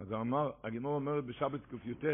אז 0.00 0.12
הוא 0.12 0.20
אמר, 0.20 0.50
הגימור 0.62 0.94
אומרת 0.94 1.24
בשבת 1.24 1.60
קי"ט, 1.66 2.04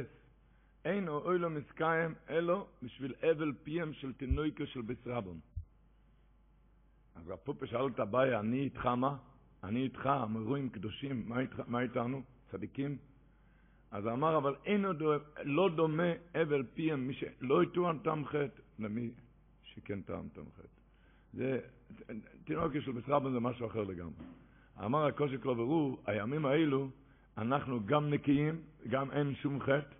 אין 0.84 1.08
אוי 1.08 1.38
לו 1.38 1.50
מסקיים 1.50 2.14
אלו 2.30 2.66
בשביל 2.82 3.14
אבל 3.22 3.52
פיהם 3.62 3.92
של 3.92 4.12
תינוקו 4.12 4.66
של 4.66 4.80
בית 4.80 5.06
רבון. 5.06 5.40
אז 7.14 7.30
הפופה 7.30 7.66
שאל 7.66 7.86
את 7.86 8.00
הבעיה, 8.00 8.40
אני 8.40 8.60
איתך 8.60 8.86
מה? 8.86 9.16
אני 9.64 9.82
איתך, 9.82 10.06
אמרואים 10.22 10.68
קדושים, 10.68 11.28
מה, 11.28 11.40
איתך, 11.40 11.62
מה 11.66 11.80
איתנו? 11.80 12.22
צדיקים? 12.50 12.96
אז 13.90 14.06
אמר, 14.06 14.36
אבל 14.36 14.54
אינו 14.64 14.92
דו, 14.92 15.12
לא 15.42 15.68
דומה 15.76 16.12
אבל 16.42 16.64
פיהם, 16.74 17.06
מי 17.06 17.14
שלא 17.14 17.62
יטוען 17.62 17.98
טעם 17.98 18.24
חטא, 18.24 18.62
למי 18.78 19.10
שכן 19.64 20.02
טעם 20.02 20.28
טעם 20.28 20.44
חטא. 20.56 20.68
זה, 21.32 21.60
תינוקי 22.44 22.80
של 22.80 22.92
בסרבן 22.92 23.32
זה 23.32 23.40
משהו 23.40 23.66
אחר 23.66 23.84
לגמרי. 23.84 24.24
אמר 24.84 25.06
הקושי 25.06 25.38
קלוברור, 25.38 26.02
הימים 26.06 26.46
האלו, 26.46 26.90
אנחנו 27.38 27.86
גם 27.86 28.10
נקיים, 28.10 28.60
גם 28.88 29.10
אין 29.10 29.34
שום 29.34 29.60
חטא, 29.60 29.94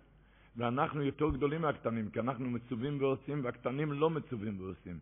ואנחנו 0.57 1.03
יותר 1.03 1.29
גדולים 1.29 1.61
מהקטנים, 1.61 2.09
כי 2.09 2.19
אנחנו 2.19 2.49
מצווים 2.49 3.01
ועושים, 3.01 3.43
והקטנים 3.43 3.91
לא 3.91 4.09
מצווים 4.09 4.61
ועושים. 4.61 4.99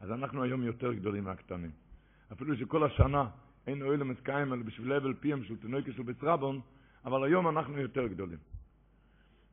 אז 0.00 0.10
אנחנו 0.10 0.42
היום 0.42 0.62
יותר 0.62 0.92
גדולים 0.92 1.24
מהקטנים. 1.24 1.70
אפילו 2.32 2.56
שכל 2.56 2.84
השנה 2.84 3.28
אין 3.66 3.82
אוהל 3.82 4.00
למסקיים, 4.00 4.52
אלא 4.52 4.62
בשביל 4.62 4.92
הבל 4.92 5.14
פיהם 5.14 5.44
של 5.44 5.56
תינוקי 5.56 5.92
של 5.92 6.02
בסרבון, 6.02 6.60
אבל 7.04 7.24
היום 7.24 7.48
אנחנו 7.48 7.80
יותר 7.80 8.06
גדולים. 8.06 8.38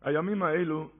הימים 0.01 0.43
האלו, 0.43 0.91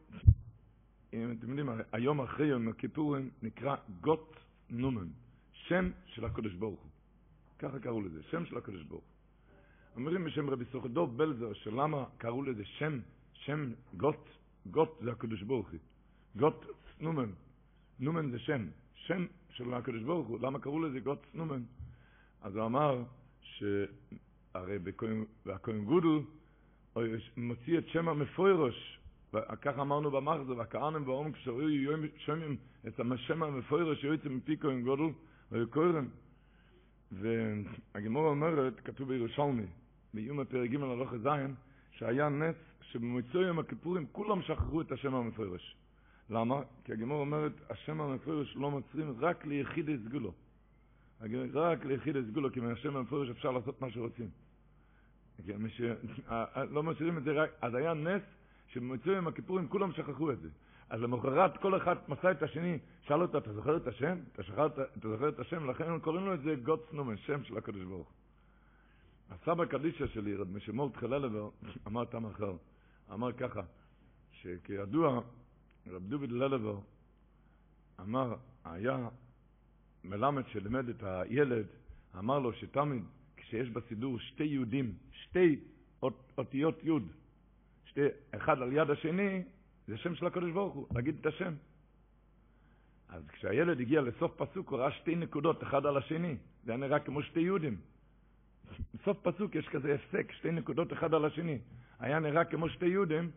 אם 1.13 1.31
אתם 1.39 1.49
יודעים, 1.49 1.69
היום 1.91 2.21
אחרי 2.21 2.47
יום 2.47 2.67
הכיפורים 2.67 3.29
נקרא 3.41 3.75
גוט 4.01 4.35
נומן, 4.69 5.07
שם 5.53 5.89
של 6.05 6.25
הקדוש 6.25 6.53
ברוך 6.53 6.79
הוא. 6.81 6.91
ככה 7.59 7.79
קראו 7.79 8.01
לזה, 8.01 8.23
שם 8.23 8.45
של 8.45 8.57
הקדוש 8.57 8.83
ברוך 8.83 9.03
הוא. 9.03 9.10
אומרים 9.95 10.23
בשם 10.23 10.49
רבי 10.49 10.65
סוכדוב 10.71 11.17
בלזר, 11.17 11.53
שלמה 11.53 12.05
קראו 12.17 12.43
לזה 12.43 12.65
שם, 12.65 12.99
שם 13.33 13.71
גוט, 13.97 14.29
גוט 14.65 14.89
זה 15.01 15.11
הקדוש 15.11 15.41
ברוך 15.41 15.69
הוא. 15.69 15.79
גוט 16.35 16.65
נומן, 16.99 17.29
נומן 17.99 18.31
זה 18.31 18.39
שם, 18.39 18.67
שם 18.95 19.25
של 19.49 19.73
הקדוש 19.73 20.03
ברוך 20.03 20.27
הוא. 20.27 20.39
למה 20.41 20.59
קראו 20.59 20.79
לזה 20.79 20.99
גוט 20.99 21.25
נומן? 21.33 21.63
אז 22.41 22.55
הוא 22.55 22.65
אמר 22.65 23.03
שהרי 23.41 24.79
בכהן 25.45 25.85
גודל 25.85 26.25
מוציא 27.37 27.77
את 27.77 27.87
שם 27.87 28.09
המפוירוש, 28.09 28.99
וככה 29.33 29.81
אמרנו 29.81 30.11
במחזור, 30.11 30.57
והכהנים 30.57 31.05
באום 31.05 31.31
כשהיו 31.31 31.91
שומעים 32.17 32.57
את 32.87 32.99
השם 32.99 33.43
המפוירוש 33.43 34.01
שיוצא 34.01 34.29
מפי 34.29 34.57
כהן 34.57 34.81
גודל, 34.81 35.13
והיו 35.51 35.69
קוראים. 35.69 36.09
והגמור 37.11 38.27
אומרת, 38.27 38.79
כתוב 38.79 39.07
בירושלמי, 39.07 39.65
באיום 40.13 40.39
הפרק 40.39 40.69
ג' 40.69 40.75
הלוך 40.75 41.15
זין, 41.15 41.55
שהיה 41.91 42.29
נס 42.29 42.55
שבמצוא 42.81 43.41
יום 43.41 43.59
הכיפורים 43.59 44.05
כולם 44.11 44.41
שכחו 44.41 44.81
את 44.81 44.91
השם 44.91 45.15
המפוירוש. 45.15 45.75
למה? 46.29 46.61
כי 46.85 46.93
הגמור 46.93 47.19
אומרת, 47.19 47.51
השם 47.69 48.01
המפוירוש 48.01 48.55
לא 48.55 48.71
מצרים 48.71 49.15
רק 49.19 49.45
ליחידי 49.45 49.97
סגולו. 50.05 50.33
רק 51.53 51.85
ליחידי 51.85 52.19
סגולו, 52.31 52.51
כי 52.51 52.59
מהשם 52.59 52.95
המפוירוש 52.95 53.29
אפשר 53.29 53.51
לעשות 53.51 53.81
מה 53.81 53.91
שרוצים. 53.91 54.29
מש... 55.59 55.81
לא 56.69 56.83
משאירים 56.83 57.17
את 57.17 57.23
זה 57.23 57.31
רק, 57.31 57.49
אז 57.61 57.75
היה 57.75 57.93
נס 57.93 58.21
שבמצוא 58.67 59.13
יום 59.13 59.27
הכיפורים 59.27 59.67
כולם 59.67 59.91
שכחו 59.91 60.31
את 60.31 60.39
זה. 60.39 60.49
אז 60.89 61.01
למחרת 61.01 61.57
כל 61.57 61.77
אחד 61.77 61.95
מסע 62.07 62.31
את 62.31 62.43
השני, 62.43 62.79
שאל 63.01 63.21
אותו, 63.21 63.37
אתה 63.37 63.53
זוכר 63.53 63.77
את 63.77 63.87
השם? 63.87 64.17
אתה, 64.33 64.43
שכר, 64.43 64.65
אתה 64.65 65.09
זוכר 65.09 65.29
את 65.29 65.39
השם? 65.39 65.69
לכן 65.69 65.99
קוראים 65.99 66.25
לו 66.25 66.33
את 66.33 66.41
זה 66.41 66.55
גוט 66.63 66.89
סנומן, 66.91 67.17
שם 67.17 67.43
של 67.43 67.57
הקדוש 67.57 67.83
ברוך. 67.83 68.11
הסבא 69.31 69.65
קדישה 69.65 70.07
שלי, 70.07 70.35
רב 70.35 70.51
משמור 70.51 70.89
תחללבר, 70.89 71.49
אמר 71.87 72.05
תם 72.05 72.25
אחר, 72.25 72.53
אמר 73.13 73.31
ככה, 73.31 73.61
שכידוע, 74.31 75.21
רב 75.87 76.07
דוד 76.07 76.31
ללבר 76.31 76.79
אמר, 77.99 78.35
היה 78.65 79.07
מלמד 80.03 80.43
שלימד 80.47 80.89
את 80.89 81.03
הילד, 81.03 81.65
אמר 82.17 82.39
לו 82.39 82.53
שתמיד 82.53 83.03
כשיש 83.37 83.69
בסידור 83.69 84.19
שתי 84.19 84.43
יהודים, 84.43 84.93
שתי 85.11 85.59
אות, 86.03 86.31
אותיות 86.37 86.83
יוד, 86.83 87.07
שתי, 87.85 88.01
אחד 88.31 88.61
על 88.61 88.73
יד 88.73 88.89
השני, 88.89 89.43
זה 89.87 89.97
שם 89.97 90.15
של 90.15 90.25
הקדוש 90.25 90.51
ברוך 90.51 90.73
הוא, 90.73 90.87
להגיד 90.95 91.15
את 91.19 91.25
השם. 91.25 91.53
אז 93.09 93.23
כשהילד 93.27 93.79
הגיע 93.79 94.01
לסוף 94.01 94.31
פסוק, 94.37 94.69
הוא 94.69 94.79
ראה 94.79 94.91
שתי 94.91 95.15
נקודות, 95.15 95.63
אחד 95.63 95.85
על 95.85 95.97
השני. 95.97 96.35
זה 96.63 96.71
היה 96.71 96.77
נראה 96.77 96.99
כמו 96.99 97.23
שתי 97.23 97.39
יהודים. 97.39 97.77
בסוף 98.93 99.17
פסוק 99.21 99.55
יש 99.55 99.67
כזה 99.67 99.95
הפסק, 99.95 100.31
שתי 100.31 100.51
נקודות 100.51 100.93
אחד 100.93 101.13
על 101.13 101.25
השני. 101.25 101.57
היה 101.99 102.19
נראה 102.19 102.45
כמו 102.45 102.69
שתי 102.69 102.85
יהודים, 102.85 103.31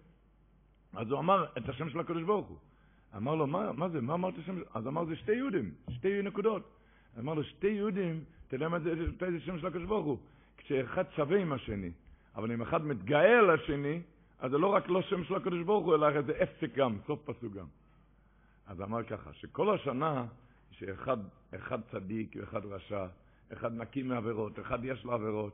אז 0.95 1.11
הוא 1.11 1.19
אמר 1.19 1.47
את 1.59 1.69
השם 1.69 1.91
של 1.91 2.01
הקדוש 2.01 2.23
ברוך 2.23 2.49
הוא. 2.49 2.59
אמר 3.17 3.35
לו, 3.35 3.47
מה, 3.47 3.73
מה 3.73 3.89
זה? 3.89 4.01
מה 4.01 4.15
אמרת 4.15 4.35
שם? 4.47 4.59
אז 4.75 4.87
אמר, 4.87 5.05
זה 5.05 5.17
שתי 5.17 5.33
יהודים, 5.33 5.75
שתי 5.91 6.23
נקודות. 6.23 6.71
אמר 7.19 7.35
לו, 7.35 7.45
שתי 7.45 7.67
יהודים, 7.67 8.25
יודע 8.55 8.69
מה 8.69 8.79
זה, 8.81 8.95
זה 9.19 9.41
שם 9.41 9.59
של 9.59 9.67
הקדוש 9.67 9.85
ברוך 9.85 10.07
הוא. 10.07 10.19
כשאחד 10.57 11.05
שווה 11.17 11.39
עם 11.39 11.53
השני, 11.53 11.91
אבל 12.35 12.53
אם 12.53 12.63
אחד 12.63 12.87
מתגאה 12.87 13.39
על 13.39 13.51
השני, 13.51 14.01
אז 14.39 14.51
זה 14.51 14.59
לא 14.59 14.67
רק 14.67 14.89
לא 14.89 15.03
שם 15.03 15.25
של 15.25 15.35
הקדוש 15.35 15.63
ברוך 15.63 15.87
הוא, 15.87 15.95
אלא 15.95 16.23
זה 16.23 16.33
הפסק 16.43 16.75
גם, 16.75 16.99
סוף 17.07 17.21
פסוק 17.25 17.53
גם. 17.55 17.67
אז 18.67 18.83
אמר 18.83 19.03
ככה, 19.03 19.33
שכל 19.33 19.75
השנה, 19.75 20.27
שאחד 20.71 21.17
אחד 21.55 21.79
צדיק 21.91 22.37
ואחד 22.41 22.67
רשע, 22.67 23.07
אחד 23.53 23.73
נקי 23.73 24.03
מעבירות, 24.03 24.59
אחד 24.59 24.85
יש 24.85 25.05
לו 25.05 25.13
עבירות, 25.13 25.53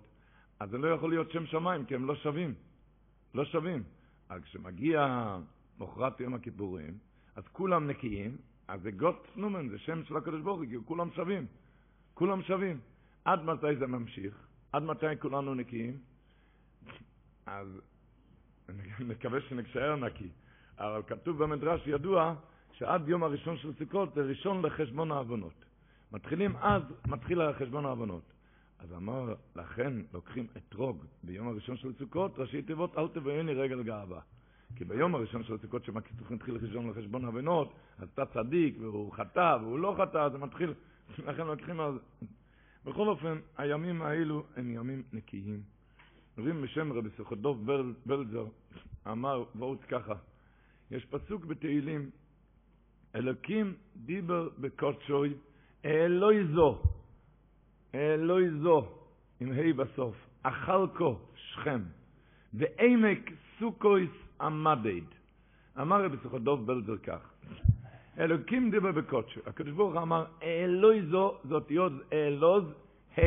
אז 0.60 0.70
זה 0.70 0.78
לא 0.78 0.88
יכול 0.88 1.10
להיות 1.10 1.30
שם 1.30 1.46
שמיים, 1.46 1.84
כי 1.84 1.94
הם 1.94 2.06
לא 2.06 2.14
שווים. 2.14 2.54
לא 3.34 3.44
שווים. 3.44 3.82
אז 4.28 4.42
כשמגיע 4.42 5.36
מוחרת 5.78 6.20
יום 6.20 6.34
הכיפורים, 6.34 6.98
אז 7.36 7.44
כולם 7.52 7.90
נקיים, 7.90 8.36
אז 8.68 8.82
זה 8.82 8.90
גוט 8.90 9.26
סנומן, 9.34 9.68
זה 9.68 9.78
שם 9.78 10.04
של 10.04 10.16
הקדוש 10.16 10.42
ברוך 10.42 10.58
הוא, 10.58 10.66
כי 10.66 10.76
כולם 10.84 11.10
שווים. 11.10 11.46
כולם 12.14 12.42
שווים. 12.42 12.80
עד 13.24 13.44
מתי 13.44 13.76
זה 13.78 13.86
ממשיך? 13.86 14.46
עד 14.72 14.82
מתי 14.82 15.06
כולנו 15.18 15.54
נקיים? 15.54 15.98
אז 17.46 17.80
אני 18.68 18.82
מקווה 19.00 19.40
שנקשאר 19.40 19.96
נקי. 19.96 20.28
אבל 20.78 21.02
כתוב 21.06 21.44
במדרש 21.44 21.86
ידוע 21.86 22.34
שעד 22.72 23.08
יום 23.08 23.22
הראשון 23.22 23.56
של 23.56 23.72
סוכות 23.74 24.14
זה 24.14 24.22
ראשון 24.22 24.66
לחשבון 24.66 25.12
העוונות. 25.12 25.64
מתחילים 26.12 26.56
אז, 26.56 26.82
מתחיל 27.06 27.52
חשבון 27.52 27.86
העוונות. 27.86 28.32
אז 28.78 28.92
אמר, 28.92 29.34
לכן 29.56 29.92
לוקחים 30.12 30.46
אתרוג 30.56 31.04
ביום 31.22 31.48
הראשון 31.48 31.76
של 31.76 31.92
סוכות, 31.98 32.38
ראשי 32.38 32.62
תיבות, 32.62 32.98
אל 32.98 33.08
תבואני 33.08 33.54
רגל 33.54 33.82
גאווה. 33.82 34.20
כי 34.76 34.84
ביום 34.84 35.14
הראשון 35.14 35.44
של 35.44 35.58
סוכות, 35.58 35.84
שמתחיל 35.84 36.58
חשבון 36.58 36.90
לחשבון 36.90 37.24
העוונות, 37.24 37.72
אז 37.98 38.08
אתה 38.14 38.26
צדיק, 38.26 38.76
והוא 38.80 39.12
חטא, 39.12 39.56
והוא 39.60 39.78
לא 39.78 39.94
חטא, 39.98 40.28
זה 40.28 40.38
מתחיל, 40.38 40.74
לכן 41.28 41.46
לוקחים 41.46 41.80
אז... 41.80 41.94
בכל 42.84 43.08
אופן, 43.08 43.38
הימים 43.58 44.02
האלו 44.02 44.44
הם 44.56 44.70
ימים 44.70 45.02
נקיים. 45.12 45.62
אומרים 46.38 46.62
בשם 46.62 46.92
רבי 46.92 47.08
סוכדוב 47.16 47.66
בל, 47.66 47.94
בלזר, 48.06 48.46
אמר 49.06 49.44
וורט 49.54 49.80
ככה, 49.88 50.14
יש 50.90 51.04
פסוק 51.04 51.44
בתהילים, 51.44 52.10
אלוקים 53.14 53.74
דיבר 53.96 54.48
בקודשוי, 54.58 55.34
אלוהי 55.84 56.44
זו, 56.44 56.78
אלוהי 57.94 58.50
זו, 58.50 58.88
עם 59.40 59.52
ה' 59.52 59.72
בסוף, 59.76 60.16
אכלקו 60.42 61.18
שכם, 61.34 61.80
ועמק 62.54 63.30
סוכויס 63.58 64.10
עמדד. 64.40 65.06
אמר 65.80 66.04
רבי 66.04 66.16
סוכדוב 66.22 66.66
בלזר 66.66 66.96
כך, 66.96 67.30
אלוקים 68.18 68.70
דיבר 68.70 68.92
בקודשוי, 68.92 69.42
הקדוש 69.46 69.72
ברוך 69.72 69.96
אמר, 69.96 70.24
אלוהי 70.42 71.02
זו, 71.02 71.38
זאת 71.44 71.70
יוד 71.70 71.92
אלוז, 72.12 72.64
ה', 73.18 73.22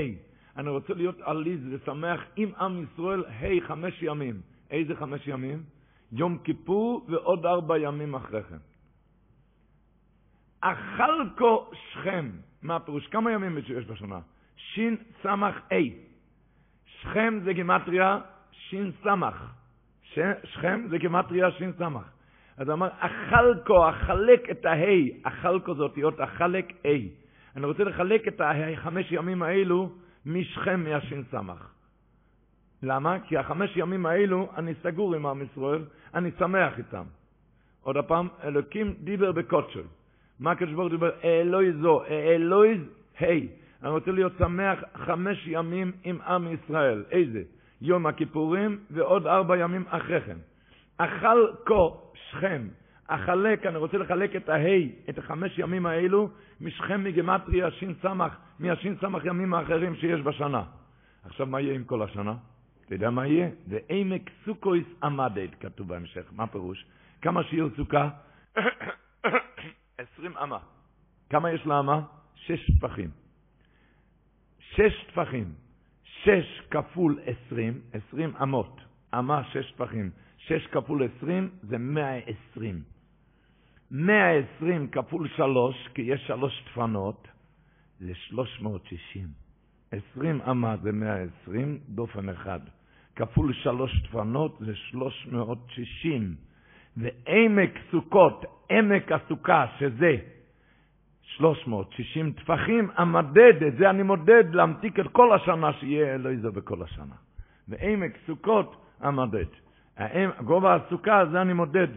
אני 0.57 0.69
רוצה 0.69 0.93
להיות 0.93 1.21
עליז 1.21 1.59
ושמח 1.71 2.21
עם 2.35 2.51
עם 2.59 2.83
ישראל, 2.83 3.23
היי, 3.27 3.61
חמש 3.61 4.01
ימים. 4.01 4.41
איזה 4.71 4.95
חמש 4.95 5.27
ימים? 5.27 5.63
יום 6.11 6.37
כיפור 6.43 7.05
ועוד 7.09 7.45
ארבע 7.45 7.77
ימים 7.77 8.15
אחרי 8.15 8.43
כן. 8.43 8.57
אכלקו 10.63 11.71
שכם. 11.73 12.29
מה 12.61 12.75
הפירוש? 12.75 13.07
כמה 13.07 13.31
ימים 13.31 13.57
יש 13.57 13.85
בשנה? 13.85 14.19
שין 14.57 14.97
סמך 15.21 15.55
אי. 15.71 15.93
שכם 16.85 17.39
זה 17.43 17.53
גימטריה 17.53 18.19
שין 18.51 18.91
סמך. 19.03 19.53
שכם 20.43 20.85
זה 20.89 20.97
גימטריה 20.97 21.51
שין 21.51 21.71
סמך. 21.77 22.09
אז 22.57 22.67
הוא 22.67 22.73
אמר, 22.73 22.89
אכלקו, 22.99 23.89
אחלק 23.89 24.49
את 24.51 24.65
ההי, 24.65 25.21
אכלקו 25.23 25.75
זה 25.75 25.83
אותיות 25.83 26.21
אחלק 26.21 26.73
אי. 26.85 27.09
אני 27.55 27.65
רוצה 27.65 27.83
לחלק 27.83 28.27
את 28.27 28.41
החמש 28.41 29.11
ימים 29.11 29.43
האלו 29.43 29.91
משכם 30.25 30.83
מהשין 30.83 31.23
סמך. 31.31 31.69
למה? 32.83 33.19
כי 33.19 33.37
החמש 33.37 33.77
ימים 33.77 34.05
האלו 34.05 34.49
אני 34.57 34.73
סגור 34.83 35.15
עם 35.15 35.25
עם 35.25 35.41
ישראל, 35.41 35.85
אני 36.13 36.31
שמח 36.39 36.77
איתם. 36.77 37.03
עוד 37.81 37.97
הפעם, 37.97 38.27
אלוקים 38.43 38.93
דיבר 38.99 39.31
בקודשו. 39.31 39.81
מה 40.39 40.51
הקדוש 40.51 40.73
ברוך 40.73 40.81
הוא 40.81 40.89
דיבר? 40.89 41.11
אלוהי 41.23 41.71
זו, 41.71 42.03
אלוהי 42.05 42.77
היי. 43.19 43.47
אני 43.83 43.91
רוצה 43.91 44.11
להיות 44.11 44.33
שמח 44.37 44.79
חמש 44.95 45.47
ימים 45.47 45.91
עם 46.03 46.21
עם 46.21 46.47
ישראל. 46.53 47.03
איזה? 47.11 47.41
יום 47.81 48.05
הכיפורים 48.05 48.79
ועוד 48.91 49.27
ארבע 49.27 49.57
ימים 49.57 49.83
אחרי 49.89 50.21
כן. 50.21 50.37
אכל 50.97 51.47
כה 51.65 51.73
שכם. 52.13 52.67
אחלק, 53.07 53.65
אני 53.65 53.77
רוצה 53.77 53.97
לחלק 53.97 54.35
את 54.35 54.49
ההי, 54.49 54.91
את 55.09 55.17
החמש 55.17 55.59
ימים 55.59 55.85
האלו, 55.85 56.29
משכם 56.61 57.03
מגמטרי 57.03 57.63
השין 57.63 57.93
סמך, 58.01 58.35
מהשין 58.59 58.95
סמך 59.01 59.25
ימים 59.25 59.53
האחרים 59.53 59.95
שיש 59.95 60.21
בשנה. 60.21 60.63
עכשיו, 61.25 61.47
מה 61.47 61.61
יהיה 61.61 61.73
עם 61.73 61.83
כל 61.83 62.01
השנה? 62.01 62.33
אתה 62.85 62.95
יודע 62.95 63.09
מה 63.09 63.27
יהיה? 63.27 63.49
ועמק 63.67 64.29
סוכויס 64.45 64.87
עמדת, 65.03 65.49
כתוב 65.59 65.87
בהמשך. 65.87 66.25
מה 66.31 66.47
פירוש? 66.47 66.85
כמה 67.21 67.43
שיעור 67.43 67.69
סוכה? 67.75 68.09
עשרים 70.03 70.37
אמה. 70.37 70.57
כמה 71.29 71.51
יש 71.51 71.65
לאמה? 71.65 72.01
שש 72.35 72.71
טפחים. 72.79 73.09
שש 74.59 75.05
טפחים. 75.07 75.53
שש 76.03 76.61
כפול 76.71 77.19
עשרים, 77.25 77.81
עשרים 77.93 78.35
אמות. 78.35 78.81
אמה 79.13 79.43
שש 79.43 79.71
טפחים. 79.71 80.11
שש 80.37 80.67
כפול 80.67 81.03
עשרים 81.03 81.49
זה 81.61 81.77
מאה 81.77 82.17
עשרים. 82.17 82.83
מאה 83.91 84.31
עשרים 84.31 84.87
כפול 84.87 85.27
שלוש, 85.27 85.87
כי 85.93 86.01
יש 86.01 86.27
שלוש 86.27 86.63
דפנות, 86.65 87.27
זה 87.99 88.15
שלוש 88.15 88.61
מאות 88.61 88.85
שישים. 88.85 89.27
עשרים 89.91 90.41
אמה 90.41 90.77
זה 90.77 90.91
מאה 90.91 91.23
עשרים, 91.23 91.79
דופן 91.89 92.29
אחד. 92.29 92.59
כפול 93.15 93.53
שלוש 93.53 94.03
דפנות 94.03 94.57
זה 94.59 94.75
שלוש 94.75 95.27
מאות 95.31 95.67
שישים. 95.69 96.35
ועמק 96.97 97.79
סוכות, 97.91 98.45
עמק 98.69 99.11
הסוכה, 99.11 99.65
שזה 99.79 100.15
360 101.23 102.31
טפחים, 102.31 102.89
המדד, 102.95 103.63
את 103.67 103.77
זה 103.77 103.89
אני 103.89 104.03
מודד 104.03 104.43
להמתיק 104.53 104.99
את 104.99 105.07
כל 105.11 105.33
השנה, 105.33 105.73
שיהיה 105.73 106.15
אלוהי 106.15 106.37
זה 106.37 106.51
בכל 106.51 106.83
השנה. 106.83 107.15
ועמק 107.67 108.17
סוכות, 108.25 108.75
המדד. 108.99 109.45
גובה 110.43 110.75
הסוכה, 110.75 111.25
זה 111.31 111.41
אני 111.41 111.53
מודד. 111.53 111.87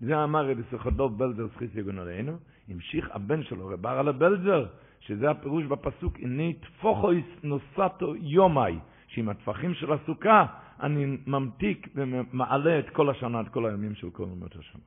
זה 0.00 0.24
אמר 0.24 0.50
רבי 0.50 0.62
סוכדוב 0.70 1.18
בלזר 1.18 1.48
סחיס 1.54 1.70
יגון 1.74 1.98
עלינו, 1.98 2.32
המשיך 2.68 3.10
הבן 3.12 3.42
שלו, 3.42 3.68
רב 3.68 3.86
הרלה 3.86 4.12
בלזר, 4.12 4.66
שזה 5.00 5.30
הפירוש 5.30 5.64
בפסוק, 5.64 6.16
הנה 6.18 6.52
תפוחויס 6.52 7.24
נוסטו 7.42 8.16
יומי, 8.16 8.78
שעם 9.06 9.28
הטפחים 9.28 9.74
של 9.74 9.92
הסוכה, 9.92 10.46
אני 10.80 11.18
ממתיק 11.26 11.88
ומעלה 11.94 12.78
את 12.78 12.90
כל 12.90 13.10
השנה, 13.10 13.40
את 13.40 13.48
כל 13.48 13.66
הימים 13.66 13.94
של 13.94 14.10
כל 14.10 14.26
ימות 14.32 14.56
השנה. 14.56 14.80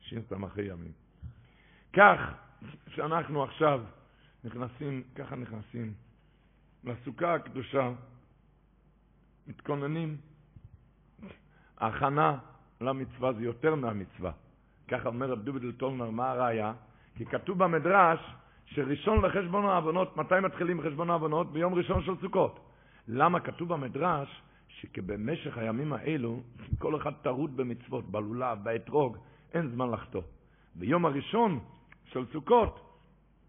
שין 0.00 0.22
סמכי 0.28 0.62
ימים. 0.62 0.92
כך 1.92 2.18
שאנחנו 2.88 3.42
עכשיו 3.42 3.80
נכנסים, 4.44 5.02
ככה 5.14 5.36
נכנסים 5.36 5.92
לסוכה 6.84 7.34
הקדושה, 7.34 7.92
מתכוננים, 9.46 10.16
הכנה 11.78 12.38
למצווה 12.80 13.32
זה 13.32 13.44
יותר 13.44 13.74
מהמצווה. 13.74 14.32
ככה 14.88 15.08
אומר 15.08 15.30
רב 15.30 15.42
דובידל 15.42 15.72
טולנר, 15.72 16.10
מה 16.10 16.30
הראיה? 16.30 16.72
כי 17.16 17.26
כתוב 17.26 17.58
במדרש 17.58 18.20
שראשון 18.64 19.24
לחשבון 19.24 19.64
העוונות, 19.64 20.16
מתי 20.16 20.40
מתחילים 20.42 20.80
חשבון 20.80 21.10
העוונות? 21.10 21.52
ביום 21.52 21.74
ראשון 21.74 22.02
של 22.02 22.12
סוכות. 22.20 22.70
למה 23.08 23.40
כתוב 23.40 23.68
במדרש 23.68 24.42
שכבמשך 24.84 25.58
הימים 25.58 25.92
האלו, 25.92 26.40
כל 26.78 26.96
אחד 26.96 27.12
טרוד 27.22 27.56
במצוות, 27.56 28.04
בלולב, 28.10 28.58
באתרוג, 28.62 29.16
אין 29.54 29.68
זמן 29.68 29.90
לחטוא. 29.90 30.22
ביום 30.74 31.06
הראשון 31.06 31.58
של 32.04 32.24
סוכות, 32.32 32.80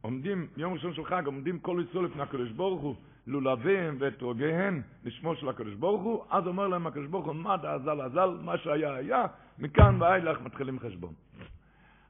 עומדים, 0.01 0.47
יום 0.57 0.73
ראשון 0.73 0.93
של 0.93 1.05
חג, 1.05 1.25
עומדים 1.25 1.59
כל 1.59 1.83
ישראל 1.89 2.05
לפני 2.05 2.21
הקדוש 2.21 2.51
ברוך 2.51 2.81
הוא, 2.81 2.95
לולביהם 3.27 3.95
ואתרוגיהם 3.99 4.81
לשמו 5.03 5.35
של 5.35 5.49
הקדוש 5.49 5.73
ברוך 5.73 6.01
הוא, 6.01 6.23
אז 6.29 6.47
אומר 6.47 6.67
להם 6.67 6.87
הקדוש 6.87 7.07
ברוך 7.07 7.25
הוא, 7.25 7.35
מה 7.35 7.57
דאזל 7.57 8.01
אזל, 8.01 8.29
מה 8.41 8.57
שהיה 8.57 8.95
היה, 8.95 9.25
מכאן 9.59 10.01
ואילך 10.01 10.41
מתחילים 10.41 10.79
חשבון. 10.79 11.13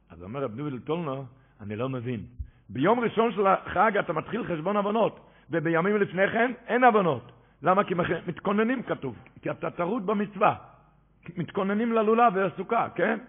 אז 0.10 0.24
אומר 0.24 0.44
רב 0.44 0.56
דוביל 0.56 0.80
טולנר, 0.80 1.22
אני 1.62 1.76
לא 1.76 1.90
מבין. 1.90 2.26
ביום 2.70 3.00
ראשון 3.00 3.32
של 3.32 3.48
החג 3.48 3.98
אתה 4.00 4.14
מתחיל 4.14 4.44
חשבון 4.44 4.78
עוונות, 4.78 5.20
ובימים 5.50 5.98
לפני 5.98 6.32
כן 6.32 6.52
אין 6.68 6.84
עוונות. 6.84 7.32
למה? 7.66 7.84
כי 7.84 7.94
מתכוננים 8.28 8.84
כתוב, 8.84 9.16
כי 9.42 9.52
אתה 9.52 9.72
טרוד 9.72 10.06
במצווה. 10.06 10.56
מתכוננים 11.38 11.94
ללולה 11.94 12.30
והסוכה, 12.34 12.88
כן? 12.96 13.20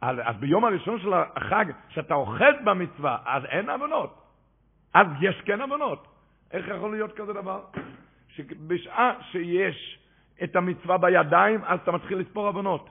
אז, 0.00 0.16
אז 0.24 0.36
ביום 0.36 0.64
הראשון 0.64 1.00
של 1.00 1.12
החג, 1.14 1.64
שאתה 1.88 2.14
אוחז 2.14 2.54
במצווה, 2.64 3.18
אז 3.24 3.44
אין 3.44 3.70
עוונות. 3.70 4.22
אז 4.94 5.06
יש 5.20 5.40
כן 5.40 5.60
עוונות. 5.60 6.06
איך 6.50 6.68
יכול 6.68 6.90
להיות 6.90 7.12
כזה 7.16 7.32
דבר? 7.32 7.60
שבשעה 8.28 9.12
שיש 9.30 9.98
את 10.44 10.56
המצווה 10.56 10.98
בידיים, 10.98 11.64
אז 11.64 11.80
אתה 11.82 11.92
מתחיל 11.92 12.18
לספור 12.18 12.46
עוונות. 12.46 12.90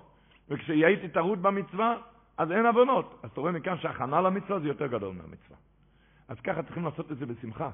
וכשהייתי 0.49 1.09
טרוד 1.09 1.41
במצווה, 1.41 1.97
אז 2.37 2.51
אין 2.51 2.65
עוונות. 2.65 3.19
אז 3.23 3.29
אתה 3.29 3.41
רואה 3.41 3.51
מכאן 3.51 3.77
שהכנה 3.77 4.21
למצווה 4.21 4.59
זה 4.59 4.67
יותר 4.67 4.87
גדול 4.87 5.13
מהמצווה. 5.13 5.57
אז 6.27 6.39
ככה 6.39 6.63
צריכים 6.63 6.85
לעשות 6.85 7.11
את 7.11 7.17
זה 7.17 7.25
בשמחה. 7.25 7.69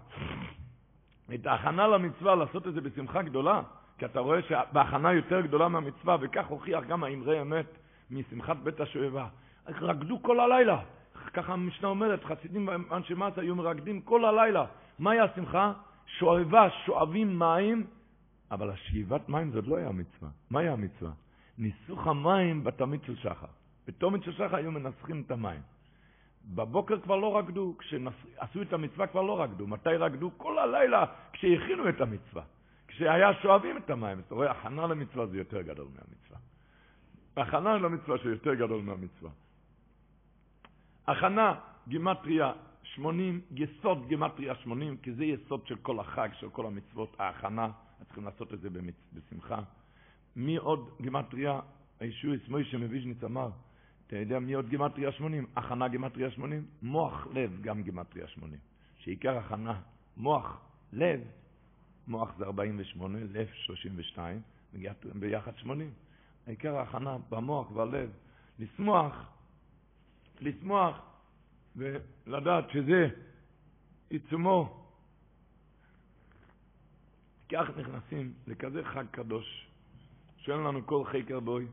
את 1.34 1.46
ההכנה 1.46 1.88
למצווה, 1.88 2.36
לעשות 2.36 2.68
את 2.68 2.74
זה 2.74 2.82
בשמחה 2.82 3.22
גדולה, 3.22 3.62
כי 3.98 4.06
אתה 4.06 4.20
רואה 4.20 4.42
שבהכנה 4.42 5.14
יותר 5.14 5.42
גדולה 5.42 5.68
מהמצווה, 5.68 6.18
וכך 6.22 6.48
הוכיח 6.48 6.84
גם 6.84 7.04
האמרי 7.04 7.42
אמת 7.42 7.66
משמחת 8.12 8.58
בית 8.58 8.80
השואבה. 8.80 9.28
רקדו 9.68 10.24
כל 10.24 10.40
הלילה. 10.40 10.80
ככה 11.34 11.54
המשנה 11.54 11.88
אומרת, 11.88 12.24
חסידים 12.24 12.68
ואנשי 12.68 13.14
מס 13.14 13.38
היו 13.38 13.56
מרקדים 13.56 14.02
כל 14.02 14.26
הלילה. 14.26 14.66
מהי 15.00 15.20
השמחה? 15.20 15.74
שואבה, 16.06 16.70
שואבים 16.86 17.40
מים, 17.40 17.88
אבל 18.52 18.70
השאיבת 18.70 19.30
מים 19.30 19.52
זאת 19.52 19.68
לא 19.68 19.78
היה 19.78 19.92
מצווה. 19.92 20.30
מהי 20.50 20.70
המצווה? 20.70 21.12
ניסוך 21.58 22.08
המים 22.08 22.64
בתמיד 22.64 23.04
של 23.04 23.16
שחר. 23.16 23.48
בתומית 23.88 24.24
של 24.24 24.34
שחר 24.34 24.56
היו 24.56 24.72
מנסחים 24.72 25.24
את 25.26 25.32
המים. 25.32 25.62
בבוקר 26.46 27.00
כבר 27.00 27.16
לא 27.16 27.38
רקדו, 27.38 27.76
כשעשו 27.80 28.62
את 28.62 28.74
המצווה 28.74 29.08
כבר 29.08 29.22
לא 29.22 29.42
רקדו. 29.42 29.68
מתי 29.68 29.90
רקדו? 29.90 30.32
כל 30.38 30.60
הלילה 30.60 31.06
כשהכינו 31.34 31.90
את 31.90 32.02
המצווה. 32.02 32.44
כשהיה 32.88 33.34
שואבים 33.42 33.78
את 33.78 33.90
המים. 33.90 34.20
אתה 34.20 34.36
רואה, 34.36 34.52
הכנה 34.52 34.88
למצווה 34.88 35.28
זה 35.28 35.38
יותר 35.38 35.62
גדול 35.62 35.88
מהמצווה. 35.88 36.40
הכנה 37.38 37.78
למצווה 37.78 38.18
שיותר 38.18 38.54
גדול 38.54 38.82
מהמצווה. 38.82 39.32
הכנה, 41.08 41.56
גימטריה 41.88 42.52
80, 42.84 43.42
יסוד 43.52 44.08
גימטריה 44.08 44.56
80, 44.56 44.98
כי 44.98 45.14
זה 45.14 45.26
יסוד 45.26 45.68
של 45.68 45.76
כל 45.76 46.00
החג, 46.00 46.30
של 46.34 46.50
כל 46.50 46.66
המצוות, 46.66 47.16
ההכנה, 47.20 47.70
צריכים 48.06 48.26
לעשות 48.26 48.54
את 48.54 48.60
זה 48.62 48.70
בשמחה. 49.14 49.60
מי 50.36 50.58
עוד 50.58 50.90
גימטריה, 51.02 51.60
הישועס 52.00 52.42
מוישה 52.48 52.78
מוויז'ניץ 52.78 53.24
אמר, 53.24 53.50
אתה 54.08 54.16
יודע 54.16 54.40
מי 54.40 54.54
עוד 54.54 54.70
גימטריה 54.70 55.12
80? 55.12 55.46
הכנה 55.56 55.88
גימטריה 55.88 56.32
80? 56.32 56.66
מוח 56.82 57.28
לב 57.34 57.62
גם 57.62 57.84
גימטריה 57.84 58.28
80. 58.28 58.60
שעיקר 58.98 59.38
הכנה, 59.38 59.82
מוח 60.18 60.62
לב, 60.94 61.22
מוח 62.08 62.36
זה 62.38 62.46
48, 62.46 63.20
לב 63.20 63.48
32, 63.54 64.42
ביחד 65.14 65.58
80. 65.58 65.94
העיקר 66.48 66.76
ההכנה 66.76 67.18
במוח 67.30 67.72
והלב, 67.72 68.10
לשמוח, 68.60 69.14
לשמוח 70.42 71.00
ולדעת 71.76 72.70
שזה 72.70 73.08
עיצומו. 74.10 74.88
כך 77.52 77.70
נכנסים 77.78 78.34
לכזה 78.48 78.84
חג 78.84 79.06
קדוש, 79.12 79.68
שאין 80.38 80.60
לנו 80.60 80.86
כל 80.86 81.04
חקר 81.06 81.40
בוי. 81.40 81.68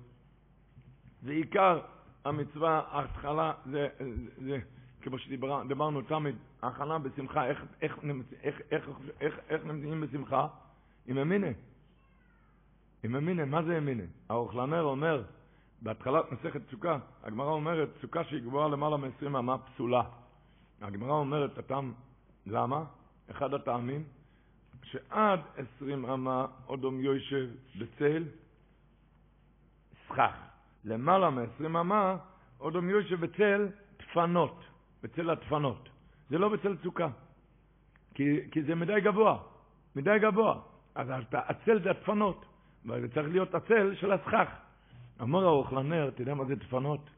ועיקר 1.23 1.81
המצווה, 2.25 2.83
ההתחלה, 2.91 3.53
זה, 3.71 3.89
זה, 4.45 4.59
כמו 5.03 5.19
שדיברנו 5.19 6.03
תמיד, 6.03 6.37
הכנה 6.63 6.99
בשמחה, 6.99 7.47
איך, 7.47 7.65
איך, 7.83 7.99
איך, 8.43 8.61
איך, 8.71 8.91
איך, 9.21 9.39
איך 9.49 9.65
נמצאים 9.65 10.01
בשמחה? 10.01 10.47
עם 11.07 11.19
אמינה. 11.19 11.47
עם 13.03 13.17
אמינה, 13.17 13.45
מה 13.45 13.63
זה 13.63 13.79
אמינה? 13.79 14.03
האוכלנר 14.29 14.83
אומר, 14.83 15.23
בהתחלת 15.83 16.33
מסכת 16.33 16.61
סוכה, 16.71 16.99
הגמרא 17.23 17.51
אומרת, 17.51 17.89
סוכה 18.01 18.25
שהיא 18.25 18.43
גבוהה 18.43 18.69
למעלה 18.69 18.97
מ-20 18.97 19.27
אמה 19.27 19.59
פסולה. 19.59 20.03
הגמרא 20.81 21.13
אומרת, 21.13 21.59
הטעם, 21.59 21.93
למה? 22.47 22.85
אחד 23.31 23.55
הטעמים, 23.55 24.05
שעד 24.83 25.41
20 25.77 26.05
אמה 26.05 26.47
אודום 26.69 27.01
יושב 27.01 27.51
בצל 27.79 28.25
סכך. 30.09 30.50
למעלה 30.85 31.31
מ-20 31.31 31.67
אמה 31.67 32.17
אודום 32.61 32.91
יושב 32.91 33.21
בצל 33.21 33.69
דפנות, 33.99 34.65
בצל 35.03 35.31
הדפנות. 35.31 35.89
זה 36.31 36.39
לא 36.39 36.49
בצל 36.49 36.77
סוכה, 36.83 37.09
כי, 38.15 38.51
כי 38.51 38.63
זה 38.63 38.75
מדי 38.75 39.01
גבוה, 39.01 39.39
מדי 39.97 40.19
גבוה. 40.19 40.61
אז 40.95 41.09
הצל 41.33 41.83
זה 41.83 41.91
הדפנות, 41.91 42.45
וזה 42.87 43.09
צריך 43.15 43.29
להיות 43.29 43.55
הצל 43.55 43.95
של 43.95 44.13
הסכך. 44.13 44.49
אמר 45.23 45.45
האוכלנר, 45.45 46.09
אתה 46.09 46.23
יודע 46.23 46.35
מה 46.35 46.45
זה 46.45 46.55
דפנות? 46.55 47.11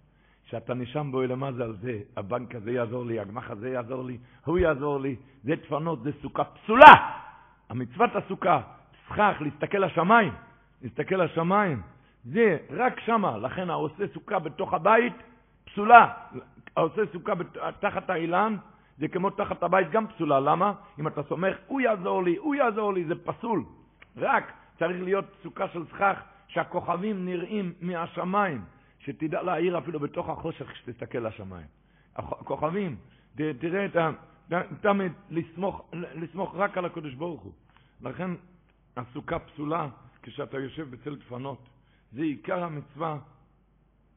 שאתה 0.44 0.74
נשם 0.74 1.12
בו 1.12 1.22
למעלה 1.22 1.64
על 1.64 1.76
זה, 1.80 2.00
הבנק 2.16 2.54
הזה 2.54 2.70
יעזור 2.70 3.06
לי, 3.06 3.20
הגמח 3.20 3.50
הזה 3.50 3.70
יעזור 3.70 4.04
לי, 4.04 4.18
הוא 4.44 4.58
יעזור 4.58 5.00
לי, 5.00 5.16
זה 5.44 5.54
דפנות, 5.56 6.02
זה 6.02 6.10
סוכה 6.22 6.44
פסולה! 6.44 7.20
המצוות 7.68 8.10
הסוכה, 8.16 8.60
סכך, 9.08 9.36
להסתכל 9.40 9.78
לשמיים, 9.78 10.32
להסתכל 10.82 11.14
לשמיים, 11.14 11.82
זה 12.24 12.58
רק 12.70 13.00
שמה, 13.00 13.38
לכן 13.38 13.70
העושה 13.70 14.04
סוכה 14.14 14.38
בתוך 14.38 14.74
הבית, 14.74 15.12
פסולה. 15.64 16.12
העושה 16.76 17.02
סוכה 17.12 17.32
תחת 17.80 18.10
האילן, 18.10 18.56
זה 18.98 19.08
כמו 19.08 19.30
תחת 19.30 19.62
הבית 19.62 19.90
גם 19.90 20.06
פסולה. 20.08 20.40
למה? 20.40 20.72
אם 21.00 21.06
אתה 21.06 21.22
סומך, 21.22 21.56
הוא 21.66 21.80
יעזור 21.80 22.22
לי, 22.22 22.36
הוא 22.36 22.54
יעזור 22.54 22.94
לי, 22.94 23.04
זה 23.04 23.14
פסול. 23.24 23.64
רק 24.16 24.52
צריך 24.78 25.02
להיות 25.02 25.24
סוכה 25.42 25.68
של 25.68 25.86
סכך, 25.86 26.22
שהכוכבים 26.48 27.24
נראים 27.24 27.72
מהשמיים, 27.80 28.64
שתדע 28.98 29.42
להעיר 29.42 29.78
אפילו 29.78 30.00
בתוך 30.00 30.28
החושך 30.28 30.66
כשתסתכל 30.72 31.18
לשמיים. 31.18 31.66
הכוכבים, 32.16 32.96
תראה 33.34 33.84
את 33.84 33.96
ה... 33.96 34.10
תמיד 34.80 35.12
לסמוך, 35.30 35.90
לסמוך 35.92 36.54
רק 36.54 36.78
על 36.78 36.84
הקדוש 36.84 37.14
ברוך 37.14 37.42
הוא. 37.42 37.52
לכן 38.02 38.30
הסוכה 38.96 39.38
פסולה 39.38 39.88
כשאתה 40.22 40.58
יושב 40.58 40.90
בצל 40.90 41.16
דפנות. 41.16 41.68
זה 42.12 42.22
עיקר 42.22 42.64
המצווה. 42.64 43.18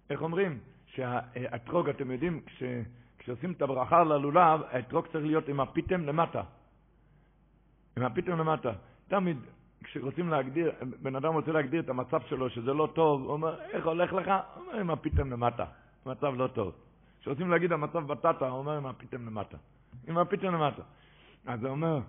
איך 0.09 0.21
אומרים? 0.21 0.59
שהאתרוג, 0.85 1.89
אתם 1.89 2.11
יודעים, 2.11 2.41
כש, 2.45 2.63
כשעושים 3.17 3.51
את 3.51 3.61
הברכה 3.61 4.03
ללולב, 4.03 4.61
האתרוג 4.69 5.07
צריך 5.07 5.25
להיות 5.25 5.47
עם 5.47 5.59
הפיתם 5.59 6.01
למטה. 6.05 6.43
עם 7.97 8.03
הפיתם 8.03 8.37
למטה. 8.37 8.71
תמיד 9.07 9.37
כשרוצים 9.83 10.29
להגדיר, 10.29 10.71
בן 11.01 11.15
אדם 11.15 11.33
רוצה 11.33 11.51
להגדיר 11.51 11.81
את 11.81 11.89
המצב 11.89 12.21
שלו, 12.29 12.49
שזה 12.49 12.73
לא 12.73 12.89
טוב, 12.93 13.21
הוא 13.21 13.31
אומר, 13.31 13.61
איך 13.61 13.85
הולך 13.85 14.13
לך? 14.13 14.27
הוא 14.27 14.63
אומר, 14.63 14.79
עם 14.79 14.89
הפיתם 14.89 15.31
למטה. 15.31 15.65
מצב 16.05 16.33
לא 16.35 16.47
טוב. 16.47 16.73
כשרוצים 17.21 17.49
להגיד 17.49 17.71
המצב 17.71 18.07
בטטה, 18.07 18.47
הוא 18.47 18.57
אומר, 18.57 18.77
עם 18.77 18.85
הפיתם 18.85 19.25
למטה. 19.25 19.57
עם 20.07 20.17
הפיתם 20.17 20.53
למטה. 20.53 20.81
אז 21.45 21.63
הוא 21.63 21.71
אומר, 21.71 21.99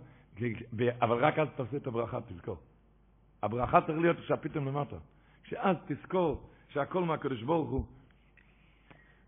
אבל 1.00 1.25
רק 1.25 1.38
אז 1.38 1.49
תעשה 1.57 1.76
את 1.76 1.87
הברכה, 1.87 2.19
תזכור. 2.21 2.57
הברכה 3.43 3.81
צריך 3.81 3.99
להיות 3.99 4.16
כשהפיתם 4.21 4.64
למטה. 4.64 4.97
שאז 5.49 5.76
תזכור 5.87 6.50
שהכל 6.69 7.05
מהקדוש 7.05 7.43
ברוך 7.43 7.71
הוא. 7.71 7.85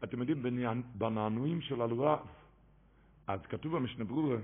אתם 0.05 0.21
יודעים, 0.21 0.43
בנענועים 0.95 1.61
של 1.61 1.83
הלולב, 1.83 2.19
אז 3.27 3.41
כתוב 3.49 3.77
במשנה 3.77 4.05
ברורה, 4.05 4.37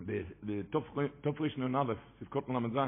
בתרנ"א, 0.00 1.94
ספקות 2.20 2.48
ל"ז, 2.48 2.78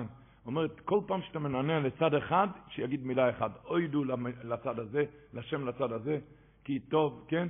אומרת, 0.47 0.81
כל 0.81 1.01
פעם 1.07 1.23
שאתה 1.23 1.39
מנענע 1.39 1.81
לצד 1.81 2.15
אחד, 2.15 2.49
שיגיד 2.69 3.07
מילה 3.07 3.31
אחת. 3.31 3.65
אוידו 3.65 4.05
לצד 4.45 4.79
הזה, 4.79 5.05
לשם 5.35 5.69
לצד 5.69 5.93
הזה, 5.93 6.19
כי 6.65 6.81
טוב, 6.81 7.25
כן? 7.29 7.49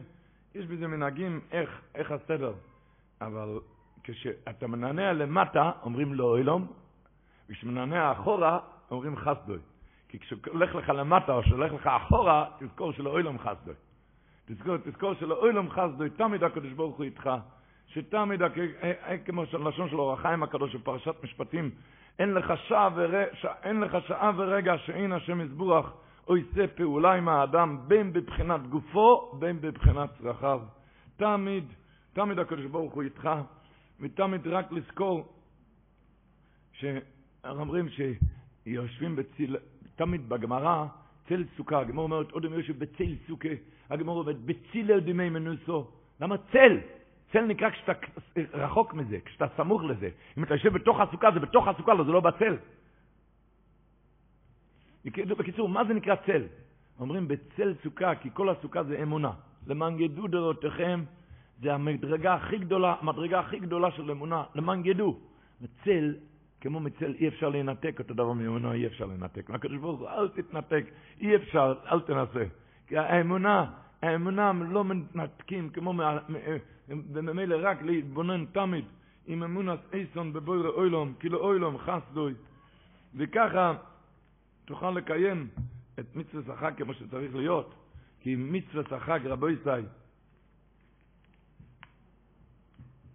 יש 0.54 0.66
בזה 0.66 0.86
מנהגים 0.86 1.40
איך, 1.52 1.80
איך 1.94 2.10
הסדר. 2.10 2.52
אבל 3.20 3.60
כשאתה 4.02 4.66
מנענע 4.66 5.12
למטה, 5.12 5.70
אומרים 5.82 6.14
לו 6.14 6.36
אילום, 6.36 6.72
וכשמנענע 7.48 8.12
אחורה, 8.12 8.58
אומרים 8.90 9.16
חסדוי. 9.16 9.58
כי 10.08 10.18
כשהולך 10.18 10.74
לך 10.74 10.88
למטה 10.88 11.32
או 11.32 11.42
שהולך 11.42 11.72
לך 11.72 11.86
אחורה, 11.86 12.46
תזכור 12.58 12.92
שלא 12.92 13.10
אוילום 13.10 13.38
חסדוי. 13.38 13.74
תזכור, 14.46 14.76
תזכור 14.76 15.14
שלא 15.14 15.34
אוילום 15.34 15.70
חסדוי, 15.70 16.10
תמיד 16.10 16.44
הקדוש 16.44 16.72
ברוך 16.72 16.96
הוא 16.96 17.04
איתך. 17.04 17.30
שתמיד, 17.86 18.42
אה, 18.42 18.48
אה, 18.82 19.18
כמו 19.18 19.42
לשון 19.42 19.88
של 19.90 20.00
אור 20.00 20.16
הקדוש 20.22 20.74
בפרשת 20.74 21.24
משפטים, 21.24 21.70
אין 22.18 22.34
לך 22.34 22.52
שעה, 22.68 22.88
ור... 22.94 23.22
אין 23.62 23.80
לך 23.80 23.96
שעה 24.06 24.32
ורגע 24.36 24.78
שאין 24.78 25.12
השם 25.12 25.40
יסבורך 25.40 25.92
או 26.28 26.36
יעשה 26.36 26.66
פעולה 26.66 27.12
עם 27.12 27.28
האדם, 27.28 27.78
בין 27.88 28.12
בבחינת 28.12 28.66
גופו, 28.66 29.32
בין 29.38 29.60
בבחינת 29.60 30.10
צרכיו. 30.22 30.60
תמיד, 31.16 31.64
תמיד 32.12 32.38
הקדוש 32.38 32.66
ברוך 32.66 32.94
הוא 32.94 33.02
איתך, 33.02 33.28
ותמיד 34.00 34.46
רק 34.46 34.72
לזכור, 34.72 35.32
שאומרים 36.72 37.88
ש... 37.88 38.00
יושבים 38.66 39.16
בציל, 39.16 39.56
תמיד 39.96 40.28
בגמרא, 40.28 40.86
צל 41.28 41.44
סוכה, 41.56 41.78
הגמרא 41.78 42.04
אומרת, 42.04 42.30
עוד 42.30 42.44
אומר 42.44 42.62
שבצל 42.62 43.14
סוכה, 43.26 43.48
הגמרא 43.90 44.14
אומרת, 44.14 44.38
בציל 44.38 45.00
דמי 45.00 45.28
מנוסו. 45.28 45.90
למה 46.20 46.36
צל? 46.52 46.78
צל 47.32 47.44
נקרא 47.44 47.70
כשאתה 47.70 47.92
רחוק 48.52 48.94
מזה, 48.94 49.18
כשאתה 49.24 49.46
סמוך 49.56 49.82
לזה. 49.82 50.08
אם 50.38 50.44
אתה 50.44 50.54
יושב 50.54 50.72
בתוך 50.72 51.00
הסוכה, 51.00 51.30
זה 51.34 51.40
בתוך 51.40 51.68
הסוכה, 51.68 51.94
לא, 51.94 52.04
זה 52.04 52.12
לא 52.12 52.20
בצל. 52.20 52.56
בקיצור, 55.04 55.68
מה 55.68 55.84
זה 55.84 55.94
נקרא 55.94 56.14
צל? 56.26 56.42
אומרים 57.00 57.28
בצל 57.28 57.74
סוכה, 57.82 58.14
כי 58.14 58.28
כל 58.32 58.48
הסוכה 58.48 58.84
זה 58.84 59.02
אמונה. 59.02 59.32
למען 59.66 60.00
ידעו 60.00 60.28
דורותיכם, 60.28 61.04
זה 61.62 61.74
המדרגה 61.74 62.34
הכי 62.34 62.58
גדולה, 62.58 62.96
המדרגה 63.00 63.40
הכי 63.40 63.58
גדולה 63.58 63.90
של 63.90 64.10
אמונה, 64.10 64.44
למען 64.54 64.82
ידעו. 64.84 65.18
וצל 65.62 66.14
כמו 66.64 66.80
מצל, 66.80 67.14
אי 67.18 67.28
אפשר 67.28 67.48
לנתק 67.48 67.96
אותו 67.98 68.14
דבר 68.14 68.32
מאמונה, 68.32 68.72
אי 68.72 68.86
אפשר 68.86 69.06
לנתק. 69.06 69.50
מהקדוש 69.50 69.78
ברוך 69.78 70.00
הוא, 70.00 70.08
אל 70.08 70.28
תתנתק, 70.28 70.84
אי 71.20 71.36
אפשר, 71.36 71.74
אל 71.92 72.00
תנסה. 72.00 72.44
כי 72.86 72.98
האמונה, 72.98 73.70
האמונה 74.02 74.52
לא 74.52 74.84
מתנתקים, 74.84 75.70
כמו, 75.70 75.94
וממילא 76.88 77.56
רק 77.60 77.82
להתבונן 77.82 78.44
תמיד 78.52 78.84
עם 79.26 79.42
אמונת 79.42 79.78
איסון 79.92 80.32
בבוירה 80.32 80.68
אוילום, 80.68 81.14
כאילו 81.20 81.38
אוילום 81.38 81.78
חסדוי. 81.78 82.34
וככה 83.14 83.74
תוכל 84.64 84.90
לקיים 84.90 85.48
את 85.98 86.16
מצוות 86.16 86.48
החג 86.48 86.72
כמו 86.76 86.94
שצריך 86.94 87.34
להיות. 87.34 87.74
כי 88.20 88.36
מצוות 88.36 88.92
החג, 88.92 89.20
רבו 89.24 89.48
ישי, 89.48 89.70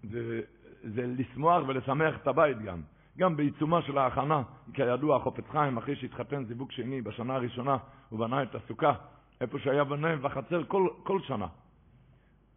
זה, 0.03 0.41
זה 0.83 1.07
לשמוח 1.07 1.67
ולשמח 1.67 2.15
את 2.21 2.27
הבית 2.27 2.61
גם. 2.61 2.81
גם 3.19 3.37
בעיצומה 3.37 3.81
של 3.81 3.97
ההכנה, 3.97 4.41
כידוע, 4.73 5.15
החופץ 5.15 5.43
חיים, 5.51 5.77
אחרי 5.77 5.95
שהתחתן 5.95 6.45
זיווג 6.45 6.71
שני 6.71 7.01
בשנה 7.01 7.35
הראשונה, 7.35 7.77
הוא 8.09 8.19
בנה 8.19 8.43
את 8.43 8.55
הסוכה, 8.55 8.93
איפה 9.41 9.59
שהיה 9.59 9.83
בנה 9.83 10.15
בחצר 10.15 10.63
כל, 10.63 10.87
כל 11.03 11.19
שנה. 11.21 11.47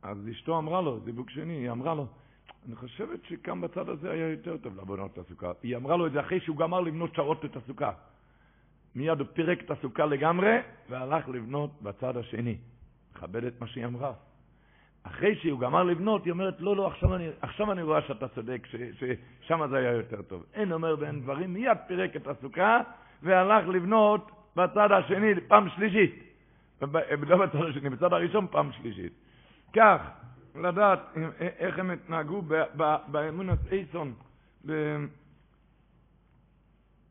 אז 0.02 0.28
אשתו 0.31 0.59
אמרה 0.59 0.81
לו, 0.81 1.00
זיווג 1.00 1.31
שני, 1.31 1.52
היא 1.52 1.71
אמרה 1.71 1.95
לו, 1.95 2.07
אני 2.66 2.76
חושבת 2.76 3.25
שכאן 3.25 3.61
בצד 3.61 3.88
הזה 3.88 4.11
היה 4.11 4.28
יותר 4.28 4.57
טוב 4.57 4.76
לבנות 4.76 5.12
את 5.12 5.19
הסוכה. 5.19 5.52
היא 5.62 5.76
אמרה 5.76 5.97
לו 5.97 6.07
את 6.07 6.12
זה 6.12 6.21
אחרי 6.21 6.40
שהוא 6.40 6.57
גמר 6.57 6.81
לבנות 6.81 7.14
שעות 7.14 7.45
את 7.45 7.57
הסוכה. 7.57 7.92
מיד 8.95 9.21
הוא 9.21 9.28
פירק 9.33 9.61
את 9.64 9.71
הסוכה 9.71 10.07
לגמרי, 10.07 10.59
והלך 10.88 11.28
לבנות 11.28 11.83
בצד 11.83 12.16
השני. 12.16 12.57
מכבד 13.12 13.45
את 13.45 13.61
מה 13.61 13.66
שהיא 13.66 13.87
אמרה. 13.87 14.12
אחרי 15.02 15.35
שהוא 15.37 15.61
גמר 15.61 15.82
לבנות, 15.82 16.25
היא 16.25 16.32
אומרת, 16.32 16.61
לא, 16.61 16.76
לא, 16.76 16.87
עכשיו 16.87 17.14
אני, 17.14 17.28
עכשיו 17.40 17.73
אני 17.73 17.82
רואה 17.82 18.02
שאתה 18.02 18.28
צודק, 18.28 18.66
ששם 18.92 19.66
זה 19.71 19.76
היה 19.76 19.92
יותר 19.92 20.23
טוב. 20.23 20.44
אין 20.54 20.73
אומר 20.73 20.97
ואין 20.99 21.21
דברים, 21.21 21.52
מיד 21.52 21.78
פירק 21.87 22.16
את 22.16 22.26
הסוכה 22.26 22.80
והלך 23.23 23.68
לבנות 23.68 24.30
בצד 24.56 24.92
השני 24.92 25.40
פעם 25.49 25.68
שלישית. 25.68 26.14
לא 27.23 27.47
בצד 27.47 27.64
השני, 27.71 27.90
בצד 27.90 28.12
הראשון 28.12 28.47
פעם 28.50 28.73
שלישית. 28.73 29.12
כך, 29.73 30.00
לדעת 30.54 31.00
איך 31.59 31.78
הם 31.78 31.90
התנהגו 31.90 32.42
באמונת 33.06 33.59
אייסון, 33.73 34.14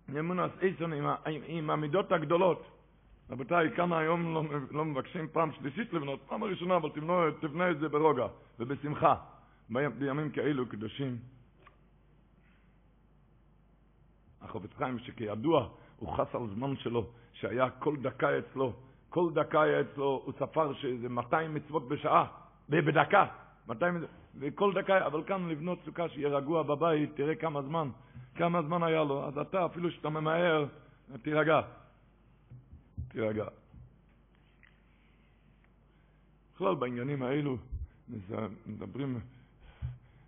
באמונת 0.10 0.52
אייסון 0.62 0.94
עם, 0.94 1.06
עם 1.46 1.70
המידות 1.70 2.12
הגדולות. 2.12 2.71
רבותיי, 3.32 3.72
כמה 3.76 4.00
היום 4.00 4.34
לא, 4.34 4.44
לא 4.72 4.86
מבקשים 4.86 5.28
פעם 5.32 5.52
שלישית 5.52 5.94
לבנות, 5.94 6.20
פעם 6.28 6.44
ראשונה, 6.44 6.76
אבל 6.76 6.90
תבנה, 6.90 7.14
תבנה 7.42 7.72
את 7.72 7.80
זה 7.80 7.90
ברוגע 7.90 8.28
ובשמחה. 8.60 9.16
בימים 9.70 10.30
כאלו 10.30 10.66
קדושים. 10.66 11.18
החופץ 14.42 14.70
חיים, 14.78 15.00
שכידוע, 15.00 15.70
הוא 15.98 16.18
חס 16.18 16.36
על 16.36 16.48
זמן 16.56 16.76
שלו, 16.76 17.08
שהיה 17.34 17.70
כל 17.70 17.96
דקה 17.96 18.40
אצלו, 18.40 18.74
כל 19.10 19.32
דקה 19.34 19.62
היה 19.62 19.82
אצלו, 19.82 20.22
הוא 20.26 20.34
ספר 20.40 20.74
שזה 20.74 21.10
200 21.10 21.54
מצוות 21.54 21.88
בשעה, 21.88 22.26
בדקה. 22.70 23.26
200, 23.68 24.04
וכל 24.40 24.74
דקה, 24.74 25.06
אבל 25.06 25.24
כאן 25.24 25.50
לבנות 25.50 25.80
סוכה 25.86 26.10
שיהיה 26.10 26.28
רגוע 26.28 26.64
בבית, 26.64 27.16
תראה 27.16 27.36
כמה 27.36 27.62
זמן, 27.62 27.90
כמה 28.36 28.62
זמן 28.62 28.84
היה 28.84 29.04
לו, 29.04 29.26
אז 29.28 29.38
אתה, 29.38 29.66
אפילו 29.66 29.92
שאתה 29.92 30.10
ממהר, 30.10 30.66
תירגע. 31.22 31.62
תירגע. 33.12 33.46
בכלל 36.56 36.76
בעניינים 36.76 37.24
האלו, 37.24 37.58
מדברים, 38.66 39.20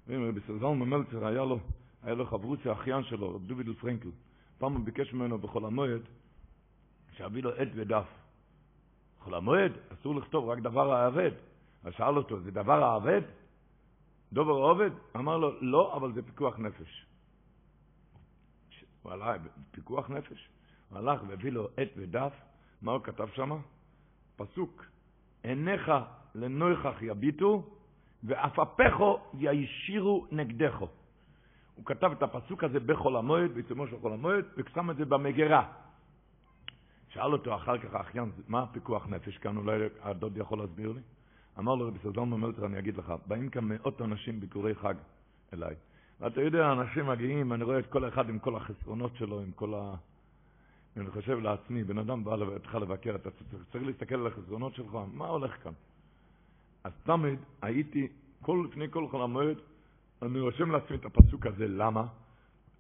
רבי 0.09 0.39
סזלמן 0.47 0.89
מלצר, 0.89 1.25
היה 1.25 1.43
לו, 1.45 1.59
היה 2.03 2.13
לו 2.13 2.25
חברות 2.25 2.65
האחיין 2.65 3.03
שלו, 3.03 3.35
רב 3.35 3.45
דובידל 3.47 3.73
פרנקל. 3.73 4.09
פעם 4.57 4.73
הוא 4.73 4.85
ביקש 4.85 5.13
ממנו 5.13 5.37
בחול 5.37 5.65
המועד, 5.65 6.01
שיביא 7.17 7.43
לו 7.43 7.49
עט 7.49 7.67
ודף. 7.75 8.07
בחול 9.19 9.35
המועד 9.35 9.71
אסור 9.93 10.15
לכתוב 10.15 10.49
רק 10.49 10.59
דבר 10.59 10.93
האבד. 10.93 11.31
אז 11.83 11.93
שאל 11.93 12.17
אותו, 12.17 12.39
זה 12.39 12.51
דבר 12.51 12.83
האבד? 12.83 13.21
דובר 14.33 14.51
עובד? 14.51 14.89
אמר 15.15 15.37
לו, 15.37 15.61
לא, 15.61 15.97
אבל 15.97 16.13
זה 16.13 16.21
פיקוח 16.21 16.59
נפש. 16.59 17.05
הוא 19.01 19.11
הלך, 19.11 19.41
פיקוח 19.71 20.09
נפש. 20.09 20.49
הוא 20.89 20.97
הלך 20.97 21.21
והביא 21.27 21.51
לו 21.51 21.67
עט 21.77 21.89
ודף, 21.95 22.33
מה 22.83 22.91
הוא 22.91 23.01
כתב 23.03 23.27
שם? 23.35 23.51
פסוק, 24.35 24.85
עיניך 25.43 25.91
לנויכך 26.35 27.01
יביטו, 27.01 27.63
ועפפךו 28.23 29.19
יישירו 29.33 30.27
נגדךו. 30.31 30.87
הוא 31.75 31.85
כתב 31.85 32.11
את 32.11 32.23
הפסוק 32.23 32.63
הזה 32.63 32.79
בחול 32.79 33.17
המועד, 33.17 33.51
בעיצומו 33.53 33.87
של 33.87 33.99
חול 33.99 34.13
המועד, 34.13 34.45
ושם 34.57 34.91
את 34.91 34.95
זה 34.95 35.05
במגירה. 35.05 35.71
שאל 37.09 37.33
אותו 37.33 37.55
אחר 37.55 37.77
כך 37.77 37.93
האחיין, 37.93 38.31
מה 38.47 38.63
הפיקוח 38.63 39.07
נפש 39.07 39.37
כאן? 39.37 39.57
אולי 39.57 39.79
הדוד 40.01 40.37
יכול 40.37 40.59
להסביר 40.59 40.91
לי? 40.91 41.01
אמר 41.59 41.75
לו 41.75 41.87
רבי 41.87 41.99
סדום 41.99 42.41
מלצר, 42.41 42.65
אני 42.65 42.79
אגיד 42.79 42.97
לך, 42.97 43.13
באים 43.27 43.49
כאן 43.49 43.63
מאות 43.63 44.01
אנשים 44.01 44.39
ביקורי 44.39 44.75
חג 44.75 44.93
אליי. 45.53 45.75
ואתה 46.19 46.41
יודע, 46.41 46.71
אנשים 46.71 47.07
מגיעים, 47.07 47.53
אני 47.53 47.63
רואה 47.63 47.79
את 47.79 47.85
כל 47.85 48.07
אחד 48.07 48.29
עם 48.29 48.39
כל 48.39 48.55
החסרונות 48.55 49.15
שלו, 49.15 49.39
עם 49.39 49.51
כל 49.51 49.73
ה... 49.73 49.95
אני 50.97 51.11
חושב 51.11 51.39
לעצמי, 51.39 51.83
בן 51.83 51.97
אדם 51.97 52.23
בא 52.23 52.35
לך 52.35 52.75
לבקר, 52.75 53.15
אתה 53.15 53.29
צריך 53.71 53.83
להסתכל 53.85 54.15
על 54.15 54.27
החסרונות 54.27 54.75
שלך, 54.75 54.97
מה 55.13 55.27
הולך 55.27 55.63
כאן? 55.63 55.71
אז 56.83 56.91
תמיד 57.03 57.39
הייתי, 57.61 58.07
כל, 58.41 58.65
לפני 58.69 58.85
כל 58.89 59.07
חול 59.07 59.21
המועד, 59.21 59.57
אני 60.21 60.39
רושם 60.39 60.71
לעצמי 60.71 60.97
את 60.97 61.05
הפסוק 61.05 61.45
הזה, 61.45 61.67
למה? 61.67 62.05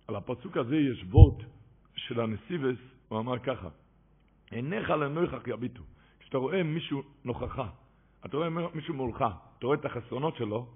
על 0.07 0.15
הפסוק 0.15 0.57
הזה 0.57 0.75
יש 0.75 1.05
וורט 1.09 1.43
של 1.95 2.19
הנסיבס, 2.19 2.77
הוא 3.07 3.19
אמר 3.19 3.39
ככה, 3.39 3.69
עיניך 4.51 4.89
לנויכך 4.89 5.47
יביטו. 5.47 5.81
כשאתה 6.19 6.37
רואה 6.37 6.63
מישהו 6.63 7.03
נוכחה, 7.25 7.67
אתה 8.25 8.37
רואה 8.37 8.49
מישהו 8.49 8.93
מולך, 8.93 9.25
אתה 9.57 9.65
רואה 9.65 9.77
את 9.77 9.85
החסרונות 9.85 10.35
שלו, 10.35 10.67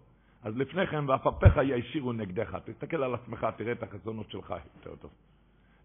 אז 0.43 0.57
לפני 0.57 0.87
כן, 0.87 1.09
ואפפיך 1.09 1.53
ישירו 1.63 2.13
נגדך. 2.13 2.57
תסתכל 2.65 3.03
על 3.03 3.13
עצמך, 3.15 3.47
תראה 3.57 3.71
את 3.71 3.83
החסרונות 3.83 4.31
שלך 4.31 4.53
יותר 4.75 4.95
טוב. 4.95 5.11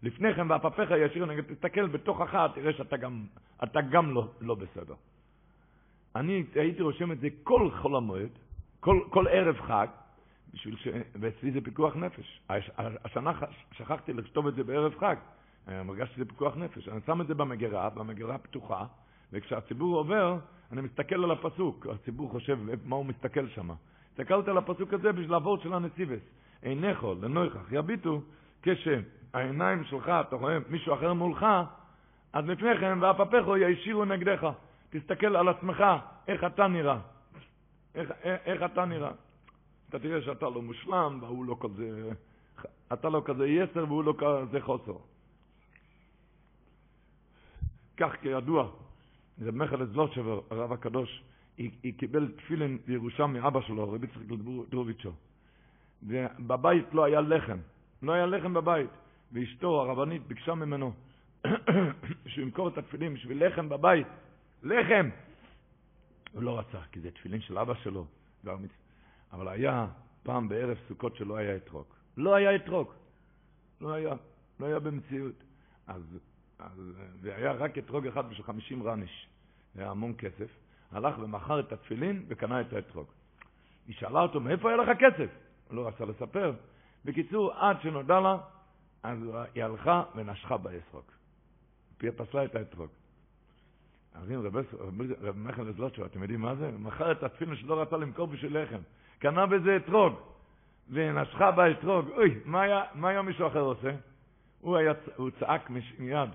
לפני 0.03 0.33
כן, 0.33 0.51
ואפפיך 0.51 0.91
ישירו 0.97 1.25
נגדך, 1.25 1.51
תסתכל 1.51 1.87
בתוכך, 1.87 2.47
תראה 2.55 2.73
שאתה 2.73 2.97
גם, 2.97 3.25
אתה 3.63 3.81
גם 3.81 4.11
לא, 4.11 4.27
לא 4.41 4.55
בסדר. 4.55 4.93
אני 6.15 6.43
הייתי 6.55 6.81
רושם 6.81 7.11
את 7.11 7.19
זה 7.19 7.27
כל 7.43 7.69
חול 7.71 7.95
המועד, 7.95 8.29
כל, 8.79 8.99
כל 9.09 9.27
ערב 9.27 9.59
חג, 9.61 9.87
בשביל 10.53 10.75
ש... 10.77 10.87
ואצלי 11.15 11.51
זה 11.51 11.61
פיקוח 11.61 11.95
נפש. 11.95 12.41
השנה 12.79 13.31
שכחתי 13.71 14.13
לכתוב 14.13 14.47
את 14.47 14.55
זה 14.55 14.63
בערב 14.63 14.93
חג. 14.99 15.15
הרגשתי 15.67 16.15
שזה 16.15 16.25
פיקוח 16.25 16.57
נפש. 16.57 16.87
אני 16.87 16.99
שם 17.05 17.21
את 17.21 17.27
זה 17.27 17.33
במגירה, 17.33 17.89
במגירה 17.89 18.37
פתוחה, 18.37 18.85
וכשהציבור 19.31 19.97
עובר, 19.97 20.37
אני 20.71 20.81
מסתכל 20.81 21.23
על 21.23 21.31
הפסוק. 21.31 21.87
הציבור 21.87 22.29
חושב 22.29 22.59
מה 22.85 22.95
הוא 22.95 23.05
מסתכל 23.05 23.47
שם. 23.47 23.69
הסתכלתי 24.11 24.49
על 24.49 24.57
הפסוק 24.57 24.93
הזה 24.93 25.11
בשביל 25.11 25.31
לעבור 25.31 25.57
של 25.57 25.73
הנציבס. 25.73 26.21
עיניכו 26.61 27.15
לנויכך 27.21 27.71
יביטו, 27.71 28.21
כשהעיניים 29.33 29.83
שלך, 29.83 30.11
אתה 30.27 30.35
רואה 30.35 30.57
מישהו 30.69 30.93
אחר 30.93 31.13
מולך, 31.13 31.45
אז 32.33 32.45
לפני 32.45 32.77
כן, 32.79 33.03
ואפפיכו 33.03 33.57
ישירו 33.57 34.05
נגדך. 34.05 34.47
תסתכל 34.89 35.35
על 35.35 35.47
עצמך, 35.47 35.83
איך 36.27 36.43
אתה 36.43 36.67
נראה. 36.67 36.99
איך, 37.95 38.11
איך, 38.23 38.41
איך 38.45 38.63
אתה 38.63 38.85
נראה. 38.85 39.11
אתה 39.89 39.99
תראה 39.99 40.21
שאתה 40.21 40.45
לא 40.45 40.61
מושלם, 40.61 41.17
והוא 41.21 41.45
לא 41.45 41.57
כזה, 41.61 42.11
אתה 42.93 43.09
לא 43.09 43.21
כזה 43.25 43.47
יסר 43.47 43.85
והוא 43.87 44.03
לא 44.03 44.13
כזה 44.17 44.61
חוסר. 44.61 44.97
כך 47.97 48.15
כידוע, 48.21 48.67
זה 49.37 49.51
מחל 49.51 49.85
זלוטשבר, 49.85 50.41
הרב 50.49 50.71
הקדוש, 50.71 51.23
היא, 51.57 51.71
היא 51.83 51.93
קיבל 51.97 52.31
תפילין 52.37 52.77
בירושה 52.85 53.27
מאבא 53.27 53.61
שלו, 53.61 53.91
רבי 53.91 54.07
יצחק 54.07 54.25
דרוביצ'ו. 54.69 55.11
ובבית 56.03 56.93
לא 56.93 57.03
היה 57.03 57.21
לחם, 57.21 57.57
לא 58.01 58.11
היה 58.11 58.25
לחם 58.25 58.53
בבית. 58.53 58.89
ואשתו, 59.33 59.81
הרבנית, 59.81 60.27
ביקשה 60.27 60.53
ממנו 60.55 60.93
שהוא 62.27 62.43
ימכור 62.43 62.67
את 62.67 62.77
התפילין 62.77 63.13
בשביל 63.13 63.47
לחם 63.47 63.69
בבית. 63.69 64.07
לחם! 64.63 65.09
הוא 66.33 66.43
לא 66.43 66.59
רצה, 66.59 66.79
כי 66.91 66.99
זה 66.99 67.11
תפילין 67.11 67.41
של 67.41 67.57
אבא 67.57 67.73
שלו. 67.73 68.05
אבל 69.31 69.47
היה 69.47 69.87
פעם 70.23 70.49
בערב 70.49 70.77
סוכות 70.87 71.15
שלא 71.15 71.35
היה 71.35 71.55
אתרוג. 71.55 71.85
לא 72.17 72.35
היה 72.35 72.55
אתרוג. 72.55 72.91
לא 73.81 73.93
היה. 73.93 74.13
לא 74.59 74.65
היה 74.65 74.79
במציאות. 74.79 75.43
אז, 75.87 76.19
אז 76.59 76.93
זה 77.21 77.35
היה 77.35 77.51
רק 77.51 77.77
אתרוג 77.77 78.07
אחד 78.07 78.29
בשביל 78.29 78.45
50 78.45 78.83
רניש. 78.83 79.27
זה 79.75 79.81
היה 79.81 79.91
המון 79.91 80.13
כסף. 80.17 80.49
הלך 80.91 81.15
ומכר 81.19 81.59
את 81.59 81.71
התפילין 81.71 82.25
וקנה 82.27 82.61
את 82.61 82.73
האתרוג. 82.73 83.07
היא 83.87 83.95
שאלה 83.95 84.21
אותו, 84.21 84.39
מאיפה 84.39 84.69
היה 84.69 84.77
לך 84.77 84.97
כסף? 84.99 85.29
הוא 85.67 85.75
לא 85.75 85.87
רצה 85.87 86.05
לספר. 86.05 86.53
בקיצור, 87.05 87.53
עד 87.53 87.81
שנודע 87.81 88.19
לה, 88.19 88.37
אז 89.03 89.17
היא 89.55 89.63
הלכה 89.63 90.03
ונשכה 90.15 90.57
באתרוג. 90.57 91.03
פיה 91.97 92.11
פסלה 92.11 92.45
את 92.45 92.55
האתרוג. 92.55 92.89
אז 94.13 94.31
אם 94.31 94.41
רב 95.21 95.37
מיכאל 95.37 95.67
לזלוטשו, 95.67 96.05
אתם 96.05 96.21
יודעים 96.21 96.41
מה 96.41 96.55
זה? 96.55 96.71
מכר 96.79 97.11
את 97.11 97.23
התפילין 97.23 97.55
שלא 97.55 97.81
רצה 97.81 97.97
למכור 97.97 98.27
בשביל 98.27 98.63
לחם. 98.63 98.79
קנה 99.19 99.45
בזה 99.45 99.75
אתרוג, 99.75 100.13
ונשכה 100.89 101.51
באתרוג. 101.51 102.09
אוי, 102.09 102.39
מה 102.45 102.61
היה, 103.09 103.21
מישהו 103.21 103.47
אחר 103.47 103.59
עושה? 103.59 103.91
הוא, 104.59 104.77
היה, 104.77 104.93
הוא 105.15 105.29
צעק 105.39 105.69
מיד, 105.99 106.29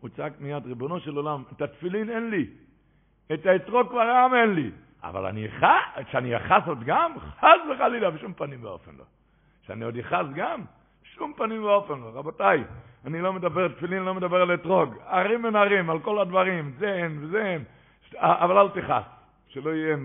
הוא 0.00 0.10
צעק 0.16 0.32
מיד, 0.40 0.66
ריבונו 0.66 1.00
של 1.00 1.16
עולם, 1.16 1.42
את 1.52 1.62
התפילין 1.62 2.10
אין 2.10 2.30
לי, 2.30 2.46
את 3.34 3.46
האתרוג 3.46 3.88
כבר 3.88 4.00
העם 4.00 4.34
אין 4.34 4.54
לי, 4.54 4.70
אבל 5.02 5.26
אני 5.26 5.48
אחס, 5.48 6.10
שאני 6.10 6.36
אחס 6.36 6.62
עוד 6.66 6.84
גם? 6.84 7.12
חס 7.18 7.60
וחלילה, 7.70 8.10
בשום 8.10 8.32
פנים 8.32 8.64
ואופן 8.64 8.92
לא. 8.98 9.04
שאני 9.62 9.84
עוד 9.84 9.96
אחס 9.96 10.26
גם? 10.34 10.64
בשום 11.14 11.32
פנים 11.36 11.64
ואופן 11.64 12.00
לא. 12.00 12.10
רבותיי, 12.14 12.64
אני 13.04 13.20
לא 13.20 13.32
מדבר 13.32 13.68
תפילין, 13.68 14.02
לא 14.02 14.14
מדבר 14.14 14.42
על 14.42 14.54
אתרוג. 14.54 14.94
ערים 15.06 15.44
ונערים, 15.44 15.90
על 15.90 16.00
כל 16.00 16.18
הדברים, 16.18 16.74
זה 16.78 16.94
אין 16.94 17.24
וזה 17.24 17.46
אין, 17.46 17.64
אבל 18.18 18.58
אל 18.58 18.68
תכעס, 18.68 19.04
שלא 19.48 19.70
יהיה, 19.70 19.96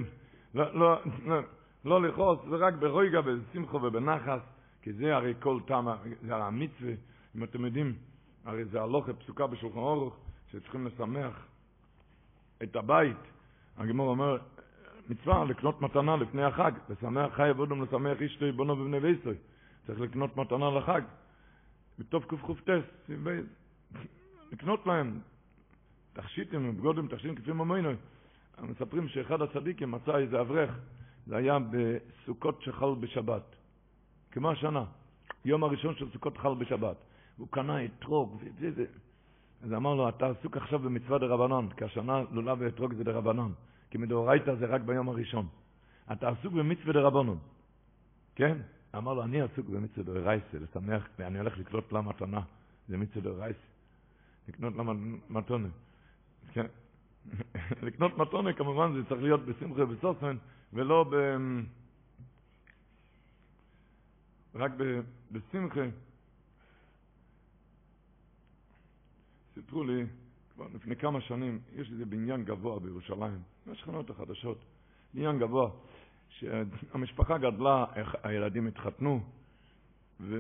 לא, 0.54 0.74
לא, 0.74 1.00
לא, 1.26 1.40
לא 1.86 2.02
לכעוס, 2.02 2.40
זה 2.50 2.56
רק 2.56 2.74
ברויגה, 2.74 3.22
בשמחו 3.22 3.78
ובנחס, 3.78 4.40
כי 4.82 4.94
זה 4.94 5.16
הרי 5.16 5.34
כל 5.40 5.60
טעם, 5.66 5.88
זה 6.22 6.36
הרי 6.36 6.44
המצווה, 6.44 6.92
אם 7.36 7.44
אתם 7.44 7.66
יודעים, 7.66 7.94
הרי 8.46 8.66
זה 8.66 8.82
הלוכה 8.82 9.14
פסוקה 9.14 9.48
בשולחן 9.48 9.80
אורוך, 9.80 10.16
שצריכים 10.52 10.88
לשמח 10.88 11.46
את 12.64 12.76
הבית. 12.76 13.18
הגמור 13.78 14.10
אומר, 14.10 14.38
מצווה 15.10 15.46
לקנות 15.46 15.82
מתנה 15.82 16.16
לפני 16.16 16.44
החג, 16.44 16.72
לשמח 16.90 17.34
חי 17.34 17.50
עבודם, 17.50 17.84
לשמח 17.84 18.22
איש 18.22 18.36
תוי 18.36 18.52
בונו 18.52 18.80
ובני 18.80 19.00
ביסוי. 19.00 19.36
צריך 19.90 20.02
לקנות 20.02 20.38
מתנה 20.38 20.70
לחג. 20.70 21.02
בתוף 22.00 22.26
קק"ט, 22.26 22.70
לקנות 24.52 24.88
להם 24.88 25.20
תכשיטים, 26.14 26.78
בגודם 26.78 27.08
תכשיטים 27.08 27.36
כפי 27.36 27.52
ממונו. 27.52 27.90
מספרים 28.62 29.08
שאחד 29.08 29.42
הצדיקים 29.42 29.92
מצא 29.92 30.18
איזה 30.18 30.42
אברך, 30.42 30.80
זה 31.28 31.36
היה 31.36 31.58
בסוכות 31.60 32.62
שחל 32.62 32.96
בשבת, 33.00 33.56
כמו 34.32 34.52
השנה, 34.52 34.86
יום 35.46 35.64
הראשון 35.64 35.96
של 35.96 36.12
סוכות 36.12 36.38
חל 36.38 36.54
בשבת. 36.54 36.96
הוא 37.38 37.48
קנה 37.52 37.86
אתרוג, 37.86 38.44
וזה, 38.60 38.86
אז 39.62 39.74
אמר 39.74 39.96
לו, 39.96 40.10
אתה 40.10 40.28
עסוק 40.28 40.58
עכשיו 40.58 40.80
במצווה 40.80 41.18
דרבנן, 41.18 41.68
כי 41.78 41.86
השנה 41.86 42.24
לולב 42.32 42.58
ואתרוג 42.62 42.94
זה 42.94 43.04
דרבנן, 43.04 43.52
כי 43.90 43.98
מדאורייתא 43.98 44.56
זה 44.56 44.66
רק 44.66 44.82
ביום 44.82 45.10
הראשון. 45.10 45.48
אתה 46.12 46.30
עסוק 46.30 46.54
במצווה 46.54 46.94
דרבנן, 46.94 47.36
כן? 48.36 48.58
אמר 48.98 49.14
לו, 49.14 49.24
אני 49.24 49.42
עסוק 49.42 49.66
במצווה 49.66 50.04
דאורייתא, 50.04 50.58
לשמח, 50.58 51.10
ואני 51.20 51.40
הולך 51.40 51.58
לקנות 51.58 51.92
לה 51.92 52.02
מתנה, 52.02 52.42
זה 52.88 52.98
מצווה 52.98 53.22
דאורייתא. 53.22 53.60
לקנות 54.48 54.76
לה 54.76 54.84
מתונה. 55.30 55.68
כן? 56.54 56.66
לקנות 57.88 58.18
מתונה 58.18 58.54
כמובן 58.54 58.94
זה 58.94 59.10
צריך 59.10 59.22
להיות 59.22 59.46
בשמחה 59.46 59.84
ובסוסן, 59.84 60.38
ולא 60.74 61.06
ב... 61.12 61.16
רק 64.56 64.72
בשמחה. 65.32 65.82
סיפרו 69.54 69.84
לי, 69.84 70.06
כבר 70.54 70.68
לפני 70.76 70.96
כמה 70.96 71.22
שנים, 71.22 71.60
יש 71.76 71.92
איזה 71.92 72.06
בניין 72.06 72.44
גבוה 72.44 72.80
בירושלים, 72.80 73.40
מהשכונות 73.66 74.10
החדשות, 74.10 74.58
בניין 75.14 75.40
גבוה, 75.40 75.70
שהמשפחה 76.30 77.38
גדלה, 77.38 77.86
הילדים 78.24 78.68
התחתנו, 78.68 79.22
ו... 80.20 80.36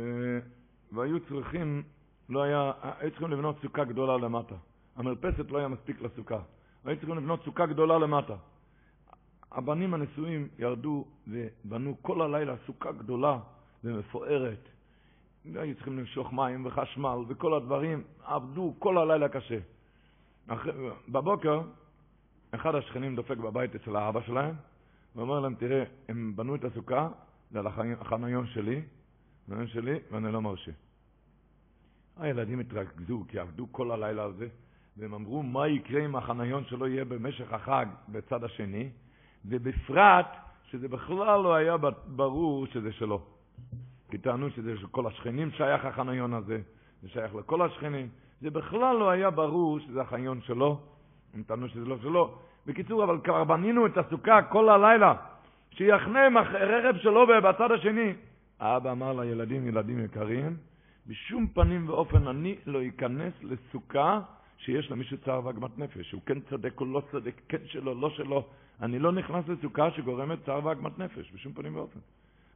והיו 0.91 1.19
צריכים, 1.19 1.83
לא 2.29 2.43
היה, 2.43 2.71
היו 2.99 3.09
צריכים 3.09 3.31
לבנות 3.31 3.55
סוכה 3.61 3.83
גדולה 3.83 4.17
למטה. 4.17 4.55
המרפסת 4.95 5.51
לא 5.51 5.57
היה 5.57 5.67
מספיק 5.67 6.01
לסוכה. 6.01 6.39
היו 6.85 6.97
צריכים 6.97 7.17
לבנות 7.17 7.43
סוכה 7.43 7.65
גדולה 7.65 7.97
למטה. 7.97 8.35
הבנים 9.51 9.93
הנשואים 9.93 10.47
ירדו 10.59 11.05
ובנו 11.27 11.97
כל 12.01 12.21
הלילה 12.21 12.55
סוכה 12.65 12.91
גדולה 12.91 13.39
ומפוארת. 13.83 14.69
היו 15.45 15.75
צריכים 15.75 15.97
למשוך 15.99 16.33
מים 16.33 16.65
וחשמל 16.65 17.17
וכל 17.27 17.53
הדברים, 17.53 18.03
עבדו 18.23 18.73
כל 18.79 18.97
הלילה 18.97 19.29
קשה. 19.29 19.59
בבוקר, 21.09 21.61
אחד 22.51 22.75
השכנים 22.75 23.15
דופק 23.15 23.37
בבית 23.37 23.75
אצל 23.75 23.95
האבא 23.95 24.21
שלהם, 24.21 24.55
ואומר 25.19 25.39
להם, 25.39 25.55
תראה, 25.55 25.83
הם 26.07 26.33
בנו 26.35 26.55
את 26.55 26.63
הסוכה, 26.63 27.09
זה 27.51 27.59
על 27.59 27.67
החניון 27.99 28.47
שלי, 28.47 28.81
החניון 29.45 29.67
שלי, 29.67 29.99
ואני 30.11 30.31
לא 30.31 30.41
מרשה. 30.41 30.71
הילדים 32.17 32.59
התרכזו, 32.59 33.23
כי 33.27 33.39
עבדו 33.39 33.67
כל 33.71 33.91
הלילה 33.91 34.23
על 34.23 34.33
זה, 34.33 34.47
והם 34.97 35.13
אמרו, 35.13 35.43
מה 35.43 35.67
יקרה 35.67 36.05
אם 36.05 36.15
החניון 36.15 36.63
שלו 36.65 36.87
יהיה 36.87 37.05
במשך 37.05 37.53
החג 37.53 37.85
בצד 38.09 38.43
השני, 38.43 38.89
ובפרט 39.45 40.35
שזה 40.71 40.87
בכלל 40.87 41.41
לא 41.41 41.53
היה 41.53 41.75
ברור 42.05 42.65
שזה 42.67 42.91
שלו. 42.91 43.21
כי 44.11 44.17
טענו 44.17 44.49
שזה 44.49 44.77
של 44.77 44.87
כל 44.87 45.07
השכנים 45.07 45.51
שייך 45.51 45.85
החניון 45.85 46.33
הזה, 46.33 46.61
זה 47.01 47.09
שייך 47.09 47.35
לכל 47.35 47.61
השכנים. 47.61 48.09
זה 48.41 48.49
בכלל 48.49 48.95
לא 48.95 49.09
היה 49.09 49.29
ברור 49.29 49.79
שזה 49.79 50.01
החניון 50.01 50.41
שלו, 50.41 50.79
הם 51.33 51.43
טענו 51.43 51.69
שזה 51.69 51.85
לא 51.85 51.97
שלו. 52.01 52.39
בקיצור, 52.65 53.03
אבל 53.03 53.19
כבר 53.23 53.43
בנינו 53.43 53.85
את 53.85 53.97
הסוכה 53.97 54.41
כל 54.41 54.69
הלילה, 54.69 55.13
שיחנה 55.73 56.19
רכב 56.53 56.97
שלו 56.97 57.27
בצד 57.27 57.71
השני. 57.71 58.13
האבא 58.59 58.91
אמר 58.91 59.13
לילדים, 59.13 59.67
ילדים 59.67 60.05
יקרים, 60.05 60.57
בשום 61.07 61.47
פנים 61.47 61.89
ואופן 61.89 62.27
אני 62.27 62.55
לא 62.65 62.79
אכנס 62.87 63.33
לסוכה 63.41 64.21
שיש 64.57 64.91
למישהו 64.91 65.17
צער 65.17 65.45
ועגמת 65.45 65.79
נפש, 65.79 66.11
הוא 66.11 66.21
כן 66.25 66.39
צודק 66.39 66.81
או 66.81 66.85
לא 66.85 67.01
צודק, 67.11 67.41
כן 67.47 67.57
שלו, 67.65 68.01
לא 68.01 68.09
שלו. 68.09 68.45
אני 68.81 68.99
לא 68.99 69.11
נכנס 69.11 69.47
לסוכה 69.47 69.91
שגורמת 69.91 70.45
צער 70.45 70.65
ועגמת 70.65 70.99
נפש, 70.99 71.31
בשום 71.33 71.53
פנים 71.53 71.75
ואופן. 71.75 71.99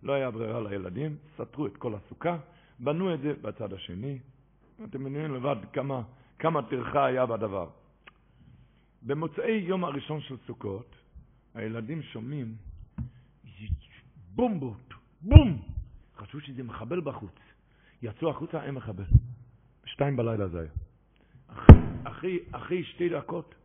לא 0.03 0.13
היה 0.13 0.31
ברירה 0.31 0.61
לילדים, 0.61 1.15
סתרו 1.35 1.67
את 1.67 1.77
כל 1.77 1.93
הסוכה, 1.95 2.37
בנו 2.79 3.13
את 3.13 3.19
זה 3.19 3.33
בצד 3.41 3.73
השני. 3.73 4.19
אתם 4.83 4.99
מבינים 4.99 5.33
לבד 5.33 5.55
כמה, 5.73 6.01
כמה 6.39 6.61
טרחה 6.61 7.05
היה 7.05 7.25
בדבר. 7.25 7.67
במוצאי 9.05 9.51
יום 9.51 9.83
הראשון 9.83 10.21
של 10.21 10.35
סוכות, 10.47 10.95
הילדים 11.53 12.01
שומעים 12.01 12.55
בומבות, 14.35 14.93
בום! 15.21 15.61
חשבו 16.15 16.41
שזה 16.41 16.63
מחבל 16.63 17.01
בחוץ. 17.01 17.35
יצאו 18.01 18.29
החוצה, 18.29 18.63
אין 18.63 18.75
מחבל. 18.75 19.03
שתיים 19.85 20.15
בלילה 20.15 20.47
זה 20.47 20.59
היה. 20.59 20.69
אחרי, 22.03 22.39
אחרי, 22.51 22.83
שתי 22.83 23.09
דקות, 23.09 23.55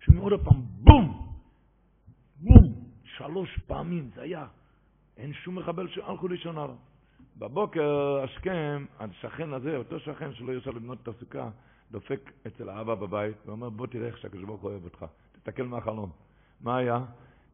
שומעים 0.00 0.22
עוד 0.22 0.44
פעם 0.44 0.60
בום! 0.60 1.34
בום! 2.40 2.84
שלוש 3.16 3.58
פעמים 3.66 4.10
זה 4.14 4.22
היה. 4.22 4.46
אין 5.16 5.32
שום 5.32 5.58
מחבל 5.58 5.88
שהלכו 5.88 6.28
לישון 6.28 6.58
עליו. 6.58 6.76
בבוקר 7.36 8.20
השכם, 8.24 8.84
השכן 8.98 9.52
הזה, 9.52 9.76
אותו 9.76 10.00
שכן 10.00 10.34
שלא 10.34 10.52
ירצה 10.52 10.70
לבנות 10.70 10.98
את 11.02 11.08
הסוכה, 11.08 11.50
דופק 11.90 12.30
אצל 12.46 12.68
האבא 12.68 12.94
בבית 12.94 13.36
ואומר, 13.46 13.70
בוא 13.70 13.86
תראה 13.86 14.06
איך 14.06 14.18
שהקדוש 14.18 14.44
ברוך 14.44 14.60
הוא 14.60 14.70
אוהב 14.70 14.84
אותך, 14.84 15.04
תסתכל 15.32 15.62
מהחלום. 15.62 16.10
מה 16.60 16.76
היה? 16.76 17.04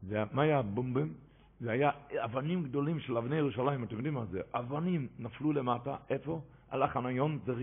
זה, 0.01 0.23
מה 0.31 0.41
היה 0.41 0.59
הבומבים? 0.59 1.13
זה 1.59 1.71
היה 1.71 1.91
אבנים 2.15 2.63
גדולים 2.63 2.99
של 2.99 3.17
אבני 3.17 3.35
ירושלים, 3.35 3.83
אתם 3.83 3.95
יודעים 3.95 4.13
מה 4.13 4.25
זה? 4.25 4.41
אבנים 4.53 5.07
נפלו 5.19 5.53
למטה, 5.53 5.95
איפה? 6.09 6.41
על 6.69 6.83
החניון, 6.83 7.39
זה, 7.45 7.53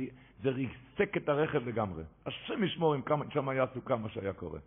זה 0.42 0.50
ריסק 0.50 1.16
את 1.16 1.28
הרכב 1.28 1.68
לגמרי. 1.68 2.02
השם 2.26 2.64
ישמור 2.64 2.94
אם 2.94 3.02
כמה, 3.02 3.24
שם 3.30 3.48
היה 3.48 3.64
סוכה 3.74 3.96
מה 3.96 4.08
שהיה 4.08 4.32
קורה. 4.32 4.58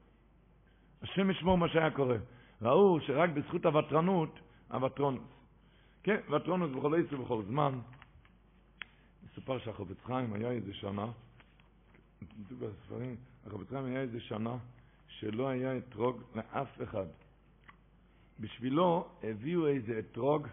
השם 1.01 1.29
ישמור 1.29 1.57
מה 1.57 1.67
שהיה 1.69 1.91
קורה. 1.91 2.17
ראו 2.61 3.01
שרק 3.01 3.29
בזכות 3.29 3.65
הוותרנות, 3.65 4.39
הוותרונוס. 4.71 5.23
כן, 6.03 6.17
ותרונוס 6.31 6.71
בכל 6.71 6.99
עץ 6.99 7.13
ובכל 7.13 7.43
זמן. 7.43 7.79
מסופר 9.23 9.59
שהחפץ 9.59 9.97
חיים 10.05 10.33
היה 10.33 10.51
איזה 10.51 10.73
שנה, 10.73 11.05
בספרים, 12.59 13.15
החפץ 13.45 13.69
חיים 13.69 13.85
היה 13.85 14.01
איזה 14.01 14.19
שנה 14.19 14.57
שלא 15.07 15.49
היה 15.49 15.77
אתרוג 15.77 16.21
לאף 16.35 16.81
אחד. 16.83 17.05
בשבילו 18.39 19.07
הביאו 19.23 19.67
איזה 19.67 19.99
אתרוג 19.99 20.47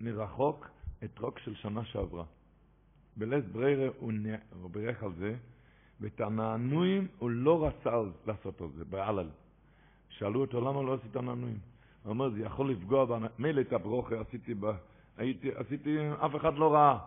מרחוק, 0.00 0.68
אתרוג 1.04 1.38
של 1.38 1.54
שנה 1.54 1.84
שעברה. 1.84 2.24
בלס 3.16 3.44
בריירה 3.52 3.88
הוא, 3.98 4.12
הוא 4.62 4.70
בירך 4.70 5.02
על 5.02 5.12
זה, 5.18 5.34
ואת 6.00 6.20
הנענועים 6.20 7.08
הוא 7.18 7.30
לא 7.30 7.66
רצה 7.66 7.90
לעשות 8.26 8.60
על 8.60 8.68
זה, 8.76 8.84
בעלל. 8.84 9.28
שאלו 10.08 10.40
אותו 10.40 10.60
למה 10.60 10.82
לא 10.82 10.94
עשית 10.94 11.16
נענועים? 11.16 11.58
הוא 12.02 12.10
אומר, 12.10 12.30
זה 12.30 12.40
יכול 12.40 12.70
לפגוע, 12.70 13.18
מילא 13.38 13.60
את 13.60 13.72
הברוכה 13.72 14.20
עשיתי, 14.20 14.54
ב... 14.54 14.66
הייתי, 15.16 15.50
עשיתי, 15.54 15.98
אף 16.12 16.36
אחד 16.36 16.54
לא 16.54 16.74
ראה, 16.74 16.98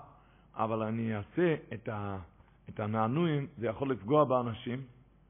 אבל 0.56 0.84
אני 0.84 1.16
אעשה 1.16 1.56
את, 1.74 1.90
ה... 1.90 2.18
את 2.70 2.80
הנענועים, 2.80 3.48
זה 3.58 3.68
יכול 3.68 3.92
לפגוע 3.92 4.24
באנשים, 4.24 4.82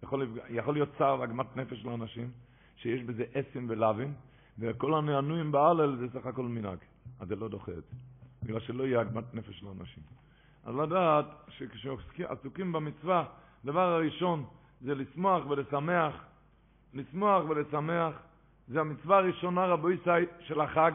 יכול, 0.03 0.23
לפגוע, 0.23 0.43
יכול 0.49 0.73
להיות 0.73 0.89
צער 0.97 1.19
ועגמת 1.19 1.57
נפש 1.57 1.85
לאנשים, 1.85 2.31
שיש 2.75 3.03
בזה 3.03 3.23
אסם 3.33 3.65
ולאווים, 3.69 4.13
וכל 4.59 4.93
הנענועים 4.93 5.51
בהלל 5.51 5.95
זה 5.95 6.19
סך 6.19 6.25
הכל 6.25 6.45
מנהג, 6.45 6.77
אז 7.19 7.27
זה 7.27 7.35
לא 7.35 7.47
דוחה 7.47 7.71
את 7.71 7.83
זה, 7.83 7.95
בגלל 8.43 8.59
שלא 8.59 8.83
יהיה 8.83 8.99
עגמת 8.99 9.33
נפש 9.33 9.63
לאנשים. 9.63 10.03
אז 10.65 10.75
לדעת 10.75 11.25
שכשעסוקים 11.49 12.71
במצווה, 12.71 13.25
הדבר 13.63 13.81
הראשון 13.81 14.45
זה 14.81 14.95
לשמוח 14.95 15.45
ולשמח, 15.49 16.13
לשמוח 16.93 17.49
ולשמח, 17.49 18.13
זה 18.67 18.79
המצווה 18.79 19.17
הראשונה, 19.17 19.65
רבו 19.65 19.91
ישי, 19.91 20.09
של 20.39 20.61
החג. 20.61 20.91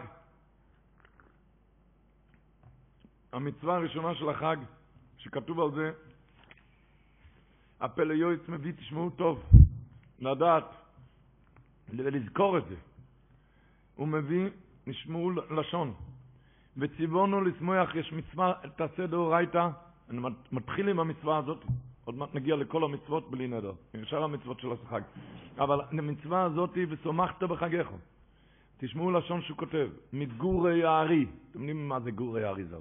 המצווה 3.33 3.77
הראשונה 3.77 4.15
של 4.15 4.29
החג, 4.29 4.57
שכתוב 5.19 5.61
על 5.61 5.71
זה, 5.75 5.93
הפלא 7.81 8.13
יועץ 8.13 8.41
מביא, 8.49 8.73
תשמעו 8.73 9.11
טוב, 9.11 9.43
לדעת 10.19 10.65
ולזכור 11.89 12.59
את 12.59 12.63
זה. 12.69 12.75
הוא 13.97 14.09
מביא, 14.09 14.49
נשמעו 14.87 15.31
לשון, 15.31 15.95
וציוונו 16.77 17.41
לשמוח, 17.41 17.95
יש 17.95 18.13
מצווה, 18.13 18.53
תעשה 18.77 19.07
דאורייתא, 19.07 19.69
אני 20.11 20.21
מתחיל 20.53 20.89
עם 20.89 21.01
המצווה 21.01 21.39
הזאת, 21.39 21.65
עוד 22.05 22.15
מעט 22.15 22.35
נגיע 22.35 22.57
לכל 22.57 22.85
המצוות 22.85 23.31
בלי 23.31 23.47
נדר, 23.47 23.73
שאר 24.05 24.23
המצוות 24.23 24.61
של 24.61 24.73
החג. 24.73 25.01
אבל 25.59 25.81
המצווה 25.91 26.43
הזאת, 26.43 26.79
ושמחת 26.89 27.43
בחגיך. 27.43 27.89
תשמעו 28.79 29.11
לשון 29.11 29.43
שהוא 29.43 29.57
כותב, 29.57 29.89
מגורי 30.13 30.85
הארי. 30.85 31.27
אתם 31.51 31.59
יודעים 31.59 31.89
מה 31.89 32.01
זה 32.01 32.11
גורי 32.11 32.45
הארי 32.45 32.65
זו? 32.65 32.81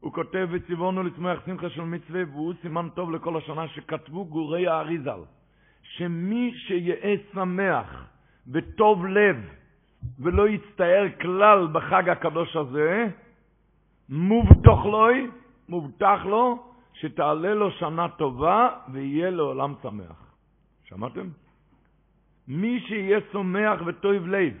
הוא 0.00 0.12
כותב, 0.12 0.48
וציוונו 0.50 1.02
לשמוח 1.02 1.46
שמחה 1.46 1.70
של 1.70 1.82
מצווה, 1.82 2.22
והוא 2.32 2.54
סימן 2.62 2.88
טוב 2.94 3.10
לכל 3.10 3.36
השנה, 3.36 3.68
שכתבו 3.68 4.24
גורי 4.24 4.66
הארי 4.66 4.98
ז"ל, 4.98 5.20
שמי 5.82 6.52
שיהיה 6.56 7.16
שמח 7.34 8.06
וטוב 8.52 9.06
לב, 9.06 9.36
ולא 10.18 10.48
יצטער 10.48 11.04
כלל 11.20 11.68
בחג 11.72 12.08
הקדוש 12.08 12.56
הזה, 12.56 13.06
מובטח 14.08 14.84
לו, 14.84 15.08
מובטח 15.68 16.20
לו, 16.24 16.72
שתעלה 16.92 17.54
לו 17.54 17.70
שנה 17.70 18.08
טובה 18.08 18.68
ויהיה 18.92 19.30
לעולם 19.30 19.74
שמח. 19.82 20.34
שמעתם? 20.84 21.28
מי 22.48 22.80
שיהיה 22.80 23.18
שמח 23.32 23.80
וטוב 23.86 24.28
לב 24.28 24.54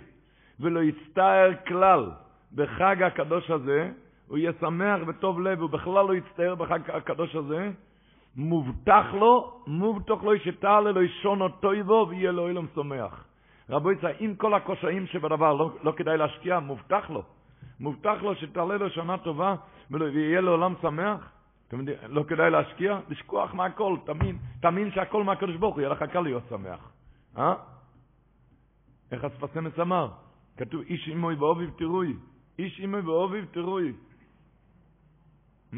ולא 0.60 0.80
יצטער 0.82 1.50
כלל 1.66 2.10
בחג 2.54 3.02
הקדוש 3.02 3.50
הזה, 3.50 3.90
הוא 4.28 4.38
יהיה 4.38 4.52
שמח 4.60 5.00
וטוב 5.06 5.40
לב, 5.40 5.60
הוא 5.60 5.70
בכלל 5.70 6.06
לא 6.06 6.14
יצטער 6.14 6.54
בחג 6.54 6.90
הקדוש 6.90 7.34
הזה, 7.34 7.70
מובטח 8.36 9.04
לו, 9.14 9.62
מובטח 9.66 10.22
לו 10.22 10.38
שתעלה 10.38 10.90
לו 10.90 11.08
שונו 11.08 11.48
טויבו 11.48 12.06
ויהיה 12.10 12.32
לו 12.32 12.48
אילום 12.48 12.66
שמח. 12.74 13.24
רבו 13.70 13.92
יצא, 13.92 14.08
עם 14.18 14.34
כל 14.34 14.54
הקושאים 14.54 15.06
שבדבר, 15.06 15.52
לא, 15.52 15.70
לא 15.82 15.92
כדאי 15.96 16.18
להשקיע, 16.18 16.58
מובטח 16.58 17.10
לו. 17.10 17.22
מובטח 17.80 18.16
לו 18.22 18.34
שתעלה 18.34 18.76
לו 18.76 18.90
שנה 18.90 19.18
טובה 19.18 19.54
ויהיה 19.90 20.40
לו 20.40 20.50
עולם 20.50 20.74
שמח. 20.82 21.32
אתם 21.68 21.80
לא 22.08 22.22
כדאי 22.22 22.50
להשקיע? 22.50 22.98
לשכוח 23.08 23.54
מהכל, 23.54 23.96
תאמין, 24.04 24.38
תאמין 24.60 24.90
שהכל 24.90 25.24
מהקדוש 25.24 25.56
ברוך 25.56 25.74
הוא, 25.74 25.80
יהיה 25.80 25.92
לך 25.92 26.02
קל 26.02 26.20
להיות 26.20 26.42
שמח. 26.48 26.92
אה? 27.38 27.54
איך 29.12 29.24
הספסמס 29.24 29.78
אמר? 29.80 30.08
כתוב, 30.56 30.80
איש 30.80 31.08
אימוי 31.08 31.34
ואוביב 31.34 31.70
תירוי. 31.70 32.16
איש 32.58 32.80
אימוי 32.80 33.00
ואוביב 33.00 33.44
תירוי. 33.44 33.92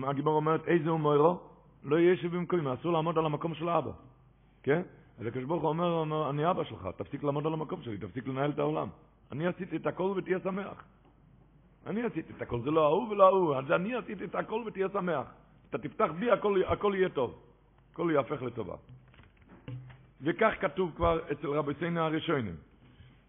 הגיבור 0.05 0.35
אומרת, 0.35 0.69
איזה 0.69 0.91
הוא 0.91 1.01
מוירו? 1.01 1.41
לא 1.83 1.97
יהיה 1.97 2.17
שבמקום, 2.17 2.69
אסור 2.69 2.93
לעמוד 2.93 3.19
על 3.19 3.27
המקום 3.27 3.55
של 3.55 3.69
האבא. 3.69 3.91
כן? 4.63 4.83
אז 5.19 5.27
הקדוש 5.27 5.45
ברוך 5.45 5.63
הוא 5.63 5.69
אומר, 5.69 5.93
אומר, 5.93 6.31
אני 6.31 6.51
אבא 6.51 6.65
שלך, 6.65 6.89
תפסיק 6.97 7.23
לעמוד 7.23 7.47
על 7.47 7.53
המקום 7.53 7.83
שלי, 7.83 7.99
תפסיק 7.99 8.27
לנהל 8.27 8.51
את 8.51 8.59
העולם. 8.59 8.89
אני 9.33 9.47
עשיתי 9.47 9.77
את 9.77 9.87
הכל 9.87 10.15
ותהיה 10.17 10.39
שמח. 10.45 10.85
אני 11.87 12.03
עשיתי 12.03 12.33
את 12.37 12.43
הכל, 12.43 12.61
זה 12.61 12.71
לא 12.71 12.85
ההוא 12.85 13.09
ולא 13.09 13.27
ההוא, 13.27 13.57
אז 13.57 13.73
אני 13.73 13.95
עשיתי 13.95 14.25
את 14.25 14.35
הכל 14.35 14.63
ותהיה 14.67 14.89
שמח. 14.93 15.27
אתה 15.71 15.79
תפתח 15.79 16.09
בי, 16.19 16.31
הכל, 16.31 16.63
הכל 16.67 16.93
יהיה 16.97 17.09
טוב. 17.09 17.43
הכל 17.93 18.11
יהפך 18.15 18.43
לטובה. 18.43 18.77
וכך 20.21 20.53
כתוב 20.61 20.93
כבר 20.97 21.33
אצל 21.33 21.47
רבותינו 21.47 22.01
הראשונים. 22.01 22.57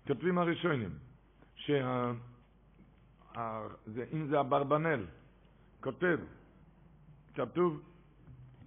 כותבים 0.08 0.38
הראשונים. 0.38 0.90
ה... 3.38 3.68
זה, 3.86 4.06
זה 4.30 4.40
אברבנאל, 4.40 5.06
כותב, 5.82 6.18
כתוב, 7.36 7.82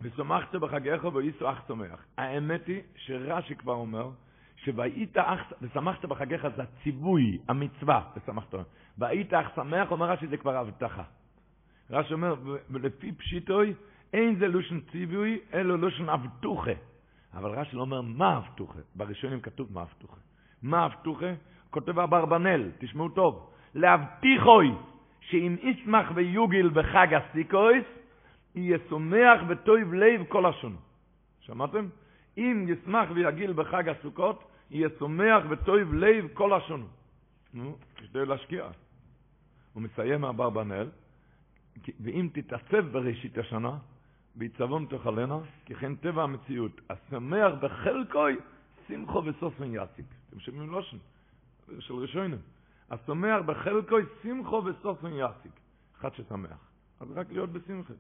ושמחת 0.03 0.55
בחגיך 0.55 1.05
וייסו 1.05 1.51
אח 1.51 1.69
שמח. 1.69 2.05
האמת 2.17 2.67
היא 2.67 2.83
שרש"י 2.97 3.55
כבר 3.55 3.73
אומר, 3.73 4.11
שויית 4.57 5.19
אח, 5.19 5.53
ושמחת 5.63 6.05
בחגיך 6.05 6.47
זה 6.57 6.63
הציווי, 6.63 7.39
המצווה, 7.49 8.11
ושמחת. 8.17 8.55
והיית 8.99 9.35
אח 9.35 9.47
שמח, 9.57 9.91
אומר 9.91 10.11
רש"י, 10.11 10.27
זה 10.27 10.37
כבר 10.37 10.57
הבטחה. 10.57 11.03
רש"י 11.91 12.15
אומר, 12.15 12.35
ולפי 12.71 13.13
פשיטוי, 13.13 13.75
אין 14.13 14.37
זה 14.39 14.49
לושן 14.49 14.81
ציווי, 14.81 15.41
אלא 15.55 15.79
לושן 15.79 16.09
אבטוחה. 16.09 16.71
אבל 17.35 17.51
רש"י 17.51 17.77
לא 17.77 17.81
אומר 17.81 18.01
מה 18.01 18.39
אבטוחה. 18.39 18.79
בראשונים 18.95 19.41
כתוב 19.41 19.73
מה 19.73 19.83
אבטוחה. 19.83 20.17
מה 20.63 20.87
אבטוחה? 20.87 21.33
כותב 21.71 21.99
אברבנאל, 21.99 22.71
תשמעו 22.79 23.09
טוב, 23.09 23.51
להבטיחוי 23.75 24.75
שאם 25.21 25.57
ישמח 25.63 26.13
ויוגיל 26.15 26.69
בחג 26.69 27.15
הסיקויס, 27.15 27.85
יהיה 28.55 28.79
שמח 28.89 29.41
וטויב 29.49 29.93
לב 29.93 30.25
כל 30.29 30.47
השון. 30.47 30.77
שמעתם? 31.41 31.89
אם 32.39 32.67
ישמח 32.69 33.09
ויגיל 33.15 33.53
בחג 33.53 33.89
הסוכות, 33.89 34.45
יהיה 34.71 34.89
שמח 34.99 35.45
וטויב 35.51 35.95
לב 35.95 36.29
כל 36.35 36.53
השון. 36.53 36.89
נו, 37.55 37.77
כדי 37.97 38.27
להשקיע. 38.27 38.71
הוא 39.73 39.83
מסיים 39.83 40.25
אברבנאל, 40.25 40.89
ואם 42.01 42.29
תתעצב 42.33 42.87
בראשית 42.93 43.39
השנה, 43.39 43.79
בעיצבון 44.35 44.87
תאכלנה, 44.91 45.39
כי 45.65 45.75
כן 45.75 45.95
טבע 45.95 46.23
המציאות. 46.23 46.81
השמח 46.91 47.53
בחלקוי, 47.61 48.37
שמחו 48.89 49.23
וסופן 49.25 49.75
יציק. 49.75 50.07
אתם 50.29 50.41
שומעים 50.41 50.71
לושן? 50.71 50.97
של 51.79 51.95
ראשונים. 51.95 52.39
השמח 52.91 53.43
בחלקוי, 53.47 54.03
שמחו 54.23 54.63
וסופן 54.65 55.11
יציק. 55.13 55.53
אחד 56.01 56.15
ששמח. 56.15 56.59
אז 57.01 57.11
רק 57.11 57.27
להיות 57.33 57.51
בשמחה. 57.51 57.95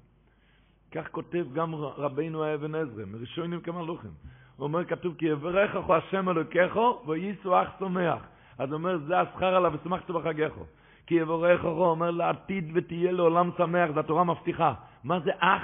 כך 0.92 1.08
כותב 1.10 1.46
גם 1.52 1.74
רבינו 1.74 2.44
האבן 2.44 2.74
עזרא, 2.74 3.04
מראשונים 3.04 3.60
כמלוכים. 3.60 4.10
הוא 4.56 4.64
אומר, 4.64 4.84
כתוב, 4.84 5.14
כי 5.18 5.26
יברכך 5.26 5.90
השם 5.90 6.28
אלוקיכו, 6.28 7.02
וייסו 7.06 7.62
אח 7.62 7.68
שמח. 7.78 8.22
אז 8.58 8.68
הוא 8.68 8.78
אומר, 8.78 8.98
זה 8.98 9.20
השכר 9.20 9.54
עליו, 9.54 9.72
ושמחת 9.74 10.10
בחגיכו. 10.10 10.64
כי 11.06 11.14
יברכך, 11.14 11.64
אומר 11.64 12.10
לעתיד 12.10 12.70
ותהיה 12.74 13.12
לעולם 13.12 13.50
שמח, 13.56 13.90
זו 13.94 14.00
התורה 14.00 14.24
מבטיחה. 14.24 14.74
מה 15.04 15.20
זה 15.20 15.30
אח? 15.38 15.62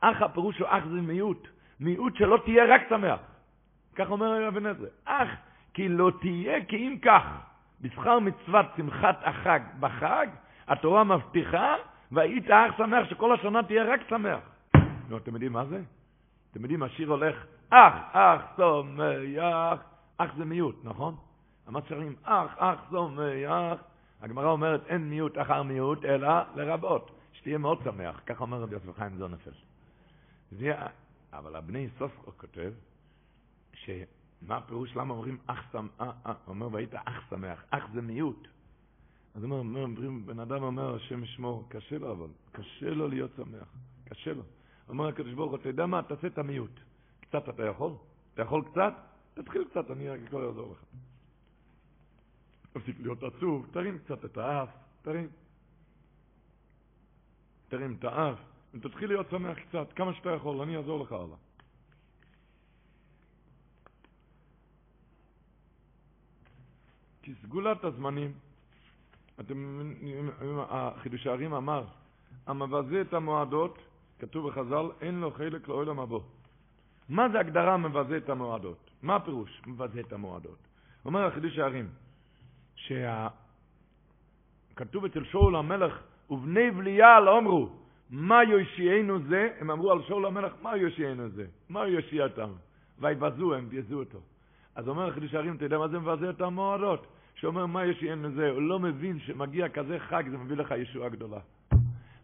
אח, 0.00 0.22
הפירוש 0.22 0.58
הוא 0.58 0.68
אח 0.70 0.84
זה 0.84 1.00
מיעוט. 1.00 1.48
מיעוט 1.80 2.16
שלא 2.16 2.38
תהיה 2.44 2.64
רק 2.74 2.80
שמח. 2.88 3.20
כך 3.96 4.10
אומר 4.10 4.48
אבן 4.48 4.66
עזרא. 4.66 4.88
אח, 5.04 5.28
כי 5.74 5.88
לא 5.88 6.12
תהיה 6.20 6.64
כי 6.64 6.76
אם 6.76 6.96
כך. 7.02 7.22
בשכר 7.80 8.18
מצוות 8.18 8.66
שמחת 8.76 9.20
החג 9.22 9.60
בחג, 9.80 10.26
התורה 10.68 11.04
מבטיחה, 11.04 11.74
והיית 12.12 12.50
אח 12.50 12.76
שמח 12.76 13.10
שכל 13.10 13.34
השנה 13.34 13.62
תהיה 13.62 13.84
רק 13.84 14.00
שמח. 14.08 14.53
נו, 15.08 15.16
אתם 15.16 15.34
יודעים 15.34 15.52
מה 15.52 15.64
זה? 15.64 15.82
אתם 16.50 16.62
יודעים, 16.62 16.82
השיר 16.82 17.10
הולך, 17.10 17.46
אח, 17.70 17.94
אח, 18.12 18.42
שמח, 18.56 19.80
אח 20.16 20.30
זה 20.36 20.44
מיעוט, 20.44 20.76
נכון? 20.84 21.16
שרים, 21.88 22.14
אח, 22.22 22.54
אח, 22.58 22.90
שמח. 22.90 23.80
הגמרא 24.22 24.50
אומרת, 24.50 24.86
אין 24.86 25.10
מיעוט 25.10 25.38
אחר 25.38 25.62
מיעוט, 25.62 26.04
אלא 26.04 26.28
לרבות. 26.54 27.10
שתהיה 27.32 27.58
מאוד 27.58 27.78
שמח, 27.84 28.20
ככה 28.26 28.40
אומר 28.40 28.62
רבי 28.62 28.74
יוסף 28.74 28.96
חיים 28.96 29.16
זונפל. 29.16 29.50
זה, 30.50 30.72
אבל 31.32 31.56
הבני 31.56 31.88
סופרו 31.98 32.32
כותב, 32.36 32.72
שמה 33.72 34.56
הפירוש 34.56 34.96
למה 34.96 35.14
אומרים 35.14 35.38
אח 35.46 35.72
שמח, 35.72 36.02
הוא 36.24 36.34
אומר 36.46 36.68
והיית 36.72 36.94
אח 36.94 37.30
שמח, 37.30 37.64
אח 37.70 37.82
זה 37.94 38.02
מיעוט. 38.02 38.48
אז 39.34 39.44
אומר, 39.44 39.56
אומר, 39.56 40.10
בן 40.26 40.40
אדם 40.40 40.62
אומר, 40.62 40.94
השם 40.94 41.24
ישמור, 41.24 41.64
קשה 41.68 41.98
לו 41.98 42.12
אבל, 42.12 42.28
קשה 42.52 42.90
לו 42.90 43.08
להיות 43.08 43.30
שמח, 43.36 43.68
קשה 44.04 44.32
לו. 44.32 44.42
אומר 44.88 45.08
הקדוש 45.08 45.32
ברוך 45.32 45.50
הוא, 45.50 45.60
אתה 45.60 45.68
יודע 45.68 45.86
מה, 45.86 46.02
תעשה 46.02 46.26
את 46.26 46.38
המיעוט. 46.38 46.80
קצת 47.20 47.48
אתה 47.48 47.66
יכול? 47.66 47.92
אתה 48.34 48.42
יכול 48.42 48.64
קצת? 48.70 48.94
תתחיל 49.34 49.64
קצת, 49.64 49.90
אני 49.90 50.08
כבר 50.28 50.46
אעזור 50.46 50.72
לך. 50.72 50.84
תפסיק 52.72 53.00
להיות 53.00 53.22
עצוב, 53.22 53.66
תרים 53.72 53.98
קצת 53.98 54.24
את 54.24 54.36
האף, 54.36 54.68
תרים. 55.02 55.28
תרים 57.68 57.96
את 57.98 58.04
האף, 58.04 58.38
ותתחיל 58.74 59.08
להיות 59.08 59.30
שמח 59.30 59.58
קצת, 59.58 59.92
כמה 59.96 60.14
שאתה 60.14 60.30
יכול, 60.30 60.60
אני 60.60 60.76
אעזור 60.76 61.04
לך 61.04 61.12
הלאה. 61.12 61.36
כי 67.22 67.34
סגולת 67.42 67.84
הזמנים, 67.84 68.32
אתם, 69.40 69.80
חידוש 70.96 71.26
הערים 71.26 71.54
אמר, 71.54 71.84
המבזה 72.46 73.00
את 73.00 73.14
המועדות, 73.14 73.78
כתוב 74.18 74.48
בחז"ל, 74.48 74.86
אין 75.00 75.20
לו 75.20 75.30
חלק 75.30 75.68
לעולם 75.68 76.00
הבא. 76.00 76.18
מה 77.08 77.28
זה 77.28 77.40
הגדרה 77.40 77.76
מבזה 77.76 78.16
את 78.16 78.28
המועדות? 78.28 78.90
מה 79.02 79.16
הפירוש 79.16 79.62
מבזה 79.66 80.00
את 80.00 80.12
המועדות? 80.12 80.58
אומר 81.04 81.26
החידוש 81.26 81.58
הערים, 81.58 81.88
שכתוב 82.76 82.94
אצל 85.04 85.24
שאול 85.24 85.56
המלך, 85.56 86.02
ובני 86.30 86.70
בליעל 86.70 87.28
אמרו, 87.28 87.68
מה 88.10 88.44
יושיענו 88.44 89.20
זה? 89.20 89.48
הם 89.60 89.70
אמרו 89.70 89.92
על 89.92 90.02
שאול 90.02 90.26
המלך, 90.26 90.52
מה 90.62 90.76
יושיענו 90.76 91.28
זה? 91.28 91.46
מה 91.68 91.86
יושיע 91.86 92.24
אותם? 92.24 92.50
ויבזו 92.98 93.54
הם, 93.54 93.68
ביזו 93.68 93.98
אותו. 93.98 94.18
אז 94.74 94.88
אומר 94.88 95.08
החידוש 95.08 95.34
הערים, 95.34 95.56
אתה 95.56 95.64
יודע 95.64 95.78
מה 95.78 95.88
זה 95.88 95.98
מבזה 95.98 96.30
את 96.30 96.40
המועדות? 96.40 97.06
שאומר 97.34 97.66
מה 97.66 97.84
יושיענו 97.84 98.30
זה, 98.30 98.50
הוא 98.50 98.62
לא 98.62 98.78
מבין 98.78 99.18
שמגיע 99.18 99.68
כזה 99.68 99.98
חג, 99.98 100.24
זה 100.30 100.38
מביא 100.38 100.56
לך 100.56 100.74
ישועה 100.76 101.08
גדולה. 101.08 101.38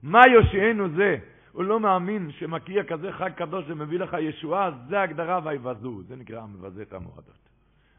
מה 0.02 0.20
יושיענו 0.32 0.88
זה? 0.88 1.18
הוא 1.52 1.64
לא 1.64 1.80
מאמין 1.80 2.30
שמגיע 2.32 2.84
כזה 2.84 3.12
חג 3.12 3.30
קדוש 3.32 3.66
שמביא 3.66 3.98
לך 3.98 4.16
ישועה, 4.20 4.70
זה 4.88 5.00
הגדרה 5.00 5.40
ויבזו, 5.44 6.02
זה 6.02 6.16
נקרא 6.16 6.40
המבזה 6.40 6.82
את 6.82 6.92
המועדות. 6.92 7.48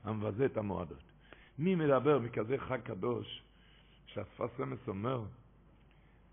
המבזה 0.04 0.46
את 0.46 0.58
המועדות. 0.58 1.04
מי 1.60 1.76
מדבר 1.76 2.20
מכזה 2.20 2.58
חג 2.58 2.80
קדוש, 2.82 3.44
שהשפת 4.06 4.60
רמס 4.60 4.88
אומר, 4.88 5.22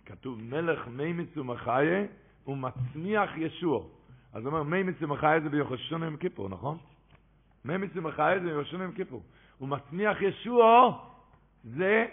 כתוב 0.06 0.42
מלך 0.42 0.88
מימיץ 0.88 1.36
ומחיה 1.36 2.06
ומצמיח 2.46 3.30
ישוע. 3.36 3.84
אז 4.32 4.42
הוא 4.42 4.52
אומר 4.52 4.62
מימיץ 4.62 4.96
ומחיה 5.00 5.40
זה 5.40 5.48
ביוחשון 5.48 6.02
עם 6.02 6.16
כיפור, 6.16 6.48
נכון? 6.48 6.78
מימיץ 7.64 7.90
ומחיה 7.94 8.38
זה 8.38 8.44
ביוחשון 8.44 8.82
עם 8.82 8.92
כיפור. 8.92 9.22
ומצמיח 9.60 10.22
ישוע 10.22 10.98
זה 11.64 12.06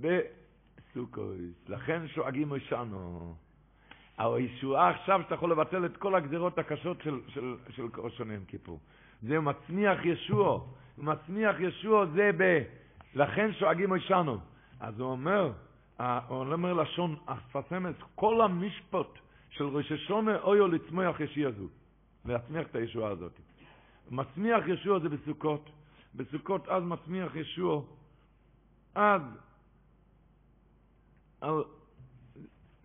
בסוכויס. 0.00 1.68
לכן 1.68 2.08
שואגים 2.08 2.54
אישנו. 2.54 3.34
הישועה 4.20 4.90
עכשיו 4.90 5.20
שאתה 5.22 5.34
יכול 5.34 5.52
לבטל 5.52 5.86
את 5.86 5.96
כל 5.96 6.14
הגזירות 6.14 6.58
הקשות 6.58 7.02
של, 7.02 7.20
של, 7.28 7.56
של 7.70 7.86
ראשון 7.96 8.30
יום 8.30 8.44
כיפור. 8.44 8.80
זה 9.22 9.40
מצמיח 9.40 10.04
ישוע. 10.04 10.60
מצמיח 10.98 11.56
ישוע 11.60 12.06
זה 12.06 12.30
ב... 12.36 12.62
לכן 13.14 13.52
שואגים 13.52 13.94
אישנו. 13.94 14.38
אז 14.80 15.00
הוא 15.00 15.10
אומר, 15.10 15.52
הוא 16.28 16.52
אומר 16.52 16.72
לשון 16.72 17.16
אספסמס, 17.26 17.96
כל 18.14 18.40
המשפט 18.40 19.06
של 19.50 19.64
ראש 19.64 19.92
השונה 19.92 20.38
אויו 20.38 20.68
לצמוח 20.68 21.20
ישוע 21.20 21.50
זו. 21.50 21.66
להצמיח 22.24 22.66
את 22.66 22.74
הישועה 22.74 23.10
הזאת. 23.10 23.32
מצמיח 24.10 24.64
ישוע 24.68 24.98
זה 24.98 25.08
בסוכות. 25.08 25.70
בסוכות 26.14 26.68
אז 26.68 26.82
מצמיח 26.82 27.36
ישוע. 27.36 27.82
אז 28.94 29.22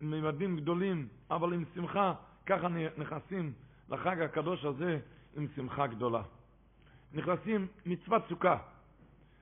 ממדים 0.01 0.57
גדולים, 0.57 1.07
אבל 1.31 1.53
עם 1.53 1.63
שמחה, 1.75 2.13
ככה 2.45 2.67
נכנסים 2.97 3.53
לחג 3.89 4.21
הקדוש 4.21 4.65
הזה 4.65 4.99
עם 5.37 5.47
שמחה 5.55 5.87
גדולה. 5.87 6.21
נכנסים 7.13 7.67
מצוות 7.85 8.23
סוכה. 8.29 8.57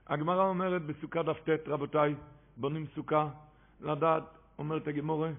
הגמרא 0.08 0.48
אומרת 0.48 0.82
בסוכה 0.82 1.24
דף 1.24 1.40
ט', 1.50 1.68
רבותיי, 1.68 2.16
בונים 2.58 2.86
סוכה, 2.96 3.30
לדעת, 3.82 4.24
אומרת 4.60 4.88
הגמורה, 4.88 5.30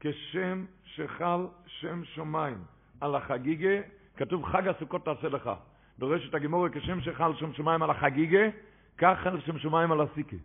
כשם 0.00 0.64
שחל 0.84 1.46
שם 1.66 2.04
שמיים 2.04 2.64
על 3.00 3.14
החגיגה, 3.14 3.80
כתוב 4.16 4.44
חג 4.44 4.68
הסוכות 4.68 5.04
תעשה 5.04 5.28
לך. 5.28 5.50
דורשת 5.98 6.34
הגמורה, 6.34 6.68
כשם 6.70 7.00
שחל 7.00 7.32
שם 7.36 7.52
שמיים 7.52 7.82
על 7.82 7.90
החגיגה, 7.90 8.48
כך 8.98 9.18
חל 9.22 9.40
שם 9.40 9.58
שמיים 9.58 9.92
על 9.92 10.00
הסיקה. 10.00 10.36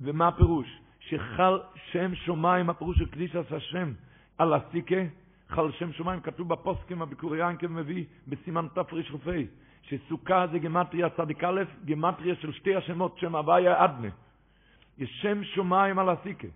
ומה 0.00 0.28
הפירוש? 0.28 0.80
שחל 1.00 1.60
שם 1.92 2.14
שמיים, 2.14 2.70
הפירוש 2.70 2.98
של 2.98 3.06
קדישת 3.06 3.52
השם 3.52 3.92
על 4.38 4.54
הסיקה, 4.54 4.96
חל 5.48 5.72
שם 5.72 5.92
שמיים, 5.92 6.20
כתוב 6.20 6.48
בפוסקים 6.48 7.02
הביקורי 7.02 7.50
ינקב 7.50 7.66
מביא 7.66 8.04
בסימן 8.28 8.66
תר"כ, 8.74 9.28
שסוכה 9.82 10.46
זה 10.52 10.58
גמטריה 10.58 11.10
צדיק 11.10 11.44
א', 11.44 11.62
גמטריה 11.84 12.34
של 12.34 12.52
שתי 12.52 12.76
השמות, 12.76 13.18
שם 13.18 13.36
הוויה 13.36 13.84
אדנה. 13.84 14.08
יש 14.98 15.10
שם 15.22 15.44
שמיים 15.44 15.98
על 15.98 16.08
הסיקה. 16.08 16.48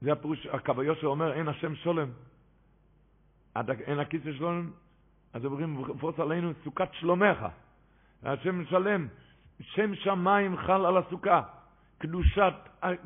זה 0.00 0.12
הפירוש, 0.12 0.46
הקו 0.46 0.80
היושר 0.80 1.06
אומר, 1.06 1.32
אין 1.32 1.48
השם 1.48 1.74
שולם. 1.74 2.08
אין 3.86 3.98
הכיסא 3.98 4.32
שלום, 4.32 4.70
אז 5.32 5.44
אומרים, 5.44 5.84
פרוס 5.98 6.20
עלינו 6.20 6.52
סוכת 6.64 6.88
שלומך. 6.92 7.46
השם 8.22 8.64
שלם, 8.64 9.08
שם 9.60 9.94
שמיים 9.94 10.56
חל 10.56 10.86
על 10.86 10.96
הסוכה. 10.96 11.42
קדושת, 11.98 12.54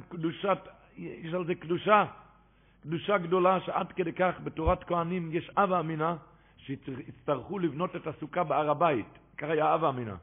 קדושת, 0.08 0.58
יש 0.96 1.34
על 1.34 1.46
זה 1.46 1.54
קדושה, 1.54 2.04
קדושה 2.82 3.18
גדולה 3.18 3.60
שעד 3.60 3.92
כדי 3.92 4.12
כך 4.12 4.34
בתורת 4.44 4.84
כהנים 4.84 5.28
יש 5.32 5.50
אב 5.56 5.72
אמינה 5.72 6.16
שיצטרכו 6.56 7.58
לבנות 7.58 7.96
את 7.96 8.06
הסוכה 8.06 8.44
בהר 8.44 8.70
הבית. 8.70 9.06
ככה 9.38 9.52
היה 9.52 9.74
אב 9.74 9.84
אמינה. 9.84 10.16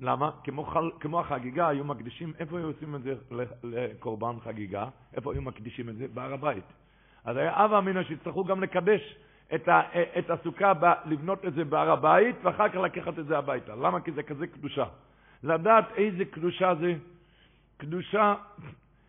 למה? 0.00 0.30
כמו, 0.44 0.64
חל, 0.64 0.90
כמו 1.00 1.20
החגיגה 1.20 1.68
היו 1.68 1.84
מקדישים, 1.84 2.32
איפה 2.38 2.58
היו 2.58 2.66
עושים 2.66 2.94
את 2.94 3.02
זה 3.02 3.14
לקורבן 3.62 4.40
חגיגה? 4.44 4.88
איפה 5.14 5.32
היו 5.32 5.42
מקדישים 5.42 5.88
את 5.88 5.96
זה? 5.96 6.06
בהר 6.14 6.34
הבית. 6.34 6.64
אז 7.24 7.36
היה 7.36 7.64
אב 7.64 7.72
אמינה 7.72 8.04
שיצטרכו 8.04 8.44
גם 8.44 8.62
לקדש 8.62 9.16
את, 9.54 9.68
ה, 9.68 9.80
את 10.18 10.30
הסוכה, 10.30 10.74
ב, 10.74 10.84
לבנות 11.04 11.44
את 11.44 11.54
זה 11.54 11.64
בהר 11.64 11.90
הבית, 11.90 12.36
ואחר 12.42 12.68
כך 12.68 12.76
לקחת 12.76 13.18
את 13.18 13.26
זה 13.26 13.38
הביתה. 13.38 13.74
למה? 13.74 14.00
כי 14.00 14.12
זה 14.12 14.22
כזה 14.22 14.46
קדושה. 14.46 14.84
לדעת 15.42 15.84
איזה 15.96 16.24
קדושה 16.24 16.74
זה, 16.74 16.94
קדושה 17.80 18.34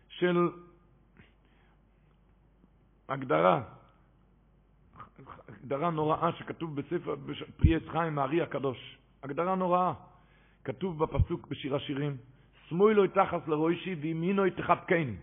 של 0.08 0.50
הגדרה, 3.08 3.62
הגדרה 5.48 5.90
נוראה 5.90 6.32
שכתוב 6.32 6.80
בספר 6.80 7.16
פרי 7.56 7.76
עץ 7.76 7.82
חיים 7.88 8.18
הארי 8.18 8.42
הקדוש. 8.42 8.98
הגדרה 9.22 9.54
נוראה. 9.54 9.92
כתוב 10.64 11.04
בפסוק 11.04 11.46
בשיר 11.46 11.76
השירים, 11.76 12.16
שמאלו 12.68 13.06
תחס 13.06 13.48
לרוישי 13.48 13.94
וימינו 13.94 14.42
תחבקני. 14.56 15.16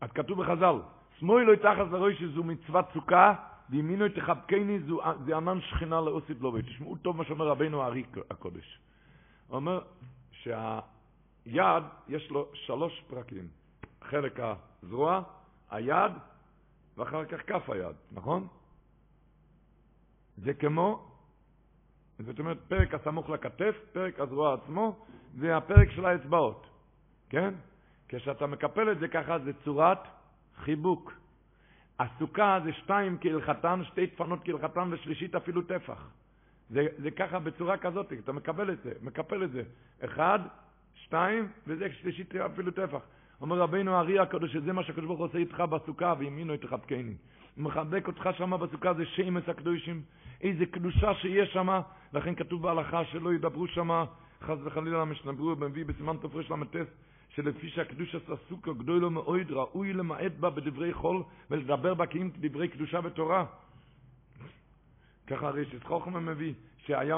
אז 0.00 0.10
כתוב 0.10 0.42
בחז"ל, 0.42 0.76
שמאלו 1.18 1.56
תחס 1.56 1.92
לרוישי 1.92 2.28
זו 2.28 2.44
מצוות 2.44 2.84
סוכה, 2.92 3.34
וימינו 3.70 4.08
תחבקני 4.08 4.78
זה 5.26 5.36
ענן 5.36 5.60
שכינה 5.60 6.00
לאוסית 6.00 6.40
לובי. 6.40 6.62
תשמעו 6.62 6.96
טוב 6.96 7.16
מה 7.16 7.24
שאומר 7.24 7.48
רבנו 7.48 7.82
הארי 7.82 8.04
הקודש. 8.30 8.78
הוא 9.46 9.56
אומר 9.56 9.80
שהיד 11.48 11.82
יש 12.08 12.30
לו 12.30 12.48
שלוש 12.54 13.02
פרקים. 13.08 13.48
חלק 14.04 14.40
הזרוע, 14.40 15.22
היד, 15.70 16.12
ואחר 16.96 17.24
כך 17.24 17.40
כף 17.46 17.70
היד, 17.70 17.96
נכון? 18.12 18.46
זה 20.36 20.54
כמו, 20.54 21.08
זאת 22.18 22.38
אומרת, 22.38 22.58
פרק 22.68 22.94
הסמוך 22.94 23.30
לכתף, 23.30 23.76
פרק 23.92 24.20
הזרוע 24.20 24.54
עצמו, 24.54 24.96
זה 25.38 25.56
הפרק 25.56 25.90
של 25.90 26.06
האצבעות, 26.06 26.66
כן? 27.28 27.54
כשאתה 28.08 28.46
מקפל 28.46 28.92
את 28.92 28.98
זה 28.98 29.08
ככה, 29.08 29.38
זה 29.38 29.52
צורת 29.64 29.98
חיבוק. 30.56 31.12
הסוכה 31.98 32.58
זה 32.64 32.72
שתיים 32.72 33.18
כהלכתן, 33.20 33.80
שתי 33.84 34.06
דפנות 34.06 34.40
כהלכתן, 34.44 34.88
ושלישית 34.92 35.34
אפילו 35.34 35.62
טפח. 35.62 36.10
זה, 36.70 36.86
זה 36.98 37.10
ככה 37.10 37.38
בצורה 37.38 37.76
כזאת, 37.76 38.12
אתה 38.12 38.32
מקבל 38.32 38.70
את 38.70 38.82
זה, 38.82 38.92
מקפל 39.02 39.44
את 39.44 39.50
זה. 39.50 39.62
אחד, 40.04 40.38
שתיים, 41.08 41.48
וזה 41.66 41.88
שלישית 42.00 42.36
אפילו 42.36 42.70
טפח. 42.70 43.00
אומר 43.40 43.58
רבינו 43.58 43.94
הארי 43.94 44.18
הקדוש, 44.18 44.52
שזה 44.52 44.72
מה 44.72 44.82
שהקדוש 44.82 45.04
ברוך 45.04 45.18
הוא 45.18 45.26
עושה 45.26 45.38
איתך 45.38 45.60
בסוכה, 45.60 46.14
וימינו 46.18 46.54
את 46.54 46.60
תחבקני. 46.60 47.14
הוא 47.56 47.64
מחבק 47.64 48.06
אותך 48.06 48.28
שם 48.38 48.50
בסוכה, 48.60 48.94
זה 48.94 49.06
שמש 49.06 49.48
הקדושים, 49.48 50.02
איזה 50.40 50.66
קדושה 50.66 51.14
שיש 51.14 51.52
שם, 51.52 51.80
לכן 52.12 52.34
כתוב 52.34 52.62
בהלכה 52.62 53.04
שלא 53.04 53.34
ידברו 53.34 53.66
שם, 53.66 54.04
חס 54.42 54.58
וחלילה 54.64 55.04
משנברו, 55.04 55.56
מביא 55.56 55.84
בסימן 55.84 56.16
תפרש 56.16 56.50
ל"ט, 56.50 56.76
שלפי 57.28 57.68
שהקדוש 57.68 58.16
סוכה 58.48 58.72
גדולו 58.72 59.10
מאוד, 59.10 59.50
ראוי 59.50 59.92
למעט 59.92 60.32
בה 60.40 60.50
בדברי 60.50 60.92
חול, 60.92 61.22
ולדבר 61.50 61.94
בה 61.94 62.06
כאילו 62.06 62.28
דברי 62.40 62.68
קדושה 62.68 63.00
ותורה. 63.04 63.44
ככה 65.26 65.46
הרי 65.48 65.64
שחוכמה 65.64 66.20
מביא, 66.20 66.54
שהיה 66.78 67.16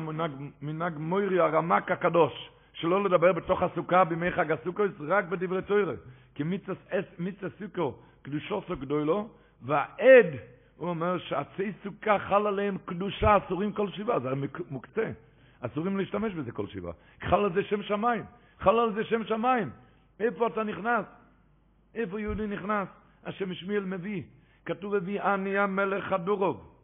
מנהג 0.62 0.98
מוירי 0.98 1.40
הרמק 1.40 1.90
הקדוש, 1.90 2.50
שלא 2.81 3.05
לדבר 3.05 3.33
בתוך 3.33 3.62
הסוכה 3.62 4.05
בימי 4.05 4.31
חג 4.31 4.53
הסוכה, 4.53 4.83
רק 5.01 5.25
בדברי 5.25 5.62
תוירה. 5.62 5.95
כי 6.35 6.43
מיצה 7.19 7.49
סוכו 7.59 7.95
קדושו 8.23 8.62
סו 8.69 8.77
גדולו, 8.77 9.29
והעד, 9.62 10.27
הוא 10.77 10.88
אומר 10.88 11.19
שעצי 11.19 11.73
סוכה 11.83 12.19
חל 12.19 12.47
עליהם 12.47 12.79
קדושה, 12.85 13.37
אסורים 13.37 13.73
כל 13.73 13.90
שבעה, 13.90 14.21
זה 14.21 14.29
מוקצה. 14.71 15.11
אסורים 15.61 15.99
להשתמש 15.99 16.33
בזה 16.33 16.53
כל 16.53 16.66
שבעה. 16.66 16.93
חל 17.21 17.45
על 17.45 17.53
זה 17.53 17.62
שם 17.62 17.83
שמיים. 17.83 18.25
חל 18.61 18.79
על 18.79 18.93
זה 18.93 19.05
שם 19.05 19.25
שמיים. 19.25 19.71
איפה 20.21 20.47
אתה 20.47 20.64
נכנס? 20.64 21.07
איפה 21.95 22.21
יהודי 22.21 22.47
נכנס? 22.47 22.88
השם 23.25 23.55
שמיאל 23.55 23.85
מביא. 23.85 24.23
כתוב 24.64 24.95
הביא 24.95 25.23
אני 25.23 25.59
המלך 25.59 26.12
הדורוב. 26.12 26.75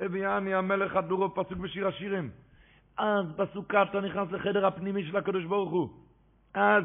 הביא 0.00 0.28
אני 0.28 0.54
המלך 0.54 0.96
הדורוב, 0.96 1.32
פסוק 1.34 1.58
בשיר 1.58 1.88
השירים. 1.88 2.30
אז 2.96 3.26
בסוכה 3.32 3.82
אתה 3.82 4.00
נכנס 4.00 4.32
לחדר 4.32 4.66
הפנימי 4.66 5.04
של 5.04 5.16
הקדוש 5.16 5.44
ברוך 5.44 5.70
הוא. 5.70 5.88
אז, 6.54 6.84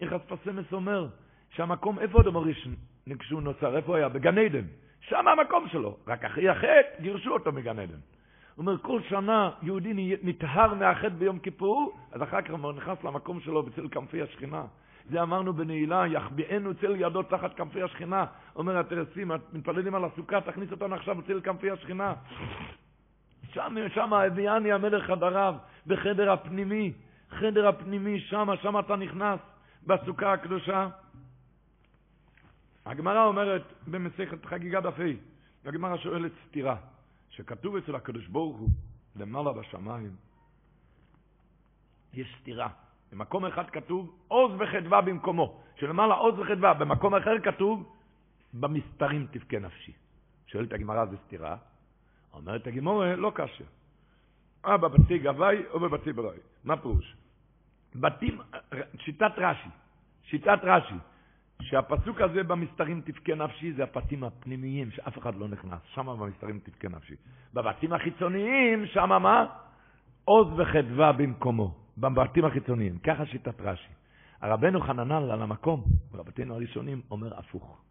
איך 0.00 0.12
אספסמס 0.12 0.72
אומר, 0.72 1.08
שהמקום, 1.50 1.98
איפה 1.98 2.20
אדם 2.20 2.36
הראשון 2.36 2.74
כשהוא 3.18 3.42
נוצר, 3.42 3.76
איפה 3.76 3.96
היה? 3.96 4.08
בגן 4.08 4.38
עדן. 4.38 4.64
שם 5.00 5.28
המקום 5.28 5.68
שלו. 5.68 5.96
רק 6.06 6.24
אחרי 6.24 6.48
החטא 6.48 7.00
גירשו 7.00 7.30
אותו 7.30 7.52
מגן 7.52 7.78
עדן. 7.78 7.98
הוא 8.54 8.62
אומר, 8.62 8.78
כל 8.78 9.00
שנה 9.08 9.50
יהודי 9.62 10.16
נטהר 10.22 10.74
מהחטא 10.74 11.08
ביום 11.08 11.38
כיפור, 11.38 11.98
אז 12.12 12.22
אחר 12.22 12.42
כך 12.42 12.50
הוא 12.50 12.72
נכנס 12.72 13.04
למקום 13.04 13.40
שלו 13.40 13.62
בצל 13.62 13.88
כנפי 13.88 14.22
השכינה. 14.22 14.64
זה 15.10 15.22
אמרנו 15.22 15.52
בנעילה, 15.52 16.06
יחביאנו 16.06 16.74
צל 16.74 16.96
ידו 16.96 17.22
תחת 17.22 17.56
כנפי 17.56 17.82
השכינה. 17.82 18.24
אומר 18.56 18.78
התרסים, 18.78 19.30
מתפללים 19.52 19.94
על 19.94 20.04
הסוכה, 20.04 20.40
תכניס 20.40 20.72
אותנו 20.72 20.94
עכשיו 20.94 21.14
בצל 21.14 21.40
כנפי 21.40 21.70
השכינה. 21.70 22.14
שם, 23.54 23.74
שם 23.94 24.12
הביאני 24.12 24.72
המלך 24.72 25.06
חדריו, 25.06 25.54
בחדר 25.86 26.32
הפנימי, 26.32 26.92
חדר 27.30 27.68
הפנימי, 27.68 28.20
שם, 28.20 28.48
שם 28.62 28.78
אתה 28.78 28.96
נכנס, 28.96 29.40
בסוכה 29.86 30.32
הקדושה. 30.32 30.88
הגמרא 32.86 33.24
אומרת 33.24 33.62
במסכת 33.86 34.44
חגיגה 34.44 34.80
דף 34.80 34.98
ה', 34.98 35.68
הגמרא 35.68 35.96
שואלת 35.96 36.32
סתירה, 36.48 36.76
שכתוב 37.30 37.76
אצל 37.76 37.94
הקדוש 37.94 38.26
ברוך 38.26 38.56
הוא, 38.56 38.68
למעלה 39.16 39.52
בשמיים, 39.52 40.16
יש 42.14 42.36
סתירה. 42.40 42.68
במקום 43.12 43.44
אחד 43.44 43.70
כתוב 43.70 44.18
עוז 44.28 44.52
וחדווה 44.58 45.00
במקומו, 45.00 45.62
שלמעלה 45.76 46.14
עוז 46.14 46.38
וחדווה, 46.38 46.74
במקום 46.74 47.14
אחר 47.14 47.38
כתוב 47.42 47.96
במסתרים 48.54 49.26
תבכה 49.30 49.58
נפשי. 49.58 49.92
שואלת 50.46 50.72
הגמרא 50.72 51.04
זה 51.06 51.16
סתירה, 51.26 51.56
אומרת 52.34 52.66
הגמורה, 52.66 53.16
לא 53.16 53.32
קשה. 53.34 53.64
אה 54.66 54.76
בבתי 54.76 55.18
גבאי 55.18 55.62
או 55.70 55.80
בבתי 55.80 56.12
ברוי. 56.12 56.36
מה 56.64 56.76
פירוש? 56.76 57.16
בתים, 57.94 58.38
שיטת 58.98 59.32
רש"י, 59.36 59.68
שיטת 60.22 60.58
רש"י, 60.62 60.94
שהפסוק 61.62 62.20
הזה 62.20 62.42
במסתרים 62.42 63.00
תבכה 63.00 63.34
נפשי 63.34 63.72
זה 63.72 63.84
הפתים 63.84 64.24
הפנימיים 64.24 64.90
שאף 64.90 65.18
אחד 65.18 65.34
לא 65.34 65.48
נכנס, 65.48 65.80
שם 65.94 66.06
במסתרים 66.06 66.58
תבכה 66.58 66.88
נפשי. 66.88 67.14
בבתים 67.54 67.92
החיצוניים, 67.92 68.86
שם 68.86 69.08
מה? 69.22 69.46
עוז 70.24 70.48
וחדווה 70.60 71.12
במקומו, 71.12 71.74
בבתים 71.98 72.44
החיצוניים, 72.44 72.98
ככה 72.98 73.26
שיטת 73.26 73.60
רש"י. 73.60 73.92
הרבנו 74.40 74.80
חננאל 74.80 75.30
על 75.30 75.42
המקום, 75.42 75.84
רבתינו 76.14 76.54
הראשונים, 76.54 77.00
אומר 77.10 77.38
הפוך. 77.38 77.82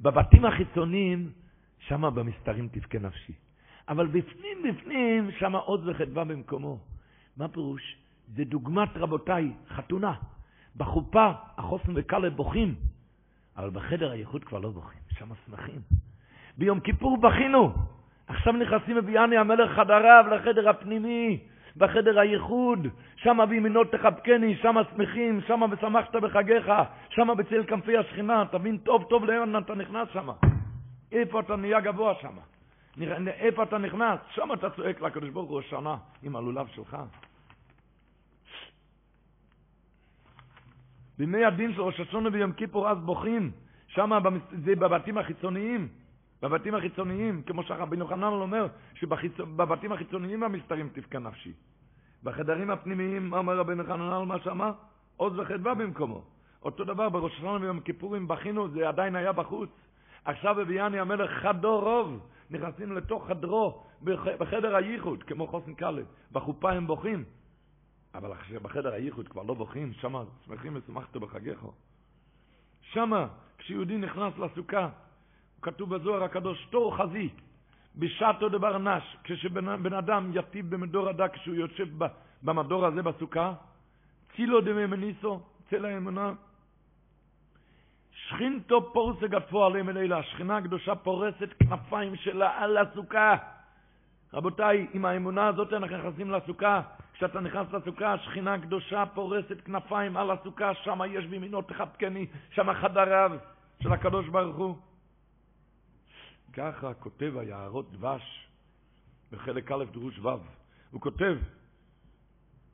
בבתים 0.00 0.44
החיצוניים, 0.44 1.30
שם 1.78 2.14
במסתרים 2.14 2.68
תבכה 2.68 2.98
נפשי. 2.98 3.32
אבל 3.88 4.06
בפנים 4.06 4.58
בפנים, 4.62 5.30
שם 5.38 5.56
עוז 5.56 5.88
וחדווה 5.88 6.24
במקומו. 6.24 6.78
מה 7.36 7.48
פירוש? 7.48 7.96
זה 8.36 8.44
דוגמת 8.44 8.88
רבותיי, 8.96 9.52
חתונה. 9.68 10.14
בחופה 10.76 11.30
החוסן 11.58 11.92
וכלב 11.94 12.36
בוכים, 12.36 12.74
אבל 13.56 13.70
בחדר 13.70 14.10
הייחוד 14.10 14.44
כבר 14.44 14.58
לא 14.58 14.70
בוכים, 14.70 15.00
שם 15.18 15.28
שמחים. 15.46 15.80
ביום 16.58 16.80
כיפור 16.80 17.16
בכינו, 17.16 17.72
עכשיו 18.26 18.52
נכנסים 18.52 18.96
מביאני 18.96 19.36
המלך 19.36 19.70
חדריו 19.76 20.24
לחדר 20.30 20.68
הפנימי, 20.68 21.38
בחדר 21.76 22.18
הייחוד, 22.18 22.86
שם 23.16 23.38
בימינו 23.48 23.84
תחבקני, 23.84 24.56
שם 24.56 24.76
שמחים, 24.94 25.40
שם 25.40 25.60
ושמחת 25.70 26.16
בחגיך, 26.16 26.72
שם 27.08 27.28
בצל 27.38 27.64
כנפי 27.64 27.96
השכינה, 27.96 28.44
תבין 28.50 28.78
טוב 28.78 29.04
טוב 29.04 29.24
לאן 29.24 29.58
אתה 29.58 29.74
נכנס 29.74 30.08
שם. 30.12 30.28
איפה 31.12 31.40
אתה 31.40 31.56
נהיה 31.56 31.80
גבוה 31.80 32.14
שם? 32.96 33.28
איפה 33.28 33.62
אתה 33.62 33.78
נכנס? 33.78 34.20
שם 34.30 34.52
אתה 34.52 34.70
צועק 34.70 35.00
לקדוש 35.00 35.30
ברוך 35.30 35.50
הוא 35.50 35.60
שנה 35.60 35.96
עם 36.22 36.36
הלולב 36.36 36.66
שלך. 36.66 36.96
בימי 41.18 41.44
הדין 41.44 41.74
של 41.74 41.80
ראש 41.80 42.00
השונה 42.00 42.28
ויום 42.32 42.52
כיפור 42.52 42.88
אז 42.88 42.98
בוכים, 42.98 43.50
שם 43.86 44.10
זה 44.64 44.76
בבתים 44.76 45.18
החיצוניים, 45.18 45.88
בבתים 46.42 46.74
החיצוניים, 46.74 47.42
כמו 47.42 47.62
שרבינו 47.62 48.06
חנן 48.06 48.22
אומר, 48.22 48.66
שבבתים 48.94 49.92
החיצוניים 49.92 50.42
המסתרים 50.42 50.88
תפקע 50.88 51.18
נפשי. 51.18 51.52
בחדרים 52.22 52.70
הפנימיים, 52.70 53.32
אומר 53.32 53.58
רבינו 53.58 53.84
חנן 53.84 54.12
על 54.12 54.26
מה 54.26 54.38
שאמר? 54.38 54.72
עוז 55.16 55.38
וחדווה 55.38 55.74
במקומו. 55.74 56.24
אותו 56.62 56.84
דבר 56.84 57.08
בראש 57.08 57.32
השנה 57.36 57.58
ויום 57.60 57.80
כיפורים 57.80 58.28
בכינו, 58.28 58.68
זה 58.68 58.88
עדיין 58.88 59.16
היה 59.16 59.32
בחוץ. 59.32 59.70
עכשיו 60.24 60.54
בביאני 60.54 61.00
המלך 61.00 61.30
חדו 61.30 61.80
רוב, 61.80 62.20
נכנסים 62.50 62.92
לתוך 62.92 63.28
חדרו, 63.28 63.84
בחדר 64.38 64.76
הייחוד, 64.76 65.22
כמו 65.22 65.46
חוסן 65.46 65.74
קלב. 65.74 66.06
בחופה 66.32 66.72
הם 66.72 66.86
בוכים. 66.86 67.24
אבל 68.14 68.30
בחדר 68.62 68.92
הייחוד 68.92 69.28
כבר 69.28 69.42
לא 69.42 69.54
בוכים, 69.54 69.92
שמה 69.92 70.22
שמחים 70.46 70.76
ושמחתו 70.76 71.20
בחגיך. 71.20 71.66
שמה, 72.80 73.26
כשיהודי 73.58 73.96
נכנס 73.98 74.38
לסוכה, 74.38 74.88
כתוב 75.62 75.94
בזוהר 75.94 76.24
הקדוש, 76.24 76.66
תור 76.70 76.96
חזי, 76.96 77.28
בשעתו 77.96 78.48
דבר 78.48 78.78
נש, 78.78 79.16
כשבן 79.24 79.94
אדם 79.94 80.30
יטיב 80.34 80.74
במדור 80.74 81.08
הדק, 81.08 81.32
כשהוא 81.34 81.54
יושב 81.54 81.88
במדור 82.42 82.86
הזה 82.86 83.02
בסוכה, 83.02 83.54
צילו 84.36 84.60
דממניסו, 84.60 85.40
צל 85.70 85.84
האמונה, 85.84 86.32
שכינתו 88.34 88.92
פורסה 88.92 89.26
גפו 89.26 89.64
עליהם 89.64 89.88
אלילה, 89.88 90.18
השכינה 90.18 90.56
הקדושה 90.56 90.94
פורסת 90.94 91.52
כנפיים 91.58 92.16
שלה 92.16 92.58
על 92.58 92.76
הסוכה. 92.76 93.36
רבותיי, 94.32 94.86
עם 94.92 95.04
האמונה 95.04 95.46
הזאת 95.46 95.72
אנחנו 95.72 95.96
נכנסים 95.96 96.30
לסוכה. 96.30 96.82
כשאתה 97.12 97.40
נכנס 97.40 97.72
לסוכה, 97.72 98.12
השכינה 98.12 98.54
הקדושה 98.54 99.04
פורסת 99.14 99.60
כנפיים 99.60 100.16
על 100.16 100.30
הסוכה, 100.30 100.74
שם 100.74 101.00
יש 101.10 101.26
בימינו 101.26 101.62
תחבקני, 101.62 102.26
שם 102.50 102.74
חדריו 102.74 103.32
של 103.82 103.92
הקדוש 103.92 104.28
ברוך 104.28 104.56
הוא. 104.56 104.76
ככה 106.52 106.94
כותב 106.94 107.32
היערות 107.36 107.92
דבש 107.92 108.48
בחלק 109.32 109.72
א' 109.72 109.84
דרוש 109.92 110.18
ו'. 110.18 110.28
הוא 110.90 111.00
כותב, 111.00 111.36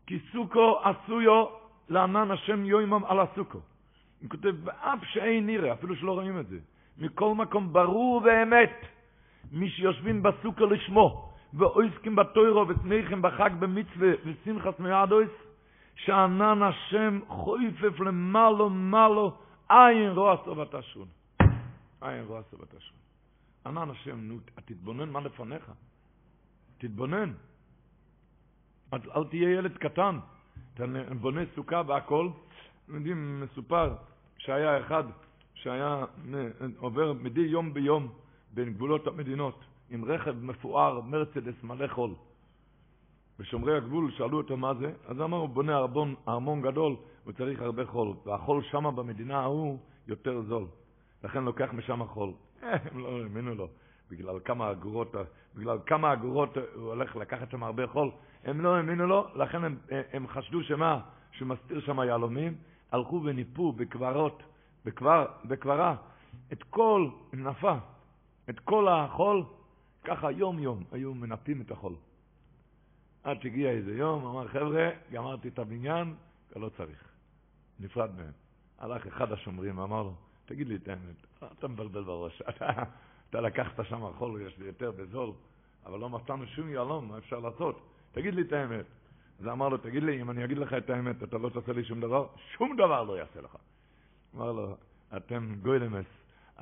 כי 0.07 0.19
סוכו 0.33 0.81
עשויו 0.83 1.47
לענן 1.89 2.31
השם 2.31 2.65
יוימם 2.65 3.05
על 3.05 3.21
הסוכו. 3.21 3.61
הוא 4.23 4.31
כותב, 4.31 4.55
ואף 4.64 5.05
שאין 5.05 5.47
נראה, 5.47 5.73
אפילו 5.73 5.97
שלא 5.97 6.12
רואים 6.12 6.41
את 6.41 6.49
זה. 6.49 6.59
מכל 6.99 7.35
מקום 7.35 7.73
ברור 7.73 8.23
ואמת, 8.25 8.87
מי 9.53 9.71
שיושבים 9.71 10.23
בסוכו 10.23 10.66
לשמו, 10.66 11.33
ואויסקים 11.55 12.16
בתוירו 12.16 12.68
ושמחים 12.68 13.23
בחג 13.23 13.51
במצווה 13.59 14.11
ושמחת 14.25 14.81
מיעדויס, 14.81 15.31
שענן 15.95 16.62
השם 16.62 17.21
חויפף 17.29 18.01
למעלו 18.01 18.71
מעלו, 18.71 19.37
עין 19.68 20.11
רוע 20.11 20.37
סובת 20.45 20.75
השון. 20.75 21.09
עין 22.01 22.25
רוע 22.25 22.43
סובת 22.51 22.75
השון. 22.75 22.97
ענן 23.66 23.91
השם, 23.91 24.21
נו, 24.21 24.39
תתבונן 24.64 25.11
מה 25.11 25.21
לפניך. 25.21 25.73
תתבונן. 26.79 27.33
אל, 28.93 29.25
תהיה 29.31 29.51
ילד 29.51 29.77
קטן. 29.77 30.18
אתה 30.75 30.85
בונה 31.21 31.41
סוכה 31.55 31.83
והכל. 31.87 32.29
יודעים, 32.89 33.41
מסופר 33.41 33.95
שהיה 34.45 34.80
אחד 34.80 35.05
שהיה 35.55 36.05
עובר 36.78 37.12
מדי 37.12 37.41
יום 37.41 37.74
ביום 37.74 38.09
בין 38.55 38.72
גבולות 38.72 39.07
המדינות 39.07 39.64
עם 39.91 40.05
רכב 40.05 40.45
מפואר, 40.45 41.01
מרצדס 41.01 41.62
מלא 41.62 41.86
חול. 41.86 42.14
ושומרי 43.38 43.76
הגבול 43.76 44.11
שאלו 44.11 44.38
אותו 44.38 44.57
מה 44.57 44.74
זה, 44.74 44.93
אז 45.07 45.20
אמר, 45.20 45.36
הוא 45.36 45.49
בונה 45.49 45.76
ארמון, 45.76 46.14
ארמון 46.28 46.62
גדול, 46.62 46.97
הוא 47.24 47.32
צריך 47.32 47.62
הרבה 47.62 47.86
חול, 47.86 48.14
והחול 48.26 48.62
שם 48.62 48.97
במדינה 48.97 49.41
ההוא 49.41 49.78
יותר 50.09 50.43
זול. 50.43 50.66
לכן 51.24 51.45
לוקח 51.45 51.68
משם 51.72 52.05
חול. 52.05 52.32
הם 52.62 52.99
לא 52.99 53.09
האמינו 53.22 53.55
לו, 53.55 53.68
בגלל 54.11 54.41
כמה 54.45 54.70
אגורות, 54.70 55.14
בגלל 55.55 55.78
כמה 55.86 56.12
אגורות 56.12 56.57
הוא 56.74 56.88
הולך 56.88 57.16
לקחת 57.16 57.51
שם 57.51 57.62
הרבה 57.62 57.86
חול. 57.86 58.11
הם 58.45 58.61
לא 58.61 58.76
האמינו 58.76 59.07
לו, 59.07 59.26
לכן 59.34 59.64
הם, 59.64 59.76
הם 60.12 60.28
חשדו 60.28 60.62
שמה? 60.62 61.01
שהוא 61.32 61.49
מסתיר 61.49 61.80
שם 61.80 61.99
יהלומים, 61.99 62.55
הלכו 62.93 63.20
וניפו 63.24 63.72
בקברות, 63.72 64.43
בקבר, 64.84 65.26
בקברה, 65.45 65.97
את 66.53 66.62
כל, 66.62 67.09
נפה, 67.32 67.74
את 68.51 68.61
כל 68.61 68.88
החול, 68.88 69.45
ככה 70.05 70.30
יום-יום 70.30 70.84
היו 70.93 71.14
מנפים 71.14 71.61
את 71.61 71.70
החול. 71.70 71.95
עד 73.22 73.43
שהגיע 73.43 73.70
איזה 73.70 73.97
יום, 73.97 74.26
אמר, 74.26 74.49
חבר'ה, 74.49 74.91
גמרתי 75.12 75.49
את 75.49 75.59
הבניין, 75.59 76.14
לא 76.57 76.68
צריך. 76.68 77.11
נפרד 77.80 78.11
מהם. 78.16 78.32
הלך 78.78 79.07
אחד 79.07 79.32
השומרים 79.32 79.78
ואמר 79.78 80.03
לו, 80.03 80.14
תגיד 80.45 80.68
לי 80.68 80.76
את 80.76 80.88
האמת, 80.88 81.45
אתה 81.59 81.68
מבלבל 81.68 82.03
בראש, 82.03 82.43
אתה, 82.49 82.70
אתה 83.30 83.41
לקחת 83.41 83.86
שם 83.88 84.12
חול, 84.18 84.43
יש 84.43 84.59
לי 84.59 84.66
יותר 84.66 84.91
בזול, 84.91 85.32
אבל 85.86 85.99
לא 85.99 86.09
מצאנו 86.09 86.47
שום 86.47 86.68
יהלום, 86.68 87.09
מה 87.09 87.18
אפשר 87.18 87.38
לעשות? 87.38 87.80
תגיד 88.12 88.34
לי 88.34 88.43
את 88.43 88.53
האמת. 88.53 88.84
אז 89.41 89.49
אמר 89.49 89.68
לו, 89.68 89.76
תגיד 89.76 90.03
לי, 90.03 90.20
אם 90.20 90.30
אני 90.30 90.45
אגיד 90.45 90.59
לך 90.59 90.74
את 90.74 90.91
האמת, 90.91 91.22
אתה 91.22 91.38
לא 91.38 91.49
תעשה 91.49 91.72
לי 91.72 91.84
שום 91.84 92.01
דבר? 92.01 92.26
שום 92.57 92.76
דבר 92.76 93.03
לא 93.03 93.18
יעשה 93.18 93.41
לך. 93.41 93.57
אמר 94.34 94.53
לו, 94.53 94.76
אתם 95.16 95.55
גוילמס, 95.62 96.07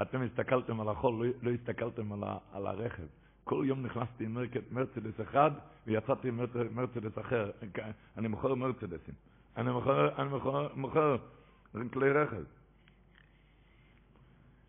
אתם 0.03 0.23
הסתכלתם 0.23 0.81
על 0.81 0.89
החול, 0.89 1.27
לא, 1.27 1.33
לא 1.43 1.51
הסתכלתם 1.51 2.13
על, 2.13 2.25
על 2.53 2.67
הרכב. 2.67 3.07
כל 3.45 3.65
יום 3.67 3.87
נכנסתי 3.87 4.25
עם 4.25 4.39
מרצדס 4.71 5.21
אחד 5.21 5.51
ויצאתי 5.87 6.29
עם 6.29 6.41
מרצדס 6.71 7.19
אחר. 7.19 7.51
אני 8.17 8.29
מוכר 8.29 8.55
מרצדסים. 8.55 9.15
אני 9.57 9.73
מוכר, 9.73 10.23
אני 10.23 10.29
מוכר, 10.29 10.69
מוכר 10.75 11.17
כלי 11.93 12.11
רכב. 12.11 12.43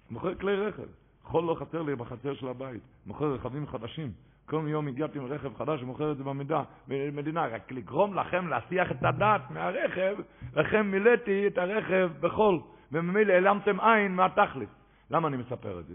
מוכר 0.10 0.36
כלי 0.36 0.56
רכב. 0.56 0.88
חול 1.24 1.44
לא 1.44 1.56
חסר 1.56 1.82
לי 1.82 1.96
בחצר 1.96 2.34
של 2.34 2.48
הבית. 2.48 2.82
מוכר 3.06 3.34
רכבים 3.34 3.68
חדשים. 3.68 4.12
כל 4.50 4.66
יום 4.68 4.88
הגעתי 4.88 5.20
עם 5.20 5.26
רכב 5.26 5.58
חדש 5.58 5.84
ומוכר 5.84 6.12
את 6.12 6.18
זה 6.18 6.24
במדינה, 6.24 6.64
במדינה, 6.88 7.46
רק 7.46 7.72
לגרום 7.72 8.14
לכם 8.14 8.48
להסיח 8.48 8.92
את 8.92 9.04
הדעת 9.04 9.52
מהרכב, 9.52 10.16
לכם 10.56 10.92
מילאתי 10.92 11.48
את 11.48 11.58
הרכב 11.58 12.10
בחול, 12.20 12.60
וממילא 12.92 13.34
העלמתם 13.34 13.80
עין 13.80 14.16
מהתכלס. 14.16 14.70
למה 15.12 15.28
אני 15.28 15.38
מספר 15.38 15.80
את 15.80 15.86
זה? 15.86 15.94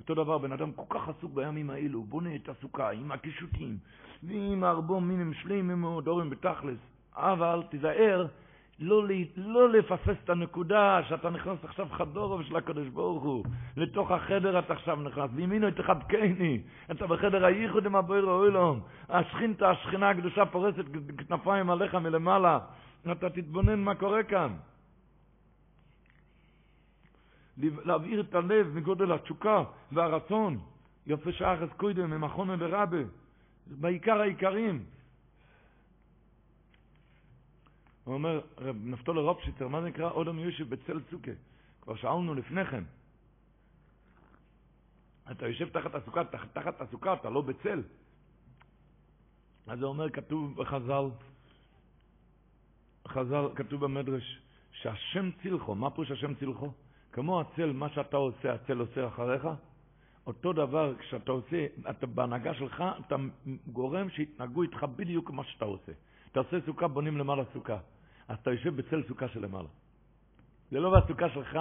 אותו 0.00 0.14
דבר, 0.14 0.38
בן 0.38 0.52
אדם 0.52 0.72
כל 0.72 0.82
כך 0.88 1.08
עסוק 1.08 1.32
בימים 1.34 1.70
האלו, 1.70 1.98
הוא 1.98 2.06
בונה 2.06 2.34
את 2.34 2.48
הסוכה 2.48 2.90
עם 2.90 3.12
הקישוטים, 3.12 3.76
ועם 4.22 4.64
ארבו 4.64 5.00
מינים 5.00 5.34
שלמים 5.34 5.80
מאוד, 5.80 6.08
אורים 6.08 6.30
בתכלס, 6.30 6.78
אבל 7.16 7.62
תיזהר 7.70 8.26
לא, 8.78 9.02
לא 9.36 9.68
לפספס 9.68 10.16
את 10.24 10.30
הנקודה 10.30 11.00
שאתה 11.08 11.30
נכנס 11.30 11.58
עכשיו 11.64 11.86
חדורו 11.90 12.42
של 12.42 12.56
הקדוש 12.56 12.88
ברוך 12.88 13.22
הוא. 13.22 13.44
לתוך 13.76 14.10
החדר 14.10 14.58
אתה 14.58 14.72
עכשיו 14.72 14.96
נכנס, 14.96 15.30
וימינו 15.34 15.70
תחבקני, 15.70 16.62
אתה 16.90 17.06
בחדר 17.06 17.44
הייחוד 17.44 17.86
עם 17.86 17.96
הבויר 17.96 18.28
האוילום. 18.28 18.80
השכינתה, 19.08 19.70
השכינה 19.70 20.10
הקדושה 20.10 20.46
פורסת 20.46 20.84
כנפיים 21.28 21.70
עליך 21.70 21.94
מלמעלה. 21.94 22.58
אתה 23.12 23.30
תתבונן 23.30 23.80
מה 23.80 23.94
קורה 23.94 24.22
כאן. 24.22 24.54
להבעיר 27.56 28.20
את 28.20 28.34
הלב 28.34 28.66
מגודל 28.74 29.12
התשוקה 29.12 29.64
והרצון. 29.92 30.58
יפה 31.06 31.32
שעה 31.32 31.54
אחת 31.54 31.72
קודם, 31.76 32.10
ממכונה 32.10 32.54
ורבה. 32.58 33.02
בעיקר 33.66 34.20
העיקרים. 34.20 34.84
הוא 38.04 38.14
אומר, 38.14 38.40
רב 38.58 38.76
נפתול 38.84 39.18
רופשיצר, 39.18 39.68
מה 39.68 39.80
זה 39.80 39.88
נקרא 39.88 40.10
אודם 40.10 40.38
יושב 40.38 40.68
בצל 40.68 41.00
צוקה? 41.10 41.30
כבר 41.82 41.96
שאלנו 41.96 42.34
לפני 42.34 42.64
כן. 42.64 42.84
אתה 45.30 45.46
יושב 45.48 45.68
תחת 45.68 45.94
הסוכה, 45.94 46.24
תחת, 46.24 46.48
תחת 46.52 46.80
הסוכה, 46.80 47.14
אתה 47.14 47.30
לא 47.30 47.40
בצל. 47.40 47.82
אז 49.66 49.78
זה 49.78 49.84
אומר, 49.84 50.10
כתוב 50.10 50.56
בחז"ל, 50.56 51.04
חז"ל, 53.08 53.44
כתוב 53.54 53.84
במדרש, 53.84 54.40
שהשם 54.72 55.30
צילחו, 55.42 55.74
מה 55.74 55.90
פירוש 55.90 56.10
השם 56.10 56.34
צילחו? 56.34 56.72
כמו 57.12 57.40
הצל, 57.40 57.72
מה 57.72 57.88
שאתה 57.88 58.16
עושה, 58.16 58.54
הצל 58.54 58.78
עושה 58.78 59.08
אחריך. 59.08 59.48
אותו 60.26 60.52
דבר, 60.52 60.94
כשאתה 60.98 61.32
עושה, 61.32 61.66
אתה 61.90 62.06
בהנהגה 62.06 62.54
שלך, 62.54 62.84
אתה 63.06 63.16
גורם 63.66 64.10
שיתנהגו 64.10 64.62
איתך 64.62 64.86
בדיוק 64.96 65.26
כמו 65.26 65.44
שאתה 65.44 65.64
עושה. 65.64 65.92
אתה 66.32 66.40
עושה 66.40 66.56
סוכה, 66.66 66.88
בונים 66.88 67.18
למעלה 67.18 67.42
סוכה. 67.52 67.78
אז 68.28 68.38
אתה 68.42 68.50
יושב 68.50 68.76
בצל 68.76 69.02
סוכה 69.08 69.28
שלמעלה. 69.28 69.68
זה 70.70 70.80
לא 70.80 71.00
בסוכה 71.00 71.28
שלך, 71.28 71.58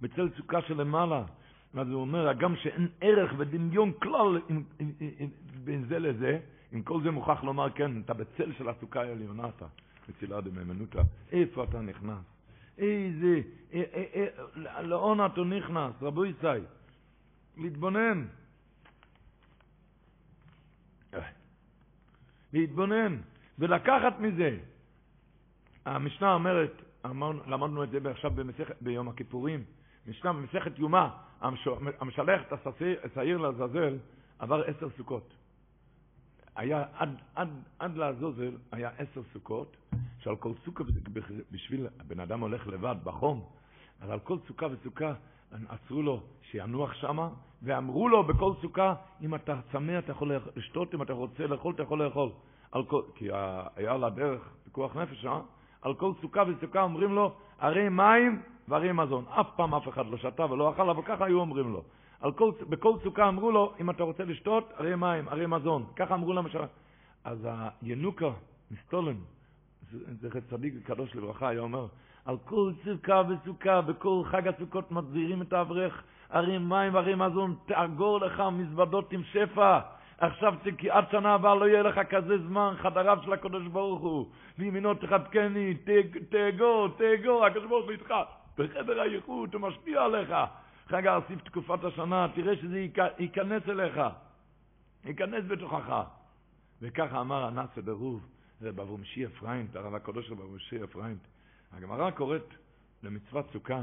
בצל 0.00 0.28
סוכה 0.36 0.62
שלמעלה. 0.62 1.24
אז 1.74 1.88
הוא 1.88 2.00
אומר, 2.00 2.28
הגם 2.28 2.56
שאין 2.56 2.88
ערך 3.00 3.32
ודמיון 3.38 3.92
כלל 4.02 4.40
בין 5.64 5.84
זה 5.88 5.98
לזה, 5.98 6.38
עם 6.72 6.82
כל 6.82 7.02
זה 7.02 7.10
מוכרח 7.10 7.44
לומר, 7.44 7.70
כן, 7.70 8.00
אתה 8.00 8.14
בצל 8.14 8.52
של 8.52 8.68
הסוכה 8.68 9.00
העליונה 9.00 9.48
אתה, 9.48 9.66
בצילה 10.08 10.40
דממנותא. 10.40 11.02
איפה 11.32 11.64
אתה 11.64 11.80
נכנס? 11.80 12.24
איזה, 12.78 13.40
אה, 13.72 13.82
אה, 13.94 14.26
אה, 14.66 14.82
לאון 14.82 15.26
אתה 15.26 15.40
נכנס, 15.40 15.92
רבו 16.02 16.24
ישי, 16.24 16.46
להתבונן. 17.56 18.26
להתבונן. 22.52 23.16
ולקחת 23.58 24.20
מזה. 24.20 24.58
המשנה 25.84 26.34
אומרת, 26.34 26.82
למדנו 27.46 27.84
את 27.84 27.90
זה 27.90 28.10
עכשיו 28.10 28.32
ביום 28.80 29.08
הכיפורים, 29.08 29.64
משנה 30.06 30.32
במסכת 30.32 30.78
יומא, 30.78 31.06
המשלח 32.00 32.42
את 32.42 32.66
השעיר 33.04 33.38
לעזאזל, 33.38 33.98
עבר 34.38 34.62
עשר 34.62 34.88
סוכות. 34.96 35.34
היה 36.56 36.84
עד, 36.94 37.20
עד, 37.34 37.48
עד 37.78 37.96
לעזוזל 37.96 38.56
היה 38.72 38.90
עשר 38.98 39.22
סוכות, 39.32 39.76
שעל 40.18 40.36
כל 40.36 40.52
סוכה, 40.64 40.84
בשביל, 41.50 41.86
הבן 42.00 42.20
אדם 42.20 42.40
הולך 42.40 42.66
לבד 42.66 42.96
בחום, 43.04 43.44
אז 44.00 44.10
על 44.10 44.20
כל 44.20 44.38
סוכה 44.46 44.66
וסוכה 44.70 45.12
עצרו 45.68 46.02
לו 46.02 46.22
שינוח 46.50 46.94
שמה, 46.94 47.28
ואמרו 47.62 48.08
לו 48.08 48.24
בכל 48.24 48.52
סוכה, 48.62 48.94
אם 49.22 49.34
אתה 49.34 49.60
צמא 49.72 49.98
אתה 49.98 50.12
יכול 50.12 50.32
לשתות, 50.56 50.94
אם 50.94 51.02
אתה 51.02 51.12
רוצה 51.12 51.46
לאכול 51.46 51.74
אתה 51.74 51.82
יכול 51.82 52.04
לאכול. 52.04 52.30
כל, 52.88 53.02
כי 53.14 53.28
היה 53.76 53.92
על 53.92 54.04
הדרך 54.04 54.42
פיקוח 54.64 54.96
נפש, 54.96 55.24
אה? 55.24 55.40
על 55.84 55.94
כל 55.94 56.12
סוכה 56.20 56.42
וסוכה 56.48 56.82
אומרים 56.82 57.14
לו, 57.14 57.32
הרי 57.58 57.88
מים 57.88 58.42
והרי 58.68 58.92
מזון. 58.92 59.24
אף 59.28 59.46
פעם 59.56 59.74
אף 59.74 59.88
אחד 59.88 60.06
לא 60.06 60.16
שתה 60.16 60.52
ולא 60.52 60.70
אכל, 60.70 60.90
אבל 60.90 61.02
ככה 61.02 61.24
היו 61.24 61.40
אומרים 61.40 61.72
לו. 61.72 61.82
כל, 62.32 62.50
בכל 62.68 62.92
סוכה 63.02 63.28
אמרו 63.28 63.50
לו, 63.50 63.72
אם 63.80 63.90
אתה 63.90 64.02
רוצה 64.02 64.24
לשתות, 64.24 64.72
הרי 64.76 64.94
מים, 64.94 65.28
הרי 65.28 65.46
מזון. 65.46 65.84
ככה 65.96 66.14
אמרו 66.14 66.32
למשל. 66.32 66.62
אז 67.24 67.48
הינוקה, 67.82 68.30
מסטולן, 68.70 69.16
זכר 70.20 70.40
צדיק 70.50 70.74
וקדוש 70.78 71.16
לברכה, 71.16 71.48
היה 71.48 71.60
אומר, 71.60 71.86
על 72.24 72.36
כל 72.44 72.72
סוכה 72.84 73.22
וסוכה, 73.28 73.80
בכל 73.80 74.22
חג 74.24 74.48
הסוכות 74.48 74.90
מחזירים 74.92 75.42
את 75.42 75.52
האברך, 75.52 76.02
הרי 76.30 76.58
מים 76.58 76.94
והרי 76.94 77.14
מזון, 77.14 77.54
תאגור 77.66 78.20
לך 78.20 78.42
מזוודות 78.52 79.12
עם 79.12 79.22
שפע. 79.24 79.80
עכשיו 80.18 80.54
עד 80.90 81.04
שנה 81.10 81.34
הבאה 81.34 81.54
לא 81.54 81.68
יהיה 81.68 81.82
לך 81.82 82.00
כזה 82.10 82.38
זמן, 82.38 82.74
חדריו 82.78 83.18
של 83.24 83.32
הקדוש 83.32 83.66
ברוך 83.66 84.00
הוא. 84.00 84.30
וימינו 84.58 84.94
תחבקני, 84.94 85.74
תאגור, 86.30 86.88
תאגור, 86.88 87.46
הקדוש 87.46 87.64
ברוך 87.64 87.84
הוא 87.84 87.92
איתך. 87.92 88.14
בחדר 88.58 89.00
הייחוד, 89.00 89.54
הוא 89.54 89.62
משפיע 89.62 90.02
עליך. 90.02 90.34
חג 90.86 91.06
האסיף 91.06 91.42
תקופת 91.42 91.84
השנה, 91.84 92.26
תראה 92.34 92.56
שזה 92.56 92.86
ייכנס 93.18 93.68
אליך, 93.68 94.00
ייכנס 95.04 95.44
בתוכך. 95.48 96.02
וככה 96.82 97.20
אמר 97.20 97.44
הנאצה 97.44 97.82
ברוב, 97.82 98.26
בבוא 98.60 98.98
משיח 98.98 99.30
פריינט, 99.40 99.76
הרב 99.76 99.94
הקדוש 99.94 100.30
בבוא 100.30 100.56
משיח 100.56 100.90
פריינט. 100.92 101.20
הגמרא 101.72 102.10
קוראת 102.10 102.54
למצוות 103.02 103.46
סוכה, 103.52 103.82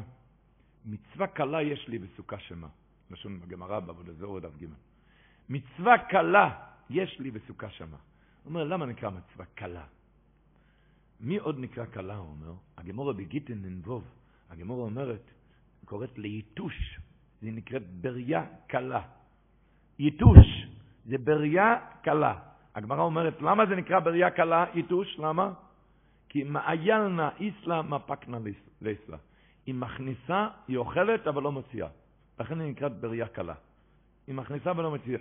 מצווה 0.85 1.27
קלה 1.27 1.61
יש 1.61 1.87
לי 1.87 1.99
בסוכה 1.99 2.39
שמה. 2.39 2.67
לשון 3.11 3.39
בגמרא 3.39 3.79
בעבודה 3.79 4.13
זוהר 4.13 4.39
דף 4.39 4.57
ג'. 4.61 4.90
מצווה 5.51 5.97
קלה 5.97 6.49
יש 6.89 7.19
לי 7.19 7.31
בסוכה 7.31 7.69
שמה. 7.69 7.97
הוא 8.43 8.49
אומר, 8.49 8.63
למה 8.63 8.85
נקרא 8.85 9.09
מצווה 9.09 9.45
קלה? 9.55 9.83
מי 11.19 11.37
עוד 11.37 11.59
נקרא 11.59 11.85
קלה, 11.85 12.15
הוא 12.15 12.29
אומר? 12.29 12.53
הגמורה 12.77 13.13
בגיטין 13.13 13.61
ננבוב, 13.61 14.03
הגמורה 14.49 14.83
אומרת, 14.83 15.31
קוראת 15.85 16.17
ליתוש, 16.17 16.99
זה 17.41 17.51
נקראת 17.51 17.83
בריה 18.01 18.45
קלה. 18.67 19.01
יתוש 19.99 20.47
זה 21.05 21.17
בריה 21.17 21.79
קלה. 22.01 22.39
הגמרא 22.75 23.01
אומרת, 23.01 23.41
למה 23.41 23.65
זה 23.65 23.75
נקרא 23.75 23.99
בריה 23.99 24.29
קלה, 24.29 24.65
יתוש? 24.73 25.19
למה? 25.19 25.53
כי 26.29 26.43
מעיילנה 26.43 27.29
איסלה 27.39 27.81
מפקנה 27.81 28.37
ליסלה. 28.81 29.17
היא 29.65 29.75
מכניסה, 29.75 30.47
היא 30.67 30.77
אוכלת, 30.77 31.27
אבל 31.27 31.43
לא 31.43 31.51
מוציאה. 31.51 31.87
לכן 32.39 32.59
היא 32.59 32.71
נקראת 32.71 32.99
בריה 32.99 33.27
קלה. 33.27 33.53
היא 34.27 34.35
מכניסה 34.35 34.71
ולא 34.77 34.89
מוציאה. 34.89 35.19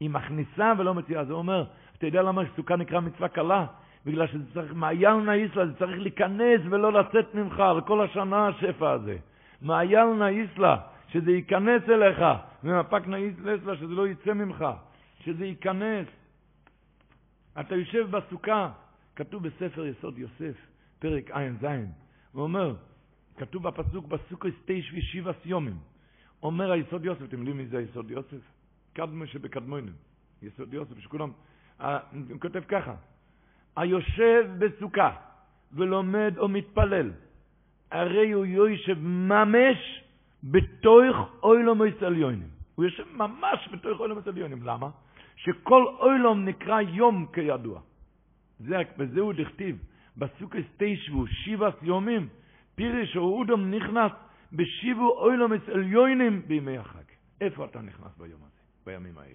היא 0.00 0.10
מכניסה 0.10 0.72
ולא 0.78 0.94
מוציאה. 0.94 1.24
זה 1.24 1.32
אומר, 1.32 1.64
אתה 1.98 2.06
יודע 2.06 2.22
למה 2.22 2.42
סוכה 2.56 2.76
נקרא 2.76 3.00
מצווה 3.00 3.28
קלה? 3.28 3.66
בגלל 4.06 4.26
שזה 4.26 4.54
צריך, 4.54 4.72
מעיילנה 4.74 5.34
איסלה, 5.34 5.66
זה 5.66 5.74
צריך 5.74 6.00
להיכנס 6.00 6.60
ולא 6.70 6.92
לצאת 6.92 7.34
ממך 7.34 7.60
על 7.60 7.80
כל 7.80 8.04
השנה 8.04 8.48
השפע 8.48 8.90
הזה. 8.90 9.16
מעיילנה 9.62 10.28
איסלה, 10.28 10.76
שזה 11.08 11.30
ייכנס 11.30 11.82
אליך, 11.88 12.24
ומפקנה 12.64 13.16
איסלה, 13.16 13.76
שזה 13.76 13.94
לא 13.94 14.08
יצא 14.08 14.32
ממך, 14.32 14.64
שזה 15.24 15.46
ייכנס. 15.46 16.06
אתה 17.60 17.74
יושב 17.74 18.10
בסוכה, 18.10 18.70
כתוב 19.16 19.42
בספר 19.42 19.86
יסוד 19.86 20.18
יוסף, 20.18 20.56
פרק 20.98 21.30
ע"ז, 21.30 21.64
הוא 22.32 22.42
אומר, 22.42 22.74
כתוב 23.36 23.68
בפסוק, 23.68 24.06
בסוכה 24.06 24.48
תשע 24.64 24.94
ושבע 24.98 25.32
סיומים. 25.42 25.76
אומר 26.42 26.72
היסוד 26.72 27.04
יוסף, 27.04 27.22
אתם 27.22 27.38
יודעים 27.38 27.56
מי 27.56 27.66
זה 27.66 27.78
היסוד 27.78 28.10
יוסף? 28.10 28.59
קדמו 28.92 29.26
שבקדמונים. 29.26 29.92
יסוד 30.42 30.74
יוסף, 30.74 30.98
שכולם, 30.98 31.30
הוא 31.80 32.40
כותב 32.40 32.62
ככה, 32.68 32.94
היושב 33.76 34.50
בסוכה 34.58 35.10
ולומד 35.72 36.34
או 36.38 36.48
מתפלל, 36.48 37.10
הרי 37.90 38.32
הוא 38.32 38.46
יושב 38.46 38.98
ממש 38.98 40.04
בתוך 40.44 41.16
אוילום 41.42 41.80
עליונים. 42.06 42.48
הוא 42.74 42.84
יושב 42.84 43.04
ממש 43.12 43.68
בתוך 43.72 44.00
אוילום 44.00 44.18
עליונים. 44.26 44.62
למה? 44.62 44.90
שכל 45.36 45.84
אוילום 45.98 46.44
נקרא 46.44 46.80
יום 46.80 47.26
כידוע. 47.32 47.80
זה, 48.58 48.76
וזהו 48.98 49.32
דכתיב, 49.32 49.78
בסוכס 50.16 50.64
תשבו 50.76 51.26
שבעת 51.26 51.82
יומים, 51.82 52.28
פירש 52.74 53.16
או 53.16 53.38
אודום 53.38 53.70
נכנס 53.70 54.12
בשיבו 54.52 55.08
אוילום 55.18 55.52
עליונים 55.72 56.42
בימי 56.46 56.78
החג. 56.78 57.08
איפה 57.40 57.64
אתה 57.64 57.80
נכנס 57.80 58.16
ביום 58.18 58.40
הזה, 58.46 58.59
בימים 58.86 59.18
האלה? 59.18 59.34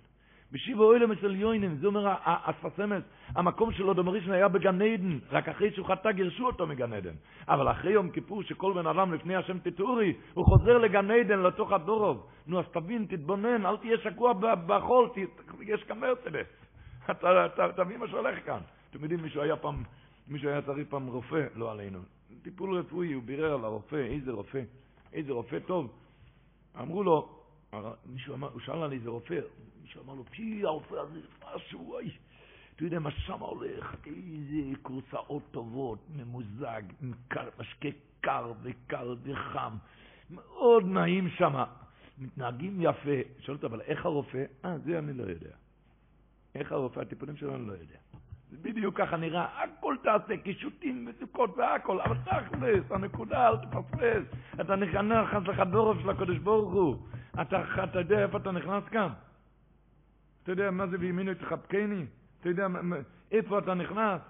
בשיבו 0.51 0.83
אוילם 0.83 1.11
אצל 1.11 1.35
יוינים, 1.35 1.75
זה 1.75 1.87
אומר 1.87 2.13
הספסמס, 2.25 3.03
המקום 3.35 3.71
שלו 3.71 3.93
דמרישן 3.93 4.31
היה 4.31 4.47
בגן 4.47 4.81
עדן, 4.81 5.19
רק 5.29 5.49
אחרי 5.49 5.71
שהוא 5.71 5.87
חטא 5.87 6.11
גירשו 6.11 6.45
אותו 6.45 6.67
מגן 6.67 6.93
עדן. 6.93 7.13
אבל 7.47 7.71
אחרי 7.71 7.91
יום 7.91 8.09
כיפור, 8.09 8.43
שכל 8.43 8.73
בן 8.73 8.87
אדם 8.87 9.13
לפני 9.13 9.35
השם 9.35 9.59
תטורי, 9.59 10.13
הוא 10.33 10.45
חוזר 10.45 10.77
לגן 10.77 11.11
עדן, 11.11 11.39
לתוך 11.39 11.71
הדורוב. 11.71 12.27
נו, 12.47 12.59
אז 12.59 12.65
תבין, 12.73 13.05
תתבונן, 13.05 13.65
אל 13.65 13.77
תהיה 13.77 13.97
שקוע 13.97 14.33
בחול, 14.67 15.09
יש 15.61 15.83
כאן 15.83 15.99
מרצדס. 15.99 16.47
תבין 17.77 17.99
מה 17.99 18.07
שהולך 18.07 18.45
כאן. 18.45 18.59
אתם 18.89 18.99
יודעים, 19.01 19.21
מישהו 19.21 19.41
היה 19.41 19.55
פעם, 19.55 19.83
מישהו 20.27 20.49
היה 20.49 20.61
צריך 20.61 20.87
פעם 20.89 21.07
רופא, 21.07 21.45
לא 21.55 21.71
עלינו, 21.71 21.99
טיפול 22.41 22.77
רפואי, 22.77 23.13
הוא 23.13 23.23
בירר 23.23 23.53
על 23.53 23.65
הרופא, 23.65 23.95
איזה 23.95 24.31
רופא, 24.31 24.61
איזה 25.13 25.33
רופא 25.33 25.59
טוב. 25.59 25.91
אמרו 26.79 27.03
לו, 27.03 27.34
מישהו 28.05 28.33
אמר, 28.33 28.49
הוא 28.51 28.61
שאל 28.61 28.83
על 28.83 28.91
איזה 28.91 29.09
רופא, 29.09 29.39
מישהו 29.81 30.03
אמר 30.03 30.13
לו, 30.13 30.23
פי, 30.25 30.61
הרופא 30.63 30.95
הזה, 30.95 31.19
משהו, 31.55 31.93
אוי, 31.93 32.11
אתה 32.75 32.83
יודע 32.83 32.99
מה 32.99 33.11
שם 33.11 33.39
הולך, 33.39 33.95
איזה 34.05 34.77
קורסאות 34.81 35.43
טובות, 35.51 35.99
ממוזג, 36.15 36.81
משקה 37.59 37.89
קר 38.21 38.53
וקר 38.61 39.15
וחם, 39.23 39.73
מאוד 40.29 40.85
נעים 40.85 41.29
שם, 41.29 41.63
מתנהגים 42.17 42.77
יפה. 42.81 43.11
שואל 43.39 43.57
אותו, 43.57 43.67
אבל 43.67 43.81
איך 43.81 44.05
הרופא? 44.05 44.43
אה, 44.65 44.77
זה 44.77 44.99
אני 44.99 45.13
לא 45.13 45.23
יודע. 45.23 45.55
איך 46.55 46.71
הרופא, 46.71 46.99
הטיפולים 46.99 47.37
שלו 47.37 47.55
אני 47.55 47.67
לא 47.67 47.73
יודע. 47.73 47.97
זה 48.51 48.57
בדיוק 48.61 48.97
ככה 48.97 49.17
נראה, 49.17 49.63
הכל 49.63 49.95
תעשה, 50.03 50.37
קישוטים 50.37 51.07
וסוכות 51.07 51.57
והכל, 51.57 52.01
אבל 52.01 52.17
תכלס, 52.17 52.91
הנקודה, 52.91 53.49
אל 53.49 53.57
תפספס. 53.57 54.23
אתה 54.61 54.75
נכנס 54.75 55.47
לך 55.47 55.59
דורף 55.59 55.97
של 56.01 56.09
הקדוש 56.09 56.37
ברוך 56.37 56.73
הוא. 56.73 56.95
אתה, 57.41 57.83
אתה 57.83 57.99
יודע 57.99 58.23
איפה 58.23 58.37
אתה 58.37 58.51
נכנס 58.51 58.83
כאן? 58.91 59.09
אתה 60.43 60.51
יודע 60.51 60.71
מה 60.71 60.87
זה 60.87 60.97
וימינו 60.99 61.33
תחבקני? 61.33 62.05
אתה 62.39 62.49
יודע 62.49 62.67
איפה 63.31 63.59
אתה 63.59 63.73
נכנס? 63.73 64.21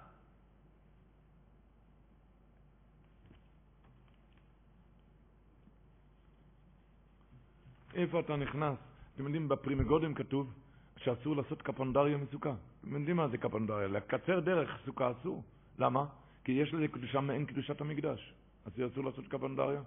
איפה 7.93 8.19
אתה 8.19 8.35
נכנס? 8.35 8.77
אתם 9.15 9.23
יודעים, 9.23 9.49
בפרימגודים 9.49 10.13
כתוב 10.13 10.53
שאסור 10.97 11.35
לעשות 11.35 11.61
קפונדריה 11.61 12.17
מסוכה. 12.17 12.53
אתם 12.81 12.95
יודעים 12.95 13.17
מה 13.17 13.27
זה 13.27 13.37
קפונדריה? 13.37 13.87
לקצר 13.87 14.39
דרך 14.39 14.69
סוכה 14.85 15.11
אסור. 15.11 15.43
למה? 15.79 16.05
כי 16.43 16.51
יש 16.51 16.73
לזה 16.73 16.87
קדושה 16.87 17.21
מעין 17.21 17.45
קדושת 17.45 17.81
המקדש. 17.81 18.33
אז 18.65 18.71
אסור 18.91 19.03
לעשות 19.03 19.27
קפונדריה. 19.27 19.81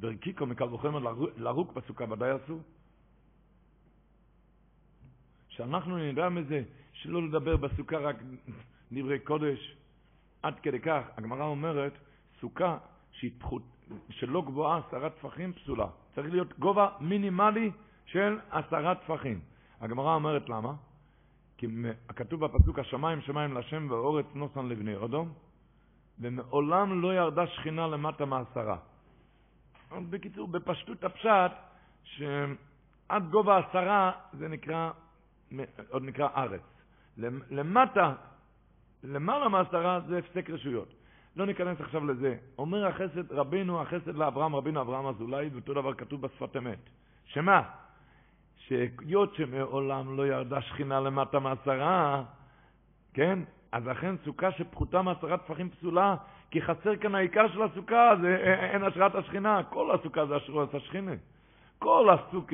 ורקיקו 0.00 0.46
מקל 0.46 0.74
וחומר 0.74 1.14
לרוק 1.36 1.72
בסוכה 1.72 2.04
ודאי 2.12 2.30
אסור. 2.36 2.60
שאנחנו 5.48 5.98
נדע 5.98 6.28
מזה, 6.28 6.62
שלא 6.92 7.22
לדבר 7.22 7.56
בסוכה 7.56 7.98
רק 7.98 8.16
דברי 8.92 9.18
קודש. 9.18 9.76
עד 10.42 10.60
כדי 10.60 10.80
כך, 10.80 11.02
הגמרא 11.16 11.44
אומרת, 11.44 11.92
סוכה 12.40 12.78
שהתפחות, 13.12 13.62
שלא 14.10 14.42
גבוהה 14.42 14.80
עשרה 14.88 15.10
טפחים 15.10 15.52
פסולה. 15.52 15.86
צריך 16.14 16.30
להיות 16.30 16.58
גובה 16.58 16.88
מינימלי 17.00 17.70
של 18.06 18.38
עשרה 18.50 18.94
טפחים. 18.94 19.40
הגמרא 19.80 20.14
אומרת 20.14 20.48
למה? 20.48 20.72
כי 21.56 21.66
כתוב 22.16 22.44
בפסוק 22.44 22.78
השמיים 22.78 23.20
שמיים 23.20 23.54
להשם 23.54 23.86
ואורץ 23.90 24.26
נוסן 24.34 24.66
לבני 24.66 25.04
אדום, 25.04 25.32
ומעולם 26.18 27.02
לא 27.02 27.14
ירדה 27.14 27.46
שכינה 27.46 27.86
למטה 27.86 28.24
מעשרה. 28.24 28.78
בקיצור, 29.92 30.48
בפשטות 30.48 31.04
הפשט, 31.04 31.52
שעד 32.04 33.30
גובה 33.30 33.58
עשרה 33.58 34.12
זה 34.32 34.48
נקרא 34.48 34.90
עוד 35.88 36.02
נקרא 36.02 36.28
ארץ. 36.36 36.60
למטה, 37.50 38.14
למעלה 39.02 39.48
מעשרה 39.48 40.00
זה 40.00 40.18
הפסק 40.18 40.50
רשויות. 40.50 40.94
לא 41.36 41.46
ניכנס 41.46 41.80
עכשיו 41.80 42.06
לזה. 42.06 42.36
אומר 42.58 42.86
החסד, 42.86 43.32
רבינו 43.32 43.82
החסד 43.82 44.14
לאברהם, 44.14 44.56
רבינו 44.56 44.80
אברהם 44.80 45.06
אזולאי, 45.06 45.48
ואותו 45.52 45.74
דבר 45.74 45.94
כתוב 45.94 46.20
בשפת 46.20 46.56
אמת. 46.56 46.78
שמה? 47.24 47.62
שהיות 48.56 49.34
שמעולם 49.34 50.16
לא 50.16 50.26
ירדה 50.26 50.62
שכינה 50.62 51.00
למטה 51.00 51.38
מעשרה, 51.38 52.22
כן? 53.14 53.38
אז 53.72 53.86
לכן 53.86 54.14
סוכה 54.24 54.52
שפחותה 54.52 55.02
מעשרה 55.02 55.38
טפחים 55.38 55.70
פסולה, 55.70 56.16
כי 56.50 56.62
חסר 56.62 56.96
כאן 56.96 57.14
העיקר 57.14 57.48
של 57.48 57.62
הסוכה, 57.62 58.12
זה 58.20 58.36
אין 58.72 58.84
השראת 58.84 59.14
השכינה, 59.14 59.62
כל 59.62 59.90
הסוכה 59.90 60.26
זה 60.26 60.36
השראת 60.36 60.74
השכינה. 60.74 61.12
כל 61.78 62.10
הסוק, 62.10 62.52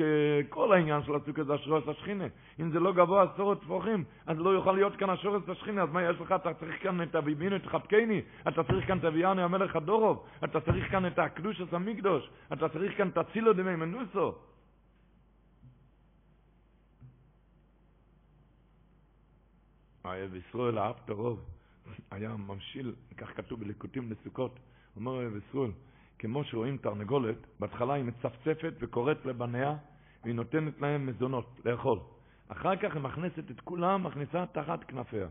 כל 0.49 0.73
העניין 0.73 1.03
של 1.03 1.15
הסוכה 1.15 1.43
זה 1.43 1.53
השורש 1.53 1.87
השכינה. 1.87 2.25
אם 2.59 2.71
זה 2.71 2.79
לא 2.79 2.93
גבוה 2.93 3.23
עשרות 3.23 3.61
טפוחים, 3.61 4.03
אז 4.25 4.37
לא 4.39 4.49
יוכל 4.49 4.71
להיות 4.71 4.95
כאן 4.95 5.09
השורש 5.09 5.49
השכינה. 5.49 5.83
אז 5.83 5.89
מה 5.91 6.03
יש 6.03 6.21
לך? 6.21 6.31
אתה 6.31 6.53
צריך 6.53 6.83
כאן 6.83 7.03
את 7.03 7.15
אביבינו, 7.15 7.55
את 7.55 7.65
חבקני, 7.65 8.21
אתה 8.47 8.63
צריך 8.63 8.87
כאן 8.87 8.97
את 8.97 9.05
אביאנו 9.05 9.41
המלך 9.41 9.75
הדורוב, 9.75 10.25
אתה 10.43 10.61
צריך 10.61 10.91
כאן 10.91 11.05
את 11.05 11.19
הקדוש 11.19 11.61
המקדוש, 11.71 12.29
אתה 12.53 12.69
צריך 12.69 12.97
כאן 12.97 13.07
את 13.07 13.17
הצילו 13.17 13.53
דמי 13.53 13.75
מנוסו. 13.75 14.35
האוהב 20.03 20.35
ישראל 20.35 20.79
אהב 20.79 20.95
את 21.05 21.09
הרוב, 21.09 21.39
היה 22.11 22.35
ממשיל, 22.37 22.95
כך 23.17 23.37
כתוב 23.37 23.59
בליקוטים 23.59 24.11
לסוכות, 24.11 24.59
אומר 24.95 25.11
אוהב 25.11 25.33
ישראל, 25.37 25.71
כמו 26.19 26.43
שרואים 26.43 26.77
תרנגולת, 26.77 27.37
בהתחלה 27.59 27.93
היא 27.93 28.03
מצפצפת 28.03 28.73
וקוראת 28.79 29.25
לבניה, 29.25 29.75
והיא 30.23 30.35
נותנת 30.35 30.81
להם 30.81 31.05
מזונות 31.05 31.59
לאכול. 31.65 31.99
אחר 32.47 32.75
כך 32.75 32.93
היא 32.95 33.01
מכנסת 33.01 33.51
את 33.51 33.61
כולם, 33.61 34.03
מכניסה 34.03 34.45
תחת 34.45 34.83
כנפיה. 34.83 35.27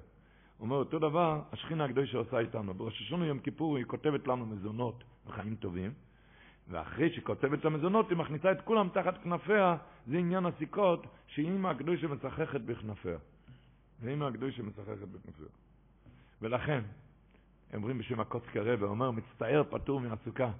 אומר 0.60 0.76
אותו 0.76 0.98
דבר, 0.98 1.42
השכינה 1.52 1.84
הקדושה 1.84 2.18
עושה 2.18 2.38
איתנו. 2.38 2.74
בראש 2.74 3.00
השונה 3.00 3.26
יום 3.26 3.38
כיפור 3.38 3.76
היא 3.76 3.84
כותבת 3.84 4.26
לנו 4.26 4.46
מזונות 4.46 5.04
וחיים 5.26 5.56
טובים, 5.56 5.92
ואחרי 6.68 7.10
שהיא 7.10 7.24
כותבת 7.24 7.58
את 7.58 7.64
המזונות 7.64 8.10
היא 8.10 8.18
מכניסה 8.18 8.52
את 8.52 8.60
כולם 8.60 8.88
תחת 8.88 9.22
כנפיה, 9.22 9.76
זה 10.06 10.18
עניין 10.18 10.46
הסיכות, 10.46 11.06
שאימא 11.26 11.68
הקדושה 11.68 12.08
מצחכת 12.08 12.60
בכנפיה. 12.60 13.18
ואימא 14.00 14.24
הקדושה 14.24 14.62
מצחכת 14.62 15.08
בכנפיה. 15.08 15.46
ולכן, 16.42 16.80
אומרים 17.74 17.98
בשם 17.98 18.20
הקוצקי 18.20 18.58
רבה, 18.58 18.86
אומר, 18.86 19.10
מצטער 19.10 19.62
פטור 19.70 20.00
מהסוכה. 20.00 20.50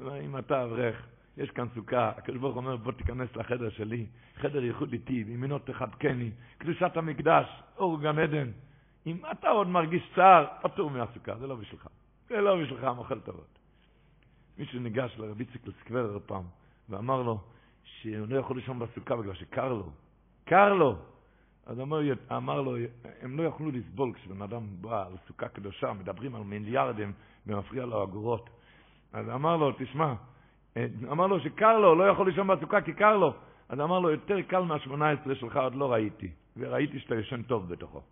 אם 0.00 0.38
אתה 0.38 0.64
אברך, 0.64 1.06
יש 1.36 1.50
כאן 1.50 1.66
סוכה, 1.74 2.08
הקדוש 2.08 2.38
ברוך 2.38 2.56
אומר, 2.56 2.76
בוא 2.76 2.92
תיכנס 2.92 3.36
לחדר 3.36 3.70
שלי, 3.70 4.06
חדר 4.36 4.64
ייחוד 4.64 4.92
איתי, 4.92 5.24
וימינו 5.26 5.58
תחבקני, 5.58 6.30
קדושת 6.58 6.96
המקדש, 6.96 7.46
אור 7.76 8.00
גן 8.00 8.18
עדן. 8.18 8.50
אם 9.06 9.16
אתה 9.32 9.48
עוד 9.48 9.68
מרגיש 9.68 10.10
צער, 10.14 10.46
פטור 10.62 10.90
מהסוכה, 10.90 11.38
זה 11.38 11.46
לא 11.46 11.54
בשבילך. 11.56 11.88
זה 12.28 12.40
לא 12.40 12.62
בשבילך, 12.62 12.84
מוכל 12.84 13.20
טובות. 13.20 13.58
מישהו 14.58 14.80
ניגש 14.80 15.14
לרבי 15.18 15.44
ציקלוס 15.44 15.76
קוורר 15.86 16.18
פעם, 16.26 16.44
ואמר 16.88 17.22
לו 17.22 17.40
שהוא 17.84 18.26
לא 18.28 18.38
יכול 18.38 18.56
לישון 18.56 18.78
בסוכה 18.78 19.16
בגלל 19.16 19.34
שקר 19.34 19.72
לו. 19.72 19.90
קר 20.44 20.74
לו! 20.74 21.11
אז 21.66 21.80
אמר, 21.80 22.00
אמר 22.36 22.60
לו, 22.60 22.76
הם 23.20 23.38
לא 23.38 23.42
יכלו 23.42 23.70
לסבול 23.70 24.12
כשבן 24.14 24.42
אדם 24.42 24.62
בא 24.80 25.06
על 25.06 25.12
סוכה 25.26 25.48
קדושה, 25.48 25.92
מדברים 25.92 26.34
על 26.34 26.42
מיליארדים 26.42 27.12
ומפריע 27.46 27.84
לו 27.84 28.04
אגורות. 28.04 28.50
אז 29.12 29.28
אמר 29.28 29.56
לו, 29.56 29.72
תשמע, 29.78 30.14
אמר 31.10 31.26
לו 31.26 31.40
שקר 31.40 31.78
לו, 31.78 31.94
לא 31.94 32.04
יכול 32.04 32.28
לישון 32.28 32.46
בסוכה 32.46 32.80
כי 32.80 32.92
קר 32.92 33.16
לו. 33.16 33.34
אז 33.68 33.80
אמר 33.80 33.98
לו, 33.98 34.10
יותר 34.10 34.42
קל 34.42 34.62
מהשמונה 34.62 35.10
עשרה 35.10 35.34
שלך 35.34 35.56
עוד 35.56 35.74
לא 35.74 35.92
ראיתי, 35.92 36.30
וראיתי 36.56 37.00
שאתה 37.00 37.14
ישן 37.14 37.42
טוב 37.42 37.68
בתוכו. 37.68 38.02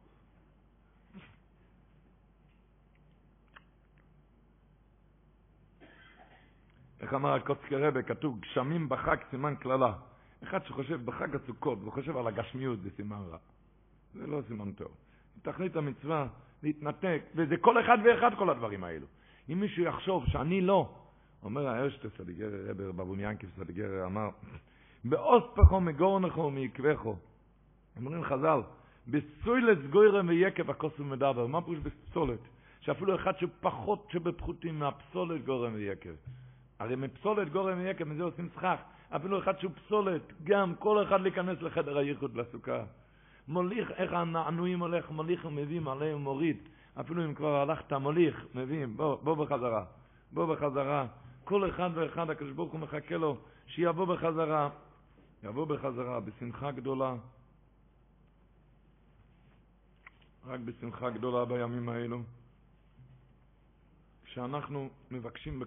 איך 7.01 7.15
אמר 7.15 7.35
הקוצקי 7.35 7.77
רבה, 7.77 8.03
כתוב, 8.03 8.41
גשמים 8.41 8.89
בחג 8.89 9.17
סימן 9.31 9.55
קללה. 9.55 9.93
אחד 10.43 10.65
שחושב 10.65 11.05
בחג 11.05 11.37
הסוכות 11.37 11.79
וחושב 11.85 12.17
על 12.17 12.27
הגשמיות 12.27 12.81
זה 12.83 12.91
סימן 12.97 13.23
רע. 13.31 13.39
זה 14.15 14.27
לא 14.27 14.41
סימן 14.49 14.73
טוב. 14.73 14.89
תכלית 15.43 15.77
המצווה 15.77 16.27
להתנתק, 16.63 17.23
וזה 17.35 17.57
כל 17.57 17.81
אחד 17.81 17.99
ואחד 18.05 18.31
כל 18.39 18.51
הדברים 18.51 18.85
האלו. 18.85 19.07
אם 19.53 19.61
מישהו 19.61 19.83
יחשוב 19.83 20.27
שאני 20.27 20.61
לא, 20.61 20.89
אומר 21.43 21.69
הארשטס 21.69 22.17
סדיגר 22.19 22.51
רבר 22.71 22.93
בבון 22.93 23.21
ינקיף 23.21 23.51
סדיגר 23.57 24.07
אמר, 24.07 24.29
באוספכו 25.05 25.81
מגורנחו 25.81 26.51
מעקבכו. 26.51 27.17
אומרים 27.97 28.25
חז"ל, 28.25 28.61
בסוילת 29.09 29.91
גוירם 29.91 30.29
ויקב 30.29 30.71
הכוס 30.71 31.01
ומדבר. 31.01 31.47
מה 31.47 31.63
פירוש 31.63 31.79
בפסולת? 31.79 32.39
שאפילו 32.81 33.15
אחד 33.15 33.33
שפחות 33.39 34.09
שבפחותים 34.13 34.79
מהפסולת 34.79 35.45
גורם 35.45 35.75
ויקב. 35.75 36.15
הרי 36.79 36.97
מפסולת 36.97 37.53
גורם 37.53 37.79
ויקב, 37.79 38.05
מזה 38.05 38.23
עושים 38.23 38.49
סכך. 38.57 38.77
אפילו 39.17 39.39
אחד 39.39 39.59
שהוא 39.59 39.73
פסולת, 39.73 40.23
גם 40.45 40.75
כל 40.75 41.03
אחד 41.03 41.21
להיכנס 41.21 41.63
לחדר 41.63 41.99
הייחוד 41.99 42.37
לסוכה. 42.37 42.85
מוליך, 43.49 43.91
איך 43.91 44.13
הנענועים 44.13 44.81
הולך, 44.81 45.11
מוליך 45.11 45.45
ומביא, 45.45 45.81
מלא 45.81 46.15
ומוריד. 46.15 46.57
אפילו 47.01 47.25
אם 47.25 47.35
כבר 47.35 47.57
הלכת 47.57 47.93
מוליך, 47.93 48.47
מביא, 48.55 48.87
בוא, 48.97 49.17
בוא 49.23 49.35
בחזרה. 49.35 49.85
בוא 50.33 50.55
בחזרה. 50.55 51.07
כל 51.45 51.71
אחד 51.71 51.91
ואחד, 51.95 52.31
הקדוש 52.31 52.53
ברוך 52.53 52.73
הוא 52.73 52.81
מחכה 52.81 53.17
לו 53.17 53.37
שיבוא 53.67 54.05
בחזרה. 54.05 54.71
יבוא 55.43 55.67
בחזרה 55.67 56.21
בשמחה 56.21 56.71
גדולה. 56.71 57.15
רק 60.47 60.61
בשמחה 60.61 61.11
גדולה 61.11 61.45
בימים 61.45 61.89
האלו. 61.89 62.23
כשאנחנו 64.25 64.89
מבקשים 65.11 65.63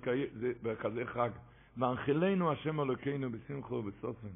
בכזה 0.63 1.05
חג, 1.05 1.29
והנחילנו 1.77 2.51
השם 2.51 2.79
אלוקינו 2.79 3.29
בשמחו 3.31 3.75
ובסופן. 3.75 4.27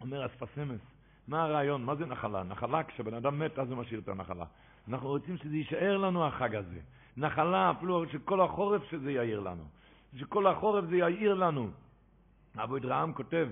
אומר 0.00 0.26
אספסמס, 0.26 0.80
מה 1.28 1.42
הרעיון? 1.42 1.84
מה 1.84 1.94
זה 1.94 2.06
נחלה? 2.06 2.42
נחלה, 2.42 2.84
כשבן 2.84 3.14
אדם 3.14 3.38
מת, 3.38 3.58
אז 3.58 3.70
הוא 3.70 3.78
משאיר 3.78 4.00
את 4.00 4.08
הנחלה. 4.08 4.44
אנחנו 4.88 5.08
רוצים 5.08 5.36
שזה 5.36 5.56
יישאר 5.56 5.96
לנו 5.96 6.26
החג 6.26 6.54
הזה. 6.54 6.80
נחלה, 7.16 7.70
אפילו 7.70 8.08
שכל 8.08 8.40
החורף 8.40 8.82
שזה 8.90 9.12
יאיר 9.12 9.40
לנו. 9.40 9.64
שכל 10.16 10.46
החורף 10.46 10.84
זה 10.84 10.96
יאיר 10.96 11.34
לנו. 11.34 11.70
אבו 12.56 12.76
אדרעם 12.76 13.12
כותב, 13.12 13.48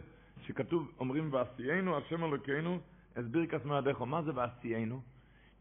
שכתוב, 0.47 0.93
אומרים, 1.01 1.33
ועשיינו 1.33 1.97
השם 1.97 2.25
אלוקינו, 2.25 2.79
הסביר 3.17 3.47
כסמרדכו, 3.47 4.07
מה 4.07 4.23
זה 4.23 4.31
ועשיינו? 4.35 5.01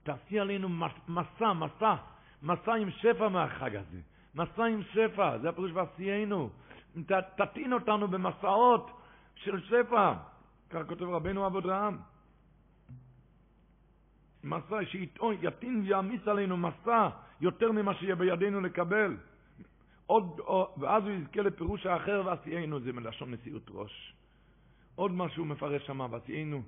תעשי 0.03 0.39
עלינו 0.39 0.69
מסע, 1.07 1.53
מסע, 1.53 1.95
מסע 2.43 2.73
עם 2.73 2.91
שפע 2.91 3.29
מהחג 3.29 3.75
הזה. 3.75 3.99
מסע 4.35 4.65
עם 4.65 4.81
שפע, 4.83 5.37
זה 5.37 5.49
הפירוש 5.49 5.71
ועשיינו. 5.71 6.49
תטעין 7.35 7.73
אותנו 7.73 8.07
במסעות 8.07 8.91
של 9.35 9.61
שפע. 9.61 10.13
כך 10.69 10.81
כותב 10.87 11.03
רבנו 11.03 11.47
אבו 11.47 11.61
דרעם. 11.61 11.97
מסע 14.43 14.85
שיטעין 14.85 15.81
ויעמיס 15.81 16.27
עלינו 16.27 16.57
מסע 16.57 17.09
יותר 17.41 17.71
ממה 17.71 17.93
שיהיה 17.93 18.15
בידינו 18.15 18.61
לקבל. 18.61 19.17
עוד, 20.05 20.39
ואז 20.77 21.03
הוא 21.03 21.11
יזכה 21.11 21.41
לפירוש 21.41 21.85
האחר 21.85 22.21
ועשיינו, 22.25 22.79
זה 22.79 22.93
מלשון 22.93 23.33
נשיאות 23.33 23.69
ראש. 23.71 24.15
עוד 24.95 25.11
משהו 25.11 25.45
מפרש 25.45 25.85
שם, 25.85 25.99
ועשיינו, 26.11 26.61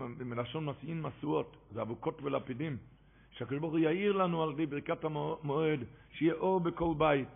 מלשון 0.00 0.64
מסיעין 0.64 1.02
משואות, 1.02 1.56
זה 1.70 1.82
אבוקות 1.82 2.22
ולפידים. 2.22 2.76
שהקדוש 3.38 3.58
ברוך 3.58 3.72
הוא 3.72 3.78
יאיר 3.78 4.12
לנו 4.12 4.42
על 4.42 4.50
ידי 4.50 4.66
ברכת 4.66 5.04
המועד, 5.04 5.80
שיהיה 6.12 6.34
אור 6.34 6.60
בכל 6.60 6.94
בית. 6.98 7.28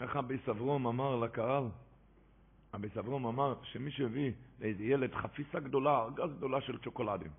איך 0.00 0.16
אבי 0.16 0.38
סברום 0.46 0.86
אמר 0.86 1.16
לקהל? 1.16 1.64
אבי 2.74 2.88
סברום 2.88 3.26
אמר 3.26 3.54
שמי 3.62 3.90
שהביא 3.90 4.32
לאיזה 4.60 4.84
ילד 4.84 5.14
חפיסה 5.14 5.60
גדולה, 5.60 6.02
ארגז 6.02 6.34
גדולה 6.36 6.60
של 6.60 6.78
צ'וקולדים. 6.78 7.30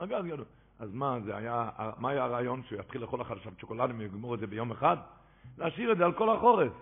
ארגז 0.00 0.24
גדול. 0.24 0.44
אז 0.78 0.94
מה, 0.94 1.20
זה 1.24 1.36
היה, 1.36 1.70
מה 1.98 2.10
היה 2.10 2.24
הרעיון? 2.24 2.62
שהוא 2.68 2.80
יתחיל 2.80 3.00
לאכול 3.00 3.20
לך 3.20 3.30
עכשיו 3.30 3.52
צ'וקולדים 3.60 3.98
ויגמור 3.98 4.34
את 4.34 4.40
זה 4.40 4.46
ביום 4.46 4.70
אחד? 4.70 4.96
להשאיר 5.58 5.92
את 5.92 5.98
זה 5.98 6.04
על 6.04 6.12
כל 6.12 6.30
החורף. 6.30 6.72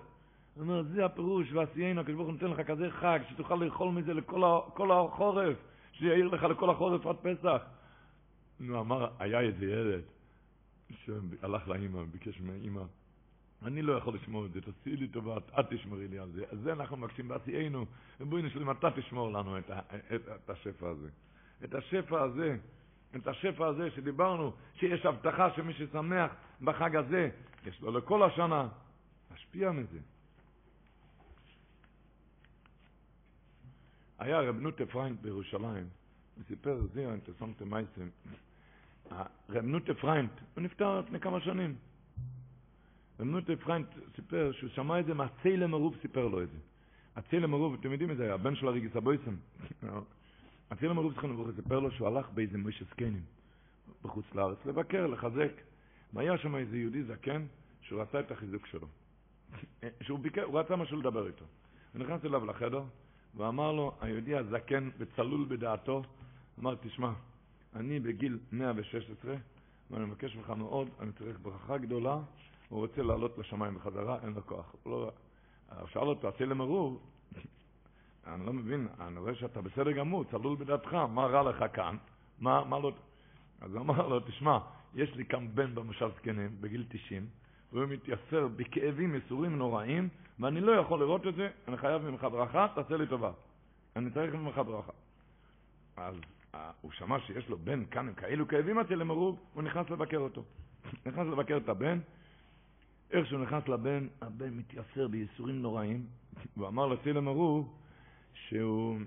הוא 0.54 0.62
אומר, 0.62 0.82
זה 0.82 1.04
הפירוש, 1.04 1.52
ועשיינו, 1.52 2.00
הקדוש 2.00 2.16
ברוך 2.16 2.28
הוא 2.28 2.32
נותן 2.32 2.46
לך 2.46 2.66
כזה 2.66 2.90
חג, 2.90 3.18
שתוכל 3.30 3.54
לאכול 3.54 3.92
מזה 3.92 4.14
לכל 4.14 4.90
החורף, 4.92 5.56
שיעיר 5.92 6.28
לך 6.28 6.42
לכל 6.42 6.70
החורף 6.70 7.06
עד 7.06 7.16
פסח. 7.16 7.62
נו, 8.60 8.80
אמר, 8.80 9.08
היה 9.18 9.40
איזה 9.40 9.66
ילד 9.66 10.02
שהלך 10.90 11.68
לאימא, 11.68 12.02
ביקש 12.02 12.40
מהאימא, 12.40 12.82
אני 13.62 13.82
לא 13.82 13.92
יכול 13.92 14.14
לשמור 14.14 14.46
את 14.46 14.52
זה, 14.52 14.60
תעשי 14.60 14.96
לי 14.96 15.08
טובה, 15.08 15.36
את 15.36 15.66
תשמרי 15.70 16.08
לי 16.08 16.18
על 16.18 16.30
זה. 16.30 16.44
אז 16.50 16.58
זה 16.58 16.72
אנחנו 16.72 16.96
מבקשים 16.96 17.28
בעשיינו, 17.28 17.86
ובואי 18.20 18.42
נשלים, 18.42 18.70
אתה 18.70 18.90
תשמור 18.90 19.32
לנו 19.32 19.58
את, 19.58 19.70
את, 19.70 20.28
את 20.44 20.50
השפע 20.50 20.88
הזה. 20.88 21.08
את 21.64 21.74
השפע 21.74 22.22
הזה, 22.22 22.56
את 23.16 23.26
השפע 23.26 23.66
הזה 23.66 23.90
שדיברנו, 23.90 24.52
שיש 24.74 25.06
הבטחה 25.06 25.54
שמי 25.56 25.74
ששמח 25.74 26.32
בחג 26.60 26.96
הזה, 26.96 27.30
יש 27.66 27.80
לו 27.80 27.98
לכל 27.98 28.22
השנה, 28.22 28.68
להשפיע 29.30 29.72
מזה. 29.72 29.98
היה 34.18 34.40
רב 34.40 34.56
נוטה 34.60 34.86
פריינד 34.86 35.22
בירושלים, 35.22 35.88
הוא 36.36 36.44
סיפר, 36.48 36.80
זה 36.94 37.10
אינטערעסאנטע 37.12 37.64
מעשה, 37.64 38.08
רב 39.50 39.64
נוטה 39.64 39.94
פריינד, 39.94 40.30
הוא 40.54 40.62
נפטר 40.62 41.00
לפני 41.00 41.20
כמה 41.20 41.40
שנים. 41.40 41.74
רב 43.20 43.26
נוטה 43.26 43.52
פריינד 43.56 43.86
סיפר 44.16 44.52
שהוא 44.52 44.70
שמע 44.70 45.00
את 45.00 45.06
זה 45.06 45.14
מהצעלימער 45.14 45.74
רוב 45.74 45.94
סיפר 46.02 46.28
לו 46.28 46.42
את 46.42 46.50
זה. 46.50 46.58
הצעלימער 47.16 47.54
רוב, 47.54 47.74
אתם 47.80 47.92
יודעים 47.92 48.10
את 48.10 48.16
זה, 48.16 48.34
הבן 48.34 48.54
של 48.54 48.68
הערוגת 48.68 48.96
הבושם. 48.96 49.34
הצעלימער 50.70 50.98
רוב 50.98 51.12
זכרונו 51.12 51.36
לברכה 51.36 51.56
סיפר 51.56 51.78
לו 51.78 51.90
שהוא 51.90 52.08
הלך 52.08 52.30
באיזה 52.30 52.58
מושב 52.58 52.84
זקנים 52.84 53.22
בחוץ 54.02 54.24
לארץ 54.34 54.66
לבקר, 54.66 55.06
לחזק. 55.06 55.52
והיה 56.12 56.38
שם 56.38 56.56
איזה 56.56 56.78
יהודי 56.78 57.02
זקן 57.02 57.46
שהוא 57.82 58.02
רצה 58.02 58.20
את 58.20 58.30
החיזוק 58.30 58.66
שלו. 58.66 58.86
שהוא 60.04 60.18
ביקר, 60.18 60.42
הוא 60.42 60.60
רצה 60.60 60.76
משהו 60.76 60.96
לדבר 60.96 61.26
איתו. 61.26 61.44
הוא 61.92 62.02
נכנס 62.02 62.24
אליו 62.24 62.46
לחדר 62.46 62.82
ואמר 63.34 63.72
לו, 63.72 63.92
היהודי 64.00 64.36
הזקן 64.36 64.90
וצלול 64.98 65.46
בדעתו, 65.48 66.02
אמר, 66.58 66.74
תשמע, 66.74 67.12
אני 67.76 68.00
בגיל 68.00 68.38
116, 68.52 69.34
ואני 69.90 70.04
מבקש 70.04 70.36
ממך 70.36 70.50
מאוד, 70.50 70.88
אני 71.00 71.12
צריך 71.12 71.38
ברכה 71.42 71.78
גדולה, 71.78 72.18
הוא 72.68 72.80
רוצה 72.80 73.02
לעלות 73.02 73.38
לשמיים 73.38 73.74
בחזרה, 73.74 74.18
אין 74.22 74.32
לו 74.32 74.46
כוח. 74.46 74.74
לא... 74.86 75.10
שאל 75.86 76.02
אותו, 76.02 76.28
עשי 76.28 76.46
למרוב, 76.46 77.02
אני 78.26 78.46
לא 78.46 78.52
מבין, 78.52 78.88
אני 79.00 79.18
רואה 79.18 79.34
שאתה 79.34 79.60
בסדר 79.60 79.92
גמור, 79.92 80.24
צלול 80.24 80.56
בדעתך, 80.56 80.92
מה 80.92 81.26
רע 81.26 81.50
לך 81.50 81.64
כאן? 81.72 81.96
מה, 82.38 82.64
מה 82.64 82.78
לא... 82.78 82.92
אז 83.60 83.74
הוא 83.74 83.80
אמר 83.80 84.08
לו, 84.08 84.20
תשמע, 84.20 84.58
יש 84.94 85.14
לי 85.14 85.24
כאן 85.24 85.48
בן 85.54 85.74
במושב 85.74 86.10
זקנים, 86.16 86.56
בגיל 86.60 86.84
90, 86.88 87.26
והוא 87.72 87.86
מתייסר 87.86 88.48
בכאבים, 88.56 89.14
ייסורים 89.14 89.58
נוראים, 89.58 90.08
ואני 90.40 90.60
לא 90.60 90.72
יכול 90.72 91.00
לראות 91.00 91.26
את 91.26 91.34
זה, 91.34 91.48
אני 91.68 91.76
חייב 91.76 92.02
ממך 92.02 92.26
ברכה, 92.32 92.66
תעשה 92.74 92.96
לי 92.96 93.06
טובה. 93.06 93.32
אני 93.96 94.10
צריך 94.10 94.34
ממך 94.34 94.58
ברכה. 94.66 94.92
אז 95.96 96.14
הוא 96.80 96.92
שמע 96.92 97.20
שיש 97.20 97.48
לו 97.48 97.58
בן 97.58 97.84
כאן 97.84 98.08
עם 98.08 98.14
כאלו 98.14 98.48
כאבים 98.48 98.78
אצל 98.78 99.00
המרוג, 99.00 99.38
הוא 99.54 99.62
נכנס 99.62 99.90
לבקר 99.90 100.16
אותו. 100.16 100.44
נכנס 101.06 101.26
לבקר 101.26 101.56
את 101.56 101.68
הבן, 101.68 101.98
איך 103.10 103.26
שהוא 103.26 103.40
נכנס 103.40 103.68
לבן, 103.68 104.06
הבן 104.20 104.50
מתייסר 104.50 105.08
בייסורים 105.08 105.62
נוראים, 105.62 106.06
והוא 106.56 106.68
אמר 106.68 106.86
לצילם 106.86 107.28
הרוג 107.28 107.72
שהוא, 108.34 108.98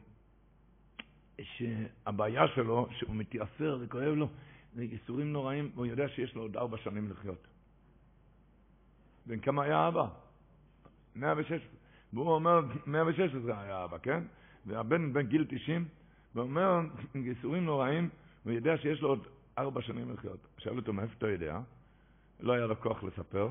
שהבעיה 1.42 2.48
שלו, 2.48 2.88
שהוא 2.92 3.16
מתייסר 3.16 3.78
וכואב 3.82 4.14
לו, 4.14 4.28
ייסורים 4.78 5.34
נוראים, 5.34 5.72
והוא 5.76 5.86
יודע 5.86 6.10
שיש 6.10 6.36
לו 6.36 6.42
עוד 6.42 6.58
ארבע 6.58 6.78
שנים 6.78 7.12
לחיות. 7.12 7.48
בן 9.26 9.40
כמה 9.40 9.64
היה 9.64 9.88
אבא? 9.88 10.08
116. 11.16 11.68
והוא 12.14 12.32
אומר, 12.32 12.60
116 12.86 13.62
היה 13.62 13.84
אבא, 13.84 13.98
כן? 13.98 14.24
והבן 14.66 15.14
בן 15.14 15.28
גיל 15.28 15.46
90, 15.50 15.86
ואומר, 16.36 16.80
ייסורים 17.16 17.66
נוראים, 17.66 18.10
והוא 18.46 18.56
יודע 18.56 18.78
שיש 18.78 19.02
לו 19.02 19.10
עוד 19.10 19.28
ארבע 19.58 19.82
שנים 19.82 20.14
לחיות. 20.14 20.48
שאל 20.58 20.78
אותו, 20.78 20.94
מאיפה 20.94 21.14
אתה 21.18 21.28
יודע? 21.28 21.60
לא 22.40 22.54
היה 22.54 22.66
לו 22.66 22.82
כוח 22.82 23.04
לספר. 23.04 23.50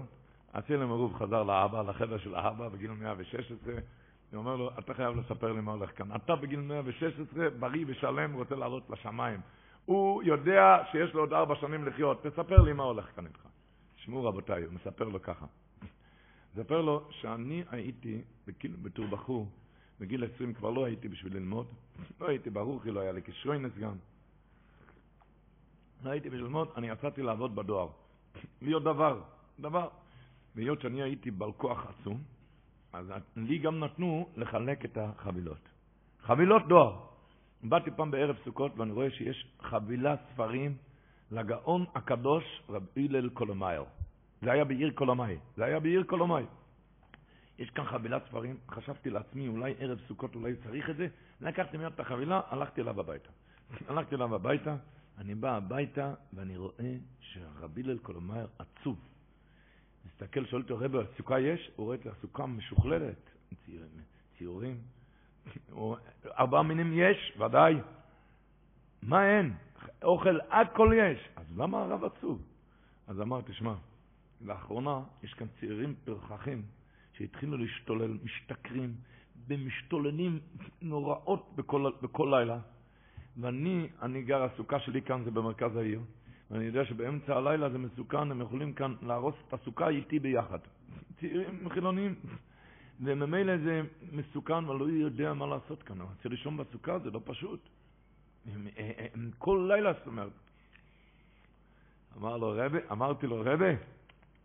הצילם 0.55 0.91
ערוב 0.91 1.15
חזר 1.15 1.43
לאבא, 1.43 1.83
לחדר 1.83 2.19
של 2.19 2.35
האבא, 2.35 2.69
בגיל 2.69 2.91
116, 2.91 3.73
הוא 3.73 4.39
אומר 4.39 4.57
לו, 4.57 4.71
אתה 4.79 4.95
חייב 4.95 5.17
לספר 5.17 5.53
לי 5.53 5.61
מה 5.61 5.73
הולך 5.73 5.99
כאן. 5.99 6.17
אתה 6.17 6.37
בגיל 6.37 6.61
116, 6.61 7.51
בריא 7.51 7.85
ושלם, 7.89 8.35
רוצה 8.35 8.55
לעלות 8.55 8.91
לשמיים. 8.91 9.41
הוא 9.85 10.23
יודע 10.23 10.83
שיש 10.91 11.15
לו 11.15 11.21
עוד 11.21 11.33
ארבע 11.33 11.55
שנים 11.55 11.87
לחיות, 11.87 12.27
תספר 12.27 12.63
לי 12.63 12.73
מה 12.73 12.83
הולך 12.83 13.07
כאן 13.17 13.27
איתך. 13.27 13.41
שמעו 13.97 14.25
רבותיי, 14.25 14.63
הוא 14.63 14.73
מספר 14.75 15.05
לו 15.05 15.23
ככה. 15.23 15.47
מספר 16.55 16.81
לו 16.81 17.09
שאני 17.11 17.65
הייתי 17.71 18.23
בתור 18.83 19.07
בחור, 19.07 19.49
בגיל 20.01 20.25
20 20.35 20.55
כבר 20.55 20.71
לא 20.71 20.85
הייתי 20.85 21.09
בשביל 21.09 21.37
ללמוד, 21.37 21.67
לא 22.21 22.29
הייתי 22.29 22.51
ברוכי, 22.51 22.91
לא 22.91 23.01
היה 23.01 23.13
לי 23.13 23.23
כשרוינס 23.23 23.73
גם. 23.79 23.95
לא 26.05 26.11
הייתי 26.11 26.29
בשביל 26.29 26.45
ללמוד, 26.45 26.69
אני 26.77 26.89
יצאתי 26.89 27.23
לעבוד 27.23 27.55
בדואר. 27.55 27.89
להיות 28.63 28.83
דבר, 28.83 29.23
דבר. 29.61 29.89
והיות 30.57 30.81
שאני 30.81 31.03
הייתי 31.03 31.31
בעל 31.31 31.53
כוח 31.53 31.87
עצום, 31.87 32.19
אז 32.93 33.13
לי 33.37 33.59
גם 33.59 33.79
נתנו 33.79 34.29
לחלק 34.37 34.85
את 34.85 34.99
החבילות. 34.99 35.69
חבילות 36.21 36.69
דואר. 36.69 37.01
באתי 37.63 37.91
פעם 37.91 38.11
בערב 38.11 38.37
סוכות 38.45 38.79
ואני 38.79 38.93
רואה 38.93 39.11
שיש 39.11 39.47
חבילת 39.61 40.21
ספרים 40.33 40.77
לגאון 41.31 41.85
הקדוש 41.95 42.45
רב 42.69 42.87
הלל 42.97 43.29
קולומייר. 43.29 43.85
זה 44.43 44.53
היה 44.53 44.65
בעיר 44.65 44.91
קולומאי. 44.91 45.39
זה 45.57 45.65
היה 45.65 45.81
בעיר 45.81 46.03
קולומאי. 46.03 46.45
יש 47.61 47.71
כאן 47.71 47.85
חבילת 47.85 48.23
ספרים, 48.29 48.57
חשבתי 48.71 49.11
לעצמי, 49.11 49.49
אולי 49.49 49.75
ערב 49.79 49.99
סוכות 50.09 50.35
אולי 50.35 50.57
צריך 50.57 50.91
את 50.91 50.97
זה, 50.97 51.07
לקחתי 51.41 51.77
מיד 51.77 51.93
את 51.93 52.01
החבילה, 52.01 52.41
הלכתי 52.49 52.81
אליו 52.81 53.01
הביתה. 53.01 53.31
הלכתי 53.89 54.15
אליו 54.15 54.35
הביתה, 54.35 54.77
אני 55.19 55.35
בא 55.35 55.57
הביתה 55.57 56.15
ואני 56.33 56.57
רואה 56.57 56.95
שהרבי 57.21 57.83
הלל 57.83 57.99
קולומייר 57.99 58.47
עצוב. 58.59 58.99
מסתכל, 60.07 60.47
שואל 60.47 60.63
אותו, 60.63 60.79
רבי, 60.79 60.99
סוכה 61.17 61.41
יש? 61.41 61.71
הוא 61.77 61.87
רואה 61.87 61.97
את 61.97 62.07
הסוכה 62.07 62.47
משוכללת, 62.47 63.31
ציורים. 64.39 64.81
ארבעה 66.39 66.63
מינים 66.63 66.93
יש? 66.95 67.39
ודאי. 67.39 67.75
מה 69.03 69.27
אין? 69.27 69.55
אוכל 70.03 70.39
הכל 70.51 70.93
יש. 70.97 71.29
אז 71.37 71.59
למה 71.59 71.83
הרב 71.83 72.05
עצוב? 72.05 72.43
אז 73.07 73.21
אמר, 73.21 73.41
תשמע, 73.41 73.75
לאחרונה 74.41 75.01
יש 75.23 75.35
כאן 75.35 75.47
צעירים 75.61 75.95
פרחחים 76.05 76.63
שהתחילו 77.21 77.57
להשתולל, 77.57 78.19
משתכרים, 78.25 78.95
במשתוללים 79.47 80.41
נוראות 80.83 81.53
בכל, 81.57 81.91
בכל 82.03 82.29
לילה. 82.31 82.59
ואני, 83.37 83.89
אני 84.03 84.23
גר, 84.23 84.43
הסוכה 84.43 84.81
שלי 84.81 85.03
כאן 85.03 85.25
זה 85.25 85.31
במרכז 85.31 85.77
העיר, 85.77 86.01
ואני 86.51 86.65
יודע 86.65 86.85
שבאמצע 86.85 87.37
הלילה 87.37 87.71
זה 87.71 87.79
מסוכן, 87.79 88.31
הם 88.31 88.41
יכולים 88.41 88.73
כאן 88.73 88.95
להרוס 89.03 89.35
את 89.49 89.53
הסוכה 89.53 89.89
איתי 89.89 90.19
ביחד. 90.19 90.59
צעירים 91.21 91.69
חילונים. 91.69 92.15
וממילא 93.01 93.59
זה 93.59 93.83
מסוכן, 94.13 94.69
ולא 94.69 94.85
יודע 94.85 95.35
מה 95.35 95.47
לעשות 95.47 95.83
כאן. 95.83 96.01
רוצה 96.01 96.29
לישון 96.29 96.57
בסוכה 96.57 96.99
זה 96.99 97.11
לא 97.11 97.21
פשוט. 97.25 97.69
הם, 98.47 98.67
הם, 98.77 98.93
הם, 99.15 99.31
כל 99.39 99.69
לילה, 99.69 99.93
זאת 99.93 100.07
אומרת. 100.07 100.33
אמר 102.17 102.37
לו 102.37 102.53
רבי, 102.57 102.79
אמרתי 102.93 103.27
לו, 103.27 103.43
רבי, 103.45 103.75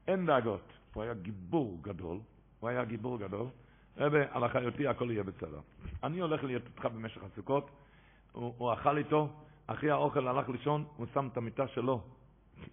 אין 0.07 0.25
דאגות. 0.25 0.73
הוא 0.93 1.03
היה 1.03 1.13
גיבור 1.13 1.79
גדול, 1.81 2.19
הוא 2.65 2.69
היה 2.69 2.85
גיבור 2.85 3.19
גדול. 3.19 3.47
רבי, 3.97 4.19
על 4.31 4.45
אחריותי 4.45 4.87
הכל 4.87 5.11
יהיה 5.11 5.23
בסדר. 5.23 5.59
אני 6.03 6.19
הולך 6.19 6.43
להיות 6.43 6.63
איתך 6.65 6.85
במשך 6.85 7.23
הסוכות, 7.23 7.69
הוא, 8.31 8.53
הוא 8.57 8.73
אכל 8.73 8.97
איתו, 8.97 9.29
אחרי 9.67 9.91
האוכל 9.91 10.27
הלך 10.27 10.49
לישון, 10.49 10.85
הוא 10.95 11.05
שם 11.13 11.27
את 11.31 11.37
המיטה 11.37 11.67
שלו. 11.67 12.01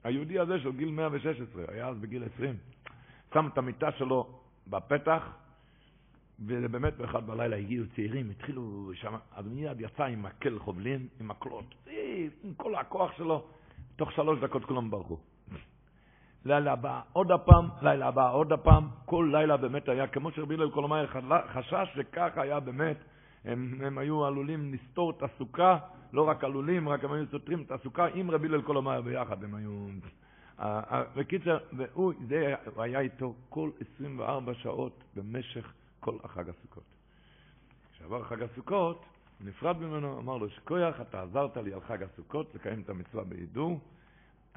היהודי 0.04 0.38
הזה 0.38 0.60
של 0.60 0.72
גיל 0.72 0.90
116, 0.90 1.64
היה 1.68 1.88
אז 1.88 1.98
בגיל 1.98 2.24
20, 2.34 2.56
שם 3.34 3.48
את 3.52 3.58
המיטה 3.58 3.92
שלו 3.92 4.38
בפתח, 4.66 5.22
ובאמת 6.40 6.96
באחד 6.96 7.26
בלילה 7.26 7.56
הגיעו 7.56 7.84
צעירים, 7.94 8.30
התחילו 8.30 8.90
שם, 8.94 9.14
אז 9.32 9.46
מיד 9.46 9.80
יצא 9.80 10.04
עם 10.04 10.22
מקל 10.22 10.58
חובלים, 10.58 11.08
עם 11.20 11.28
מקלות, 11.28 11.74
עם 12.44 12.54
כל 12.56 12.74
הכוח 12.74 13.12
שלו, 13.16 13.44
תוך 13.96 14.12
שלוש 14.12 14.40
דקות 14.40 14.64
כולם 14.64 14.90
ברחו. 14.90 15.18
לילה 16.44 16.72
הבא 16.72 17.00
עוד 17.12 17.30
הפעם, 17.30 17.68
לילה 17.82 18.08
הבא 18.08 18.32
עוד 18.32 18.52
הפעם, 18.52 18.88
כל 19.04 19.28
לילה 19.32 19.56
באמת 19.56 19.88
היה, 19.88 20.06
כמו 20.06 20.30
שרבי 20.30 20.54
הלל 20.54 20.70
קולומאי 20.70 21.06
חשש 21.52 21.88
שכך 21.94 22.30
היה 22.36 22.60
באמת, 22.60 22.96
הם, 23.44 23.74
הם 23.84 23.98
היו 23.98 24.24
עלולים 24.24 24.74
לסתור 24.74 25.10
את 25.10 25.22
הסוכה, 25.22 25.78
לא 26.12 26.28
רק 26.28 26.44
עלולים, 26.44 26.88
רק 26.88 27.04
הם 27.04 27.12
היו 27.12 27.26
סותרים 27.26 27.62
את 27.62 27.72
הסוכה 27.72 28.06
עם 28.14 28.30
רבי 28.30 28.48
הלל 28.48 28.62
קולומאי 28.62 29.02
ביחד, 29.02 29.44
הם 29.44 29.54
היו... 29.54 29.86
בקיצר, 31.16 31.58
והוא, 31.72 32.12
זה 32.28 32.54
היה 32.76 33.00
איתו 33.00 33.34
כל 33.48 33.70
24 33.96 34.54
שעות 34.54 35.04
במשך 35.16 35.72
כל 36.00 36.16
החג 36.24 36.48
הסוכות. 36.48 36.82
כשעבר 37.92 38.22
חג 38.22 38.42
הסוכות, 38.42 39.04
נפרד 39.40 39.76
ממנו, 39.76 40.18
אמר 40.18 40.36
לו, 40.36 40.50
שכוייח, 40.50 41.00
אתה 41.00 41.22
עזרת 41.22 41.56
לי 41.56 41.74
על 41.74 41.80
חג 41.80 42.02
הסוכות, 42.02 42.54
לקיים 42.54 42.80
את 42.80 42.90
המצווה 42.90 43.24
בהידור. 43.24 43.80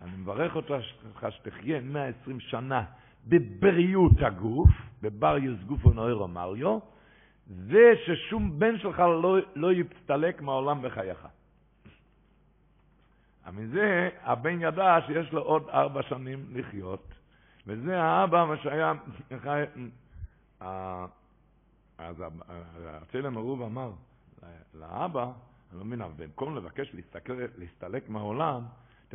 אני 0.01 0.11
מברך 0.17 0.55
אותך 0.55 0.73
שתחיה 1.29 1.81
120 1.81 2.39
שנה 2.39 2.83
בבריאות 3.27 4.21
הגוף, 4.21 4.69
בבריוס 5.01 5.59
גוף 5.63 5.85
ונוירו 5.85 6.27
מריו, 6.27 6.79
וששום 7.67 8.59
בן 8.59 8.77
שלך 8.77 8.99
לא, 8.99 9.37
לא 9.55 9.71
יצטלק 9.73 10.41
מהעולם 10.41 10.81
בחייך. 10.81 11.27
מזה 13.53 14.09
הבן 14.23 14.61
ידע 14.61 14.97
שיש 15.07 15.31
לו 15.31 15.41
עוד 15.41 15.69
ארבע 15.69 16.03
שנים 16.03 16.45
לחיות, 16.51 17.13
וזה 17.67 18.01
האבא, 18.01 18.45
מה 18.45 18.57
שהיה, 18.57 18.93
אז 21.97 22.23
הצלם 22.85 23.37
הרוב 23.37 23.61
אמר 23.61 23.91
לאבא, 24.73 25.31
אני 25.71 25.79
לא 25.79 25.85
מבין, 25.85 26.01
במקום 26.17 26.55
לבקש 26.55 26.95
להסתלק 27.57 28.09
מהעולם, 28.09 28.63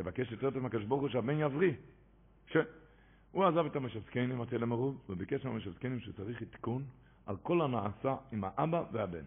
תבקש 0.01 0.31
יותר 0.31 0.51
טוב 0.51 0.63
מהקדוש 0.63 0.83
ברוך 0.83 1.01
הוא 1.01 1.09
שהבן 1.09 1.39
יבריא. 1.39 1.73
הוא 3.31 3.45
עזב 3.45 3.65
את 3.65 3.75
המשסקנים, 3.75 4.41
הצלם 4.41 4.71
הרוב, 4.71 5.01
וביקש 5.09 5.45
מהמשסקנים 5.45 5.99
שצריך 5.99 6.41
עדכון 6.41 6.83
על 7.25 7.37
כל 7.37 7.61
הנעשה 7.61 8.15
עם 8.31 8.43
האבא 8.43 8.83
והבן. 8.91 9.23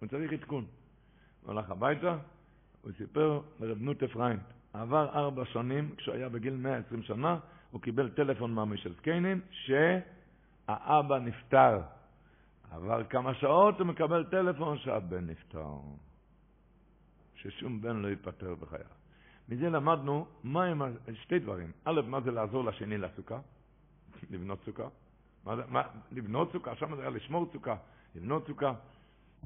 הוא 0.00 0.08
צריך 0.08 0.32
עדכון. 0.32 0.64
הוא 1.42 1.50
הלך 1.52 1.70
הביתה, 1.70 2.18
הוא 2.82 2.92
סיפר 2.98 3.40
לרב 3.60 3.78
נוטה 3.80 4.08
פריינט, 4.08 4.42
עבר 4.72 5.08
ארבע 5.08 5.44
שנים, 5.44 5.94
כשהוא 5.96 6.14
היה 6.14 6.28
בגיל 6.28 6.56
120 6.56 7.02
שנה, 7.02 7.38
הוא 7.70 7.80
קיבל 7.80 8.10
טלפון 8.10 8.54
מהמישל 8.54 8.94
זקנים, 8.94 9.40
שהאבא 9.50 11.18
נפטר. 11.18 11.80
עבר 12.70 13.04
כמה 13.04 13.34
שעות, 13.34 13.78
הוא 13.78 13.86
מקבל 13.86 14.24
טלפון 14.24 14.78
שהבן 14.78 15.26
נפטר. 15.26 15.78
ששום 17.34 17.80
בן 17.80 17.96
לא 17.96 18.08
ייפטר 18.08 18.54
בחייו. 18.54 19.03
מזה 19.48 19.70
למדנו 19.70 20.26
מה 20.44 20.64
הם, 20.64 20.82
שתי 21.14 21.38
דברים. 21.38 21.72
א', 21.84 22.00
מה 22.06 22.20
זה 22.20 22.30
לעזור 22.30 22.64
לשני 22.64 22.98
לסוכה? 22.98 23.38
לבנות 24.30 24.58
סוכה. 24.64 24.88
מה 25.44 25.54
מה, 25.68 25.82
לבנות 26.12 26.52
סוכה, 26.52 26.76
שם 26.76 26.96
זה 26.96 27.02
היה 27.02 27.10
לשמור 27.10 27.46
סוכה, 27.52 27.76
לבנות 28.14 28.46
סוכה. 28.46 28.72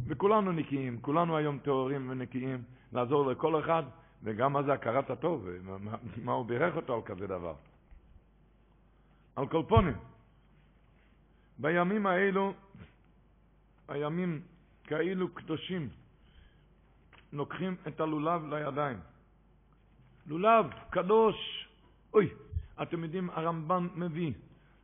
וכולנו 0.07 0.53
נקיים, 0.53 1.01
כולנו 1.01 1.37
היום 1.37 1.59
טהורים 1.59 2.11
ונקיים, 2.11 2.63
לעזור 2.93 3.31
לכל 3.31 3.61
אחד, 3.61 3.83
וגם 4.23 4.53
מה 4.53 4.63
זה 4.63 4.73
הכרת 4.73 5.11
הטוב, 5.11 5.49
מה, 5.63 5.97
מה 6.25 6.33
הוא 6.33 6.47
בירך 6.47 6.77
אותו 6.77 6.95
על 6.95 7.03
כזה 7.03 7.27
דבר. 7.27 7.55
על 9.37 9.49
כל 9.49 9.63
פונים, 9.69 9.97
בימים 11.59 12.07
האלו, 12.07 12.55
הימים 13.89 14.43
כאלו 14.85 15.35
קדושים, 15.35 15.89
לוקחים 17.33 17.77
את 17.89 18.01
הלולב 18.01 18.55
לידיים. 18.55 18.99
לולב, 20.29 20.67
קדוש. 20.91 21.69
אוי, 22.15 22.29
אתם 22.83 23.05
יודעים, 23.05 23.31
הרמב"ם 23.31 23.89
מביא, 23.95 24.33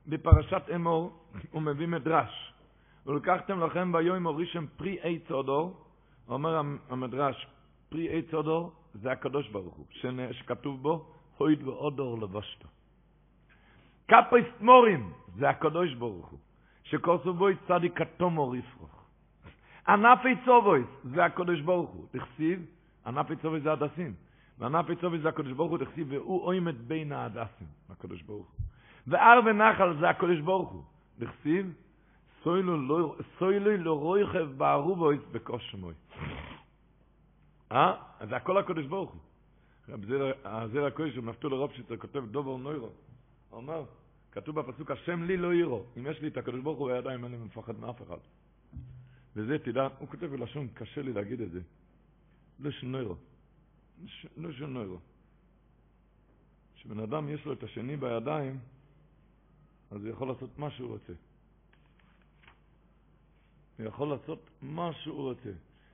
בפרשת 0.07 0.63
אמור, 0.75 1.13
הוא 1.51 1.63
מביא 1.63 1.87
מדרש. 1.87 2.53
ולקחתם 3.07 3.61
לכם 3.61 3.93
ביום 3.93 4.27
הורישם 4.27 4.67
פרי 4.77 4.99
עץ 5.03 5.31
אודור, 5.31 5.85
אומר 6.29 6.63
המדרש, 6.91 7.47
פרי 7.89 8.09
עץ 8.09 8.35
אודור 8.35 8.73
זה 8.95 9.13
הקדוש 9.13 9.49
ברוך 9.49 9.75
הוא, 9.75 9.87
שכתוב 10.33 10.83
בו, 10.83 11.07
הויד 11.37 11.63
ואודור 11.63 12.19
לבשתו. 12.21 12.69
קפויס 14.07 14.47
מורים 14.61 15.13
זה 15.37 15.49
הקדוש 15.49 15.95
ברוך 15.95 16.27
הוא, 16.27 16.39
שכוסו 16.85 17.35
בו 17.35 17.47
צדיק 17.69 18.01
התומור 18.01 18.57
יפרוך. 18.57 19.05
ענפי 19.89 20.35
צובויס 20.45 20.87
זה 21.05 21.25
הקדוש 21.25 21.61
ברוך 21.61 21.91
הוא, 21.91 22.07
תכסיב, 22.11 22.67
ענפי 23.07 23.37
צובויס 23.37 23.63
זה 23.63 23.73
הדסים, 23.73 24.15
וענפי 24.59 24.97
צובויס 24.97 25.23
זה 25.23 25.29
הקדוש 25.29 25.53
ברוך 25.53 25.71
הוא, 25.71 25.79
תכסיב, 25.79 26.07
והוא 26.11 26.43
אוימת 26.43 26.81
בין 26.81 27.13
ההדסים, 27.13 27.67
הקדוש 27.91 28.23
ברוך 28.23 28.47
הוא. 28.47 28.67
וער 29.07 29.41
ונחל 29.47 29.97
זה 30.01 30.09
הקדוש 30.09 30.41
ברוך 30.41 30.71
הוא, 30.71 30.83
תכסיב, 31.19 31.75
סוילו 32.43 33.77
לא 33.79 33.99
רויכב 33.99 34.49
בערובויס 34.57 35.21
בקושמוי. 35.33 35.95
אה? 37.73 37.95
זה 38.29 38.37
הכל 38.37 38.59
הקדוש 38.59 38.87
ברוך 38.87 39.11
הוא. 39.11 39.21
הזר 40.45 40.85
הקודש 40.85 41.15
של 41.15 41.21
נפתול 41.21 41.55
רובשיצר 41.55 41.97
כותב 41.97 42.25
דובר 42.31 42.57
נוירו. 42.57 42.87
הוא 42.87 42.93
אומר, 43.51 43.85
כתוב 44.33 44.61
בפסוק, 44.61 44.91
השם 44.91 45.23
לי 45.23 45.37
לא 45.37 45.55
ירו. 45.55 45.85
אם 45.97 46.07
יש 46.07 46.21
לי 46.21 46.29
את 46.29 46.37
הקדוש 46.37 46.61
ברוך 46.61 46.79
הוא 46.79 46.93
בידיים, 46.93 47.25
לי 47.25 47.37
מפחד 47.37 47.81
מאף 47.81 48.03
אחד. 48.03 48.17
וזה, 49.37 49.59
תדע, 49.59 49.89
הוא 49.99 50.09
כותב 50.09 50.27
בלשון, 50.27 50.69
קשה 50.75 51.03
לי 51.03 51.13
להגיד 51.13 51.41
את 51.41 51.51
זה. 51.51 51.61
לא 52.61 52.71
של 52.71 52.87
נוירו. 52.87 53.17
לא 54.37 54.67
נוירו. 54.69 54.99
כשבן 56.75 57.01
אדם 57.01 57.29
יש 57.29 57.45
לו 57.45 57.53
את 57.53 57.63
השני 57.63 57.97
בידיים, 57.97 58.59
אז 59.91 60.05
הוא 60.05 60.09
יכול 60.09 60.29
לעשות 60.29 60.59
מה 60.59 60.71
שהוא 60.71 60.91
רוצה. 60.91 61.13
הוא 63.79 63.87
יכול 63.87 64.09
לעשות 64.09 64.51
מה 64.63 64.93
שהוא 64.93 65.23
רוצה. 65.23 65.51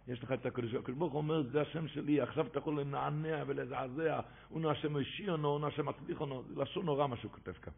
יש 0.08 0.22
לך 0.22 0.32
את 0.32 0.46
הקדוש 0.46 0.74
ברוך 0.74 1.12
הוא 1.12 1.18
אומר, 1.18 1.42
זה 1.42 1.60
השם 1.60 1.88
שלי, 1.88 2.20
עכשיו 2.20 2.46
אתה 2.46 2.58
יכול 2.58 2.80
לנענע 2.80 3.44
ולזעזע, 3.46 4.20
הוא 4.48 4.70
השם 4.70 4.96
השיעונו, 4.96 5.48
הוא 5.48 5.66
השם 5.66 5.88
מצליחונו, 5.88 6.42
זה 6.48 6.62
לשון 6.62 6.86
נורא 6.86 7.06
מה 7.06 7.16
שהוא 7.16 7.32
כותב 7.32 7.52
כאן. 7.52 7.72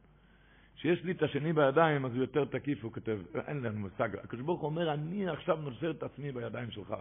כשיש 0.77 1.05
לי 1.05 1.13
את 1.13 1.23
השני 1.23 1.53
בידיים, 1.53 2.05
אז 2.05 2.13
הוא 2.13 2.21
יותר 2.21 2.45
תקיף, 2.45 2.85
הוא 2.85 2.93
כותב, 2.93 3.19
אין 3.47 3.63
לנו 3.63 3.79
מושג. 3.79 4.17
הקדוש 4.17 4.43
ברוך 4.43 4.61
הוא 4.61 4.71
אומר, 4.71 4.93
אני 4.93 5.29
עכשיו 5.29 5.57
נושא 5.57 5.91
את 5.91 6.03
עצמי 6.03 6.33
בידיים 6.33 6.71
שלך. 6.71 6.95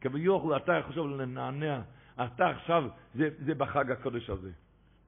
כביכול 0.00 0.56
אתה 0.56 0.72
יכול 0.72 1.22
לנענע, 1.22 1.82
אתה 2.14 2.46
עכשיו, 2.50 2.84
זה, 3.14 3.28
זה 3.46 3.54
בחג 3.54 3.90
הקודש 3.90 4.30
הזה. 4.30 4.52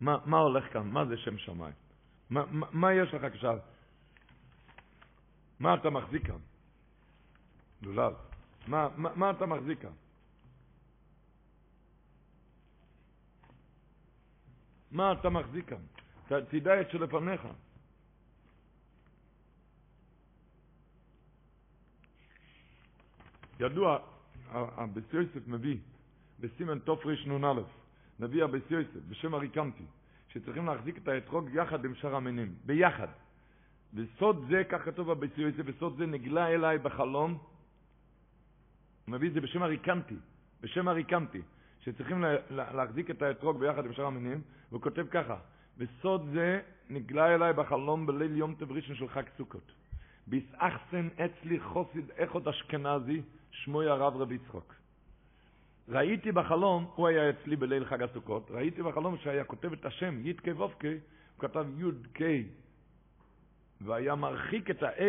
מה, 0.01 0.19
מה 0.25 0.39
הולך 0.39 0.73
כאן? 0.73 0.83
מה 0.83 1.05
זה 1.05 1.17
שם 1.17 1.39
שמיים? 1.39 1.75
מה, 2.31 2.45
מה, 2.51 2.67
מה 2.73 2.93
יש 2.93 3.15
לך 3.15 3.25
עכשיו? 3.25 3.59
מה 5.61 5.75
אתה 5.75 5.91
מחזיק 5.91 6.27
כאן? 6.27 6.39
לולב. 7.83 8.15
מה, 8.67 8.89
מה, 8.97 9.15
מה 9.15 9.31
אתה 9.31 9.47
מחזיק 9.47 9.83
כאן? 9.83 9.93
מה 14.91 15.13
אתה 15.13 15.31
מחזיק 15.31 15.69
כאן? 15.69 15.83
תדע 16.49 16.81
את 16.81 16.91
שלפניך. 16.91 17.41
ידוע, 23.61 23.99
הבס 24.51 25.13
יוסף 25.13 25.47
מביא, 25.47 25.79
בסימן 26.41 26.78
תרנ"א, 26.78 27.61
מביא 28.20 28.45
הבס 28.45 28.70
יוסף, 28.70 29.01
בשם 29.09 29.34
הריקנטי, 29.34 29.84
שצריכים 30.28 30.66
להחזיק 30.66 30.99
את 30.99 31.09
האתרוג 31.09 31.49
יחד 31.53 31.84
עם 31.84 31.95
שאר 31.95 32.14
המינים, 32.14 32.55
ביחד. 32.64 33.09
וסוד 33.95 34.47
זה, 34.51 34.62
כך 34.68 34.84
כתוב 34.84 35.12
בבס 35.12 35.39
יוסף, 35.39 35.62
וסוד 35.64 35.97
זה 35.99 36.07
נגלה 36.07 36.49
אליי 36.49 36.78
בחלום, 36.78 37.32
הוא 37.32 39.12
מביא 39.12 39.28
את 39.28 39.34
זה 39.34 39.41
בשם 39.41 39.62
הריקנטי, 39.62 40.16
בשם 40.61 40.89
הריקנטי, 40.89 41.43
שצריכים 41.80 42.24
להחזיק 42.51 43.11
את 43.11 43.22
האתרוג 43.22 43.61
ביחד 43.61 43.87
עם 43.87 43.93
שאר 43.93 44.05
המינים, 44.05 44.41
והוא 44.70 44.82
כותב 44.82 45.07
ככה, 45.11 45.37
בסוד 45.78 46.28
זה 46.32 46.61
נגלה 46.91 47.34
אליי 47.34 47.53
בחלום 47.53 48.07
בליל 48.07 48.37
יום 48.37 48.55
טב 48.55 48.72
ראשון 48.72 48.97
של 48.97 49.09
חג 49.09 49.22
סוכות. 49.37 49.72
ביסאחסן 50.26 51.09
אצלי 51.14 51.61
חוסיד 51.61 52.11
אחד 52.16 52.49
אשכנזי, 52.49 53.22
שמו 53.51 53.82
הרב 53.82 54.16
רבי 54.16 54.34
יצחוק. 54.34 54.74
ראיתי 55.89 56.32
בחלום, 56.32 56.91
הוא 56.95 57.09
היה 57.09 57.30
אצלי 57.30 57.57
בליל 57.57 57.84
חג 57.84 58.03
הסוכות, 58.03 58.51
ראיתי 58.51 58.82
בחלום 58.82 59.16
שהיה 59.16 59.45
כותב 59.45 59.72
את 59.72 59.84
השם 59.84 60.26
י"ק 60.26 60.47
ו"ק, 60.57 60.84
הוא 60.84 61.39
כתב 61.39 61.66
י"ק, 61.78 62.20
והיה 63.80 64.14
מרחיק 64.14 64.70
את 64.70 64.82
ה-A 64.82 65.05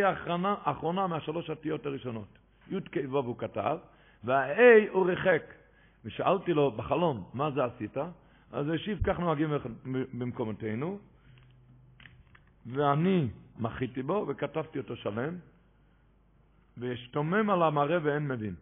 האחרונה 0.66 1.08
מהשלוש 1.08 1.50
אותיות 1.50 1.86
הראשונות. 1.86 2.38
י"ק 2.70 2.96
ו"ו 3.10 3.18
הוא 3.18 3.38
כתב, 3.38 3.78
וה-A 4.24 4.92
הוא 4.92 5.06
ריחק. 5.06 5.44
ושאלתי 6.06 6.54
לו 6.54 6.72
בחלום, 6.72 7.30
מה 7.34 7.52
זה 7.52 7.66
עשית? 7.66 7.98
אז 8.52 8.70
השיב, 8.70 9.00
כך 9.04 9.20
נוהגים 9.20 9.50
במקומותינו, 10.14 11.00
ואני 12.66 13.28
מחיתי 13.60 14.04
בו 14.04 14.26
וכתבתי 14.28 14.80
אותו 14.80 14.96
שלם, 14.96 15.36
ואשתומם 16.78 17.50
על 17.50 17.64
המראה 17.64 17.98
ואין 18.04 18.28
מבין. 18.28 18.56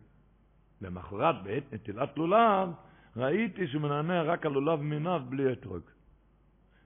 למחרת, 0.81 1.43
בעת 1.43 1.73
נטילת 1.73 2.17
לולב, 2.17 2.69
ראיתי 3.15 3.67
שהוא 3.67 3.81
מנענע 3.81 4.23
רק 4.23 4.45
על 4.45 4.51
לולב 4.51 4.81
מימיו 4.81 5.21
בלי 5.29 5.51
אתרוג. 5.51 5.81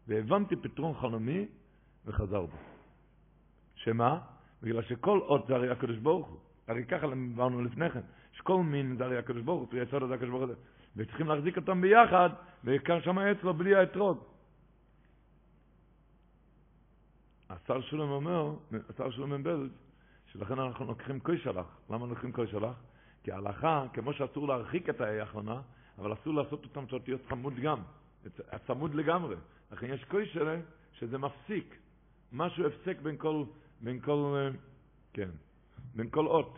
והבנתי 0.08 0.56
פתרון 0.56 0.94
חלומי 0.94 1.46
וחזר 2.06 2.42
בו. 2.42 2.58
שמה? 3.76 4.20
בגלל 4.64 4.82
שכל 4.82 5.20
אות 5.20 5.48
זה 5.48 5.56
הרי 5.56 5.70
הקדוש 5.70 5.98
ברוך 5.98 6.28
הוא. 6.28 6.40
הרי 6.68 6.86
ככה 6.86 7.06
אמרנו 7.06 7.62
לפני 7.62 7.90
כן, 7.90 8.02
שכל 8.32 8.64
מין 8.64 8.96
זה 8.98 9.06
הרי 9.06 9.18
הקדוש 9.18 9.42
ברוך 9.42 9.60
הוא, 9.60 9.68
פרי 9.70 9.82
יסוד 9.82 10.08
זה 10.08 10.14
הקדוש 10.14 10.30
ברוך 10.30 10.44
הוא, 10.44 10.56
וצריכים 10.96 11.28
להחזיק 11.28 11.58
אותם 11.58 11.82
ביחד, 11.82 12.30
וכאן 12.64 13.02
שם 13.02 13.20
אצלו 13.20 13.54
בלי 13.54 13.76
האתרוג. 13.76 14.24
השר 17.50 17.82
שולם 17.82 18.10
אומר, 18.10 18.54
השר 18.90 19.12
שולם 19.12 19.30
מבלז, 19.30 19.70
שלכן 20.32 20.60
אנחנו 20.60 20.86
לוקחים 20.86 21.20
קוי 21.20 21.38
שלח. 21.38 21.78
למה 21.90 22.06
לוקחים 22.06 22.32
קוי 22.32 22.48
שלח? 22.48 22.76
כי 23.24 23.32
ההלכה, 23.32 23.86
כמו 23.94 24.14
שאסור 24.14 24.48
להרחיק 24.48 24.90
את 24.90 25.02
האחרונה, 25.02 25.62
אבל 25.98 26.14
אסור 26.14 26.34
לעשות 26.34 26.64
אותם 26.64 26.88
שאת 26.88 27.04
תהיה 27.04 27.18
צמוד 27.30 27.54
גם, 27.56 27.80
צמוד 28.68 28.96
לגמרי. 28.96 29.36
לכן 29.72 29.94
יש 29.94 30.04
קוי 30.04 30.26
שלם 30.26 30.60
שזה 30.94 31.18
מפסיק, 31.18 31.76
משהו 32.32 32.68
הפסק 32.68 33.02
בין 33.02 33.18
כל, 33.18 33.44
בין 33.82 34.00
כל, 34.00 34.50
כן. 35.14 35.30
בין 35.96 36.10
כל 36.10 36.28
אות. 36.28 36.58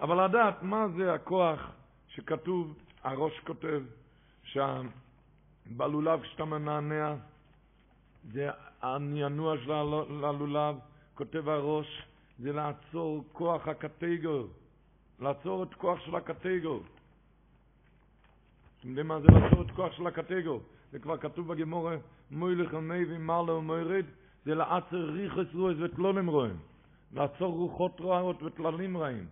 אבל 0.00 0.24
לדעת 0.24 0.62
מה 0.62 0.88
זה 0.96 1.14
הכוח 1.14 1.60
שכתוב, 2.08 2.78
הראש 3.02 3.40
כותב, 3.46 3.82
שבלולב 4.44 6.22
כשאתה 6.22 6.44
מנענע, 6.44 7.14
זה 8.32 8.48
הנענוע 8.82 9.54
של 9.64 9.72
הלולב, 10.24 10.76
כותב 11.14 11.48
הראש, 11.48 12.02
זה 12.40 12.52
לעצור 12.52 13.24
כוח 13.32 13.68
הקטגור, 13.68 14.46
לעצור 15.20 15.62
את 15.62 15.74
כוח 15.74 16.00
של 16.00 16.16
הקטגור. 16.16 16.82
אתם 18.80 18.88
יודעים 18.88 19.06
מה 19.06 19.20
זה 19.20 19.26
לעצור 19.26 19.62
את 19.62 19.70
כוח 19.70 19.92
של 19.92 20.06
הקטגור? 20.06 20.60
זה 20.92 20.98
כבר 20.98 21.16
כתוב 21.16 21.52
בגמורה, 21.52 21.96
מוילך 22.30 22.72
ומי 22.72 23.04
ומעלה 23.08 23.52
ומוירד, 23.52 24.04
זה 24.44 24.54
לעצר 24.54 25.10
ריחס 25.10 25.54
רועס 25.54 25.76
וטלונים 25.80 26.26
רואים. 26.26 26.56
לעצור 27.12 27.52
רוחות 27.54 28.00
רעות 28.00 28.42
וטללים 28.42 28.96
רעים. 28.96 29.26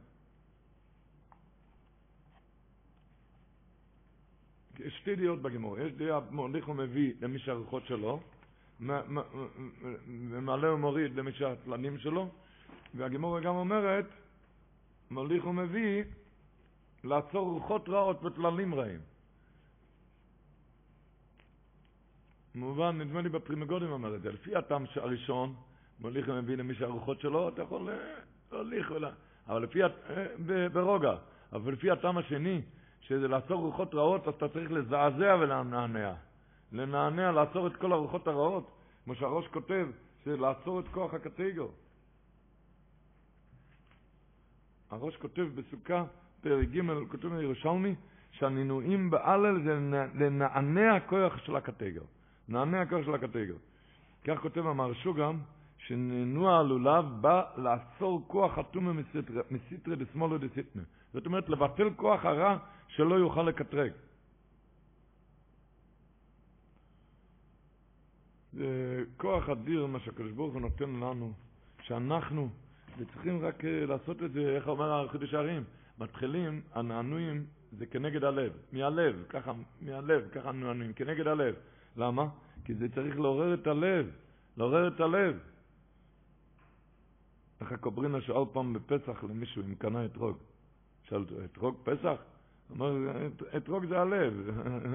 יש 4.79 4.97
שתי 4.97 5.17
דעות 5.17 5.43
בגמור. 5.43 5.79
יש 5.79 5.93
דעה 5.93 6.21
מוליך 6.31 6.69
ומביא 6.69 7.13
למי 7.21 7.39
שהרוחות 7.39 7.87
שלו, 7.87 8.21
ומעלה 10.31 10.75
ומוריד 10.75 11.17
למי 11.17 11.33
שהתלנים 11.33 11.99
שלו, 11.99 12.29
והגמור 12.95 13.41
גם 13.41 13.55
אומרת, 13.55 14.07
מוליך 15.11 15.47
ומביא 15.47 16.05
לעצור 17.05 17.49
רוחות 17.49 17.89
רעות 17.89 18.25
וטללים 18.25 18.75
רעים. 18.75 19.01
מובן, 22.55 22.99
נדמה 22.99 23.21
לי 23.21 23.29
בפרימגודים 23.29 23.91
אומר 23.91 24.17
את 24.17 24.23
זה. 24.23 24.33
לפי 24.33 24.57
הטעם 24.57 24.85
הראשון, 24.97 25.55
מוליך 26.01 26.29
ומביא 26.29 26.57
למי 26.57 26.75
שהרוחות 26.75 27.21
שלו, 27.21 27.49
אתה 27.49 27.63
יכול 27.63 27.89
להוליך 28.53 28.91
ולה... 28.91 29.11
אבל 29.49 29.63
לפי, 29.63 29.83
אה, 29.85 29.89
ברוגע, 30.73 31.17
אבל 31.53 31.73
לפי 31.73 31.91
הטעם 31.91 32.19
השני, 32.19 32.63
שזה 33.01 33.29
לעצור 33.29 33.61
רוחות 33.61 33.95
רעות, 33.95 34.29
אז 34.29 34.35
אתה 34.35 34.49
צריך 34.49 34.71
לזעזע 34.71 35.37
ולנענע. 35.41 36.15
לנענע, 36.73 37.33
לעצור 37.33 37.67
את 37.67 37.77
כל 37.77 37.93
הרוחות 37.93 38.29
הרעות, 38.29 38.71
כמו 39.05 39.15
שהראש 39.15 39.47
כותב, 39.49 39.87
שזה 40.25 40.37
לעצור 40.37 40.81
את 40.81 40.89
כוח 40.89 41.15
הקטגור. 41.15 41.73
הראש 44.91 45.17
כותב 45.17 45.47
בסוכה, 45.55 46.05
פרק 46.41 46.69
ג', 46.69 47.09
כותב 47.09 47.29
בירושלמי, 47.29 47.95
שהנינויים 48.33 49.11
בהלל 49.11 49.63
זה 49.63 49.75
לנענע 50.15 50.95
הכוח 50.97 51.39
של 51.39 51.57
הקטגור. 51.57 52.07
נענע 52.49 52.81
הכוח 52.81 53.05
של 53.05 53.15
הקטגור. 53.15 53.59
כך 54.25 54.39
כותב 54.41 54.67
המרשו 54.67 55.15
גם, 55.15 55.39
שננוע 55.79 56.59
הלולב 56.59 57.05
בא 57.21 57.43
לעצור 57.57 58.25
כוח 58.27 58.59
אטומה 58.59 58.93
מסיטרא 59.51 59.95
דשמאלו 59.95 60.39
דסיטנה. 60.39 60.83
זאת 61.13 61.27
אומרת, 61.27 61.49
לבטל 61.49 61.91
כוח 61.97 62.25
הרע 62.25 62.59
שלא 62.89 63.15
יוכל 63.15 63.43
לקטרג. 63.43 63.93
זה 68.53 69.05
כוח 69.17 69.49
אדיר 69.49 69.87
מה 69.87 70.01
שהקדוש 70.01 70.33
ברוך 70.33 70.55
הוא 70.55 70.61
נותן 70.61 70.91
לנו, 70.91 71.33
שאנחנו, 71.83 72.49
וצריכים 72.99 73.45
רק 73.45 73.65
אה, 73.65 73.87
לעשות 73.87 74.23
את 74.23 74.33
זה, 74.33 74.41
איך 74.41 74.69
אומר 74.69 75.09
חידוש 75.09 75.35
הערים, 75.35 75.65
מתחילים, 75.99 76.61
הנענועים 76.75 77.47
זה 77.73 77.87
כנגד 77.87 78.25
הלב, 78.25 78.53
מהלב, 78.73 79.25
ככה, 79.29 79.53
מהלב, 79.81 80.29
ככה 80.33 80.53
נענועים, 80.53 80.93
כנגד 80.93 81.27
הלב. 81.27 81.55
למה? 81.97 82.27
כי 82.65 82.75
זה 82.75 82.89
צריך 82.89 83.17
לעורר 83.17 83.55
את 83.55 83.67
הלב, 83.67 84.11
לעורר 84.57 84.89
את 84.89 85.01
הלב. 85.01 85.39
איך 87.61 87.73
הקוברינה 87.73 88.21
שאל 88.21 88.45
פעם 88.53 88.73
בפסח 88.73 89.25
למישהו 89.25 89.63
אם 89.63 89.75
קנה 89.75 90.05
אתרוג. 90.05 90.37
שאל 91.03 91.19
אותו, 91.19 91.45
אתרוג 91.45 91.77
פסח? 91.85 92.17
הוא 92.69 92.77
אמר, 92.77 93.27
אתרוג 93.57 93.87
זה 93.87 94.01
הלב, 94.01 94.35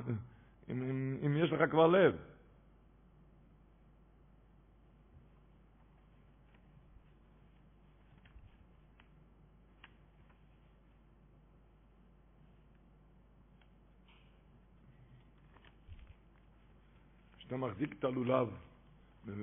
אם, 0.69 0.83
אם, 0.83 1.17
אם 1.25 1.37
יש 1.37 1.51
לך 1.51 1.71
כבר 1.71 1.87
לב. 1.87 2.15
כשאתה 17.43 17.57
מחזיק 17.57 17.95
את 17.99 18.03
הלולב, 18.03 18.47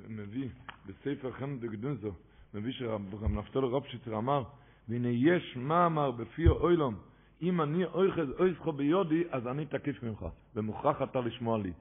מביא 0.08 0.48
בספר 0.86 1.32
חמד 1.32 1.60
דגדונזו, 1.60 2.12
מביא 2.54 2.72
שרב 2.72 3.24
נפתול 3.30 3.64
רופשיצר 3.64 4.18
אמר, 4.18 4.42
והנה 4.88 5.08
יש 5.08 5.56
מאמר 5.56 6.10
בפי 6.10 6.48
אוילום, 6.48 6.94
אם 7.42 7.60
אני 7.60 7.84
אויכז 7.84 8.30
אויסכו 8.38 8.72
ביודי, 8.72 9.24
אז 9.30 9.46
אני 9.46 9.66
תקיף 9.66 10.02
ממך, 10.02 10.26
ומוכרח 10.56 11.02
אתה 11.02 11.20
לשמוע 11.20 11.58
לי. 11.58 11.72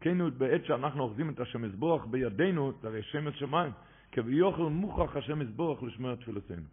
כן 0.00 0.20
הוא 0.20 0.30
בעת 0.38 0.64
שאנחנו 0.64 1.02
אוחזים 1.02 1.30
את 1.30 1.40
השם 1.40 1.64
יזבורך 1.64 2.06
בידינו, 2.06 2.72
זה 2.82 2.88
הרי 2.88 3.02
שם 3.02 3.32
שמיים, 3.32 3.72
כביוכל 4.12 4.62
מוכרח 4.62 5.16
השם 5.16 5.42
יזבורך 5.42 5.82
לשמוע 5.82 6.12
את 6.12 6.20
תפילותינו. 6.20 6.66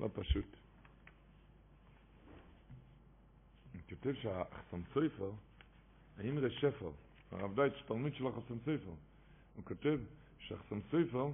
לא 0.00 0.08
פשוט. 0.14 0.56
אני 3.74 3.82
כותב 3.88 4.12
שהחסם 4.14 4.80
סופר, 4.94 5.30
האמרי 6.18 6.50
שפר, 6.50 6.90
הרב 7.32 7.54
דייטש, 7.54 7.82
תלמיד 7.82 8.14
של 8.14 8.26
החסם 8.26 8.58
סופר, 8.58 8.90
הוא 9.56 9.64
כותב 9.64 9.98
שהחסם 10.38 10.80
סופר, 10.90 11.28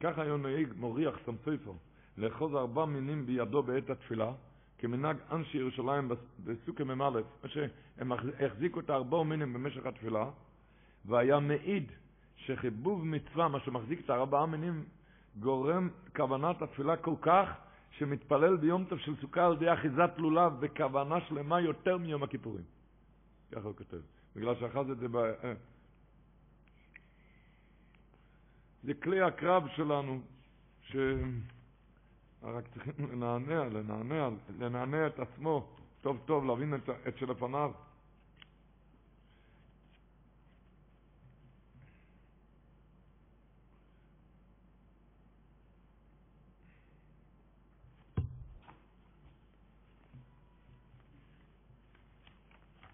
ככה 0.00 0.22
היה 0.22 0.36
נוהג 0.36 0.68
מוריח 0.76 1.14
חסם 1.14 1.36
סופר, 1.44 1.72
לאחוז 2.18 2.54
ארבע 2.54 2.84
מינים 2.84 3.26
בידו 3.26 3.62
בעת 3.62 3.90
התפילה, 3.90 4.32
כמנהג 4.78 5.16
אנשי 5.32 5.58
ירושלים 5.58 6.10
בסוכה 6.44 6.84
מ"א, 6.84 7.20
שהם 7.46 8.12
החזיקו 8.12 8.80
את 8.80 8.90
הארבע 8.90 9.22
מינים 9.22 9.52
במשך 9.52 9.86
התפילה, 9.86 10.30
והיה 11.04 11.40
מעיד 11.40 11.92
שחיבוב 12.36 13.04
מצווה, 13.04 13.48
מה 13.48 13.60
שמחזיק 13.60 14.00
את 14.04 14.10
הארבעה 14.10 14.46
מינים, 14.46 14.84
גורם 15.40 15.88
כוונת 16.16 16.62
התפילה 16.62 16.96
כל 16.96 17.14
כך, 17.20 17.48
שמתפלל 17.90 18.56
ביום 18.56 18.84
טוב 18.84 18.98
של 18.98 19.16
סוכה 19.20 19.46
על 19.46 19.52
ידי 19.52 19.72
אחיזת 19.72 20.10
לולב 20.16 20.52
בכוונה 20.60 21.20
שלמה 21.20 21.60
יותר 21.60 21.98
מיום 21.98 22.22
הכיפורים. 22.22 22.64
ככה 23.52 23.68
הוא 23.68 23.76
כותב. 23.76 24.00
בגלל 24.36 24.54
שאחז 24.60 24.90
את 24.90 24.98
זה 24.98 25.08
ב... 25.08 25.16
אה. 25.16 25.52
זה 28.84 28.94
כלי 28.94 29.20
הקרב 29.20 29.68
שלנו, 29.76 30.20
ש... 30.82 30.96
רק 32.42 32.64
צריכים 32.74 32.94
לנענע, 33.12 33.64
לנענע, 33.64 34.28
לנענע 34.58 35.06
את 35.06 35.18
עצמו 35.18 35.68
טוב 36.00 36.18
טוב, 36.26 36.44
להבין 36.44 36.74
את, 36.74 36.88
את 37.08 37.18
שלפניו. 37.18 37.72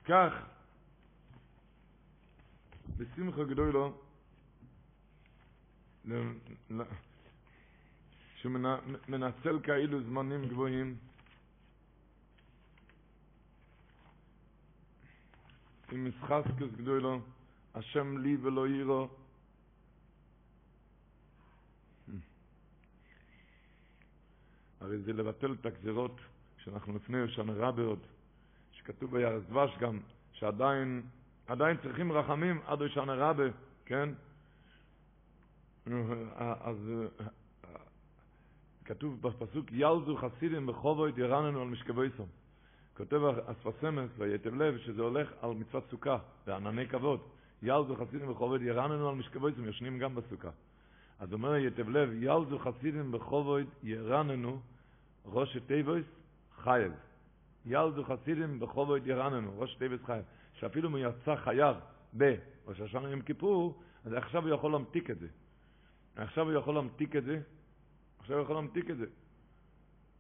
כך, 0.05 0.33
בשמחה 2.99 3.45
גדולה, 3.45 3.89
שמנצל 8.37 9.61
כאילו 9.63 10.03
זמנים 10.03 10.49
גבוהים. 10.49 10.97
עם 15.93 16.05
מסחסקס 16.05 16.77
גדולו, 16.77 17.21
השם 17.75 18.19
לי 18.19 18.37
ולא 18.43 18.69
יירו. 18.69 19.09
הרי 24.81 24.99
זה 24.99 25.13
לבטל 25.13 25.53
את 25.61 25.67
הגזירות 25.67 26.21
שאנחנו 26.65 26.97
לפני 26.97 27.19
יושן 27.19 27.51
רבה 27.51 27.83
עוד, 27.83 27.99
שכתוב 28.73 29.11
בירס 29.11 29.43
דבש 29.45 29.79
גם, 29.79 30.01
שעדיין 30.33 31.03
עדיין 31.49 31.77
צריכים 31.83 32.13
רחמים 32.13 32.61
עד 32.67 32.81
יושן 32.81 33.11
רבה, 33.11 33.45
כן? 33.87 34.09
אז 36.37 36.77
כתוב 38.85 39.23
בפסוק 39.23 39.73
ילזו 39.73 40.17
חסידים 40.17 40.67
בחובוית 40.67 41.19
ירננו 41.19 41.63
על 41.63 41.69
משכבויסום. 41.69 42.27
כותב 42.97 43.21
אספסמס 43.47 44.11
ויתב 44.19 44.55
לב 44.55 44.79
שזה 44.79 45.03
הולך 45.03 45.33
על 45.41 45.51
מצוות 45.51 45.85
סוכה, 45.91 46.19
בענני 46.47 46.89
כבוד. 46.89 47.21
ילזו 47.63 47.97
חסידים 47.97 48.29
בחובוית 48.29 48.63
ירננו 48.63 49.09
על 49.09 49.15
משכבויסום, 49.15 49.69
ישנים 49.69 49.99
גם 49.99 50.15
בסוכה. 50.15 50.51
אז 51.19 51.33
אומר 51.33 51.57
יתב 51.57 51.89
לב, 51.89 52.11
ילזו 52.13 52.59
חסידים 52.59 53.13
בחובוית 53.13 53.69
ירננו, 53.83 54.61
ראש 55.27 55.57
תיבויס 55.67 56.07
חייב. 56.63 56.93
ילזו 57.67 58.05
חסידים 58.05 58.61
בחובוית 58.61 59.07
ירננו, 59.07 59.61
ראש 59.61 59.75
תיבויס 59.75 60.05
חייב. 60.05 60.25
שאפילו 60.59 60.89
אם 60.89 60.93
הוא 60.95 61.01
יצא 61.01 61.37
חייב 61.37 61.77
בראש 62.13 62.81
השנה 62.81 63.11
יום 63.11 63.23
כיפור, 63.23 63.83
אז 64.05 64.13
עכשיו 64.13 64.43
הוא 64.43 64.55
יכול 64.55 64.73
להמתיק 64.73 65.11
את 65.11 65.19
זה. 65.19 65.27
עכשיו 66.17 66.45
הוא 66.45 66.59
יכול 66.59 66.75
להמתיק 66.75 67.17
את 67.17 67.25
זה, 67.25 67.41
עכשיו 68.19 68.37
הוא 68.37 68.45
יכול 68.45 68.55
להמתיק 68.55 68.91
את 68.91 68.97
זה. 68.97 69.07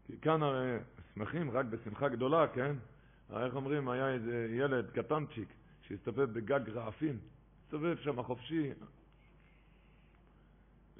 כי 0.06 0.20
כאן 0.20 0.42
הרי 0.42 0.78
שמחים 1.14 1.50
רק 1.50 1.66
בשמחה 1.66 2.08
גדולה, 2.08 2.46
כן? 2.48 2.76
איך 3.36 3.54
אומרים, 3.54 3.88
היה 3.88 4.08
איזה 4.08 4.48
ילד 4.50 4.90
קטנצ'יק 4.90 5.48
שהסתובב 5.82 6.32
בגג 6.32 6.60
רעפים, 6.70 7.18
הסתובב 7.64 7.96
שם 7.96 8.22
חופשי. 8.22 8.70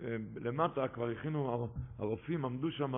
אה, 0.02 0.16
למטה 0.36 0.88
כבר 0.88 1.10
הכינו, 1.10 1.68
הרופאים 1.98 2.44
עמדו 2.44 2.70
שם 2.70 2.92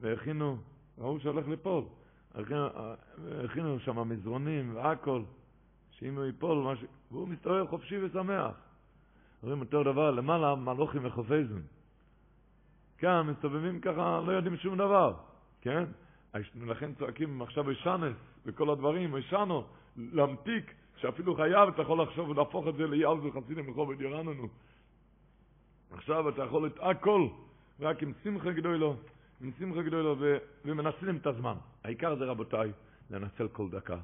והכינו, 0.00 0.56
ראו 0.98 1.20
שהולך 1.20 1.48
ליפול. 1.48 1.84
הכינו 3.44 3.80
שם 3.80 4.08
מזרונים 4.08 4.76
והכל, 4.76 5.22
שאם 6.02 6.16
הוא 6.16 6.24
ייפול, 6.24 6.58
משהו, 6.58 6.86
והוא 7.10 7.28
מסתובב 7.28 7.66
חופשי 7.70 8.04
ושמח. 8.04 8.54
אומרים 9.42 9.60
אותו 9.60 9.82
דבר, 9.82 10.10
למעלה 10.10 10.54
מלוכים 10.54 11.00
וחופזים. 11.04 11.62
כאן 12.98 13.26
מסתובבים 13.26 13.80
ככה, 13.80 14.20
לא 14.26 14.32
יודעים 14.32 14.56
שום 14.56 14.78
דבר, 14.78 15.14
כן? 15.60 15.84
לכן 16.66 16.94
צועקים 16.94 17.42
עכשיו 17.42 17.70
אישנס 17.70 18.16
וכל 18.46 18.70
הדברים, 18.70 19.16
אישנו, 19.16 19.64
להמתיק, 19.96 20.74
שאפילו 20.96 21.34
חייב 21.34 21.68
אתה 21.68 21.82
יכול 21.82 22.02
לחשוב 22.02 22.28
ולהפוך 22.28 22.68
את 22.68 22.74
זה 22.76 22.86
ליאלזו 22.86 23.30
חסידים 23.30 23.70
רחוב 23.70 24.02
ירננו. 24.02 24.48
עכשיו 25.90 26.28
אתה 26.28 26.42
יכול 26.42 26.66
את 26.66 26.78
הכל, 26.80 27.26
רק 27.80 28.02
עם 28.02 28.12
שמחה 28.24 28.52
גדולו, 28.52 28.96
עם 29.40 29.50
שמחה 29.58 29.82
גדולו, 29.82 30.16
ו- 30.18 30.38
ומנצלים 30.64 31.16
את 31.16 31.26
הזמן. 31.26 31.54
העיקר 31.84 32.16
זה 32.16 32.24
רבותיי, 32.24 32.72
לנצל 33.10 33.48
כל 33.48 33.68
דקה. 33.70 33.96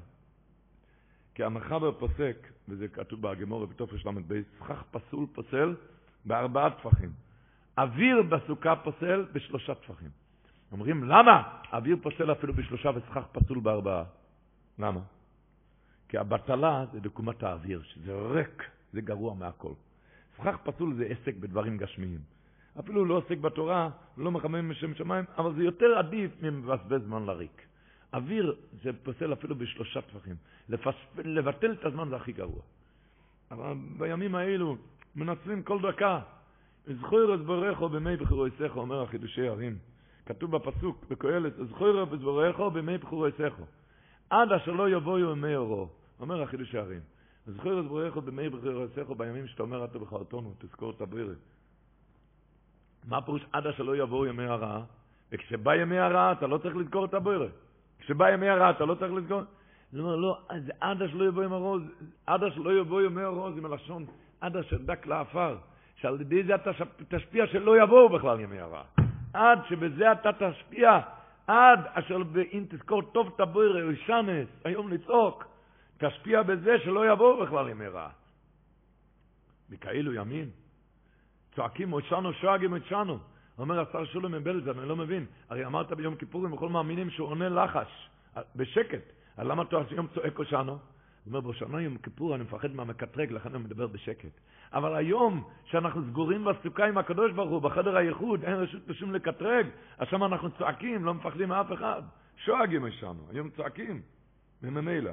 כי 1.39 1.43
המחבר 1.43 1.91
פוסק, 1.91 2.47
וזה 2.69 2.87
כתוב 2.87 3.21
בהגמורי 3.21 3.67
בתופש 3.67 4.05
ל"ב, 4.05 4.41
סכך 4.59 4.83
פסול 4.91 5.25
פוסל 5.33 5.75
בארבעה 6.25 6.69
טפחים. 6.69 7.11
אוויר 7.77 8.21
בסוכה 8.21 8.75
פוסל 8.75 9.25
בשלושה 9.33 9.75
טפחים. 9.75 10.09
אומרים, 10.71 11.03
למה? 11.03 11.59
אוויר 11.73 11.97
פוסל 12.01 12.31
אפילו 12.31 12.53
בשלושה 12.53 12.89
וסכך 12.95 13.23
פסול 13.31 13.59
בארבעה. 13.59 14.03
למה? 14.79 14.99
כי 16.09 16.17
הבטלה 16.17 16.85
זה 16.91 16.99
דקומת 16.99 17.43
האוויר, 17.43 17.81
שזה 17.83 18.13
ריק, 18.13 18.63
זה 18.93 19.01
גרוע 19.01 19.33
מהכל. 19.33 19.73
סכך 20.37 20.57
פסול 20.63 20.95
זה 20.95 21.05
עסק 21.05 21.35
בדברים 21.35 21.77
גשמיים. 21.77 22.19
אפילו 22.79 23.05
לא 23.05 23.13
עוסק 23.13 23.37
בתורה, 23.37 23.89
לא 24.17 24.31
מחמם 24.31 24.69
משם 24.69 24.95
שמיים, 24.95 25.25
אבל 25.37 25.53
זה 25.55 25.63
יותר 25.63 25.97
עדיף 25.97 26.31
ממבזבז 26.41 27.01
זמן 27.05 27.25
לריק. 27.25 27.68
אוויר 28.13 28.55
זה 28.83 28.89
פוסל 29.03 29.33
אפילו 29.33 29.55
בשלושה 29.55 30.01
טפחים. 30.01 30.35
לבטל 31.17 31.71
את 31.71 31.85
הזמן 31.85 32.09
זה 32.09 32.15
הכי 32.15 32.31
גרוע. 32.31 32.61
אבל 33.51 33.73
בימים 33.97 34.35
האלו 34.35 34.77
מנצלים 35.15 35.63
כל 35.63 35.79
דקה. 35.81 36.19
זכור 36.87 37.35
את 37.35 37.39
ברכו 37.39 37.89
במי 37.89 38.17
בחירו 38.17 38.47
יסכו, 38.47 38.79
אומר 38.79 39.01
החידושי 39.01 39.47
ערים. 39.47 39.77
כתוב 40.25 40.57
בפסוק 40.57 41.05
בקהלת, 41.09 41.53
זכור 41.69 42.03
את 42.03 42.19
ברכו 42.19 42.71
במי 42.71 42.97
בחירו 42.97 43.27
יסכו. 43.27 43.63
עד 44.29 44.51
אשר 44.51 44.71
לא 44.71 44.89
יבואו 44.89 45.19
ימי 45.19 45.55
אורו, 45.55 45.89
אומר 46.19 46.41
החידושי 46.41 46.77
ערים. 46.77 47.01
זכור 47.47 47.79
את 47.79 47.85
ברכו 47.85 48.21
במי 48.21 48.49
בחירו 48.49 48.83
יסכו 48.83 49.15
בימים 49.15 49.47
שאתה 49.47 49.63
אומר 49.63 49.85
אתה 49.85 49.99
בחרטונו, 49.99 50.53
תזכור 50.57 50.91
את 50.91 51.01
הברך. 51.01 51.37
מה 53.07 53.21
פירוש 53.21 53.45
עד 53.51 53.67
אשר 53.67 53.83
לא 53.83 53.97
יבואו 53.97 54.25
ימי 54.25 54.43
הרעה? 54.43 54.83
וכשבא 55.31 55.75
ימי 55.75 55.97
הרעה 55.97 56.31
אתה 56.31 56.47
לא 56.47 56.57
צריך 56.57 56.75
לזכור 56.75 57.05
את 57.05 57.13
הברך. 57.13 57.51
כשבא 57.99 58.29
ימי 58.29 58.49
הרע 58.49 58.69
אתה 58.69 58.85
לא 58.85 58.95
צריך 58.95 59.13
לזכור? 59.13 59.41
הוא 59.91 59.99
אומר, 59.99 60.15
לא, 60.15 60.37
אז 60.49 60.71
עד 60.79 61.01
אשר 61.01 61.15
לא 61.15 61.27
יבוא 61.27 61.43
ימי 61.43 61.55
הרוז, 61.55 61.81
עד 62.27 62.43
אשר 62.43 62.61
לא 62.61 62.79
יבוא 62.79 63.01
ימי 63.01 63.21
הרוז 63.21 63.57
עם 63.57 63.65
הלשון, 63.65 64.05
עד 64.41 64.57
אשר 64.57 64.77
דק 64.77 65.07
לעפר, 65.07 65.57
שעל 65.95 66.21
ידי 66.21 66.43
זה 66.43 66.55
אתה 66.55 66.71
תשפיע 67.07 67.47
שלא 67.47 67.83
יבואו 67.83 68.09
בכלל 68.09 68.39
ימי 68.39 68.59
הרע. 68.59 68.83
עד 69.33 69.59
שבזה 69.69 70.11
אתה 70.11 70.29
תשפיע, 70.33 70.99
עד 71.47 71.79
אשר 71.93 72.17
אם 72.53 72.65
תזכור 72.69 73.01
טוב 73.01 73.31
את 73.35 73.39
הבוירה, 73.39 73.91
ישנס, 73.93 74.47
היום 74.63 74.89
לצעוק, 74.89 75.45
תשפיע 75.97 76.43
בזה 76.43 76.79
שלא 76.83 77.11
יבואו 77.11 77.45
בכלל 77.45 77.69
ימי 77.69 77.87
רע. 77.87 78.09
מכאלו 79.69 80.13
ימים, 80.13 80.49
צועקים 81.55 81.89
מוישנו 81.89 82.33
שואגים 82.33 82.69
מוישנו. 82.69 83.17
אומר 83.59 83.79
השר 83.79 84.05
שולם 84.05 84.31
מבלז, 84.31 84.67
אני 84.67 84.89
לא 84.89 84.95
מבין. 84.95 85.25
הרי 85.49 85.65
אמרת 85.65 85.91
ביום 85.91 86.15
כיפורים 86.15 86.51
בכל 86.51 86.69
מאמינים 86.69 87.09
שהוא 87.09 87.27
עונה 87.27 87.49
לחש, 87.49 88.09
בשקט. 88.55 89.01
אז 89.37 89.47
למה 89.47 89.63
אתה 89.63 89.77
היום 89.89 90.07
צועק? 90.07 90.37
הוא 90.37 91.37
אומר, 91.37 91.51
בשנה 91.51 91.81
יום 91.81 91.97
כיפור 91.97 92.35
אני 92.35 92.43
מפחד 92.43 92.71
מהמקטרג, 92.71 93.31
לכן 93.31 93.55
אני 93.55 93.63
מדבר 93.63 93.87
בשקט. 93.87 94.39
אבל 94.73 94.95
היום, 94.95 95.43
שאנחנו 95.65 96.01
סגורים 96.09 96.45
בסוכה 96.45 96.85
עם 96.85 96.97
הקדוש 96.97 97.31
ברוך 97.31 97.49
הוא, 97.49 97.61
בחדר 97.61 97.97
הייחוד, 97.97 98.43
אין 98.43 98.53
רשות 98.53 98.81
לשום 98.87 99.13
לקטרג, 99.13 99.67
אז 99.97 100.07
שם 100.07 100.23
אנחנו 100.23 100.51
צועקים, 100.51 101.05
לא 101.05 101.13
מפחדים 101.13 101.49
מאף 101.49 101.73
אחד. 101.73 102.01
שואגים 102.37 102.87
ישנו, 102.87 103.27
היום 103.29 103.49
צועקים, 103.49 104.01
ממילא. 104.61 105.11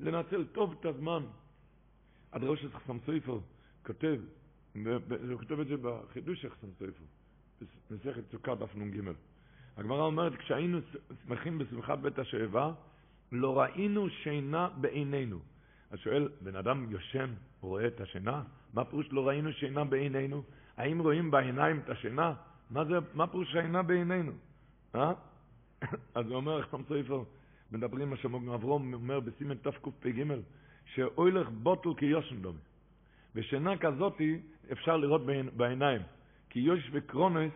לנצל 0.00 0.44
טוב 0.44 0.74
את 0.80 0.84
הזמן. 0.84 1.22
הדרוש 2.32 2.64
חסם 2.64 2.98
סופר 3.06 3.38
כותב, 3.86 4.20
הוא 4.74 5.38
כותב 5.38 5.60
את 5.60 5.66
זה 5.66 5.74
בחידוש 5.82 6.44
יחסן 6.44 6.66
סופר, 6.78 7.04
במסכת 7.90 8.30
סוכה 8.30 8.54
דף 8.54 8.76
נ"ג. 8.76 9.00
הגמרא 9.76 10.02
אומרת, 10.02 10.36
כשהיינו 10.36 10.78
שמחים 11.24 11.58
בשמחת 11.58 11.98
בית 11.98 12.18
השואבה, 12.18 12.72
לא 13.32 13.60
ראינו 13.60 14.10
שינה 14.10 14.68
בעינינו. 14.80 15.38
אז 15.90 15.98
שואל, 15.98 16.28
בן 16.40 16.56
אדם 16.56 16.86
יושן, 16.90 17.34
רואה 17.60 17.86
את 17.86 18.00
השינה? 18.00 18.42
מה 18.74 18.84
פירוש 18.84 19.06
לא 19.10 19.28
ראינו 19.28 19.52
שינה 19.52 19.84
בעינינו? 19.84 20.42
האם 20.76 20.98
רואים 20.98 21.30
בעיניים 21.30 21.78
את 21.84 21.90
השינה? 21.90 22.34
מה, 22.70 22.84
זה, 22.84 22.94
מה 23.14 23.26
פירוש 23.26 23.52
שינה 23.52 23.82
בעינינו? 23.82 24.32
אה? 24.94 25.12
אז 26.14 26.26
הוא 26.26 26.36
אומר, 26.36 26.62
חסם 26.62 26.82
סופר, 26.82 27.22
מדברים 27.72 28.10
מה 28.10 28.16
שמוג 28.16 28.48
אברום 28.48 28.94
אומר 28.94 29.20
בסימן 29.20 29.54
תקפ"ג, 29.54 30.24
שאוילך 30.84 31.48
בוטל 31.48 31.94
כיושן 31.96 32.42
דומי. 32.42 32.58
ושינה 33.34 33.76
כזאתי 33.76 34.40
אפשר 34.72 34.96
לראות 34.96 35.22
בעיניים. 35.56 36.02
כי 36.50 36.60
יוש 36.60 36.90
וקרונס, 36.92 37.52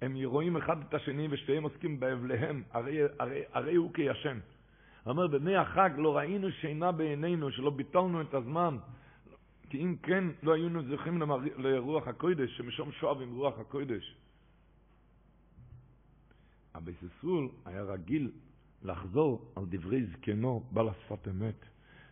הם 0.00 0.16
רואים 0.24 0.56
אחד 0.56 0.76
את 0.88 0.94
השני 0.94 1.28
ושתיהם 1.30 1.62
עוסקים 1.62 2.00
באבליהם, 2.00 2.62
הרי, 2.72 2.98
הרי, 3.18 3.42
הרי 3.52 3.74
הוא 3.74 3.94
כישן. 3.94 4.38
אומר, 5.06 5.26
בימי 5.26 5.56
החג 5.56 5.90
לא 5.96 6.16
ראינו 6.16 6.50
שינה 6.50 6.92
בעינינו, 6.92 7.50
שלא 7.50 7.70
ביטלנו 7.70 8.20
את 8.20 8.34
הזמן. 8.34 8.76
כי 9.70 9.78
אם 9.78 9.96
כן, 10.02 10.24
לא 10.42 10.52
היינו 10.52 10.82
זוכים 10.82 11.22
לרוח 11.56 12.08
הקודש, 12.08 12.56
שמשום 12.56 12.92
שואב 12.92 13.20
עם 13.20 13.36
רוח 13.36 13.58
הקודש. 13.58 14.16
אבי 16.76 16.92
סיסול 17.00 17.48
היה 17.64 17.82
רגיל 17.82 18.30
לחזור 18.82 19.52
על 19.56 19.64
דברי 19.68 20.06
זקנו, 20.06 20.62
בעל 20.72 20.88
השפת 20.88 21.28
אמת. 21.28 21.69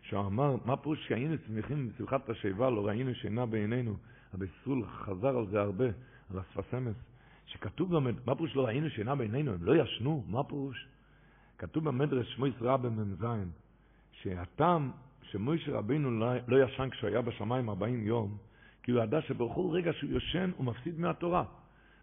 שהוא 0.09 0.21
אמר, 0.21 0.57
מה 0.65 0.77
פירוש 0.77 1.09
שהיינו 1.09 1.35
שמחים 1.47 1.89
בשמחת 1.89 2.29
השיבה, 2.29 2.71
לא 2.71 2.87
ראינו 2.87 3.15
שינה 3.15 3.47
בעינינו. 3.47 3.97
הבסול 4.35 4.87
חזר 4.87 5.39
על 5.39 5.47
זה 5.47 5.61
הרבה, 5.61 5.85
על 6.31 6.39
הספסמס, 6.39 6.97
שכתוב 7.47 7.95
גם, 7.95 8.07
מה 8.27 8.35
פירוש 8.35 8.57
לא 8.57 8.67
ראינו 8.67 8.91
שינה 8.91 9.15
בעינינו, 9.15 9.53
הם 9.53 9.65
לא 9.65 9.83
ישנו, 9.83 10.25
מה 10.29 10.45
פירוש? 10.45 10.87
כתוב 11.59 11.85
במדרש 11.85 12.35
שמויס 12.35 12.55
רבה 12.61 12.89
מ"ז, 12.89 13.25
שהטעם 14.13 14.91
שמוישה 15.23 15.73
רבינו 15.73 16.11
לא, 16.11 16.33
לא 16.49 16.65
ישן 16.65 16.91
כשהוא 16.91 17.11
היה 17.11 17.23
בשמיים 17.23 17.69
40 17.69 18.07
יום, 18.07 18.37
כי 18.83 18.91
הוא 18.93 19.03
ידע 19.03 19.21
שבכל 19.21 19.69
רגע 19.71 19.93
שהוא 19.93 20.11
יושן 20.11 20.51
הוא 20.57 20.65
מפסיד 20.65 21.01
מהתורה. 21.01 21.45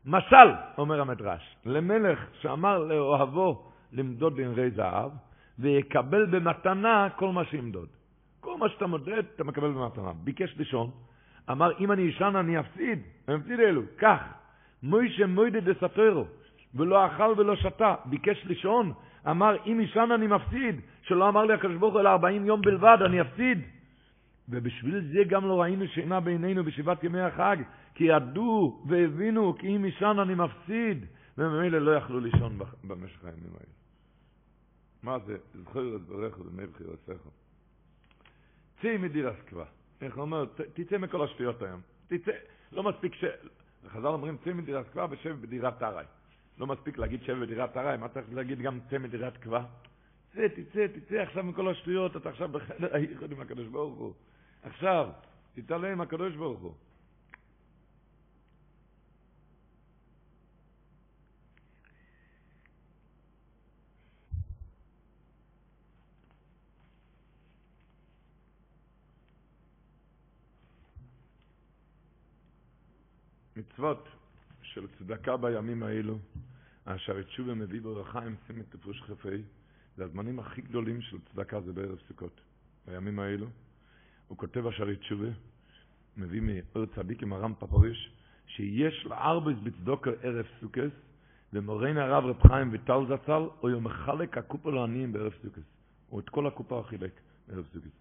משל, 0.06 0.49
אומר 0.78 1.01
המדרש, 1.01 1.56
למלך 1.66 2.20
שאמר 2.41 2.80
לאוהבו 2.80 3.72
למדוד 3.91 4.39
לנרי 4.39 4.72
זהב, 4.72 5.12
ויקבל 5.60 6.26
במתנה 6.26 7.08
כל 7.16 7.32
מה 7.32 7.45
שימדוד. 7.45 7.88
כל 8.39 8.58
מה 8.58 8.70
שאתה 8.70 8.88
מודד, 8.88 9.24
אתה 9.36 9.43
מקבל 9.43 9.72
במתנה. 9.72 10.14
ביקש 10.24 10.56
לישון, 10.58 10.91
אמר, 11.51 11.80
אם 11.80 11.91
אני 11.91 12.01
ישן 12.01 12.34
אני 12.36 12.60
אפסיד. 12.60 12.99
אני 13.28 13.36
אפסיד 13.36 13.60
אלו, 13.60 13.82
כך. 13.97 14.20
מוישה 14.84 15.26
מוידה 15.26 15.60
דסתרו, 15.60 16.26
ולא 16.76 17.06
אכל 17.06 17.34
ולא 17.38 17.56
שתה. 17.56 17.95
ביקש 18.06 18.45
לישון, 18.45 18.93
אמר, 19.30 19.56
אם 19.66 19.80
ישן 19.82 20.10
אני 20.15 20.27
מפסיד. 20.27 20.82
שלא 21.02 21.30
אמר 21.30 21.45
לי 21.45 21.53
הקדוש 21.53 21.76
ברוך 21.76 21.94
הוא, 21.94 22.02
אלא 22.02 22.10
40 22.10 22.45
יום 22.45 22.61
בלבד, 22.61 22.98
אני 23.06 23.22
אפסיד. 23.22 23.60
ובשביל 24.49 25.02
זה 25.14 25.23
גם 25.27 25.48
לא 25.48 25.61
ראינו 25.61 25.88
שינה 25.88 26.19
בעינינו 26.19 26.64
בשבעת 26.64 27.03
ימי 27.03 27.22
החג, 27.22 27.57
כי 27.95 28.03
ידעו 28.03 28.84
והבינו 28.88 29.56
כי 29.57 29.76
אם 29.76 29.86
ישן 29.86 30.18
אני 30.22 30.36
מפסיד, 30.36 31.06
וממילא 31.38 31.77
לא 31.77 31.91
יכלו 31.91 32.19
לישון 32.19 32.57
במשך 32.84 33.26
הימים 33.26 33.52
האלה. 33.53 33.85
מה 35.06 35.19
זה? 35.19 35.38
זכור 35.53 35.95
את 35.95 36.02
ברך 36.02 36.40
ובמי 36.40 36.68
בחירתך. 36.68 37.27
צאי 38.82 38.98
מדירה 38.98 39.32
סקווה. 39.41 39.65
איך 40.02 40.15
הוא 40.15 40.22
אומר? 40.22 40.45
תצא 40.73 40.98
מכל 40.98 41.23
השטויות 41.23 41.61
היום. 41.61 41.82
תצא. 42.07 42.32
לא 42.72 42.84
מספיק 42.84 43.14
ש... 43.15 43.23
חז"ל 43.88 44.07
אומרים 44.07 44.38
צא 44.44 44.53
מדירה 44.53 44.84
סקווה 44.84 45.07
ושב 45.10 45.41
בדירת 45.41 45.84
ארעי. 45.84 46.06
לא 46.57 46.68
מספיק 46.68 46.98
להגיד 46.98 47.23
שב 47.23 47.34
בדירת 47.41 47.77
ארעי, 47.77 47.98
מה 47.98 48.07
צריך 48.10 48.34
להגיד 48.34 48.60
גם 48.60 48.80
צא 48.90 48.98
מדירת 48.98 49.44
קווה? 49.44 49.65
צא, 50.34 50.48
תצא, 50.48 50.88
תצא 50.88 51.15
עכשיו 51.15 51.44
מכל 51.44 51.69
השטויות, 51.69 52.15
אתה 52.15 52.30
עכשיו 52.30 52.49
בחדר 52.49 52.94
הייחוד 52.95 53.32
עם 53.32 53.41
הקדוש 53.41 53.68
ברוך 53.68 53.98
הוא. 53.99 54.14
עכשיו, 54.64 55.10
תתעלה 55.56 55.91
עם 55.91 56.02
הקדוש 56.02 56.36
ברוך 56.36 56.60
הוא. 56.60 56.73
מצוות 73.76 74.07
של 74.61 74.88
צדקה 74.88 75.38
בימים 75.38 75.84
האלו, 75.84 76.18
אשר 76.85 77.22
תשובה 77.23 77.53
מביא 77.53 77.81
ברכה 77.81 78.19
עם 78.19 78.35
סימת 78.47 78.76
תפוש 78.76 79.02
חפי, 79.02 79.41
זה 79.97 80.03
הזמנים 80.03 80.39
הכי 80.39 80.61
גדולים 80.61 81.02
של 81.02 81.18
צדקה 81.19 81.61
זה 81.61 81.73
בערב 81.73 81.99
סוכות. 82.07 82.41
בימים 82.88 83.19
האלו, 83.19 83.47
הוא 84.27 84.38
כותב 84.38 84.68
אשר 84.68 84.95
תשובה, 84.95 85.27
מביא 86.18 86.41
מאור 86.41 86.85
צדיק 86.85 87.23
עם 87.23 87.34
הרם 87.34 87.53
פפריש, 87.60 88.11
שיש 88.47 89.06
לארבס 89.06 89.56
בצדוקה 89.64 90.11
ערב 90.22 90.45
סוכס, 90.61 90.91
ומורן 91.53 91.97
הרב 91.97 92.26
רב 92.26 92.47
חיים 92.47 92.72
ויטל 92.72 93.06
זצ"ל, 93.10 93.43
הוא 93.60 93.69
יום 93.69 93.84
מחלק 93.84 94.38
הקופה 94.38 94.72
לעניים 94.72 95.14
בערב 95.14 95.34
סוכס. 95.41 95.68
הוא 96.10 96.19
את 96.19 96.30
כל 96.30 96.47
הקופה 96.47 96.84
חילק 96.88 97.22
בערב 97.47 97.65
סוכס. 97.73 97.91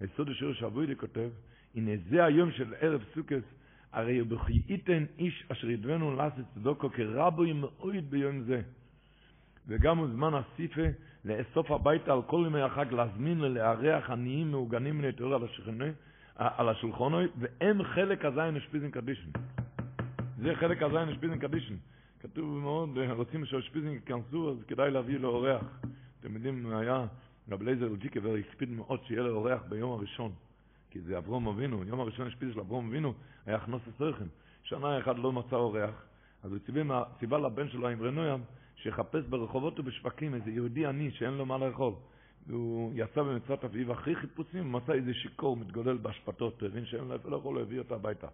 היסוד 0.00 0.28
השיר 0.28 0.52
שאבוידי 0.52 0.96
כותב, 0.96 1.30
הנה 1.74 1.90
זה 2.10 2.24
היום 2.24 2.52
של 2.52 2.74
ערב 2.80 3.04
סוכס, 3.14 3.61
הרי 3.92 4.18
הוא 4.18 4.28
בחייתן 4.28 5.04
איש 5.18 5.44
אשר 5.48 5.70
ידבנו 5.70 6.16
לעשות 6.16 6.44
צדוקו 6.54 6.90
כרבוי 6.90 7.52
מאויד 7.52 8.10
ביום 8.10 8.42
זה. 8.42 8.60
וגם 9.68 9.98
הוא 9.98 10.08
זמן 10.08 10.32
הסיפה 10.34 10.82
לאסוף 11.24 11.70
הביתה 11.70 12.12
על 12.12 12.22
כל 12.22 12.44
ימי 12.46 12.60
החג, 12.60 12.92
להזמין 12.92 13.40
ולארח 13.40 14.10
עניים 14.10 14.50
מעוגנים 14.50 14.98
מן 14.98 15.04
התיאור 15.04 15.34
על, 16.36 16.68
השולחונו, 16.68 17.18
והם 17.38 17.82
חלק 17.82 18.24
הזין 18.24 18.56
השפיזן 18.56 18.90
קדישן. 18.90 19.30
זה 20.38 20.54
חלק 20.54 20.82
הזין 20.82 21.08
השפיזן 21.08 21.38
קדישן. 21.38 21.74
כתוב 22.20 22.58
מאוד, 22.58 22.98
רוצים 23.10 23.44
שהשפיזן 23.44 23.88
ייכנסו, 23.88 24.50
אז 24.50 24.64
כדאי 24.64 24.90
להביא 24.90 25.18
לו 25.18 25.28
אורח. 25.28 25.80
אתם 26.20 26.34
יודעים, 26.34 26.72
היה 26.72 27.06
רב 27.50 27.62
אליעזר 27.62 27.86
אלג'יקבר 27.86 28.34
הקפיד 28.34 28.70
מאוד 28.70 29.00
שיהיה 29.06 29.22
לו 29.22 29.36
אורח 29.36 29.62
ביום 29.68 29.92
הראשון. 29.92 30.32
כי 30.92 31.00
זה 31.00 31.18
אברום 31.18 31.48
אבינו, 31.48 31.84
יום 31.84 32.00
הראשון 32.00 32.26
השפיז 32.26 32.52
של 32.54 32.60
אברום 32.60 32.88
אבינו 32.88 33.14
היה 33.46 33.56
הכנוס 33.56 33.82
הסרחם. 33.94 34.24
שנה 34.62 34.98
אחת 34.98 35.16
לא 35.18 35.32
מצא 35.32 35.56
אורח, 35.56 36.04
אז 36.42 36.52
הוא 36.52 36.58
ציווה, 36.58 37.04
ציווה 37.18 37.38
לבן 37.38 37.68
שלו, 37.68 37.88
האמרנוים, 37.88 38.42
שיחפש 38.76 39.24
ברחובות 39.24 39.80
ובשווקים 39.80 40.34
איזה 40.34 40.50
יהודי 40.50 40.86
עני 40.86 41.10
שאין 41.10 41.34
לו 41.34 41.46
מה 41.46 41.58
לאכול. 41.58 41.92
והוא 42.46 42.92
יצא 42.94 43.22
במצוות 43.22 43.64
אביו 43.64 43.92
אחרי 43.92 44.16
חיפושים, 44.16 44.72
מצא 44.72 44.92
איזה 44.92 45.14
שיכור 45.14 45.56
מתגולל 45.56 45.96
באשפתות, 45.96 46.62
הבין 46.62 46.86
שאין 46.86 47.04
לו 47.04 47.12
איפה 47.12 47.30
לאכול, 47.30 47.60
הביא 47.60 47.78
אותו 47.78 47.94
הביתה. 47.94 48.26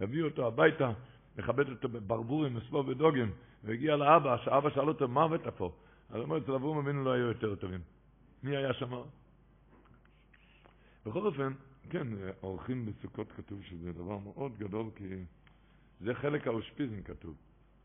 הביא 0.00 0.22
אותו 0.22 0.46
הביתה, 0.46 0.92
מכבד 1.38 1.68
אותו 1.68 1.88
בברבורים, 1.88 2.54
מספור 2.54 2.88
ודוגן, 2.88 3.28
והגיע 3.64 3.96
לאבא, 3.96 4.36
שאבא 4.44 4.70
שאל 4.70 4.88
אותו, 4.88 5.08
מה 5.08 5.22
הבאת 5.22 5.46
פה? 5.56 5.72
אז 6.10 6.16
הוא 6.16 6.24
אומר, 6.24 6.38
אצל 6.38 6.52
אברום 6.52 6.78
אבינו 6.78 7.04
לא 7.04 7.12
היו 7.12 7.26
יותר 7.26 7.54
טובים. 7.54 7.80
מי 8.42 8.56
היה 8.56 8.74
שם? 8.74 8.92
בכל 11.06 11.26
אופן, 11.26 11.52
כן, 11.90 12.06
אורחים 12.42 12.86
בסוכות 12.86 13.32
כתוב 13.32 13.62
שזה 13.62 13.92
דבר 13.92 14.18
מאוד 14.18 14.58
גדול, 14.58 14.90
כי 14.96 15.24
זה 16.00 16.14
חלק 16.14 16.46
האושפיזן 16.46 17.02
כתוב. 17.02 17.36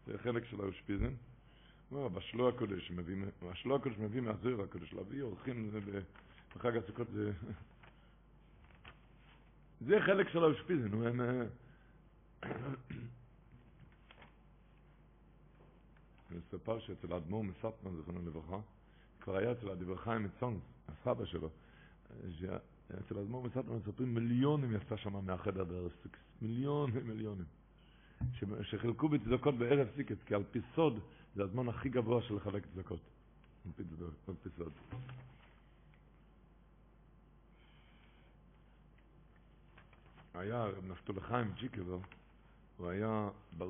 זה 0.05 0.17
חלק 0.17 0.45
של 0.45 0.61
האושפיזן. 0.61 1.13
לא, 1.91 2.07
בשלו 2.07 2.49
הקודש 2.49 2.91
מביא, 2.91 3.15
בשלו 3.51 3.75
הקודש 3.75 3.97
מביא 3.97 4.21
מהזוהר 4.21 4.61
הקודש, 4.61 4.93
להביא 4.93 5.21
אורחים 5.21 5.71
בחג 6.55 6.77
הסוכות 6.77 7.07
זה... 7.13 7.31
זה 9.87 9.97
חלק 10.05 10.29
של 10.29 10.43
האושפיזן, 10.43 10.93
הוא 10.93 11.05
הם... 11.05 11.21
מספר 16.31 16.79
שאצל 16.85 17.13
האדמו"ר 17.13 17.43
מסטמר, 17.43 17.95
זכרונו 18.01 18.25
לברכה, 18.25 18.59
כבר 19.21 19.37
היה 19.37 19.51
אצל 19.51 19.69
הדברי 19.69 19.97
חיים 19.97 20.23
מצאנז, 20.23 20.59
הסבא 20.87 21.25
שלו, 21.25 21.49
אצל 22.97 23.17
האדמו"ר 23.17 23.43
מסטמר 23.43 23.75
מספרים 23.75 24.13
מיליונים 24.13 24.75
יצא 24.75 24.97
שם 24.97 25.25
מהחדר 25.25 25.63
בערב 25.63 25.91
סוכות, 26.03 26.19
מיליונים 26.41 27.07
מיליונים, 27.07 27.45
שחילקו 28.61 29.09
בצדקות 29.09 29.57
בערב 29.57 29.87
סוכות, 29.95 30.15
כי 30.25 30.35
על 30.35 30.43
פי 30.51 30.59
סוד 30.75 30.99
זה 31.35 31.43
הזמן 31.43 31.69
הכי 31.69 31.89
גבוה 31.89 32.21
של 32.21 32.35
לחלק 32.35 32.65
צדקות. 32.73 32.99
על 34.27 34.33
פי 34.43 34.49
סוד. 34.57 34.71
היה 40.33 40.65
רב 40.65 40.85
נפתלי 40.91 41.19
חיים 41.19 41.51
דז'יקובר, 41.51 41.99
הוא 42.77 42.87
היה 42.87 43.29
בל, 43.57 43.67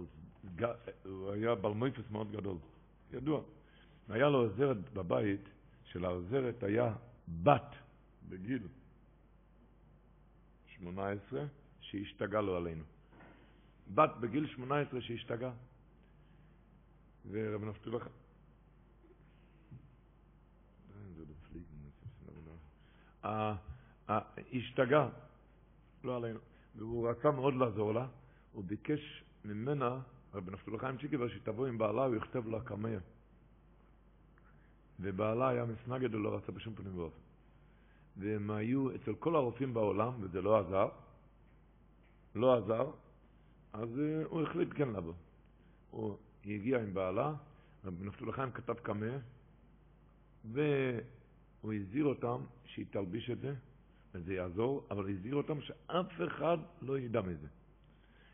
הוא 1.05 1.31
היה 1.31 1.55
בל 1.55 1.71
מויפס 1.71 2.11
מאוד 2.11 2.31
גדול, 2.31 2.57
ידוע. 3.13 3.41
היה 4.09 4.29
לו 4.29 4.37
עוזרת 4.37 4.93
בבית, 4.93 5.49
שלעוזרת 5.83 6.63
היה 6.63 6.93
בת 7.43 7.75
בגיל 8.29 8.67
18 10.79 11.43
שהשתגע 11.81 12.41
לו 12.41 12.55
עלינו. 12.55 12.83
בת 13.95 14.09
בגיל 14.19 14.47
18 14.47 15.01
שהשתגע. 15.01 15.51
ורב 17.31 17.63
נפתול 17.63 17.99
השתגע, 24.53 25.07
לא 26.03 26.15
עלינו, 26.17 26.39
והוא 26.75 27.09
רצה 27.09 27.31
מאוד 27.31 27.53
לעזור 27.53 27.93
לה, 27.93 28.07
הוא 28.53 28.63
ביקש 28.63 29.23
ממנה, 29.45 29.99
רבי 30.33 30.51
נפתול 30.51 30.79
חיים 30.79 30.97
צ'יקבר, 30.97 31.29
שתבוא 31.29 31.67
עם 31.67 31.77
בעלה, 31.77 32.05
הוא 32.05 32.15
יכתב 32.15 32.47
לה 32.47 32.61
קמיה. 32.61 32.99
ובעלה 34.99 35.49
היה 35.49 35.65
מסנגד 35.65 36.15
ולא 36.15 36.35
רצה 36.35 36.51
בשום 36.51 36.75
פנים 36.75 36.97
ואופן. 36.97 37.28
והם 38.19 38.51
היו 38.51 38.95
אצל 38.95 39.15
כל 39.15 39.35
הרופאים 39.35 39.73
בעולם, 39.73 40.13
וזה 40.19 40.41
לא 40.41 40.59
עזר, 40.59 40.89
לא 42.35 42.57
עזר, 42.57 42.91
אז 43.73 43.89
הוא 44.25 44.41
החליט 44.41 44.69
כן 44.75 44.89
לבוא. 44.89 45.13
הוא 45.91 46.17
היא 46.43 46.55
הגיעה 46.55 46.81
עם 46.81 46.93
בעלה, 46.93 47.33
רבי 47.85 48.05
נפתול 48.05 48.31
חיים 48.31 48.51
כתב 48.51 48.73
קמא, 48.73 49.17
והוא 50.45 51.73
הזהיר 51.73 52.05
אותם 52.05 52.41
שהיא 52.65 52.85
תלביש 52.89 53.29
את 53.29 53.39
זה, 53.39 53.53
וזה 54.13 54.33
יעזור, 54.33 54.87
אבל 54.91 55.09
הזהיר 55.09 55.35
אותם 55.35 55.61
שאף 55.61 56.21
אחד 56.27 56.57
לא 56.81 56.99
ידע 56.99 57.21
מזה. 57.21 57.47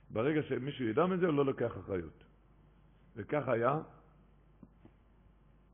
ברגע 0.09 0.41
שמישהו 0.43 0.85
ידע 0.85 1.05
מזה, 1.05 1.25
הוא 1.25 1.33
לא 1.33 1.45
לוקח 1.45 1.77
אחריות. 1.77 2.23
וכך 3.15 3.47
היה, 3.47 3.79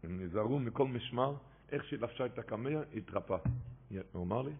הם 0.04 0.24
נזהרו 0.24 0.60
מכל 0.60 0.88
משמר, 0.88 1.36
איך 1.72 1.86
שהיא 1.86 2.00
לבשה 2.00 2.26
את 2.26 2.40
הקמע, 2.40 2.70
היא 2.92 3.02
התרפאה. 4.00 4.20
הוא 4.20 4.24
אמר 4.24 4.42
לי, 4.42 4.52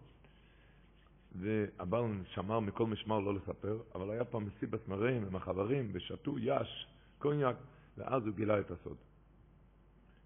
והבעל 1.34 2.02
שמר 2.24 2.60
מכל 2.60 2.86
משמר 2.86 3.18
לא 3.18 3.34
לספר, 3.34 3.78
אבל 3.94 4.10
היה 4.10 4.24
פעם 4.24 4.46
מסיבת 4.46 4.88
מרעים 4.88 5.26
עם 5.26 5.36
החברים, 5.36 5.90
ושתו 5.92 6.38
יש, 6.38 6.86
קוניאק, 7.18 7.56
ואז 7.98 8.26
הוא 8.26 8.34
גילה 8.34 8.60
את 8.60 8.70
הסוד. 8.70 8.96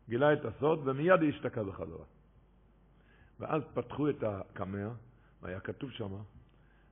גילה 0.08 0.32
את 0.32 0.44
הסוד, 0.44 0.88
ומיד 0.88 1.20
היא 1.22 1.32
השתקעה 1.32 1.64
בחזרה. 1.64 2.04
ואז 3.40 3.62
פתחו 3.74 4.10
את 4.10 4.22
הקמע, 4.22 4.88
והיה 5.42 5.60
כתוב 5.60 5.90
שם, 5.90 6.12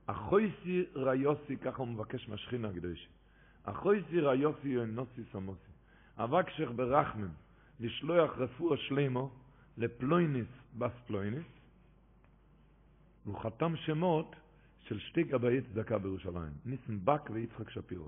אחויסי 0.05 0.85
ריוסי, 0.95 1.57
ככה 1.57 1.77
הוא 1.77 1.87
מבקש 1.87 2.29
מהשכינה 2.29 2.69
הקדושה, 2.69 3.07
אחויסי 3.63 4.19
ריוסי 4.19 4.67
יונוסי 4.67 5.21
סמוסי, 5.31 5.71
אבקשך 6.17 6.69
ברחמם, 6.75 7.29
לשלוח 7.79 8.37
רפואה 8.37 8.77
שלמו 8.77 9.31
לפלויניס 9.77 10.47
בס 10.77 10.91
פלויניס, 11.07 11.45
והוא 13.25 13.39
חתם 13.39 13.75
שמות 13.75 14.35
של 14.79 14.99
שתי 14.99 15.23
גבאי 15.23 15.61
צדקה 15.61 15.97
בירושלים, 15.97 16.53
ניסן 16.65 16.99
בק 17.03 17.29
ויצחק 17.29 17.69
שפירו. 17.69 18.07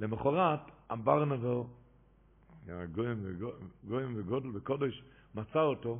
למחרת, 0.00 0.60
הברנבר, 0.90 1.64
גויים, 2.92 3.38
גויים 3.88 4.14
וגודל 4.16 4.48
וקודש, 4.54 5.02
מצא 5.34 5.62
אותו, 5.62 5.98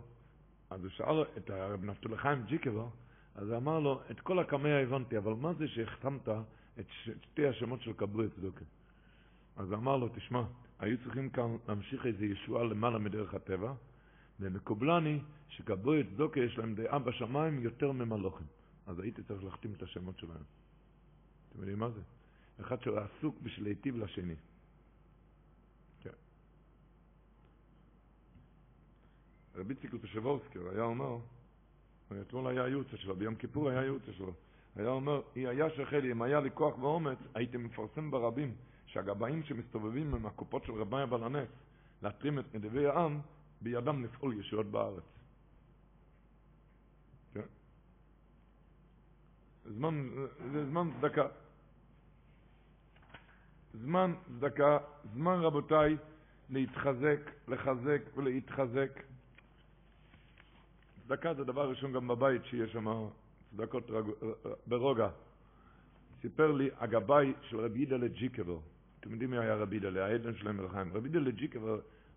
אז 0.70 0.80
הוא 0.80 0.90
שאל 0.90 1.22
את 1.36 1.50
הרב 1.50 1.84
נפתול 1.84 2.16
חיים 2.16 2.42
ג'יקבר, 2.42 2.86
אז 3.34 3.48
הוא 3.48 3.56
אמר 3.56 3.80
לו, 3.80 4.00
את 4.10 4.20
כל 4.20 4.38
הקמע 4.38 4.68
הבנתי, 4.68 5.18
אבל 5.18 5.32
מה 5.32 5.54
זה 5.54 5.68
שהחתמת 5.68 6.28
את 6.78 6.86
שתי 6.90 7.46
השמות 7.46 7.82
של 7.82 7.92
קברי 7.92 8.28
צדוקה? 8.28 8.64
אז 9.56 9.72
אמר 9.72 9.96
לו, 9.96 10.08
תשמע, 10.08 10.42
היו 10.78 10.98
צריכים 11.04 11.30
כאן 11.30 11.56
להמשיך 11.68 12.06
איזו 12.06 12.24
ישועה 12.24 12.64
למעלה 12.64 12.98
מדרך 12.98 13.34
הטבע, 13.34 13.72
ומקובלני 14.40 15.20
שקברי 15.48 16.04
צדוקה 16.04 16.40
יש 16.40 16.58
להם 16.58 16.74
דעה 16.74 16.98
בשמיים 16.98 17.62
יותר 17.62 17.92
ממלוכים. 17.92 18.46
אז 18.86 18.98
הייתי 18.98 19.22
צריך 19.22 19.44
להחתים 19.44 19.72
את 19.76 19.82
השמות 19.82 20.18
שלהם. 20.18 20.42
אתם 21.48 21.58
יודעים 21.58 21.78
מה 21.78 21.90
זה? 21.90 22.00
אחד 22.60 22.82
שהוא 22.82 22.98
עסוק 22.98 23.36
בשביל 23.42 23.64
להיטיב 23.64 23.96
לשני. 23.96 24.34
כן. 26.00 26.10
רבי 29.54 29.74
ציקל 29.74 29.98
פשבורסקר 29.98 30.68
היה 30.70 30.82
אומר, 30.82 31.18
אתמול 32.20 32.46
היה 32.46 32.64
הייעוץ 32.64 32.86
שלו, 32.94 33.16
ביום 33.16 33.34
כיפור 33.34 33.68
היה 33.68 33.80
הייעוץ 33.80 34.02
שלו, 34.10 34.32
היה 34.76 34.88
אומר, 34.88 35.20
היה 35.34 35.70
שחל 35.70 35.98
לי, 35.98 36.12
אם 36.12 36.22
היה 36.22 36.40
לי 36.40 36.50
כוח 36.54 36.78
ואומץ, 36.78 37.18
הייתי 37.34 37.56
מפרסם 37.56 38.10
ברבים 38.10 38.54
שהגבאים 38.86 39.42
שמסתובבים 39.42 40.14
עם 40.14 40.26
הקופות 40.26 40.64
של 40.64 40.72
רבי 40.72 40.96
הבעל 40.96 41.24
הנס, 41.24 41.48
להתרים 42.02 42.38
את 42.38 42.54
נדבי 42.54 42.86
העם, 42.86 43.20
בידם 43.60 44.04
לפעול 44.04 44.40
ישועות 44.40 44.66
בארץ. 44.66 45.04
כן? 47.34 47.40
זמן, 49.64 50.08
זה 50.52 50.66
זמן 50.66 50.90
צדקה. 51.00 51.26
זמן 53.74 54.14
צדקה, 54.26 54.78
זמן 55.14 55.40
רבותיי, 55.40 55.96
להתחזק, 56.50 57.20
לחזק 57.48 58.00
ולהתחזק. 58.16 59.02
צדקה 61.02 61.34
זה 61.34 61.44
דבר 61.44 61.70
ראשון 61.70 61.92
גם 61.92 62.08
בבית, 62.08 62.44
שיש 62.44 62.72
שם 62.72 62.86
צדקות 63.50 63.90
רג... 63.90 64.04
ברוגע. 64.66 65.08
סיפר 66.20 66.52
לי 66.52 66.70
הגבאי 66.78 67.32
של 67.42 67.60
רבי 67.60 67.78
ידלה 67.78 68.08
ג'יקבר, 68.08 68.58
אתם 69.00 69.10
יודעים 69.10 69.30
מי 69.30 69.38
היה 69.38 69.54
רבי 69.54 69.78
דלה, 69.78 70.06
העדן 70.06 70.36
שלהם 70.36 70.56
מלחיים. 70.56 70.92
רבי 70.92 71.08
דלה 71.08 71.30
ג'יק, 71.30 71.56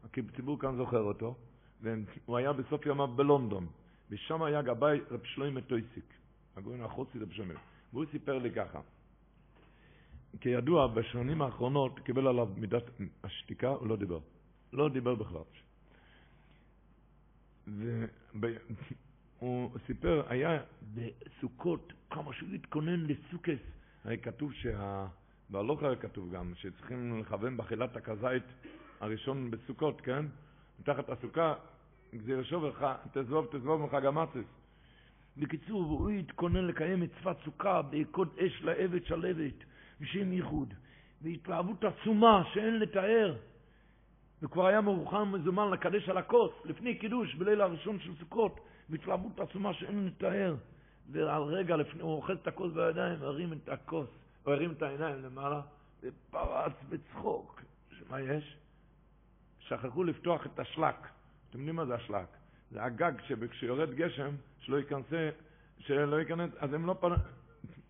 אבל 0.03 0.23
הציבור 0.33 0.59
כאן 0.59 0.75
זוכר 0.75 1.01
אותו, 1.01 1.35
והוא 1.81 2.37
היה 2.37 2.53
בסוף 2.53 2.85
ימיו 2.85 3.07
בלונדון, 3.07 3.67
ושם 4.09 4.43
היה 4.43 4.61
גבאי 4.61 4.99
רב 5.11 5.23
שלוימה 5.23 5.61
טויסיק, 5.61 6.13
הגויין 6.55 6.83
החוצי 6.83 7.19
רב 7.19 7.31
שלוימה, 7.31 7.59
והוא 7.93 8.05
סיפר 8.11 8.37
לי 8.37 8.51
ככה, 8.51 8.81
כידוע, 10.39 10.87
בשנים 10.87 11.41
האחרונות 11.41 11.99
קיבל 11.99 12.27
עליו 12.27 12.49
מידת 12.57 12.83
השתיקה, 13.23 13.67
הוא 13.67 13.87
לא 13.87 13.95
דיבר. 13.95 14.19
לא 14.73 14.89
דיבר 14.89 15.15
בכלל. 15.15 15.41
והוא 19.39 19.77
סיפר, 19.87 20.23
היה 20.27 20.59
בסוכות, 20.93 21.93
כמה 22.09 22.33
שהוא 22.33 22.49
התכונן 22.49 23.05
לסוכס, 23.05 23.59
הרי 24.05 24.17
כתוב 24.17 24.53
שה... 24.53 25.07
בהלוך 25.49 25.83
היה 25.83 25.95
כתוב 25.95 26.31
גם, 26.31 26.53
שצריכים 26.55 27.19
לכוון 27.19 27.57
באכילת 27.57 27.95
הכזית 27.95 28.43
הראשון 29.01 29.51
בסוכות, 29.51 30.01
כן? 30.01 30.25
מתחת 30.79 31.09
הסוכה, 31.09 31.53
גזיר 32.15 32.43
שובך, 32.43 32.85
תזבוב 33.13 33.47
תזבוב 33.51 33.81
מחג 33.81 34.05
המצס. 34.05 34.49
בקיצור, 35.37 35.83
הוא 35.83 36.09
התכונן 36.09 36.65
לקיים 36.65 36.99
מצוות 36.99 37.37
סוכה 37.45 37.81
בקוד 37.81 38.29
אש 38.37 38.61
לעבד 38.63 39.05
שלבת, 39.05 39.53
בשם 40.01 40.33
ייחוד, 40.33 40.73
והתלהבות 41.21 41.83
עצומה 41.83 42.43
שאין 42.53 42.79
לתאר. 42.79 43.35
וכבר 44.41 44.65
היה 44.67 44.81
מרוחם 44.81 45.31
מזומן 45.31 45.71
לקדש 45.71 46.09
על 46.09 46.17
הכוס, 46.17 46.51
לפני 46.65 46.95
קידוש, 46.95 47.35
בליל 47.35 47.61
הראשון 47.61 47.99
של 47.99 48.15
סוכות, 48.19 48.59
בהתלהבות 48.89 49.39
עצומה 49.39 49.73
שאין 49.73 50.05
לתאר. 50.05 50.55
ועל 51.11 51.43
רגע 51.43 51.75
לפני, 51.75 52.01
הוא 52.01 52.11
אוחז 52.11 52.37
את 52.41 52.47
הכוס 52.47 52.73
בידיים, 52.73 53.21
הרים 53.21 53.53
את 53.53 53.69
הכוס, 53.69 54.09
הוא 54.43 54.53
הרים 54.53 54.71
את 54.71 54.81
העיניים 54.81 55.21
למעלה, 55.23 55.61
ופרץ 56.03 56.73
בצחוק. 56.89 57.61
שמה 57.99 58.21
יש? 58.21 58.57
שכחו 59.72 60.03
לפתוח 60.03 60.45
את 60.45 60.60
השלק. 60.60 60.95
אתם 61.49 61.60
יודעים 61.60 61.76
מה 61.76 61.85
זה 61.85 61.95
השלק? 61.95 62.27
זה 62.72 62.84
הגג 62.84 63.11
שכשיורד 63.27 63.93
גשם, 63.93 64.35
שלא 64.60 64.77
ייכנס, 64.77 65.06
שלא 65.80 66.19
ייכנס, 66.19 66.49
אז 66.60 66.73
הם 66.73 66.85
לא 66.85 66.95
פנ... 66.99 67.11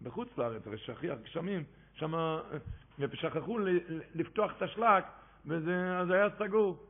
בחוץ 0.01 0.27
לארץ, 0.37 0.67
הרי 0.67 0.77
שכיח 0.77 1.17
גשמים, 1.23 1.63
שם, 1.93 2.13
ושכחו 2.99 3.59
לפתוח 4.15 4.51
את 4.57 4.61
השלק, 4.61 5.03
וזה, 5.45 6.13
היה 6.13 6.27
סגור. 6.39 6.85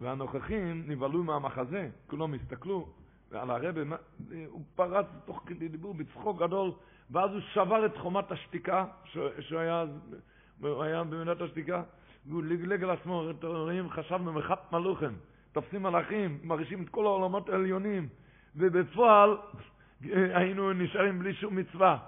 והנוכחים 0.00 0.84
נבהלו 0.86 1.24
מהמחזה, 1.24 1.90
כולם 2.06 2.34
הסתכלו, 2.34 2.88
ועל 3.30 3.50
הרבי, 3.50 3.80
הוא 4.46 4.62
פרץ 4.74 5.06
תוך 5.24 5.42
כדי 5.46 5.68
דיבור 5.68 5.94
בצחוק 5.94 6.42
גדול, 6.42 6.72
ואז 7.10 7.30
הוא 7.30 7.40
שבר 7.40 7.86
את 7.86 7.96
חומת 7.96 8.32
השתיקה, 8.32 8.86
שהוא 9.40 9.60
היה, 9.60 9.84
היה 10.62 11.04
במדינת 11.04 11.40
השתיקה, 11.40 11.82
והוא 12.26 12.42
לגלג 12.42 12.84
על 12.84 12.90
עצמו, 12.90 13.24
רואים, 13.42 13.90
חשבנו 13.90 14.32
מחת 14.32 14.72
מלוכם, 14.72 15.12
תופסים 15.52 15.82
מלאכים, 15.82 16.38
מרגישים 16.42 16.82
את 16.82 16.88
כל 16.88 17.06
העולמות 17.06 17.48
העליונים, 17.48 18.08
ובפועל 18.56 19.36
היינו 20.10 20.72
נשארים 20.72 21.18
בלי 21.18 21.34
שום 21.34 21.56
מצווה. 21.56 21.98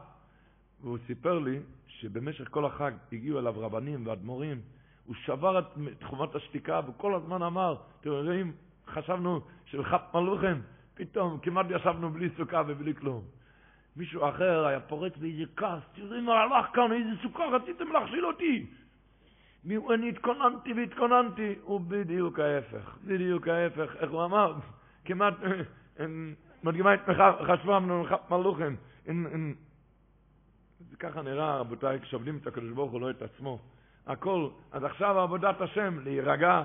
והוא 0.81 0.99
סיפר 1.07 1.39
לי 1.39 1.59
שבמשך 1.89 2.49
כל 2.51 2.65
החג 2.65 2.93
הגיעו 3.13 3.39
אליו 3.39 3.55
רבנים 3.57 4.07
ואדמו"רים, 4.07 4.61
הוא 5.07 5.15
שבר 5.25 5.59
את 5.59 5.65
תחומת 5.99 6.35
השתיקה 6.35 6.81
וכל 6.89 7.15
הזמן 7.15 7.43
אמר, 7.43 7.77
אתם 8.01 8.11
יודעים, 8.11 8.53
חשבנו 8.87 9.41
שלחת 9.65 10.15
מלוכם, 10.15 10.61
פתאום 10.95 11.39
כמעט 11.39 11.67
ישבנו 11.71 12.11
בלי 12.11 12.29
סוכה 12.37 12.63
ובלי 12.67 12.95
כלום. 12.95 13.23
מישהו 13.97 14.29
אחר 14.29 14.67
היה 14.67 14.81
פורץ 14.81 15.17
באיזה 15.17 15.43
כעס, 15.57 15.83
תראי 15.95 16.21
מה 16.21 16.33
הלך 16.33 16.67
כאן, 16.75 16.93
איזה 16.93 17.11
סוכה 17.23 17.45
רציתם 17.47 17.93
להכשיל 17.93 18.27
אותי. 18.27 18.67
אני 19.95 20.09
התכוננתי 20.09 20.73
והתכוננתי, 20.73 21.55
הוא 21.63 21.81
בדיוק 21.81 22.39
ההפך, 22.39 22.97
בדיוק 23.05 23.49
ההפך, 23.49 23.97
איך 23.97 24.11
הוא 24.11 24.25
אמר, 24.25 24.55
כמעט, 25.05 25.35
מדגימה 26.65 26.95
את 26.95 27.01
חשבם, 27.47 28.03
מחת 28.03 28.31
מלוכם, 28.31 28.75
זה 30.91 30.97
ככה 30.99 31.23
נראה, 31.23 31.57
רבותיי, 31.57 32.01
כשעובדים 32.01 32.39
את 32.43 32.47
הקדוש 32.47 32.71
ברוך 32.71 32.93
הוא, 32.93 33.01
לא 33.01 33.11
את 33.11 33.23
עצמו. 33.23 33.59
הכל, 34.07 34.49
אז 34.73 34.85
עכשיו 34.85 35.19
עבודת 35.19 35.61
השם, 35.61 35.99
להירגע. 36.05 36.63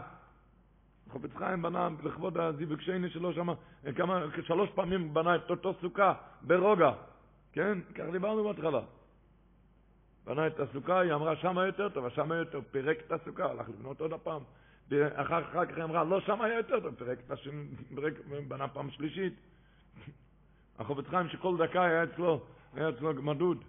חפץ 1.09 1.35
חיים 1.37 1.61
בנה 1.61 1.89
לכבוד 2.03 2.37
הזיווג 2.37 2.81
שני 2.81 3.09
שלו 3.09 3.33
שם, 3.33 3.47
כמה, 3.95 4.25
שלוש 4.41 4.69
פעמים 4.69 5.13
בנה 5.13 5.35
את 5.35 5.49
אותו 5.49 5.73
סוכה, 5.81 6.13
ברוגע. 6.41 6.91
כן? 7.53 7.79
כך 7.95 8.03
דיברנו 8.11 8.43
בהתחלה. 8.43 8.81
בנה 10.25 10.47
את 10.47 10.59
הסוכה, 10.59 10.99
היא 10.99 11.13
אמרה 11.13 11.35
שמה 11.35 11.65
יותר 11.65 11.89
טוב, 11.89 12.09
שמה 12.09 12.35
יותר, 12.35 12.59
פירק 12.71 12.97
את 13.07 13.11
הסוכה, 13.11 13.45
הלך 13.45 13.69
לבנות 13.69 14.01
עוד 14.01 14.13
הפעם. 14.13 14.41
אחר, 15.13 15.43
כך 15.67 15.75
היא 15.75 15.83
אמרה, 15.83 16.03
לא, 16.03 16.21
שמה 16.21 16.45
היה 16.45 16.57
יותר 16.57 16.79
טוב, 16.79 16.95
פירק 16.95 17.19
את 17.19 17.31
פירק, 17.95 18.13
בנה 18.47 18.67
פעם 18.67 18.91
שלישית. 18.91 19.33
החופץ 20.79 21.05
חיים 21.07 21.29
שכל 21.29 21.57
דקה 21.57 21.83
היה 21.83 22.03
אצלו, 22.03 22.41
היה 22.73 22.89
אצלו 22.89 23.13
מדוד. 23.13 23.63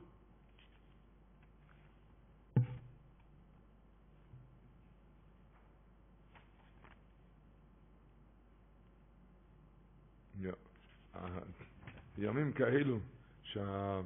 ימים 12.19 12.53
כאלו 12.53 12.99
שה... 13.43 14.01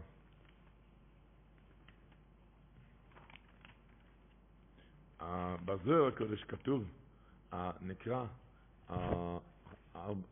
בזוהר 5.64 6.06
הקודש 6.06 6.44
כתוב, 6.44 6.84
נקרא, 7.82 8.24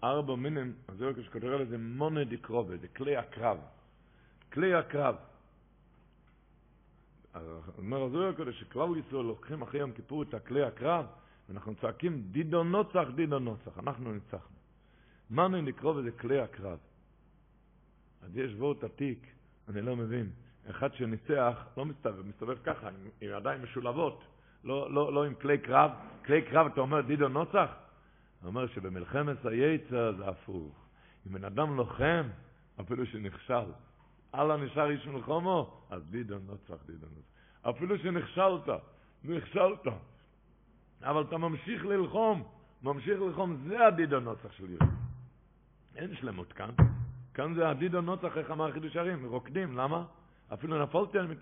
ארבע 0.05 0.35
מינים, 0.37 0.73
הזוהר 0.89 1.11
הקודש 1.11 1.29
כתוב 1.29 1.51
לזה 1.51 1.79
מונה 1.79 2.25
דקרובה, 2.25 2.77
זה 2.77 2.89
כלי 2.89 3.17
הקרב. 3.17 3.59
כלי 4.53 4.75
הקרב. 4.75 5.17
אומר 7.79 8.03
הזוהר 8.03 8.29
הקודש 8.29 8.61
שכלל 8.61 8.89
ישראל 9.07 9.25
לוקחים 9.25 9.63
אחרי 9.63 9.81
יום 9.81 9.93
כיפור 9.93 10.23
את 10.23 10.35
הכלי 10.35 10.63
הקרב, 10.63 11.07
ואנחנו 11.49 11.75
צועקים 11.75 12.23
דידו 12.31 12.65
נוצח, 12.65 13.05
דידו 13.15 13.39
נוצח, 13.39 13.79
אנחנו 13.79 14.13
ניצחנו. 14.13 14.57
מונה 15.31 15.71
דקרובה 15.71 16.03
זה 16.03 16.11
כלי 16.11 16.41
הקרב. 16.41 16.79
אז 18.23 18.37
יש 18.37 18.53
וורט 18.59 18.85
עתיק, 18.85 19.27
אני 19.69 19.81
לא 19.83 19.97
מבין. 19.97 20.31
אחד 20.71 20.95
שניצח 20.95 21.67
לא 21.77 21.85
מסתובב, 21.85 22.27
מסתובב 22.27 22.59
ככה, 22.65 22.89
עם 22.89 23.09
ידיים 23.21 23.63
משולבות, 23.63 24.25
לא, 24.65 24.93
לא, 24.93 25.13
לא 25.13 25.25
עם 25.25 25.35
כלי 25.35 25.59
קרב. 25.59 25.91
כלי 26.25 26.43
קרב, 26.43 26.67
אתה 26.67 26.81
אומר 26.81 27.01
דידו 27.01 27.29
נוצח? 27.29 27.69
הוא 28.41 28.49
אומר 28.49 28.67
שבמלחמת 28.67 29.47
היצר 29.47 30.13
זה 30.17 30.29
הפוך. 30.29 30.85
אם 31.27 31.33
בן 31.33 31.45
אדם 31.45 31.77
לוחם, 31.77 32.29
אפילו 32.81 33.07
שנכשל, 33.07 33.73
אללה 34.35 34.57
נשאר 34.57 34.91
איש 34.91 35.07
מלחומו, 35.07 35.81
אז 35.91 36.03
דידו 36.11 36.39
נוצח, 36.47 36.85
דידו 36.87 37.07
נוצח. 37.07 37.71
אפילו 37.71 37.99
שנכשלת, 37.99 38.69
נכשלת, 39.25 39.87
אבל 41.03 41.23
אתה 41.23 41.39
ממשיך 41.39 41.85
ללחום, 41.85 42.43
ממשיך 42.83 43.21
ללחום, 43.21 43.57
זה 43.69 43.87
הדידו 43.87 44.21
נוצח 44.21 44.53
של 44.53 44.71
יהודי. 44.71 44.85
אין 45.97 46.17
שלמות 46.17 46.53
כאן. 46.53 46.71
כאן 47.35 47.55
זה 47.55 47.69
הדידו 47.69 48.01
נוצח, 48.01 48.37
איך 48.37 48.51
אמר 48.51 48.73
חידוש 48.73 48.97
הרים, 48.97 49.27
רוקדים, 49.27 49.77
למה? 49.77 50.05
אפילו 50.53 50.83
נפלתי, 50.83 51.19
אני 51.21 51.35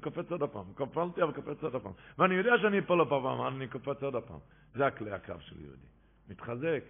קופץ 0.00 0.30
עוד 0.30 0.42
הפעם. 0.42 0.64
קפלתי, 0.74 1.22
אבל 1.22 1.32
קופץ 1.32 1.62
עוד 1.62 1.74
הפעם. 1.74 1.92
ואני 2.18 2.34
יודע 2.34 2.52
שאני 2.62 2.78
אפול 2.78 2.98
עוד 2.98 3.08
פעם, 3.08 3.46
אני 3.46 3.68
קופץ 3.68 4.02
עוד 4.02 4.14
הפעם. 4.14 4.38
זה 4.74 4.86
הכלי 4.86 5.10
הקרב 5.10 5.40
של 5.40 5.60
יהודי. 5.60 5.86
מתחזק. 6.28 6.84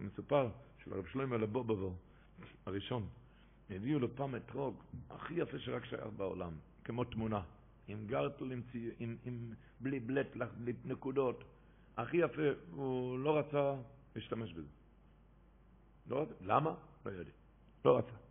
מסופר 0.00 0.48
שלרב 0.84 1.06
שלמה 1.06 1.36
לבובובו, 1.36 1.94
הראשון, 2.66 3.08
הביאו 3.70 3.98
לו 3.98 4.16
פעם 4.16 4.36
אתרוג 4.36 4.82
הכי 5.10 5.34
יפה 5.34 5.58
שרק 5.58 5.84
שייך 5.84 6.06
בעולם, 6.16 6.52
כמו 6.84 7.04
תמונה, 7.04 7.42
עם 7.88 8.06
גרטל, 8.06 8.52
עם, 8.52 8.62
צי... 8.72 8.90
עם, 8.98 9.16
עם 9.24 9.52
בלי 9.80 10.00
בלט, 10.00 10.36
בלי 10.56 10.72
נקודות, 10.84 11.44
הכי 11.96 12.16
יפה, 12.16 12.42
הוא 12.70 13.18
לא 13.18 13.38
רצה 13.38 13.74
להשתמש 14.16 14.52
בזה. 14.52 14.68
לא 16.06 16.22
רצה, 16.22 16.34
למה? 16.40 16.74
לא 17.06 17.10
יודע. 17.10 17.30
לא 17.84 17.98
רצה. 17.98 18.23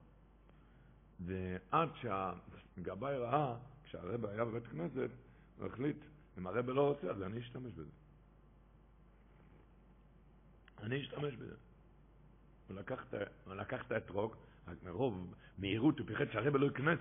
ועד 1.26 1.90
שהגבאי 1.96 3.18
ראה, 3.18 3.56
כשהרבא 3.84 4.30
היה 4.30 4.46
בבית 4.46 4.68
כנסת, 4.68 5.10
הוא 5.58 5.68
החליט, 5.68 5.98
אם 6.38 6.48
הרבא 6.48 6.74
לא 6.74 6.88
רוצה, 6.88 7.08
אז 7.08 7.22
אני 7.22 7.40
אשתמש 7.40 7.74
בזה. 7.74 7.92
אני 10.84 11.02
אשתמש 11.02 11.36
בזה. 11.36 11.56
הוא 12.68 12.78
לקח, 13.56 13.84
את 13.88 13.92
האתרוג, 13.92 14.36
מרוב 14.84 15.34
מהירות 15.58 16.00
הוא 16.00 16.08
פיחד 16.08 16.32
שהרבא 16.32 16.60
לא 16.60 16.66
ייכנס, 16.66 17.00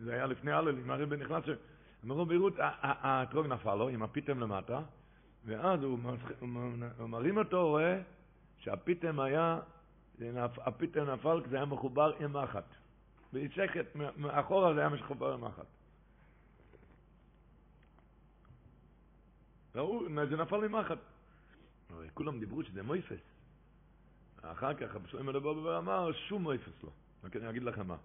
זה 0.00 0.12
היה 0.12 0.26
לפני 0.26 0.52
הלל, 0.52 0.78
אם 0.78 0.90
הרבא 0.90 1.16
נכנס, 1.16 1.44
מרוב 2.04 2.28
מהירות 2.28 2.54
האתרוג 2.58 3.46
נפל 3.46 3.74
לו 3.74 3.88
עם 3.88 4.02
הפיתם 4.02 4.40
למטה, 4.40 4.80
ואז 5.44 5.82
הוא, 5.82 5.98
מרים 7.08 7.38
אותו, 7.38 7.68
רואה 7.68 8.02
שהפיתם 8.58 9.20
היה 9.20 9.60
הפיתר 10.40 11.14
נפל 11.14 11.40
כי 11.44 11.50
זה 11.50 11.56
היה 11.56 11.64
מחובר 11.64 12.12
עם 12.20 12.36
אחת. 12.36 12.64
בשקט, 13.32 13.86
מאחורה 14.16 14.74
זה 14.74 14.80
היה 14.80 14.88
מחובר 14.88 15.32
עם 15.32 15.44
אחת. 15.44 15.66
ראו, 19.74 20.02
זה 20.30 20.36
נפל 20.36 20.68
ממחט. 20.68 20.98
הרי 21.90 22.08
כולם 22.14 22.40
דיברו 22.40 22.62
שזה 22.62 22.82
מויפס. 22.82 23.20
אחר 24.42 24.74
כך 24.74 24.96
הפסועים 24.96 25.26
מדבר 25.26 25.58
ואמר, 25.58 26.12
שום 26.12 26.42
מויפס 26.42 26.72
לא. 26.84 26.90
רק 27.24 27.36
אני 27.36 27.50
אגיד 27.50 27.62
לכם 27.62 27.86
מה. 27.86 27.96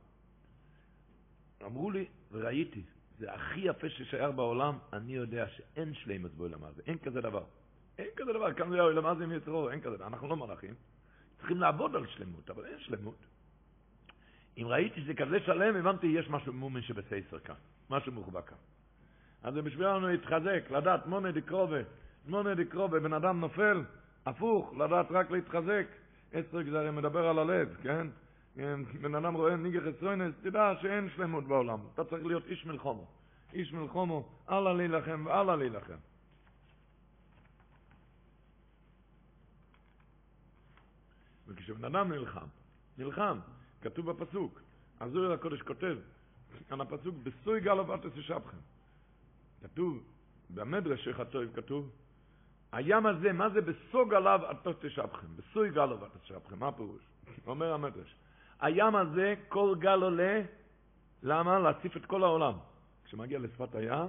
אמרו 1.65 1.91
לי, 1.91 2.06
וראיתי, 2.31 2.84
זה 3.19 3.34
הכי 3.34 3.60
יפה 3.60 3.89
ששייר 3.89 4.31
בעולם, 4.31 4.77
אני 4.93 5.14
יודע 5.14 5.48
שאין 5.49 5.93
שלימות 5.93 6.31
בעולם 6.31 6.64
הזה, 6.64 6.81
אין 6.88 6.98
כזה 6.98 7.22
דבר. 7.22 7.43
אין 7.98 8.07
כזה 8.15 8.34
דבר, 8.34 8.53
כאן 8.53 8.69
זה 8.69 8.80
העולם 8.80 9.06
הזה 9.06 9.23
עם 9.23 9.31
יצרו, 9.31 9.69
אין 9.69 9.81
כזה 9.81 9.98
דבר, 9.98 10.07
אנחנו 10.07 10.27
לא 10.27 10.35
מלאכים. 10.35 10.73
צריכים 11.38 11.57
לעבוד 11.57 11.95
על 11.95 12.07
שלמות, 12.07 12.49
אבל 12.49 12.65
אין 12.65 12.80
שלמות. 12.80 13.18
אם 14.62 14.68
ראיתי 14.68 15.02
שזה 15.02 15.14
כזה 15.14 15.40
שלם, 15.40 15.76
הבנתי, 15.76 16.08
יש 16.08 16.30
משהו 16.30 16.54
מומן 16.54 16.82
שבסייסר 16.82 17.40
כאן, 17.40 17.56
משהו 17.90 18.12
מוחבא 18.12 18.42
כאן. 18.42 18.58
אז 19.44 19.54
זה 19.54 19.62
בשבילנו 19.62 20.08
להתחזק, 20.08 20.64
לדעת 20.72 21.08
מונה 21.08 21.32
דקרובה, 21.32 21.80
מונה 22.28 22.56
דקרובה, 22.56 23.00
בן 23.00 23.14
אדם 23.14 23.40
נופל, 23.40 23.84
הפוך, 24.26 24.74
לדעת 24.78 25.06
רק 25.10 25.32
להתחזק. 25.32 25.86
עשרה 26.34 26.64
גזרים 26.64 26.96
מדבר 26.96 27.28
על 27.28 27.40
הלב, 27.40 27.78
כן? 27.84 28.08
בן 29.02 29.16
אדם 29.16 29.34
רואה 29.34 29.56
ניגח 29.56 29.82
עשרוינס, 29.96 30.36
תדע 30.42 30.74
שאין 30.82 31.10
שלמות 31.16 31.48
בעולם, 31.48 31.80
אתה 31.94 32.04
צריך 32.04 32.26
להיות 32.26 32.46
איש 32.46 32.66
מלחומו. 32.66 33.08
איש 33.54 33.74
מלחומו, 33.74 34.30
הלאה 34.48 34.74
להילחם 34.74 35.26
והלאה 35.26 35.56
להילחם. 35.56 35.98
וכשבן 41.48 41.86
אדם 41.86 42.12
נלחם, 42.12 42.48
נלחם, 42.98 43.40
כתוב 43.82 44.12
בפסוק, 44.12 44.62
הזוהר 44.99 45.32
הקודש 45.32 45.62
כותב, 45.62 45.98
כאן 46.70 46.82
הפסוק, 46.82 47.16
בסוי 47.24 47.60
גלו 47.60 47.88
ואתס 47.88 48.18
ישבכם. 48.18 48.58
כתוב, 49.64 50.03
במדרש 50.49 51.06
שחטוב 51.06 51.44
כתוב, 51.56 51.90
הים 52.72 53.06
הזה, 53.06 53.34
מה 53.34 53.49
זה 53.49 53.62
בסוג 53.62 54.14
עליו 54.14 54.40
אתו 54.52 54.74
תשבכם? 54.74 55.28
בסוי 55.36 55.70
גלו 55.70 55.99
ואתו 55.99 56.20
תשבכם, 56.24 56.60
מה 56.60 56.68
הפירוש? 56.68 57.02
אומר 57.48 57.74
המדרש, 57.74 58.16
הים 58.60 58.95
הזה, 58.95 59.36
כל 59.48 59.76
גל 59.80 60.02
עולה, 60.02 60.41
למה? 61.24 61.60
להציף 61.60 61.98
את 61.98 62.06
כל 62.06 62.24
העולם. 62.24 62.53
כשמגיע 63.06 63.40
לשפת 63.40 63.76
הים, 63.76 64.08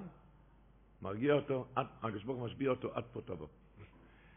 מרגיע 1.02 1.34
אותו, 1.34 1.66
הקדוש 1.76 2.24
ברוך 2.24 2.44
משביע 2.44 2.70
אותו 2.70 2.90
עד 2.94 3.04
פה 3.12 3.20
תבוא. 3.20 3.46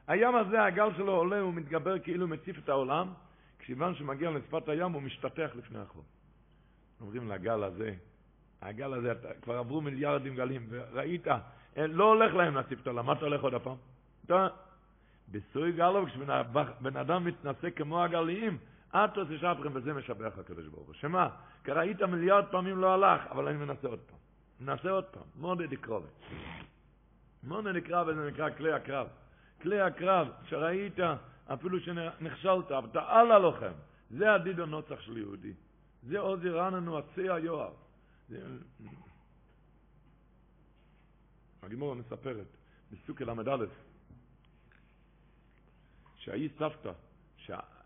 הים 0.08 0.36
הזה, 0.36 0.64
הגל 0.64 0.90
שלו 0.98 1.12
עולה, 1.12 1.40
הוא 1.40 1.54
מתגבר 1.54 2.00
כאילו 2.00 2.28
מציף 2.28 2.58
את 2.58 2.70
העולם, 2.70 3.08
כיוון 3.66 3.96
שמגיע 3.96 4.32
לשפת 4.32 4.70
הים 4.70 4.92
הוא 4.92 5.02
משתטח 5.02 5.50
לפני 5.56 5.80
החור. 5.80 6.04
אומרים 7.02 7.30
לגל 7.30 7.64
הזה, 7.64 7.94
הגל 8.62 8.94
הזה, 8.94 9.14
כבר 9.42 9.58
עברו 9.58 9.82
מיליארדים 9.82 10.36
גלים, 10.36 10.68
וראית, 10.70 11.28
לא 11.78 12.04
הולך 12.04 12.34
להם 12.34 12.56
להציף 12.56 12.82
את 12.82 12.88
העולם, 12.88 13.12
אתה 13.12 13.26
הולך 13.26 13.42
עוד 13.42 13.54
הפעם? 13.54 13.76
אתה, 14.26 14.48
בסוי 15.32 15.72
גלו, 15.72 16.06
כשבן 16.06 16.98
אדם 16.98 17.26
מתנשא 17.26 17.70
כמו 17.70 18.04
הגליים, 18.04 18.58
את 18.96 19.18
עושה 19.18 19.38
שבכם, 19.38 19.70
וזה 19.74 19.94
משבח 19.94 20.38
הקדוש 20.40 20.68
ברוך 20.68 20.88
הוא. 20.88 20.94
שמה? 20.94 21.30
כי 21.64 21.72
ראית 21.72 22.02
מיליארד 22.02 22.46
פעמים 22.52 22.78
לא 22.78 22.94
הלך, 22.94 23.28
אבל 23.28 23.48
אני 23.48 23.58
מנסה 23.58 23.88
עוד 23.88 24.00
פעם. 24.00 24.18
נעשה 24.60 24.90
עוד 24.90 25.04
פעם, 25.04 25.24
מודה 25.36 25.68
דקרובה. 25.68 26.08
מודה 27.44 27.74
דקרובה 27.74 28.14
זה 28.14 28.28
נקרא 28.28 28.50
כלי 28.50 28.74
הקרב. 28.74 29.08
כלי 29.62 29.82
הקרב, 29.82 30.28
שראית, 30.50 31.00
אפילו 31.54 31.80
שנכשלת, 31.80 32.72
אבל 32.72 32.90
אתה 32.90 33.02
על 33.08 33.32
הלוחם. 33.32 33.74
זה 34.10 34.34
הדיד 34.34 34.60
הנוצח 34.60 35.02
של 35.02 35.18
יהודי. 35.18 35.54
זה 36.04 36.20
עוזי 36.20 36.50
רננו 36.50 36.98
עצי 36.98 37.30
היואב. 37.30 37.74
הגימורה 41.64 41.96
מספרת, 41.96 42.48
בסוג 42.92 43.24
ל"א, 43.24 43.66
שהאי 46.18 46.50
סבתא, 46.58 46.92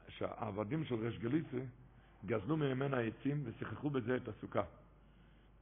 שהעבדים 0.10 0.86
של 0.86 0.96
רש 0.96 1.18
גליצה 1.18 1.58
גזלו 2.26 2.58
ממנה 2.58 3.00
עצים 3.00 3.44
ושיחחו 3.46 3.90
בזה 3.90 4.16
את 4.16 4.28
הסוכה. 4.28 4.64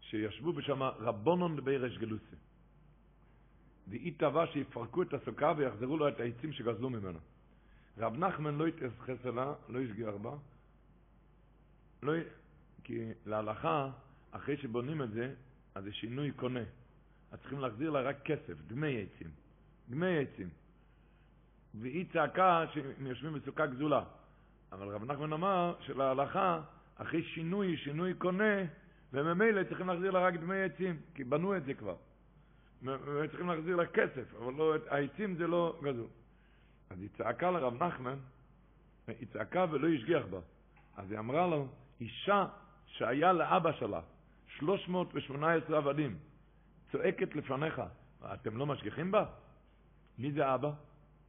שישבו 0.02 0.54
בשם 0.54 0.84
רבונון 0.84 1.56
דבי 1.56 1.78
רש 1.78 1.98
גלוסה. 1.98 2.36
והיא 3.88 4.14
תבע 4.18 4.48
שיפרקו 4.54 5.02
את 5.02 5.14
הסוכה 5.14 5.54
ויחזרו 5.58 5.98
לו 5.98 6.08
את 6.08 6.20
העצים 6.20 6.54
שגזלו 6.54 6.90
ממנו. 6.90 7.20
רב 7.98 8.18
נחמן 8.18 8.56
לא 8.56 8.68
התייחס 8.68 9.26
אליה, 9.26 9.54
לא 9.70 9.80
השגיח 9.80 10.16
בה, 10.22 10.36
לא, 12.04 12.14
כי 12.84 13.12
להלכה, 13.26 13.90
אחרי 14.32 14.58
שבונים 14.58 15.02
את 15.02 15.12
זה, 15.12 15.34
אז 15.76 15.84
זה 15.84 15.94
שינוי 15.94 16.32
קונה. 16.32 16.64
אז 17.32 17.40
צריכים 17.40 17.60
להחזיר 17.60 17.90
לה 17.90 18.02
רק 18.02 18.18
כסף, 18.26 18.54
דמי 18.68 19.02
עצים. 19.02 19.28
דמי 19.90 20.18
עצים. 20.18 20.50
והיא 21.74 22.06
צעקה 22.14 22.66
שהם 22.74 23.08
יושבים 23.08 23.34
בסוכה 23.34 23.66
גזולה. 23.66 24.04
אבל 24.72 24.88
רב 24.88 25.12
נחמן 25.12 25.34
אמר 25.34 25.76
שלהלכה, 25.80 26.62
אחרי 26.96 27.24
שינוי, 27.24 27.78
שינוי 27.78 28.14
קונה, 28.14 28.64
וממילא 29.14 29.64
צריכים 29.64 29.88
להחזיר 29.88 30.12
לה 30.12 30.20
רק 30.20 30.34
דמי 30.34 30.62
עצים, 30.62 31.00
כי 31.16 31.24
בנו 31.24 31.58
את 31.58 31.66
זה 31.66 31.74
כבר. 31.74 31.96
צריכים 33.30 33.50
להחזיר 33.50 33.76
לה 33.76 33.86
כסף, 33.86 34.36
אבל 34.40 34.54
לא, 34.54 34.76
העצים 34.90 35.36
זה 35.36 35.48
לא 35.48 35.80
גזול. 35.84 36.08
אז 36.90 37.02
היא 37.02 37.10
צעקה 37.18 37.52
לרב 37.52 37.84
נחמן, 37.84 38.18
היא 39.08 39.28
צעקה 39.34 39.66
ולא 39.72 39.88
השגיח 39.88 40.26
בה. 40.26 40.40
אז 40.98 41.12
היא 41.12 41.20
אמרה 41.20 41.48
לו, 41.48 41.68
אישה 42.02 42.46
שהיה 42.86 43.34
לאבא 43.34 43.72
שלה 43.72 44.02
318 44.48 45.78
עבדים, 45.78 46.18
צועקת 46.92 47.36
לפניך, 47.36 47.82
אתם 48.34 48.58
לא 48.58 48.66
משגיחים 48.66 49.12
בה? 49.12 49.26
מי 50.18 50.32
זה 50.32 50.56
אבא? 50.56 50.72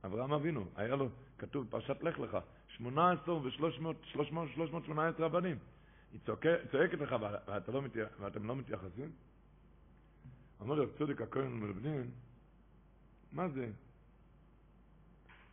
אברהם 0.04 0.32
אבינו, 0.32 0.64
היה 0.76 0.96
לו, 0.96 1.08
כתוב 1.38 1.66
בפרשת 1.66 2.02
לך 2.02 2.18
לך, 2.18 2.38
18 2.68 3.34
ו-318 3.34 5.22
עבדים. 5.24 5.58
היא 6.12 6.20
צועקת 6.70 6.98
לך 7.00 7.16
ואתם 7.46 7.72
לא, 7.72 7.82
ואתם 8.20 8.46
לא 8.46 8.56
מתייחסים? 8.56 9.12
אמר 10.62 10.74
לו 10.74 10.84
צודק 10.98 11.20
הכהן 11.20 11.52
מלבנין, 11.52 12.10
מה 13.32 13.48
זה? 13.48 13.70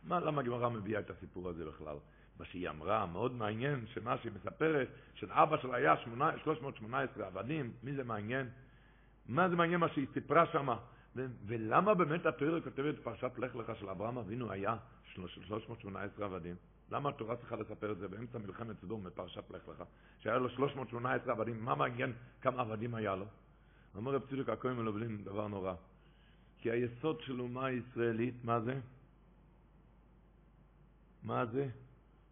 מה, 0.06 0.20
למה 0.20 0.40
הגמרא 0.40 0.68
מביאה 0.68 1.00
את 1.00 1.10
הסיפור 1.10 1.48
הזה 1.48 1.64
בכלל? 1.64 1.96
מה 2.38 2.44
שהיא 2.44 2.68
אמרה, 2.68 3.06
מאוד 3.06 3.32
מעניין, 3.32 3.86
שמה 3.86 4.18
שהיא 4.18 4.32
מספרת, 4.32 4.88
שלאבא 5.14 5.56
שלה 5.56 5.76
היה 5.76 5.94
318 6.44 7.26
עבדים, 7.26 7.72
מי 7.82 7.92
זה 7.94 8.04
מעניין? 8.04 8.48
מה 9.28 9.48
זה 9.48 9.56
מעניין 9.56 9.80
מה 9.80 9.88
שהיא 9.88 10.06
סיפרה 10.12 10.46
שמה? 10.52 10.76
ולמה 11.46 11.94
באמת 11.94 12.26
התורה 12.26 12.60
כותבת 12.60 12.98
פרשת 12.98 13.32
לך 13.38 13.56
לך 13.56 13.72
של 13.80 13.88
אברהם 13.88 14.18
אבינו 14.18 14.50
היה 14.50 14.76
318 15.04 16.26
עבדים? 16.26 16.56
למה 16.90 17.08
התורה 17.08 17.36
צריכה 17.36 17.56
לספר 17.56 17.92
את 17.92 17.98
זה 17.98 18.08
באמצע 18.08 18.38
מלחמת 18.38 18.76
סדום 18.80 19.04
בפרשת 19.04 19.50
לך 19.50 19.68
לך? 19.68 19.82
שהיה 20.18 20.38
לו 20.38 20.48
318 20.48 21.32
עבדים, 21.32 21.64
מה 21.64 21.74
מעניין 21.74 22.12
כמה 22.40 22.60
עבדים 22.60 22.94
היה 22.94 23.16
לו? 23.16 23.26
אומר 23.94 24.14
רב 24.14 24.22
צדוק 24.30 24.48
הכהן 24.48 24.76
מלובלין 24.76 25.24
דבר 25.24 25.48
נורא. 25.48 25.74
כי 26.58 26.70
היסוד 26.70 27.20
של 27.20 27.40
אומה 27.40 27.66
הישראלית, 27.66 28.34
מה 28.44 28.60
זה? 28.60 28.80
מה 31.26 31.46
זה? 31.46 31.68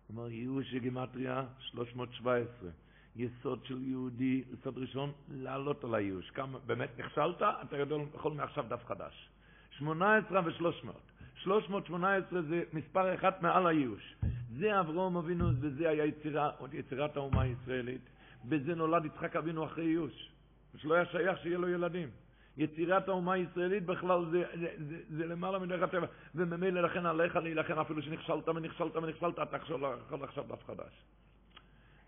אומר 0.08 0.30
ייאוש 0.30 0.74
גימטריה 0.74 1.44
317. 1.58 2.70
יסוד 3.16 3.64
של 3.64 3.82
יהודי, 3.82 4.42
יסוד 4.52 4.78
ראשון, 4.78 5.12
לעלות 5.30 5.84
על 5.84 5.94
הייאוש. 5.94 6.30
כמה, 6.30 6.58
באמת 6.66 6.90
נכשלת, 6.98 7.42
אתה 7.42 7.76
יכול 8.14 8.32
מעכשיו 8.32 8.64
דף 8.68 8.84
חדש. 8.86 9.28
18 9.70 10.40
ו-300. 10.44 10.88
318 11.36 12.42
זה 12.42 12.62
מספר 12.72 13.14
אחד 13.14 13.32
מעל 13.40 13.66
הייאוש. 13.66 14.14
זה 14.58 14.80
אברהם 14.80 15.16
אבינו, 15.16 15.48
וזה 15.60 15.88
היה 15.88 16.04
יצירה, 16.04 16.50
יצירת 16.72 17.16
האומה 17.16 17.42
הישראלית. 17.42 18.08
בזה 18.44 18.74
נולד 18.74 19.04
יצחק 19.04 19.36
אבינו 19.36 19.64
אחרי 19.64 19.84
ייאוש. 19.84 20.30
שלא 20.76 20.94
היה 20.94 21.06
שייך 21.06 21.38
שיהיה 21.42 21.58
לו 21.58 21.68
ילדים. 21.68 22.08
יצירת 22.56 23.08
האומה 23.08 23.32
הישראלית 23.32 23.86
בכלל 23.86 24.24
זה, 24.30 24.44
זה, 24.60 24.68
זה, 24.88 24.96
זה 25.08 25.26
למעלה 25.26 25.58
מדרך 25.58 25.82
הטבע, 25.82 26.06
וממילא 26.34 26.80
לכן 26.80 27.06
עליך 27.06 27.36
להילחם 27.36 27.78
אפילו 27.78 28.02
שנכשלת 28.02 28.48
ונכשלת 28.48 28.96
ונכשלת, 28.96 29.38
אתה 29.38 29.56
יכול 29.56 30.24
עכשיו 30.24 30.44
דף 30.48 30.64
חדש. 30.66 31.04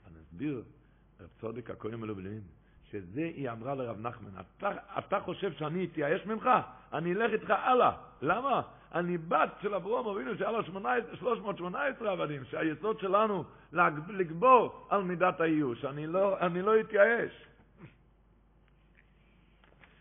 אני 0.06 0.18
אסביר, 0.20 0.62
רב 1.20 1.28
צודק 1.40 1.70
הכהן 1.70 1.94
מלובלין, 1.94 2.40
שזה 2.90 3.20
היא 3.20 3.50
אמרה 3.50 3.74
לרב 3.74 4.00
נחמן, 4.00 4.30
אתה, 4.40 4.70
אתה 4.98 5.20
חושב 5.20 5.52
שאני 5.52 5.84
אתייאש 5.84 6.26
ממך? 6.26 6.50
אני 6.92 7.12
אלך 7.12 7.32
איתך 7.32 7.50
הלאה. 7.50 7.92
למה? 8.22 8.62
אני 8.94 9.18
בת 9.18 9.50
של 9.62 9.74
אברום 9.74 10.08
אבינו 10.08 10.36
שהיה 10.38 10.50
לו 10.50 10.64
318 10.64 12.12
עבדים, 12.12 12.44
שהיסוד 12.44 13.00
שלנו 13.00 13.44
לגבור 14.08 14.86
על 14.90 15.02
מידת 15.02 15.40
האיוש. 15.40 15.84
אני 15.84 16.06
לא, 16.06 16.38
אני 16.40 16.62
לא 16.62 16.80
אתייאש. 16.80 17.46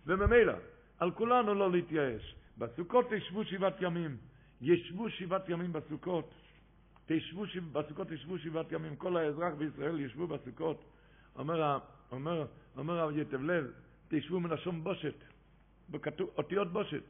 וממילא, 0.05 0.53
על 0.99 1.11
כולנו 1.11 1.53
לא 1.53 1.71
להתייאש. 1.71 2.35
בסוכות 2.57 3.05
תשבו 3.09 3.45
שבעת 3.45 3.81
ימים. 3.81 4.17
ישבו 4.61 5.09
שבעת 5.09 5.49
ימים 5.49 5.73
בסוכות. 5.73 6.33
תשבו, 7.05 7.43
בסוכות 7.71 8.07
תשבו 8.07 8.37
שבעת 8.37 8.71
ימים. 8.71 8.95
כל 8.95 9.17
האזרח 9.17 9.53
בישראל 9.53 9.99
ישבו 9.99 10.27
בסוכות. 10.27 10.83
אומר, 11.35 11.77
אומר, 12.11 12.45
אומר 12.77 12.99
הרב 12.99 13.17
יתב 13.17 13.41
לב, 13.41 13.71
תשבו 14.07 14.39
מלשון 14.39 14.83
בושת. 14.83 15.15
בכתוב, 15.89 16.29
אותיות 16.37 16.73
בושת. 16.73 17.03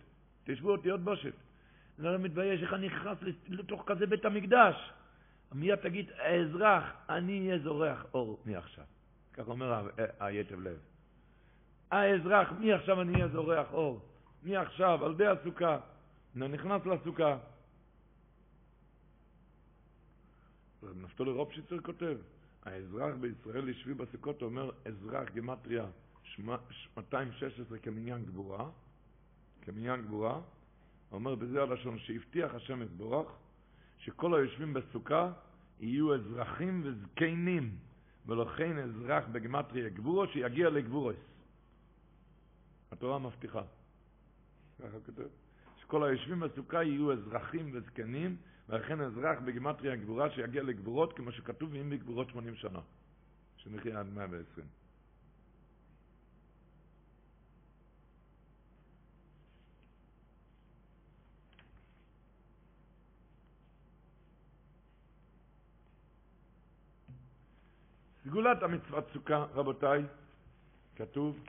תשבו 0.44 0.72
אותיות 0.72 1.00
בושת. 1.02 1.34
אני 2.00 2.08
לא 2.08 2.18
מתבייש 2.18 2.62
איך 2.62 2.74
אני 2.74 2.88
נכנס 2.88 3.18
לתוך 3.48 3.84
כזה 3.86 4.06
בית 4.06 4.26
המקדש. 4.26 4.92
מיד 5.54 5.76
תגיד, 5.76 6.12
האזרח, 6.18 6.84
אני 7.10 7.40
אהיה 7.40 7.60
זורח 7.60 8.06
אור 8.14 8.40
מעכשיו. 8.46 8.84
כך 9.34 9.48
אומר 9.48 9.90
היטב 10.20 10.60
לב. 10.60 10.95
האזרח, 11.92 12.52
מעכשיו 12.60 13.02
אני 13.02 13.14
אהיה 13.14 13.28
זורח 13.28 13.74
אור. 13.74 14.00
מעכשיו, 14.44 15.06
על 15.06 15.12
ידי 15.12 15.28
הסוכה. 15.28 15.78
אני 16.36 16.48
נכנס 16.48 16.82
לסוכה. 16.86 17.38
נפתולי 20.96 21.32
רופשיצר 21.32 21.80
כותב, 21.80 22.18
האזרח 22.64 23.16
בישראל 23.20 23.70
ישבי 23.70 23.94
בסוכות, 23.94 24.42
אומר 24.42 24.72
אזרח 24.86 25.30
גמטריה 25.36 25.86
216 26.98 27.80
כמניין 27.80 28.26
גבורה, 28.26 28.70
כמניין 29.62 30.02
גבורה, 30.02 30.40
אומר 31.12 31.36
בזה 31.36 31.62
הלשון 31.62 32.00
שהבטיח 32.00 32.56
השם 32.56 32.82
יתברך 32.82 33.28
שכל 33.98 34.36
היושבים 34.36 34.74
בסוכה 34.74 35.32
יהיו 35.80 36.16
אזרחים 36.16 36.82
וזקנים, 36.86 37.76
ולכן 38.26 38.78
אזרח 38.78 39.24
בגמטריה 39.32 39.90
גבורו 39.90 40.28
שיגיע 40.28 40.70
לגבורס. 40.70 41.16
התורה 42.92 43.20
מבטיחה. 43.20 43.62
ככה 44.80 45.00
כותב. 45.06 45.28
שכל 45.82 46.04
היושבים 46.04 46.40
בסוכה 46.40 46.84
יהיו 46.84 47.14
אזרחים 47.14 47.72
וזקנים, 47.74 48.38
ולכן 48.70 49.02
אזרח 49.02 49.40
בגימטריה 49.46 49.96
גבורה 49.96 50.30
שיגיע 50.30 50.64
לגבורות, 50.64 51.14
כמו 51.14 51.32
שכתוב, 51.32 51.70
ואם 51.74 51.90
בגבורות 51.90 52.30
80 52.30 52.56
שנה, 52.56 52.80
שנחיה 53.58 54.00
עד 54.00 54.10
120. 54.14 54.68
סגולת 68.26 68.64
המצוות 68.64 69.06
סוכה, 69.14 69.46
רבותיי, 69.54 70.04
כתוב, 70.96 71.40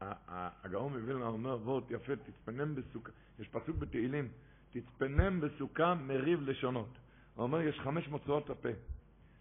הגאון 0.00 0.92
מווילנה 0.98 1.26
אומר 1.26 1.58
וורט 1.62 1.90
יפה, 1.90 2.16
תצפנם 2.16 2.74
בסוכה, 2.74 3.12
יש 3.38 3.48
פסוק 3.48 3.76
בתהילים, 3.76 4.28
תצפנם 4.70 5.40
בסוכה 5.40 5.94
מריב 5.94 6.40
לשונות. 6.42 6.98
הוא 7.34 7.42
אומר, 7.42 7.60
יש 7.60 7.80
חמש 7.80 8.08
מוצאות 8.08 8.50
הפה, 8.50 8.68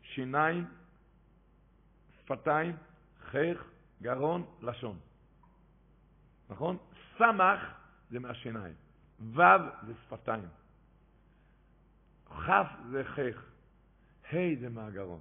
שיניים, 0.02 0.66
שפתיים, 2.20 2.76
חייך, 3.32 3.64
גרון, 4.02 4.46
לשון. 4.62 5.00
נכון? 6.50 6.78
סמך 7.18 7.60
זה 8.10 8.20
מהשיניים, 8.20 8.74
ו' 9.20 9.42
זה 9.86 9.94
שפתיים, 10.06 10.48
כ' 12.30 12.50
זה 12.92 13.04
חייך, 13.04 13.46
ה' 14.34 14.60
זה 14.60 14.70
מהגרון. 14.70 15.20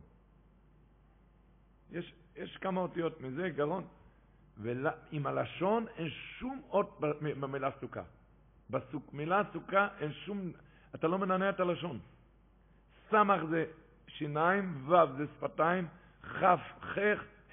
יש, 1.90 2.14
יש 2.36 2.56
כמה 2.56 2.80
אותיות 2.80 3.20
מזה, 3.20 3.50
גרון. 3.50 3.86
ועם 4.56 5.26
הלשון 5.26 5.86
אין 5.96 6.08
שום 6.10 6.62
אות 6.70 7.00
במילה 7.20 7.70
סוכה. 7.80 8.02
במילה 8.70 9.42
סוכה 9.52 9.88
אין 10.00 10.12
שום, 10.12 10.52
אתה 10.94 11.08
לא 11.08 11.18
מנענע 11.18 11.50
את 11.50 11.60
הלשון. 11.60 11.98
סמך 13.10 13.44
זה 13.50 13.64
שיניים, 14.08 14.90
ו' 14.90 15.16
זה 15.18 15.26
שפתיים, 15.36 15.86
כ', 16.22 16.44
ח', 16.80 16.98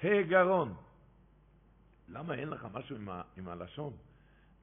ה' 0.02 0.22
גרון. 0.22 0.74
למה 2.08 2.34
אין 2.34 2.48
לך 2.48 2.66
משהו 2.72 2.96
עם, 2.96 3.08
ה, 3.08 3.22
עם 3.36 3.48
הלשון? 3.48 3.92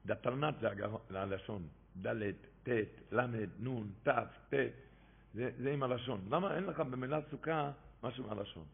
דתלנת 0.06 0.54
זה 0.60 0.70
הגרון, 0.70 1.00
הלשון, 1.10 1.62
ד', 2.02 2.30
ט', 2.62 2.68
ל', 3.12 3.26
נ', 3.60 3.86
ת', 4.02 4.08
ט', 4.48 4.54
זה, 5.34 5.50
זה 5.58 5.72
עם 5.72 5.82
הלשון. 5.82 6.20
למה 6.30 6.56
אין 6.56 6.64
לך 6.64 6.80
במילה 6.80 7.18
סוכה 7.30 7.70
משהו 8.02 8.26
מהלשון? 8.26 8.64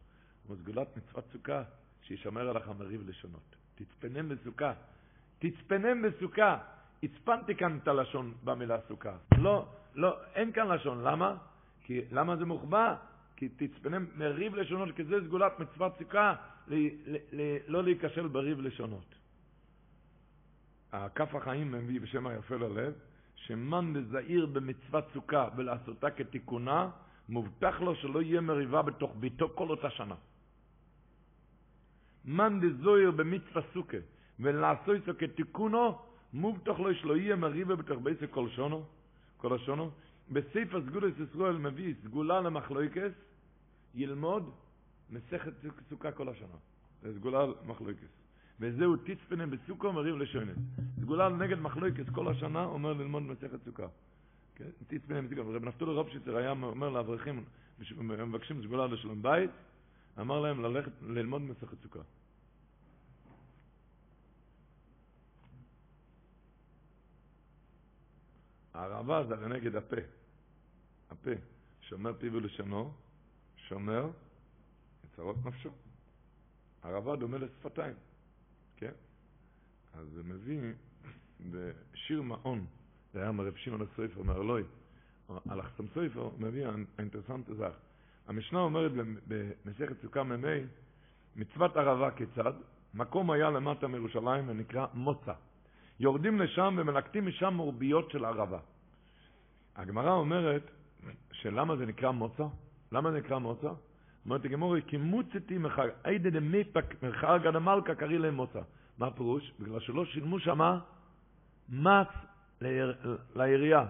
וסגולת 0.49 0.97
מצוות 0.97 1.25
סוכה, 1.31 1.63
שישמר 2.01 2.49
עליך 2.49 2.67
מריב 2.67 3.09
לשונות. 3.09 3.58
תצפנם 3.79 4.29
בסוכה. 4.29 4.73
תצפנם 5.39 6.01
בסוכה. 6.01 6.57
הצפנתי 7.03 7.55
כאן 7.55 7.77
את 7.83 7.87
הלשון 7.87 8.33
במילה 8.43 8.77
סוכה. 8.87 9.17
לא, 9.37 9.65
לא, 9.95 10.15
אין 10.35 10.51
כאן 10.51 10.67
לשון. 10.67 11.03
למה? 11.03 11.35
כי, 11.83 12.01
למה 12.11 12.35
זה 12.35 12.45
מוחבא? 12.45 12.95
כי 13.35 13.49
תצפנם 13.49 14.05
מריב 14.15 14.55
לשונות, 14.55 14.95
כי 14.95 15.03
זה 15.03 15.15
סגולת 15.25 15.59
מצוות 15.59 15.93
סוכה, 15.99 16.35
ל, 16.67 16.75
ל, 17.05 17.15
ל, 17.31 17.57
לא 17.67 17.83
להיכשל 17.83 18.27
בריב 18.27 18.61
לשונות. 18.61 19.15
הכף 20.91 21.35
החיים 21.35 21.71
מביא 21.71 22.01
בשם 22.01 22.27
היפה 22.27 22.55
ללב, 22.55 22.93
שמאן 23.35 23.93
דזעיר 23.93 24.45
במצוות 24.45 25.05
סוכה 25.13 25.47
ולעשותה 25.55 26.11
כתיקונה, 26.11 26.89
מובטח 27.29 27.81
לו 27.81 27.95
שלא 27.95 28.21
יהיה 28.21 28.41
מריבה 28.41 28.81
בתוך 28.81 29.15
ביתו 29.19 29.49
כל 29.55 29.69
אותה 29.69 29.89
שנה. 29.89 30.15
מאן 32.25 32.59
דזויר 32.59 33.11
במצווה 33.11 33.61
סוכה, 33.73 33.97
ולעשו 34.39 34.93
איתו 34.93 35.11
כתיקונו, 35.19 35.97
מובטח 36.33 36.79
לו 36.79 36.95
שלא 36.95 37.17
יהיה 37.17 37.35
מריבה 37.35 37.75
בתוך 37.75 37.99
ביתו 38.03 38.25
כל 38.31 38.49
שונו, 38.49 38.83
כל 39.37 39.55
השונו. 39.55 39.91
בספר 40.31 40.81
סגולת 40.85 41.13
ישראל 41.19 41.57
מביא 41.57 41.93
סגולה 42.03 42.41
למחלויקס, 42.41 43.11
ילמוד 43.95 44.51
מסכת 45.09 45.53
סוכה 45.89 46.11
כל 46.11 46.29
השנה. 46.29 46.57
זה 47.01 47.15
סגולה 47.15 47.45
למחלויקס. 47.65 48.07
וזהו 48.59 48.95
תצפנה 48.95 49.47
בסוכו 49.47 49.93
מריב 49.93 50.15
לשונס. 50.15 50.57
סגולה 51.01 51.29
נגד 51.29 51.59
מחלויקס 51.59 52.09
כל 52.11 52.27
השנה, 52.27 52.65
אומר 52.65 52.93
ללמוד 52.93 53.23
מסכת 53.23 53.63
סוכה. 53.65 53.87
כן? 54.55 54.69
תצפנה 54.87 55.21
בסוכה. 55.21 55.41
רב 55.41 55.65
נפתולי 55.65 55.93
רובשיצר 55.93 56.37
היה 56.37 56.51
אומר 56.51 56.89
לאברכים, 56.89 57.43
מבקשים 57.99 58.63
סגולה 58.63 58.87
לשלום 58.87 59.21
בית, 59.21 59.49
אמר 60.19 60.39
להם 60.39 60.61
ללכת 60.61 60.91
ללמוד 61.01 61.41
מסכת 61.41 61.81
סוכה. 61.83 61.99
הערבה 68.73 69.23
זה 69.27 69.33
הרי 69.33 69.47
נגד 69.47 69.75
הפה. 69.75 69.95
הפה. 71.09 71.31
שומר 71.81 72.13
פיו 72.19 72.33
ולשונו, 72.33 72.93
שומר 73.55 74.09
יצרות 75.03 75.35
נפשו. 75.45 75.69
הערבה 76.83 77.15
דומה 77.15 77.37
לשפתיים, 77.37 77.95
כן? 78.75 78.91
אז 79.93 80.07
זה 80.15 80.23
מביא 80.23 80.59
בשיר 81.51 82.21
מעון, 82.21 82.65
זה 83.13 83.21
היה 83.21 83.31
מרב 83.31 83.55
שמעון 83.55 83.81
הסופר 83.81 84.23
מארלוי, 84.23 84.63
על 85.49 85.59
החסם 85.59 85.87
סופר 85.87 86.29
מביא 86.37 86.67
האינטרסנט 86.97 87.49
הזה. 87.49 87.67
המשנה 88.29 88.59
אומרת 88.59 88.91
במסכת 89.27 90.01
סוכה 90.01 90.23
מ"ה, 90.23 90.47
מצוות 91.35 91.77
ערבה 91.77 92.11
כיצד? 92.11 92.53
מקום 92.93 93.31
היה 93.31 93.49
למטה 93.49 93.87
מירושלים 93.87 94.49
ונקרא 94.49 94.85
מוצא. 94.93 95.33
יורדים 95.99 96.41
לשם 96.41 96.75
ומלקטים 96.77 97.27
משם 97.27 97.53
מורביות 97.53 98.11
של 98.11 98.25
ערבה. 98.25 98.59
הגמרא 99.75 100.11
אומרת 100.11 100.71
שלמה 101.31 101.75
זה 101.75 101.85
נקרא 101.85 102.11
מוצא? 102.11 102.43
למה 102.91 103.11
זה 103.11 103.17
נקרא 103.17 103.37
מוצא? 103.37 103.71
אומרת 104.25 104.45
הגמורי, 104.45 104.81
כי 104.87 104.97
מוצאתי 104.97 105.57
עידא 106.03 106.29
דמיפק 106.29 107.03
מחרגא 107.03 107.51
דמלכה 107.51 107.95
קריא 107.95 108.19
להם 108.19 108.35
מוצא. 108.35 108.61
מה 108.97 109.07
הפירוש? 109.07 109.53
בגלל 109.59 109.79
שלא 109.79 110.05
שילמו 110.05 110.39
שמה 110.39 110.79
מס 111.69 112.07
לעירייה. 113.35 113.85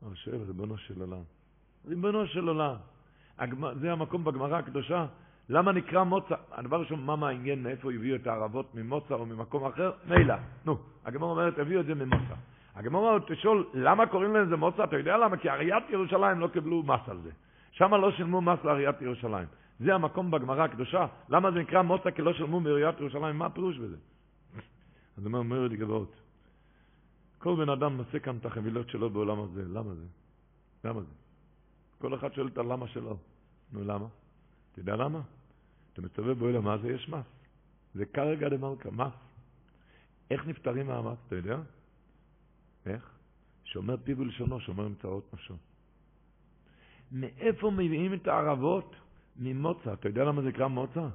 הוא 0.00 0.14
שואל, 0.14 0.42
ריבונו 0.42 0.78
של 0.78 1.00
עולם. 1.00 1.35
ריבונו 1.86 2.26
של 2.26 2.48
עולם. 2.48 2.74
זה 3.80 3.92
המקום 3.92 4.24
בגמרא 4.24 4.56
הקדושה 4.56 5.06
למה 5.48 5.72
נקרא 5.72 6.04
מוצא? 6.04 6.34
הדבר 6.52 6.80
ראשון, 6.80 7.04
מה 7.04 7.16
מעניין 7.16 7.62
מאיפה 7.62 7.92
הביאו 7.92 8.16
את 8.16 8.26
הערבות 8.26 8.74
ממוצא 8.74 9.14
או 9.14 9.26
ממקום 9.26 9.64
אחר? 9.64 9.92
מילא. 10.08 10.34
נו, 10.64 10.78
הגמור 11.04 11.30
אומרת, 11.30 11.58
הביאו 11.58 11.80
את 11.80 11.86
זה 11.86 11.94
ממוצא. 11.94 12.34
הגמור 12.74 13.08
אומרת, 13.08 13.32
תשאול, 13.32 13.66
למה 13.74 14.06
קוראים 14.06 14.36
לזה 14.36 14.56
מוצא? 14.56 14.84
אתה 14.84 14.96
יודע 14.96 15.16
למה? 15.16 15.36
כי 15.36 15.50
עיריית 15.50 15.84
ירושלים 15.90 16.40
לא 16.40 16.48
קיבלו 16.48 16.82
מס 16.82 17.00
על 17.08 17.18
זה. 17.22 17.30
שם 17.70 17.94
לא 17.94 18.12
שילמו 18.12 18.40
מס 18.40 18.58
לעיריית 18.64 19.02
ירושלים. 19.02 19.46
זה 19.80 19.94
המקום 19.94 20.30
בגמרא 20.30 20.62
הקדושה. 20.62 21.06
למה 21.28 21.50
זה 21.50 21.58
נקרא 21.58 21.82
מוצא 21.82 22.10
כי 22.10 22.22
לא 22.22 22.32
שילמו 22.32 22.60
מעיריית 22.60 23.00
ירושלים? 23.00 23.38
מה 23.38 23.46
הפירוש 23.46 23.78
בזה? 23.78 23.96
אז 25.18 25.26
אומר, 25.26 25.68
לי 25.68 25.76
גבעות, 25.76 26.16
כל 27.38 27.56
בן 27.56 27.68
אדם 27.68 27.96
נושא 27.96 28.18
כאן 28.18 28.36
את 28.36 28.46
החבילות 28.46 28.88
שלו 28.88 29.10
בעולם 29.10 29.40
הזה. 29.40 29.62
למה 29.68 29.94
זה? 29.94 30.04
למה 30.84 31.00
זה? 31.00 31.25
כל 31.98 32.14
אחד 32.14 32.32
שואל 32.32 32.46
את 32.46 32.58
הלמה 32.58 32.88
שלו. 32.88 33.16
נו, 33.72 33.84
למה? 33.84 34.06
אתה 34.72 34.80
יודע 34.80 34.96
למה? 34.96 35.20
אתה 35.92 36.02
מסתובב 36.02 36.38
באוהל 36.38 36.56
המס 36.56 36.80
ויש 36.82 37.08
מס. 37.08 37.26
זה 37.94 38.06
כרגע 38.06 38.48
דמלכה, 38.48 38.90
מס. 38.90 39.12
איך 40.30 40.46
נפטרים 40.46 40.86
מהמס, 40.86 41.18
אתה 41.26 41.36
יודע? 41.36 41.58
איך? 42.86 43.10
שומר 43.64 43.96
פיו 44.04 44.18
ולשונו, 44.18 44.60
שומר 44.60 44.88
מצרות 44.88 45.34
נפשו. 45.34 45.54
מאיפה 47.12 47.70
מביאים 47.70 48.14
את 48.14 48.28
הערבות? 48.28 48.94
ממוצא. 49.36 49.92
אתה 49.92 50.08
יודע 50.08 50.24
למה 50.24 50.42
זה 50.42 50.48
נקרא 50.48 50.66
מוצא? 50.66 51.08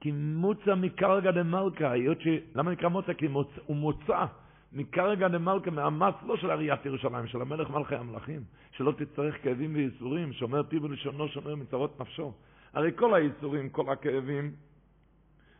כי 0.00 0.12
מוצא 0.12 0.74
מקרגא 0.74 1.30
דמלכה, 1.30 1.90
היות 1.90 2.20
ש... 2.20 2.26
למה 2.54 2.70
נקרא 2.70 2.88
מוצא? 2.88 3.12
כי 3.12 3.28
מוצא, 3.28 3.60
הוא 3.66 3.76
מוצא. 3.76 4.26
מכרגע 4.72 5.28
דמלכה, 5.28 5.70
מהמס 5.70 6.14
לא 6.26 6.36
של 6.36 6.50
עיריית 6.50 6.86
ירושלים, 6.86 7.26
של 7.26 7.40
המלך 7.42 7.70
מלכי 7.70 7.94
המלכים, 7.94 8.40
שלא 8.70 8.92
תצטרך 8.92 9.42
כאבים 9.42 9.74
וייסורים, 9.74 10.32
שומר 10.32 10.62
פיו 10.62 10.82
ולשונו, 10.82 11.28
שומר 11.28 11.54
מצרות 11.54 12.00
נפשו. 12.00 12.32
הרי 12.72 12.90
כל 12.96 13.14
הייסורים, 13.14 13.70
כל 13.70 13.92
הכאבים, 13.92 14.52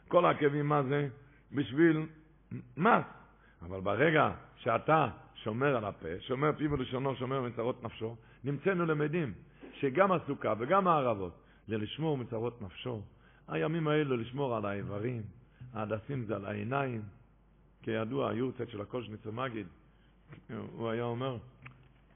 כל 0.08 0.26
הכאבים, 0.26 0.66
מה 0.66 0.82
זה? 0.82 1.08
בשביל 1.52 2.06
מס. 2.76 3.04
אבל 3.62 3.80
ברגע 3.80 4.30
שאתה 4.56 5.08
שומר 5.34 5.76
על 5.76 5.84
הפה, 5.84 6.08
שומר 6.20 6.52
פיו 6.56 6.72
ולשונו, 6.72 7.16
שומר 7.16 7.40
מצרות 7.40 7.84
נפשו, 7.84 8.16
נמצאנו 8.44 8.86
למדים 8.86 9.32
שגם 9.72 10.12
הסוכה 10.12 10.54
וגם 10.58 10.88
הערבות 10.88 11.32
זה 11.68 11.78
לשמור 11.78 12.18
מצרות 12.18 12.62
נפשו. 12.62 13.02
הימים 13.48 13.88
האלו 13.88 14.16
לשמור 14.16 14.56
על 14.56 14.64
האיברים, 14.64 15.22
ההדסים 15.74 16.24
זה 16.24 16.36
על 16.36 16.46
העיניים. 16.46 17.02
כידוע, 17.82 18.30
היורצייט 18.30 18.68
של 18.68 18.80
הקושניצר 18.80 19.30
מגיד, 19.30 19.66
הוא 20.48 20.90
היה 20.90 21.04
אומר, 21.04 21.38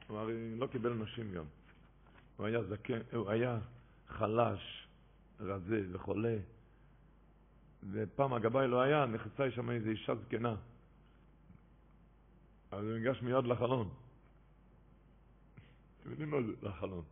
הוא 0.08 0.18
הרי 0.18 0.56
לא 0.58 0.66
קיבל 0.66 0.92
נשים 0.92 1.32
גם. 1.32 1.44
הוא 2.36 2.46
היה 2.46 2.62
זקן, 2.62 2.98
הוא 3.12 3.30
היה 3.30 3.58
חלש, 4.08 4.88
רזה 5.40 5.82
וחולה. 5.92 6.36
ופעם 7.92 8.32
הגבאי 8.32 8.68
לא 8.68 8.80
היה, 8.80 9.06
נחצה 9.06 9.50
שם 9.50 9.70
איזו 9.70 9.90
אישה 9.90 10.14
זקנה. 10.14 10.54
אז 12.70 12.84
הוא 12.84 12.92
ניגש 12.92 13.22
מיד 13.22 13.44
לחלון. 13.44 13.88
אתם 16.00 16.10
יודעים 16.10 16.30
מה 16.30 16.36
זה 16.42 16.52
לחלון? 16.62 17.02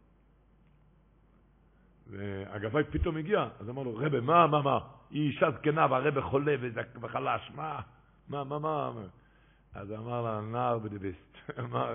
והגבאי 2.11 2.85
פתאום 2.85 3.16
הגיע, 3.16 3.49
אז 3.61 3.69
אמר 3.69 3.83
לו, 3.83 3.97
רבה, 3.97 4.20
מה, 4.20 4.47
מה, 4.47 4.62
מה? 4.62 4.79
היא 5.11 5.31
אישה 5.31 5.51
זקנה 5.51 5.87
והרבה 5.91 6.23
חולה 6.23 6.55
וחלש, 7.01 7.51
מה, 7.55 7.81
מה, 8.33 8.45
מה, 8.45 8.59
מה? 8.59 8.93
אז 9.75 9.93
אמר 9.93 10.23
לה, 10.23 10.41
נער 10.41 10.79
בדביסט, 10.79 11.37
מה, 11.73 11.95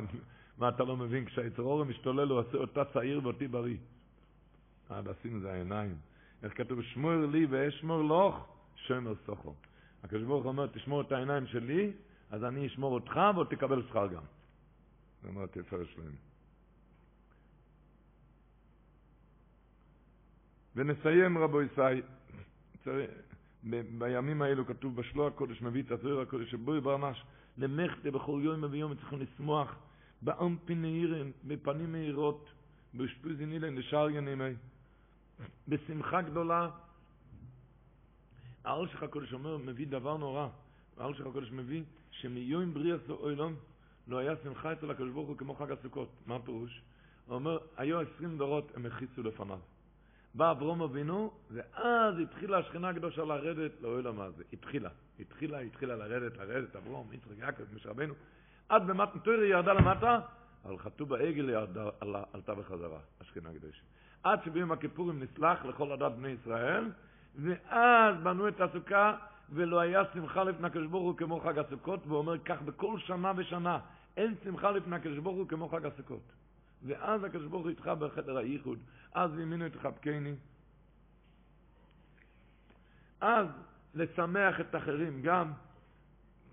מה 0.57 0.69
אתה 0.69 0.84
לא 0.84 0.97
מבין? 0.97 1.26
כשהיצרור 1.26 1.84
משתולל 1.84 2.30
הוא 2.30 2.39
עושה 2.39 2.57
אותה 2.57 2.85
צעיר 2.85 3.19
ואותי 3.23 3.47
בריא. 3.47 3.77
עד 4.89 5.07
עשינו 5.07 5.39
זה 5.39 5.51
העיניים. 5.51 5.95
איך 6.43 6.57
כתוב, 6.57 6.81
שמור 6.81 7.15
לי 7.15 7.45
ואשמור 7.49 8.01
לוך, 8.01 8.47
שומר 8.76 9.14
סוחו. 9.26 9.53
הקדוש 10.03 10.23
ברוך 10.23 10.45
אומר, 10.45 10.68
תשמור 10.68 11.01
את 11.01 11.11
העיניים 11.11 11.47
שלי, 11.47 11.91
אז 12.30 12.43
אני 12.43 12.68
אשמור 12.68 12.93
אותך 12.93 13.19
ועוד 13.35 13.47
תקבל 13.49 13.84
שכר 13.89 14.07
גם. 14.07 14.23
זה 15.22 15.27
אומר 15.27 15.45
תפארת 15.45 15.88
שלהם. 15.88 16.15
ונסיים 20.76 21.38
רבו 21.38 21.61
ישראל, 21.61 22.01
בימים 23.98 24.41
האלו 24.41 24.65
כתוב 24.65 24.95
בשלוע 24.95 25.27
הקודש 25.27 25.61
מביא 25.61 25.84
את 25.84 25.91
הזוהר 25.91 26.22
הקודש 26.22 26.52
שבוי 26.52 26.81
ברנש 26.81 27.23
למחתה 27.57 28.11
בכל 28.11 28.39
יום 28.44 28.64
וביום 28.64 28.95
צריכים 28.95 29.19
לשמוח 29.22 29.76
באמפין 30.22 30.81
נהירן, 30.81 31.31
בפנים 31.48 31.91
מהירות, 31.91 32.49
באשפוז 32.94 33.41
אילן 33.41 33.76
לשאר 33.76 34.10
ינימי, 34.10 34.53
בשמחה 35.68 36.22
גדולה. 36.22 36.69
העל 38.64 38.88
שלך 38.88 39.03
הקודש 39.03 39.34
אומר, 39.34 39.57
מביא 39.57 39.88
דבר 39.88 40.18
נורא. 40.18 40.48
העל 40.98 41.14
שלך 41.14 41.27
הקודש 41.27 41.52
מביא 41.52 41.84
שמיום 42.11 42.73
בריאת 42.73 43.10
העולם 43.10 43.53
לא 44.07 44.18
היה 44.18 44.34
שמחה 44.44 44.73
אצל 44.73 44.91
הקדוש 44.91 45.11
ברוך 45.11 45.27
הוא 45.27 45.38
כמו 45.38 45.56
חג 45.56 45.72
הסוכות. 45.72 46.10
מה 46.26 46.35
הפירוש? 46.35 46.81
הוא 47.26 47.35
אומר, 47.35 47.57
היו 47.77 47.99
עשרים 47.99 48.38
דורות 48.38 48.72
הם 48.76 48.85
החיצו 48.85 49.23
לפניו. 49.23 49.60
בא 50.38 50.51
אברום 50.51 50.81
אבינו, 50.81 51.31
ואז 51.51 52.19
התחילה 52.19 52.57
השכינה 52.57 52.89
הקדושה 52.89 53.23
לרדת 53.23 53.72
לעולם 53.81 54.22
הזה. 54.22 54.43
התחילה, 54.53 54.89
התחילה, 55.19 55.59
התחילה 55.59 55.95
לרדת, 55.95 56.38
לרדת, 56.38 56.76
אברום, 56.76 57.07
יצחק, 57.11 57.38
יעקב, 57.39 57.64
משה 57.76 57.89
רבנו. 57.89 58.14
עד 58.69 58.88
במתן 58.88 59.19
תוירה 59.19 59.45
ירדה 59.45 59.73
למטה, 59.73 60.19
אבל 60.65 60.77
חטאו 60.77 61.05
בעגל 61.05 61.49
ירדה, 61.49 61.89
עלתה 62.34 62.55
בחזרה, 62.55 62.99
השכינה 63.22 63.49
הקדושה. 63.49 63.81
עד 64.23 64.43
שביום 64.43 64.72
הכיפורים 64.72 65.23
נסלח 65.23 65.65
לכל 65.65 65.91
עדת 65.91 66.11
בני 66.11 66.30
ישראל, 66.30 66.91
ואז 67.35 68.15
בנו 68.23 68.47
את 68.47 68.61
הסוכה, 68.61 69.18
ולא 69.49 69.80
היה 69.80 70.01
שמחה 70.14 70.43
לפני 70.43 70.68
הקדוש 70.68 70.88
ברוך 70.88 71.03
הוא 71.03 71.18
כמו 71.18 71.39
חג 71.39 71.59
הסוכות, 71.59 71.99
והוא 72.07 72.18
אומר 72.18 72.38
כך 72.39 72.61
בכל 72.61 72.99
שנה 72.99 73.31
ושנה, 73.35 73.80
אין 74.18 74.35
שמחה 74.43 74.72
לפני 74.72 74.95
הקדוש 74.95 75.18
ברוך 75.18 75.38
הוא 75.38 75.47
כמו 75.47 75.69
חג 75.69 75.85
הסוכות. 75.85 76.31
ואז 76.83 77.23
הקדוש 77.23 77.45
ברוך 77.45 77.63
הוא 77.63 77.69
איתך 77.69 77.87
בחדר 77.87 78.37
הייחוד, 78.37 78.79
אז 79.13 79.39
ימינו 79.39 79.65
את 79.65 79.75
חבקני. 79.75 80.35
אז 83.21 83.47
לשמח 83.95 84.59
את 84.59 84.75
האחרים, 84.75 85.21
גם 85.21 85.51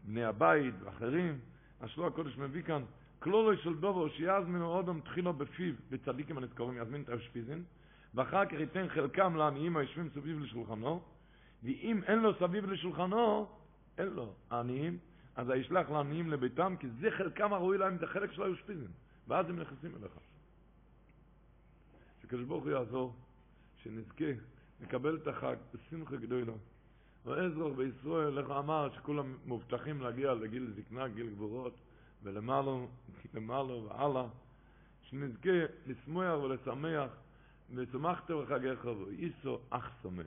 בני 0.05 0.25
הבית 0.25 0.75
ואחרים. 0.85 1.39
השלוע 1.81 2.07
הקודש 2.07 2.39
מביא 2.39 2.63
כאן, 2.63 2.83
כלולו 3.19 3.59
של 3.59 3.75
דובו 3.75 4.09
שיזמינו 4.09 4.67
אודם 4.67 5.01
תחילו 5.01 5.33
בפיו, 5.33 5.75
בצדיקים 5.91 6.39
הנזכורים, 6.39 6.83
יזמין 6.83 7.03
את 7.03 7.09
האשפיזין, 7.09 7.65
ואחר 8.15 8.47
כך 8.47 8.53
ייתן 8.53 8.89
חלקם 8.89 9.37
לעניים 9.37 9.77
היושבים 9.77 10.09
סביב 10.15 10.41
לשולחנו, 10.41 11.03
ואם 11.63 12.01
אין 12.07 12.19
לו 12.19 12.35
סביב 12.35 12.71
לשולחנו, 12.71 13.49
אין 13.99 14.09
לו 14.09 14.35
העניים, 14.51 14.99
אז 15.37 15.49
הישלח 15.49 15.91
לעניים 15.91 16.31
לביתם, 16.31 16.75
כי 16.81 16.89
זה 17.01 17.11
חלקם 17.11 17.53
הראוי 17.53 17.79
להם 17.79 17.97
את 17.97 18.03
החלק 18.03 18.33
של 18.33 18.43
האשפיזין, 18.43 18.91
ואז 19.29 19.49
הם 19.49 19.61
נכנסים 19.61 19.95
אליך. 19.97 20.13
שקדוש 22.23 22.45
ברוך 22.45 22.65
הוא 22.65 22.73
יעזור, 22.73 23.15
שנזכה 23.83 24.25
לקבל 24.81 25.17
את 25.17 25.27
החג 25.27 25.57
בשמחה 25.75 26.17
גדולה. 26.17 26.53
ועזרוך 27.25 27.77
בישראל, 27.77 28.39
איך 28.39 28.51
אמר 28.51 28.89
שכולם 28.95 29.37
מובטחים 29.47 30.01
להגיע 30.01 30.35
לגיל 30.35 30.73
זקנה, 30.77 31.09
גיל 31.09 31.31
גבורות, 31.31 31.75
ולמעלה, 32.23 32.71
למעלה 33.35 33.73
והלאה, 33.75 34.27
שנזכה 35.03 35.51
לשמוח 35.87 36.43
ולשמח, 36.43 37.11
ושמחת 37.75 38.31
בחגיך 38.31 38.85
ואיסו 38.85 39.59
אך 39.71 39.91
שמח. 40.03 40.27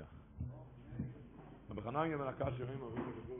רבי 1.69 1.81
חנניה 1.81 2.17
מלכה 2.17 2.45
שירים 2.57 2.81
אבינו 2.81 3.11
בגבול 3.11 3.39